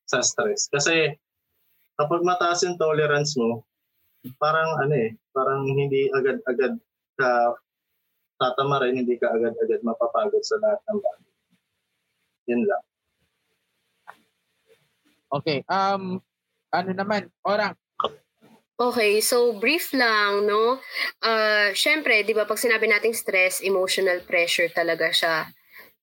sa 0.06 0.20
stress. 0.22 0.70
Kasi 0.70 1.16
kapag 1.98 2.22
mataas 2.22 2.62
yung 2.68 2.78
tolerance 2.78 3.34
mo, 3.40 3.66
parang 4.38 4.78
ano 4.82 4.94
eh, 4.94 5.16
parang 5.34 5.66
hindi 5.66 6.10
agad-agad 6.14 6.78
ka 7.16 7.32
tatama 8.36 8.84
rin, 8.84 9.00
hindi 9.00 9.16
ka 9.16 9.32
agad-agad 9.32 9.80
mapapagod 9.82 10.44
sa 10.44 10.60
lahat 10.60 10.82
ng 10.92 11.00
bagay. 11.00 11.25
Yun 12.46 12.64
lang. 12.66 12.84
Okay. 15.36 15.66
Um, 15.68 16.22
ano 16.72 16.92
naman? 16.96 17.28
Orang. 17.44 17.76
Okay, 18.76 19.24
so 19.24 19.56
brief 19.56 19.96
lang, 19.96 20.44
no? 20.44 20.84
Uh, 21.24 21.72
Siyempre, 21.72 22.28
di 22.28 22.36
ba, 22.36 22.44
pag 22.44 22.60
sinabi 22.60 22.92
nating 22.92 23.16
stress, 23.16 23.64
emotional 23.64 24.20
pressure 24.28 24.68
talaga 24.68 25.16
siya, 25.16 25.48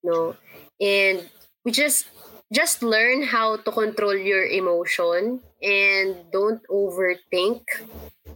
no? 0.00 0.40
And 0.80 1.20
we 1.68 1.70
just, 1.76 2.08
just 2.48 2.80
learn 2.80 3.28
how 3.28 3.60
to 3.60 3.70
control 3.76 4.16
your 4.16 4.48
emotion 4.48 5.44
and 5.60 6.08
don't 6.32 6.64
overthink, 6.72 7.60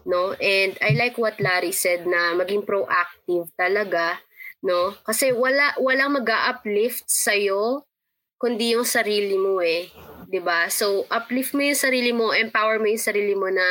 no? 0.04 0.36
And 0.36 0.76
I 0.84 0.92
like 0.92 1.16
what 1.16 1.40
Larry 1.40 1.72
said 1.72 2.04
na 2.04 2.36
maging 2.36 2.68
proactive 2.68 3.48
talaga, 3.56 4.20
no? 4.60 5.00
Kasi 5.00 5.32
wala, 5.32 5.80
walang 5.80 6.20
mag-uplift 6.20 7.08
sa'yo 7.08 7.88
kundi 8.36 8.76
yung 8.76 8.86
sarili 8.86 9.36
mo 9.36 9.60
eh. 9.60 9.88
'di 10.26 10.40
ba? 10.42 10.66
So 10.68 11.06
uplift 11.08 11.54
mo 11.54 11.62
yung 11.62 11.78
sarili 11.78 12.10
mo, 12.10 12.34
empower 12.34 12.82
mo 12.82 12.86
yung 12.90 13.02
sarili 13.02 13.32
mo 13.32 13.48
na 13.48 13.64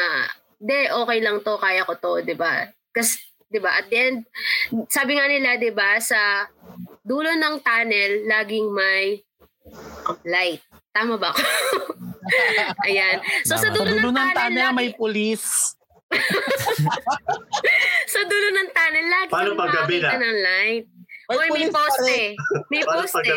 de 0.56 0.88
okay 0.90 1.20
lang 1.20 1.44
to, 1.44 1.60
kaya 1.60 1.84
ko 1.84 1.94
to, 2.00 2.24
'di 2.24 2.36
ba? 2.36 2.72
Kasi 2.96 3.20
'di 3.52 3.60
ba? 3.60 3.80
At 3.80 3.92
the 3.92 3.98
end, 3.98 4.18
sabi 4.88 5.20
nga 5.20 5.28
nila 5.28 5.60
'di 5.60 5.72
ba 5.76 6.00
sa 6.00 6.48
dulo 7.06 7.30
ng 7.30 7.62
tunnel 7.62 8.26
laging 8.26 8.68
may 8.72 9.22
light. 10.26 10.64
Tama 10.96 11.20
ba 11.20 11.36
ako? 11.36 11.44
Ayan. 12.88 13.20
So 13.44 13.60
sa 13.60 13.70
dulo, 13.70 13.92
Sa 13.92 13.96
dulo 14.00 14.10
ng, 14.10 14.16
ng 14.16 14.30
tunnel, 14.32 14.34
tunnel 14.34 14.64
lagi, 14.72 14.78
may 14.80 14.90
pulis. 14.96 15.44
sa 18.14 18.22
dulo 18.24 18.48
ng 18.56 18.70
tunnel 18.72 19.08
lagi 19.12 19.32
Paano 19.34 19.52
pag 19.60 19.72
gabi 19.76 19.98
na? 20.00 20.16
ng 20.16 20.38
light. 20.40 20.86
May 21.26 21.36
Oy, 21.36 21.48
may 21.58 21.68
poste. 21.74 22.18
May 22.70 22.84
poste. 22.86 23.34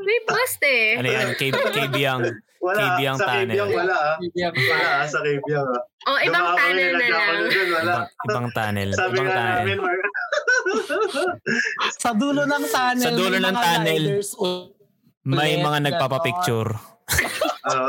May 0.00 0.18
poste. 0.26 0.98
Ano 0.98 1.06
yan? 1.08 1.28
KB, 1.38 1.54
KB 1.54 1.94
ang 2.02 2.22
Wala, 2.64 2.96
sa 3.12 3.28
tunnel. 3.28 3.52
Kibyang 3.52 3.76
wala 3.76 3.92
ah. 3.92 4.16
Bibigyan 4.16 4.52
Wala 4.56 4.88
ah, 4.88 5.04
sa 5.04 5.20
Kibyang 5.20 5.68
ah. 5.68 5.82
O, 6.04 6.16
ibang 6.16 6.44
Dumaan 6.44 6.56
kami, 6.56 6.64
tunnel 6.64 6.92
na 6.96 7.04
lang. 7.04 7.28
dun, 7.44 7.68
wala. 7.68 7.92
ibang, 7.92 8.08
ibang 8.24 8.48
tunnel. 8.56 8.88
Sabi 8.96 9.12
ibang 9.12 9.28
nga 9.28 9.36
tunnel. 9.36 9.56
namin. 9.60 9.76
Sa 12.02 12.10
dulo 12.16 12.42
ng 12.48 12.64
tunnel, 12.64 13.04
Sa 13.04 13.10
dulo 13.12 13.36
ng 13.36 13.56
tunnel. 13.56 14.04
May 15.24 15.60
mga 15.60 15.78
nagpapapicture. 15.84 16.70
Oo. 17.68 17.88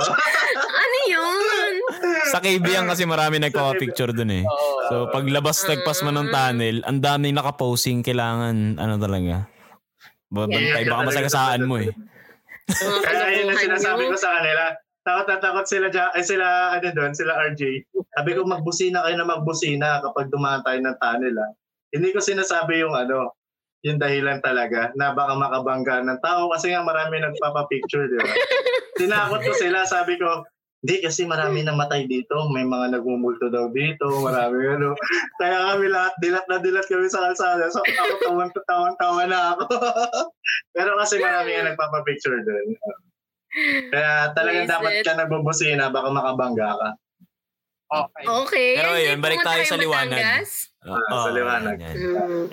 Ano 0.56 0.98
yun? 1.08 1.76
Sa 2.32 2.40
KB 2.44 2.66
ang 2.76 2.88
kasi 2.92 3.08
marami 3.08 3.40
nagpapapicture 3.40 4.12
dun 4.12 4.32
eh. 4.32 4.44
So 4.92 5.08
paglabas 5.08 5.64
tagpas 5.64 6.04
mo 6.04 6.12
ng 6.12 6.28
tunnel, 6.32 6.84
ang 6.84 7.00
daming 7.00 7.36
nakaposing 7.36 8.04
kailangan 8.04 8.76
ano 8.76 8.96
talaga. 9.00 9.48
Babantay 10.36 10.84
Yeah. 10.84 10.92
baka 10.92 11.08
masagasaan 11.08 11.64
mo 11.64 11.80
eh. 11.80 11.96
Kaya 13.08 13.26
yun 13.40 13.56
kalokohan 13.56 13.64
sinasabi 13.64 14.04
ko 14.12 14.18
sa 14.20 14.32
kanila. 14.42 14.64
Takot 15.06 15.28
na 15.30 15.38
takot 15.38 15.66
sila, 15.70 15.88
ay 16.18 16.24
sila, 16.26 16.48
ano 16.76 16.88
doon, 16.92 17.14
sila 17.14 17.38
RJ. 17.54 17.62
Sabi 17.94 18.32
ko, 18.34 18.42
magbusina 18.42 19.06
kayo 19.06 19.16
na 19.22 19.30
magbusina 19.30 20.02
kapag 20.02 20.34
dumaan 20.34 20.66
tayo 20.66 20.82
ng 20.82 20.98
tunnel 20.98 21.38
ah. 21.38 21.52
Hindi 21.94 22.10
ko 22.10 22.20
sinasabi 22.20 22.82
yung 22.82 22.98
ano, 22.98 23.38
yung 23.86 24.02
dahilan 24.02 24.42
talaga 24.42 24.90
na 24.98 25.14
baka 25.14 25.38
makabangga 25.38 26.02
ng 26.02 26.20
tao 26.26 26.50
kasi 26.50 26.74
nga 26.74 26.82
marami 26.82 27.22
nagpapapicture, 27.22 28.10
di 28.10 28.18
ba? 28.18 28.34
Tinakot 29.00 29.46
ko 29.46 29.54
sila, 29.54 29.86
sabi 29.86 30.18
ko, 30.18 30.42
hindi 30.86 31.02
kasi 31.02 31.26
marami 31.26 31.66
namatay 31.66 32.06
dito, 32.06 32.46
may 32.54 32.62
mga 32.62 32.94
nagmumulto 32.94 33.50
daw 33.50 33.74
dito, 33.74 34.06
marami 34.22 34.70
ano. 34.78 34.94
Kaya 35.42 35.74
kami 35.74 35.90
lahat, 35.90 36.14
dilat 36.22 36.46
na 36.46 36.62
dilat 36.62 36.86
kami 36.86 37.10
sa 37.10 37.26
kalsada. 37.26 37.74
So 37.74 37.82
ako 37.82 38.14
tawan 38.22 38.54
tawan 38.70 38.94
tawa 39.02 39.26
na 39.26 39.58
ako. 39.58 39.66
Pero 40.78 40.94
kasi 41.02 41.18
marami 41.18 41.58
nga 41.58 41.74
nagpapapicture 41.74 42.38
doon. 42.46 42.78
Kaya 43.90 44.30
talagang 44.38 44.70
Yes, 44.70 44.74
dapat 44.78 44.92
it. 45.02 45.06
ka 45.10 45.18
nagbubusina, 45.18 45.90
baka 45.90 46.14
makabangga 46.14 46.70
ka. 46.78 46.90
Okay. 47.90 48.26
Okay. 48.46 48.72
Pero 48.78 48.94
yun, 48.94 49.18
balik 49.26 49.42
tayo 49.42 49.66
sa 49.66 49.82
liwanag. 49.82 50.22
Batangas? 50.22 50.70
Ah, 50.86 51.02
sa 51.26 51.32
liwanag. 51.34 51.78
yan. 51.82 51.96
Mm. 51.98 52.46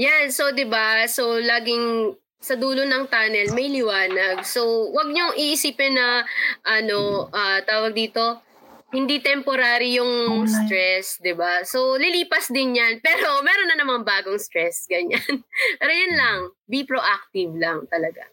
Yan, 0.00 0.24
so 0.32 0.56
'di 0.56 0.64
ba? 0.72 1.04
So 1.04 1.36
laging 1.36 2.16
sa 2.44 2.60
dulo 2.60 2.84
ng 2.84 3.08
tunnel 3.08 3.48
may 3.56 3.72
liwanag. 3.72 4.44
So 4.44 4.92
wag 4.92 5.08
niyo 5.08 5.32
iisipin 5.32 5.96
na 5.96 6.28
ano 6.60 7.32
ah, 7.32 7.64
tawag 7.64 7.96
dito 7.96 8.44
hindi 8.92 9.18
temporary 9.18 9.98
yung 9.98 10.46
stress, 10.46 11.18
'di 11.18 11.34
ba? 11.34 11.64
So 11.64 11.96
lilipas 11.96 12.52
din 12.52 12.76
'yan. 12.76 13.00
Pero 13.00 13.40
meron 13.40 13.72
na 13.72 13.80
namang 13.80 14.04
bagong 14.04 14.38
stress, 14.38 14.84
ganyan. 14.86 15.24
Pero 15.80 15.90
yun 15.90 16.14
lang, 16.14 16.38
be 16.68 16.84
proactive 16.84 17.56
lang 17.56 17.88
talaga. 17.88 18.28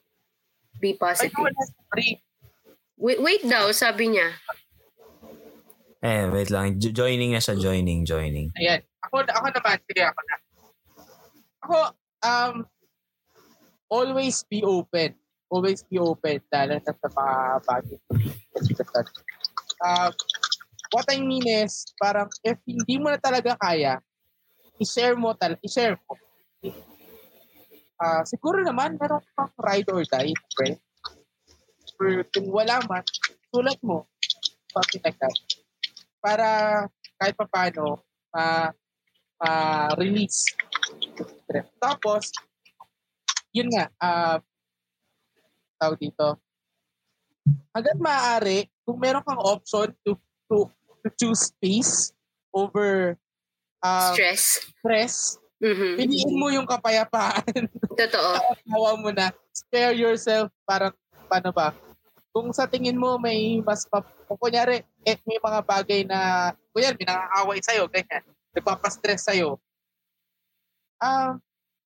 Be 0.77 0.93
positive. 0.93 1.33
Wait, 3.01 3.17
wait 3.17 3.43
daw, 3.47 3.73
sabi 3.73 4.13
niya. 4.13 4.29
Eh, 6.01 6.25
wait 6.29 6.49
lang. 6.49 6.77
Jo- 6.81 6.93
joining 6.93 7.33
na 7.33 7.41
siya. 7.41 7.57
Joining, 7.57 8.05
joining. 8.05 8.49
Ayan. 8.57 8.81
Ako, 9.05 9.21
ako 9.21 9.47
naman. 9.53 9.77
Sige, 9.85 10.01
ako 10.05 10.21
na. 10.25 10.35
Ako, 11.61 11.77
um, 12.25 12.53
always 13.91 14.47
be 14.47 14.63
open. 14.63 15.19
Always 15.51 15.83
be 15.83 15.99
open. 15.99 16.39
Lalo 16.47 16.79
na 16.79 16.93
sa 16.95 17.09
mga 17.11 17.35
bagay. 17.67 17.99
Um, 19.83 20.11
what 20.95 21.05
I 21.11 21.19
mean 21.19 21.43
is, 21.43 21.91
parang 21.99 22.31
if 22.47 22.55
hindi 22.63 22.95
mo 22.95 23.11
na 23.11 23.19
talaga 23.19 23.59
kaya, 23.59 23.99
i-share 24.79 25.19
mo 25.19 25.35
talaga, 25.35 25.59
i-share 25.67 25.99
mo. 25.99 26.15
Ah, 28.01 28.23
siguro 28.23 28.63
naman, 28.63 28.95
meron 28.95 29.21
kang 29.35 29.53
ride 29.59 29.91
or 29.91 30.01
die, 30.07 30.33
friend. 30.55 30.79
Or 31.99 32.25
kung 32.33 32.49
wala 32.49 32.81
man, 32.87 33.03
sulat 33.51 33.77
mo. 33.83 34.07
Something 34.71 35.03
like 35.03 35.19
that. 35.19 35.37
Para 36.23 36.47
kahit 37.19 37.35
pa 37.37 37.45
paano, 37.45 38.01
ma, 38.33 38.71
ma-release. 39.37 40.55
Tapos, 41.77 42.31
yun 43.51 43.67
nga, 43.71 43.85
ah, 43.99 44.39
tawag 45.77 45.99
dito, 45.99 46.39
hanggat 47.71 47.97
maaari, 47.97 48.69
kung 48.83 48.99
meron 48.99 49.23
kang 49.23 49.39
option 49.39 49.91
to 50.03 50.15
to, 50.45 50.67
to 51.01 51.07
choose 51.17 51.51
peace 51.57 52.11
over 52.51 53.15
um, 53.79 54.13
Stress. 54.13 54.43
stress, 54.77 55.15
Mhm. 55.61 55.93
piliin 55.93 56.33
mo 56.35 56.49
yung 56.49 56.65
kapayapaan. 56.65 57.45
Totoo. 58.01 58.31
Tawa 58.65 58.91
mo 58.97 59.13
na. 59.13 59.29
Spare 59.53 59.93
yourself. 59.93 60.49
Parang, 60.65 60.89
paano 61.29 61.53
ba? 61.53 61.69
Kung 62.33 62.49
sa 62.49 62.65
tingin 62.65 62.97
mo 62.97 63.21
may 63.21 63.61
mas, 63.61 63.85
kung 64.25 64.39
kunyari, 64.41 64.81
eh, 65.05 65.17
may 65.21 65.37
mga 65.37 65.61
bagay 65.61 66.01
na, 66.01 66.49
kunyari, 66.73 66.97
may 66.97 67.07
nakakaway 67.07 67.59
sa'yo, 67.61 67.83
ganyan, 67.93 68.23
nagpapastress 68.51 69.29
sa'yo, 69.29 69.61
um, 70.97 71.37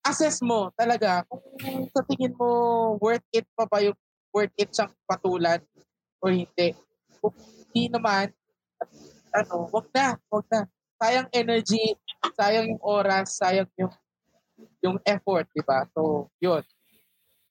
assess 0.06 0.38
mo 0.46 0.70
talaga 0.78 1.26
kung 1.26 1.42
sa 1.90 2.06
tingin 2.06 2.38
mo 2.38 2.94
worth 3.02 3.26
it 3.34 3.50
pa 3.58 3.66
ba 3.66 3.82
yung 3.82 3.98
worth 4.30 4.54
it 4.56 4.70
siyang 4.70 4.94
patulan 5.10 5.60
o 6.22 6.30
hindi. 6.30 6.78
Kung 7.18 7.34
hindi 7.34 7.90
naman, 7.90 8.30
ano, 9.34 9.72
wag 9.74 9.88
na, 9.96 10.16
wag 10.30 10.46
na. 10.52 10.62
Sayang 10.96 11.28
energy, 11.34 11.98
sayang 12.38 12.72
yung 12.72 12.84
oras, 12.84 13.36
sayang 13.36 13.68
yung 13.76 13.92
yung 14.80 14.98
effort, 15.04 15.50
di 15.52 15.60
ba? 15.66 15.84
So, 15.92 16.32
yun. 16.40 16.64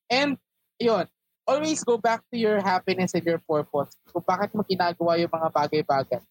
And, 0.08 0.40
yun, 0.80 1.04
always 1.44 1.84
go 1.84 2.00
back 2.00 2.24
to 2.32 2.36
your 2.40 2.60
happiness 2.64 3.12
and 3.12 3.24
your 3.24 3.42
purpose. 3.44 3.92
Kung 4.08 4.24
bakit 4.24 4.56
mo 4.56 4.64
ginagawa 4.64 5.20
yung 5.20 5.32
mga 5.32 5.48
bagay-bagay. 5.52 6.22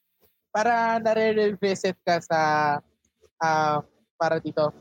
Para 0.49 0.97
nare-revisit 0.97 1.97
ka 2.01 2.17
sa, 2.21 2.39
ah, 3.37 3.85
para 4.17 4.41
dito, 4.41 4.73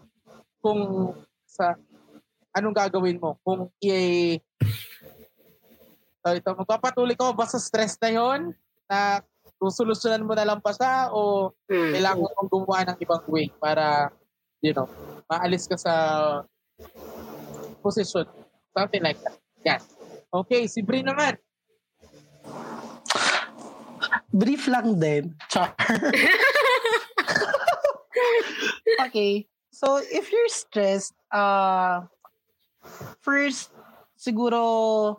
kung 0.64 1.12
sa, 1.53 1.77
anong 2.57 2.73
gagawin 2.73 3.20
mo? 3.20 3.37
Kung 3.45 3.69
i- 3.85 4.41
so 6.24 6.33
ito, 6.33 6.51
magpapatuloy 6.57 7.12
ka 7.12 7.37
ba 7.37 7.45
sa 7.45 7.61
stress 7.61 8.01
na 8.01 8.09
yon 8.09 8.41
na 8.89 9.20
kung 9.61 9.69
solusyonan 9.69 10.24
mo 10.24 10.33
na 10.33 10.49
lang 10.49 10.61
pa 10.65 10.73
siya 10.73 11.12
o 11.12 11.53
Mm. 11.69 11.93
kailangan 11.93 12.33
mong 12.33 12.51
gumawa 12.51 12.81
ng 12.89 12.99
ibang 12.99 13.24
way 13.29 13.47
para, 13.61 14.09
you 14.65 14.73
know, 14.73 14.89
maalis 15.29 15.69
ka 15.69 15.77
sa 15.77 15.95
position. 17.85 18.24
Something 18.73 19.05
like 19.05 19.20
that. 19.20 19.37
Yan. 19.69 19.81
Okay, 20.33 20.65
si 20.65 20.81
Bri 20.81 21.05
naman. 21.05 21.37
Brief 24.33 24.65
lang 24.65 24.97
din. 24.97 25.37
Char. 25.53 25.77
okay. 29.07 29.45
So, 29.73 29.99
if 29.99 30.28
you're 30.28 30.53
stressed, 30.53 31.16
uh, 31.32 32.05
first, 33.24 33.73
siguro, 34.20 35.19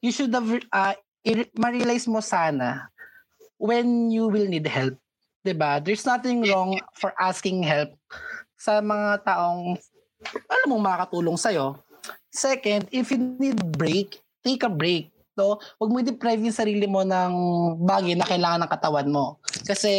you 0.00 0.14
should 0.14 0.30
have, 0.30 0.46
uh, 0.70 0.94
ma-realize 1.58 2.06
mo 2.06 2.22
sana 2.22 2.86
when 3.58 4.10
you 4.10 4.30
will 4.30 4.46
need 4.46 4.66
help. 4.66 4.94
'Di 5.42 5.54
ba? 5.58 5.82
There's 5.82 6.06
nothing 6.06 6.46
wrong 6.46 6.78
for 6.94 7.10
asking 7.18 7.66
help 7.66 7.90
sa 8.54 8.78
mga 8.78 9.26
taong 9.26 9.74
alam 10.46 10.66
mong 10.70 10.86
makakatulong 10.86 11.34
sa'yo. 11.34 11.74
Second, 12.30 12.86
if 12.94 13.10
you 13.10 13.18
need 13.18 13.58
break, 13.74 14.22
take 14.46 14.62
a 14.62 14.70
break. 14.70 15.10
no, 15.32 15.56
huwag 15.80 15.90
mo 15.90 15.96
i-deprive 16.00 16.44
yung 16.44 16.52
sarili 16.52 16.84
mo 16.84 17.00
ng 17.00 17.32
bagay 17.88 18.12
na 18.12 18.28
kailangan 18.28 18.60
ng 18.64 18.72
katawan 18.72 19.08
mo. 19.08 19.24
Kasi, 19.64 19.92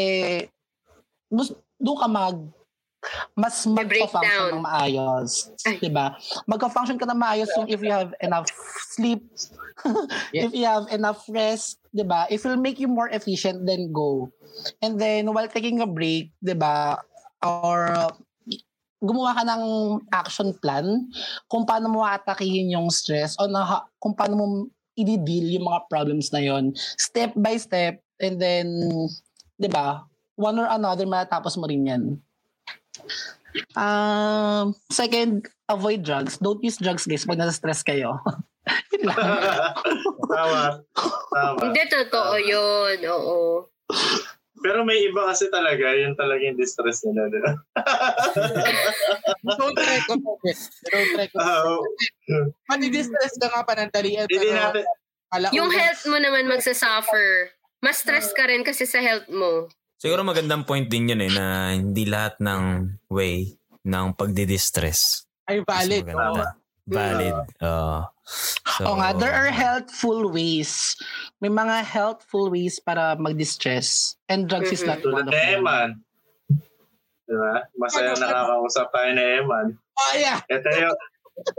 doon 1.81 1.97
ka 1.97 2.07
mag 2.07 2.37
mas 3.35 3.65
magpa-function 3.65 4.57
ng 4.57 4.63
maayos. 4.63 5.51
Ay. 5.67 5.77
'Di 5.79 5.91
ba? 5.91 6.15
Magpa-function 6.47 6.97
ka 6.97 7.05
ng 7.07 7.19
maayos 7.19 7.49
yung 7.59 7.67
if 7.69 7.79
you 7.83 7.91
have 7.91 8.13
enough 8.23 8.47
sleep, 8.95 9.23
Yeah. 10.33 10.43
if 10.47 10.51
you 10.53 10.65
have 10.69 10.85
enough 10.93 11.25
rest, 11.27 11.81
'di 11.91 12.05
ba? 12.05 12.29
If 12.29 12.45
will 12.45 12.61
make 12.61 12.77
you 12.77 12.87
more 12.87 13.09
efficient, 13.09 13.65
then 13.65 13.89
go. 13.89 14.29
And 14.85 15.01
then 15.01 15.33
while 15.33 15.49
taking 15.49 15.81
a 15.81 15.89
break, 15.89 16.29
'di 16.39 16.55
ba? 16.55 17.01
Or 17.43 17.89
gumawa 19.03 19.35
ka 19.35 19.43
ng 19.43 19.63
action 20.15 20.55
plan 20.63 21.11
kung 21.51 21.67
paano 21.67 21.91
mo 21.91 22.07
atakihin 22.07 22.71
yung 22.71 22.87
stress 22.87 23.35
o 23.35 23.51
na, 23.51 23.83
kung 23.99 24.15
paano 24.15 24.33
mo 24.39 24.45
i-deal 24.95 25.59
yung 25.59 25.67
mga 25.67 25.91
problems 25.91 26.31
na 26.31 26.39
yon 26.39 26.71
step 26.95 27.35
by 27.35 27.59
step 27.59 27.99
and 28.23 28.39
then 28.39 28.71
'di 29.59 29.67
ba 29.67 30.07
one 30.39 30.55
or 30.55 30.71
another 30.71 31.03
matatapos 31.03 31.59
mo 31.59 31.67
rin 31.67 31.83
yan 31.83 32.03
um 33.77 34.73
second 34.89 35.45
avoid 35.69 36.01
drugs 36.01 36.41
don't 36.41 36.63
use 36.65 36.81
drugs 36.81 37.05
guys 37.05 37.25
pag 37.25 37.37
nasa 37.37 37.53
stress 37.53 37.81
kayo. 37.85 38.17
Tama. 40.31 40.63
Tama. 41.35 41.59
Hindi, 41.59 41.83
totoo 41.91 42.35
yun. 42.39 42.97
Oo. 43.11 43.67
Pero 44.63 44.87
may 44.87 45.03
iba 45.03 45.27
kasi 45.27 45.51
talaga, 45.51 45.91
yun 45.91 46.15
talaga 46.15 46.39
yung 46.39 46.55
distress 46.55 47.03
nila. 47.03 47.27
di 47.27 47.39
ba? 47.43 47.51
Don't 49.59 49.75
recommend 49.75 50.39
it. 50.47 50.59
Don't 50.87 51.13
recommend 51.19 51.51
Oo. 51.51 51.83
it. 51.83 52.55
Mati-distress 52.71 53.35
ka 53.35 53.51
nga 53.51 53.67
panandalian. 53.67 54.23
Hindi 54.31 54.55
natin. 54.55 54.87
Yung 55.51 55.67
health 55.67 56.07
mo 56.07 56.15
naman 56.15 56.47
magsasuffer. 56.47 57.51
Mas 57.83 57.99
stress 57.99 58.31
ka 58.31 58.47
rin 58.47 58.63
kasi 58.63 58.87
sa 58.87 59.03
health 59.03 59.27
mo. 59.27 59.67
Siguro 60.03 60.19
magandang 60.27 60.67
point 60.67 60.83
din 60.91 61.15
yun 61.15 61.23
eh, 61.23 61.31
na 61.31 61.71
hindi 61.71 62.03
lahat 62.03 62.35
ng 62.43 62.91
way 63.07 63.55
ng 63.87 64.11
pagdidistress. 64.19 65.23
ay 65.47 65.63
valid. 65.63 66.03
maganda. 66.11 66.59
Valid. 66.83 67.39
Uh, 67.63 68.03
so, 68.67 68.99
nga, 68.99 69.15
there 69.15 69.31
are 69.31 69.47
healthful 69.47 70.27
ways. 70.27 70.99
May 71.39 71.47
mga 71.47 71.87
healthful 71.87 72.51
ways 72.51 72.83
para 72.83 73.15
mag-distress. 73.15 74.19
And 74.27 74.51
drugs 74.51 74.75
is 74.75 74.83
not 74.83 74.99
one 75.07 75.23
of 75.23 75.31
them. 75.31 75.63
Eman. 75.63 76.03
Di 77.23 77.35
ba? 77.39 77.63
Masaya 77.79 78.11
nakakausap 78.19 78.91
tayo 78.91 79.07
ni 79.15 79.23
Eman. 79.23 79.79
Oh, 79.79 80.13
yeah. 80.19 80.43
Ito 80.51 80.67
yung, 80.83 80.97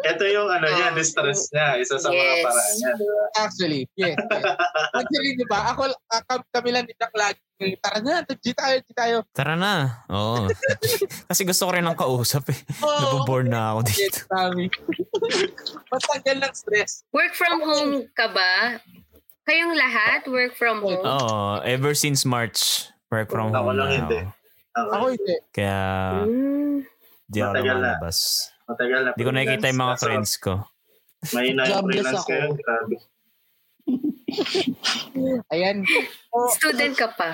ito 0.04 0.24
yung 0.24 0.46
ano 0.46 0.66
niya, 0.66 0.92
distress 0.92 1.50
niya. 1.50 1.76
Isa 1.76 1.98
sa 1.98 2.08
mga 2.08 2.14
Yes. 2.16 2.42
paraan 2.42 2.72
niya. 2.72 2.90
di 2.92 3.04
ba? 3.04 3.22
Actually, 3.36 3.82
yes. 3.92 4.14
yes. 4.14 4.56
Actually, 4.98 5.30
di 5.34 5.46
ba? 5.46 5.58
Ako, 5.70 5.82
ah, 6.08 6.22
kam- 6.24 6.48
kami 6.48 6.68
lang 6.70 6.84
ni 6.84 6.94
Jack 6.94 7.10
lagi. 7.12 7.40
Tara 7.76 7.98
na, 7.98 8.14
G 8.24 8.50
tayo, 8.50 8.76
G 8.78 8.88
tayo. 8.92 9.16
Tara 9.30 9.54
na. 9.54 9.74
Oo. 10.08 10.46
Kasi 11.28 11.42
gusto 11.42 11.62
ko 11.64 11.70
rin 11.70 11.82
ng 11.82 11.94
kausap 11.94 12.46
eh. 12.48 12.58
Oh, 12.80 12.98
Nabobore 13.18 13.44
na 13.44 13.72
ako 13.72 13.80
dito. 13.84 14.18
Matanggal 15.90 16.36
ng 16.40 16.54
stress. 16.54 17.02
Work 17.10 17.32
from 17.32 17.58
home 17.60 17.94
ka 18.12 18.30
ba? 18.30 18.78
Kayong 19.44 19.74
lahat, 19.74 20.20
work 20.26 20.54
from 20.54 20.80
home? 20.80 21.02
Oo. 21.02 21.60
Ever 21.60 21.92
since 21.92 22.24
March, 22.24 22.88
work 23.08 23.28
from 23.28 23.50
Ako 23.50 23.60
home 23.60 23.76
lang 23.76 23.88
na 23.88 23.96
hindi. 23.98 24.20
ako. 24.22 24.32
Okay. 24.74 24.94
Ako 24.94 25.04
hindi. 25.10 25.34
Kaya 25.52 25.78
Mm. 26.24 26.76
di 27.24 27.38
ako 27.38 27.52
Matagal 27.52 27.76
na. 27.78 27.92
Matagal 28.64 29.00
na. 29.02 29.10
Di 29.12 29.22
ko 29.22 29.30
nakikita 29.30 29.68
yung 29.68 29.82
mga 29.82 29.96
friends 29.98 30.32
ko. 30.36 30.52
Mahina 31.32 31.62
yung 31.62 31.70
Jobless 31.70 31.94
freelance 31.94 32.20
ako. 32.20 32.28
kayo. 32.28 32.48
Grabe. 32.56 32.94
Ayan. 35.52 35.76
Oh, 36.30 36.48
Student 36.50 36.94
ka 36.94 37.08
pa. 37.12 37.30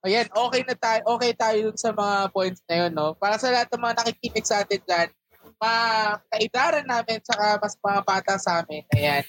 ayan, 0.00 0.26
okay 0.32 0.62
na 0.64 0.74
tayo. 0.74 1.00
Okay 1.14 1.32
tayo 1.34 1.58
dun 1.68 1.76
sa 1.76 1.92
mga 1.92 2.32
points 2.32 2.64
na 2.64 2.74
yun, 2.80 2.92
no? 2.92 3.12
Para 3.12 3.36
sa 3.36 3.52
lahat 3.52 3.68
ng 3.68 3.82
mga 3.82 3.96
nakikinig 4.00 4.46
sa 4.48 4.64
atin 4.64 4.80
dyan, 4.80 5.08
mga 5.60 5.82
kaidaran 6.30 6.86
namin, 6.88 7.20
saka 7.20 7.60
mas 7.60 7.76
mga 7.76 8.00
bata 8.02 8.34
sa 8.40 8.64
amin, 8.64 8.80
ayan. 8.90 9.20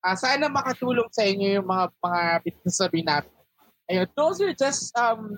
Ah, 0.00 0.16
sana 0.16 0.48
makatulong 0.48 1.08
sa 1.12 1.24
inyo 1.24 1.60
yung 1.60 1.68
mga 1.68 1.92
mga 1.98 2.20
pinagsasabi 2.40 3.00
namin. 3.00 3.32
Ayun, 3.84 4.08
those 4.16 4.40
are 4.40 4.56
just 4.56 4.96
um 4.96 5.36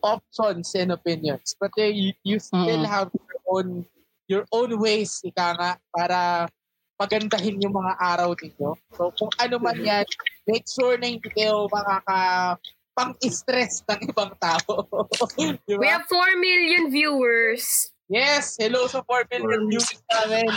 options 0.00 0.72
and 0.72 0.88
opinions. 0.90 1.52
But 1.60 1.76
uh, 1.76 1.84
you, 1.84 2.16
you 2.24 2.40
still 2.40 2.64
Mm. 2.80 2.88
have 2.88 3.12
your 3.12 3.40
own 3.46 3.84
your 4.32 4.48
own 4.48 4.72
ways, 4.80 5.20
ika 5.20 5.52
nga, 5.52 5.70
para 5.92 6.48
pagandahin 6.96 7.60
yung 7.60 7.76
mga 7.76 7.92
araw 8.00 8.32
ninyo. 8.32 8.72
So 8.96 9.12
kung 9.12 9.28
ano 9.36 9.60
man 9.60 9.76
yan, 9.76 10.08
make 10.48 10.64
sure 10.64 10.96
na 10.96 11.12
hindi 11.12 11.28
kayo 11.36 11.68
makaka 11.68 12.56
pang-stress 12.96 13.84
ng 13.88 14.00
ibang 14.08 14.32
tao. 14.40 14.88
Di 15.68 15.76
We 15.76 15.88
have 15.88 16.08
4 16.08 16.40
million 16.40 16.88
viewers. 16.88 17.92
Yes, 18.08 18.60
hello 18.60 18.88
sa 18.88 19.04
4 19.04 19.28
million 19.32 19.68
views 19.68 19.88
namin. 20.12 20.48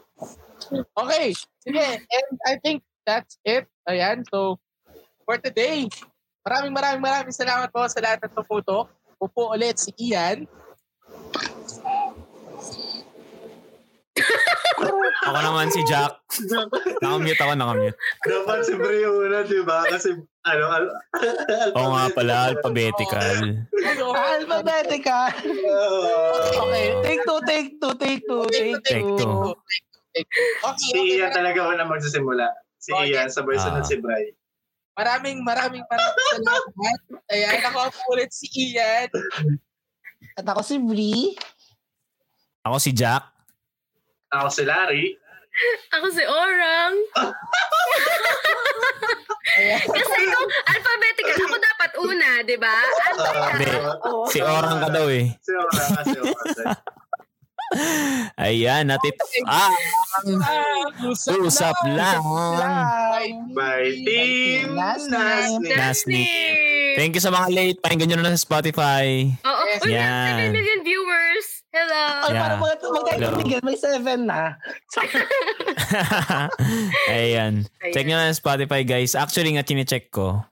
okay, 1.02 1.34
sige. 1.62 1.86
And 1.98 2.28
I 2.46 2.54
think 2.62 2.86
that's 3.02 3.38
it. 3.42 3.66
Ayan, 3.90 4.22
so 4.30 4.62
for 5.26 5.38
today, 5.42 5.90
maraming 6.46 6.70
maraming 6.70 7.02
maraming 7.02 7.34
salamat 7.34 7.66
po 7.74 7.82
sa 7.90 7.98
lahat 7.98 8.22
ng 8.22 8.34
tumutok. 8.38 8.86
Upo 9.18 9.50
ulit 9.54 9.78
si 9.78 9.90
Ian. 9.98 10.46
Ako 15.22 15.38
naman 15.38 15.70
si 15.70 15.80
Jack. 15.86 16.18
Nakamute 17.00 17.38
ako, 17.38 17.52
nakamute. 17.54 17.96
Dapat 18.22 18.58
si 18.66 18.74
Bri 18.74 19.00
yung 19.00 19.22
una, 19.22 19.40
di 19.42 19.62
ba? 19.62 19.86
Kasi, 19.86 20.12
ano, 20.42 20.64
al- 20.68 20.94
Oo 21.72 21.88
nga 21.92 22.06
pala, 22.10 22.34
alphabetical. 22.50 23.62
Alphabetical. 24.12 25.30
Okay, 26.52 26.86
take 27.00 27.22
two, 27.22 27.40
take 27.46 27.70
two, 27.78 27.94
take 27.94 28.22
two, 28.26 28.42
take 28.48 28.76
Take 28.82 29.06
two. 29.06 29.16
two. 29.16 29.54
Okay, 30.12 30.76
Si 30.76 30.92
okay. 30.92 31.16
Ian 31.16 31.32
talaga 31.32 31.60
una 31.64 31.86
magsisimula. 31.86 32.50
Si 32.76 32.90
Okay. 32.92 33.14
Ian, 33.14 33.30
sabay 33.30 33.56
sunod 33.56 33.80
Ah. 33.80 33.86
si 33.86 33.96
Bri. 33.96 34.34
Maraming 34.92 35.40
maraming 35.40 35.80
maraming 35.80 36.26
salamat. 36.36 36.98
Ayan, 37.32 37.64
ako 37.64 37.78
ulit 38.12 38.28
si 38.28 38.44
Ian. 38.52 39.08
At 40.36 40.44
ako 40.44 40.60
si 40.60 40.76
Bri. 40.76 41.32
Ako 42.62 42.76
si 42.78 42.90
Jack. 42.92 43.26
Ako 44.30 44.48
si 44.48 44.62
Larry. 44.62 45.18
Ako 45.94 46.06
si 46.08 46.24
Orang. 46.24 46.94
Kasi 49.84 50.20
kung 50.24 50.48
alphabetical, 50.64 51.36
ako 51.44 51.56
dapat 51.60 51.90
una, 52.00 52.28
di 52.40 52.56
ba? 52.56 52.78
Hindi. 53.52 53.68
Si 54.32 54.38
Orang 54.40 54.80
ka 54.80 54.88
daw 54.88 55.06
eh. 55.12 55.28
Si 55.36 55.52
Ora, 55.52 55.84
si 56.00 56.16
Ora. 56.16 56.72
Ayan, 58.46 58.84
natit... 58.86 59.16
Ah, 59.44 59.72
Ah, 60.44 60.84
usap, 61.08 61.40
usap 61.40 61.76
lang. 61.88 62.20
Bye, 63.52 63.96
Team 64.04 64.76
Nasnip. 64.76 65.72
Nasnip. 65.72 66.56
Thank 66.96 67.16
you 67.16 67.22
sa 67.24 67.32
mga 67.32 67.48
late. 67.48 67.78
Pakinggan 67.80 68.12
nyo 68.12 68.16
na 68.20 68.36
sa 68.36 68.40
Spotify. 68.40 69.24
Oo. 69.40 69.62
Yes. 69.68 69.80
Uy, 69.82 69.88
we 69.88 69.96
have 69.96 70.04
Yan. 70.04 70.52
7 70.52 70.52
million 70.52 70.80
viewers. 70.84 71.61
Hello. 71.72 72.04
Ay, 72.28 72.36
Yeah. 72.36 72.42
parang 72.44 72.60
mag 72.60 72.80
magkaibigan, 72.84 73.62
may 73.64 73.78
seven 73.80 74.28
na. 74.28 74.60
Ayan. 77.08 77.64
Check 77.96 78.04
nyo 78.04 78.20
na 78.20 78.28
sa 78.28 78.36
Spotify, 78.36 78.84
guys. 78.84 79.16
Actually 79.16 79.56
nga, 79.56 79.64
chinecheck 79.64 80.12
ko. 80.12 80.44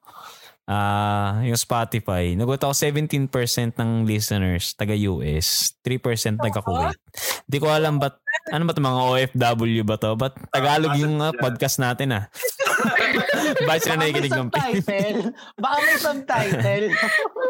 Ah, 0.64 1.42
yung 1.44 1.60
Spotify. 1.60 2.32
Nagot 2.38 2.62
ako 2.62 2.72
17% 2.72 3.26
ng 3.74 4.06
listeners 4.06 4.72
taga-US, 4.78 5.74
3% 5.82 6.38
taga-Kuwait. 6.40 6.96
Hindi 7.44 7.58
ko 7.58 7.66
alam 7.68 7.98
ba't, 7.98 8.22
ano 8.54 8.62
ba 8.64 8.72
'to, 8.72 8.78
mga 8.78 9.00
OFW 9.02 9.82
ba 9.82 9.98
to? 9.98 10.14
Ba't 10.14 10.38
Tagalog 10.54 10.94
yung 10.94 11.18
ah, 11.18 11.34
podcast 11.34 11.82
natin 11.82 12.14
ah? 12.14 12.24
Bakit 13.66 13.80
sila 13.82 13.98
Baka 13.98 13.98
may 13.98 14.14
nakikinig 14.14 14.30
ng 14.30 14.50
subtitle. 14.54 15.18
Baka 15.58 15.76
may 15.82 15.98
subtitle. 15.98 16.86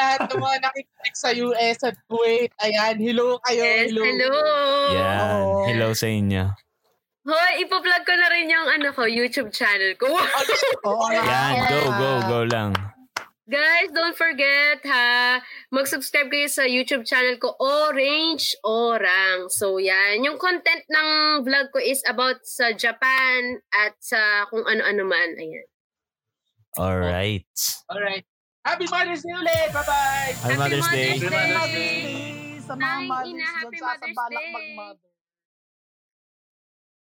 Lahat 0.00 0.32
ng 0.32 0.40
mga 0.40 0.58
nakikinig 0.64 1.16
sa 1.16 1.30
US 1.36 1.78
at 1.84 1.96
Kuwait, 2.08 2.52
ayan, 2.64 2.96
hello 2.96 3.36
kayo. 3.44 3.60
Yes, 3.60 3.92
hello. 3.92 4.32
Yan. 4.96 5.40
Hello 5.68 5.88
sa 5.92 6.08
inyo. 6.08 6.44
Hoy, 7.26 7.52
ipa-plug 7.66 8.04
ko 8.06 8.14
na 8.14 8.28
rin 8.30 8.46
yung 8.48 8.68
ano 8.70 8.94
ko, 8.94 9.04
YouTube 9.04 9.50
channel 9.52 9.92
ko. 9.98 10.08
Oo 10.88 11.06
nga. 11.12 11.20
Yan. 11.20 11.54
Go, 11.68 11.80
go, 11.90 12.10
go 12.30 12.40
lang. 12.48 12.72
Guys, 13.46 13.94
don't 13.94 14.18
forget 14.18 14.82
ha, 14.90 15.38
mag-subscribe 15.70 16.26
kayo 16.34 16.50
sa 16.50 16.66
YouTube 16.66 17.06
channel 17.06 17.38
ko, 17.38 17.54
Orange 17.62 18.58
Orang. 18.66 19.46
So 19.54 19.78
yan, 19.78 20.26
yung 20.26 20.34
content 20.34 20.82
ng 20.90 21.46
vlog 21.46 21.70
ko 21.70 21.78
is 21.78 22.02
about 22.10 22.42
sa 22.42 22.74
Japan 22.74 23.62
at 23.70 23.94
sa 24.02 24.50
kung 24.50 24.66
ano-ano 24.66 25.06
man. 25.06 25.38
Ayan. 25.38 25.66
Alright. 26.74 27.46
Alright. 27.86 28.26
Happy 28.66 28.86
Mother's 28.90 29.22
Day 29.22 29.30
ulit! 29.30 29.68
Bye-bye! 29.70 30.34
Happy 30.42 30.56
Mother's 30.58 30.88
Day. 30.90 31.08
Mother's 31.14 31.30
Happy 31.30 31.54
Mother's 31.54 31.70
Day. 31.70 32.02
Day. 32.02 32.58
Sa 32.66 32.74
mga 32.74 32.82
Ay, 32.82 33.06
mothers 33.06 33.30
ina, 33.30 33.46
happy 33.46 33.78
Mother's 33.78 34.18
Day. 34.26 34.50
mag-mother. 34.50 35.15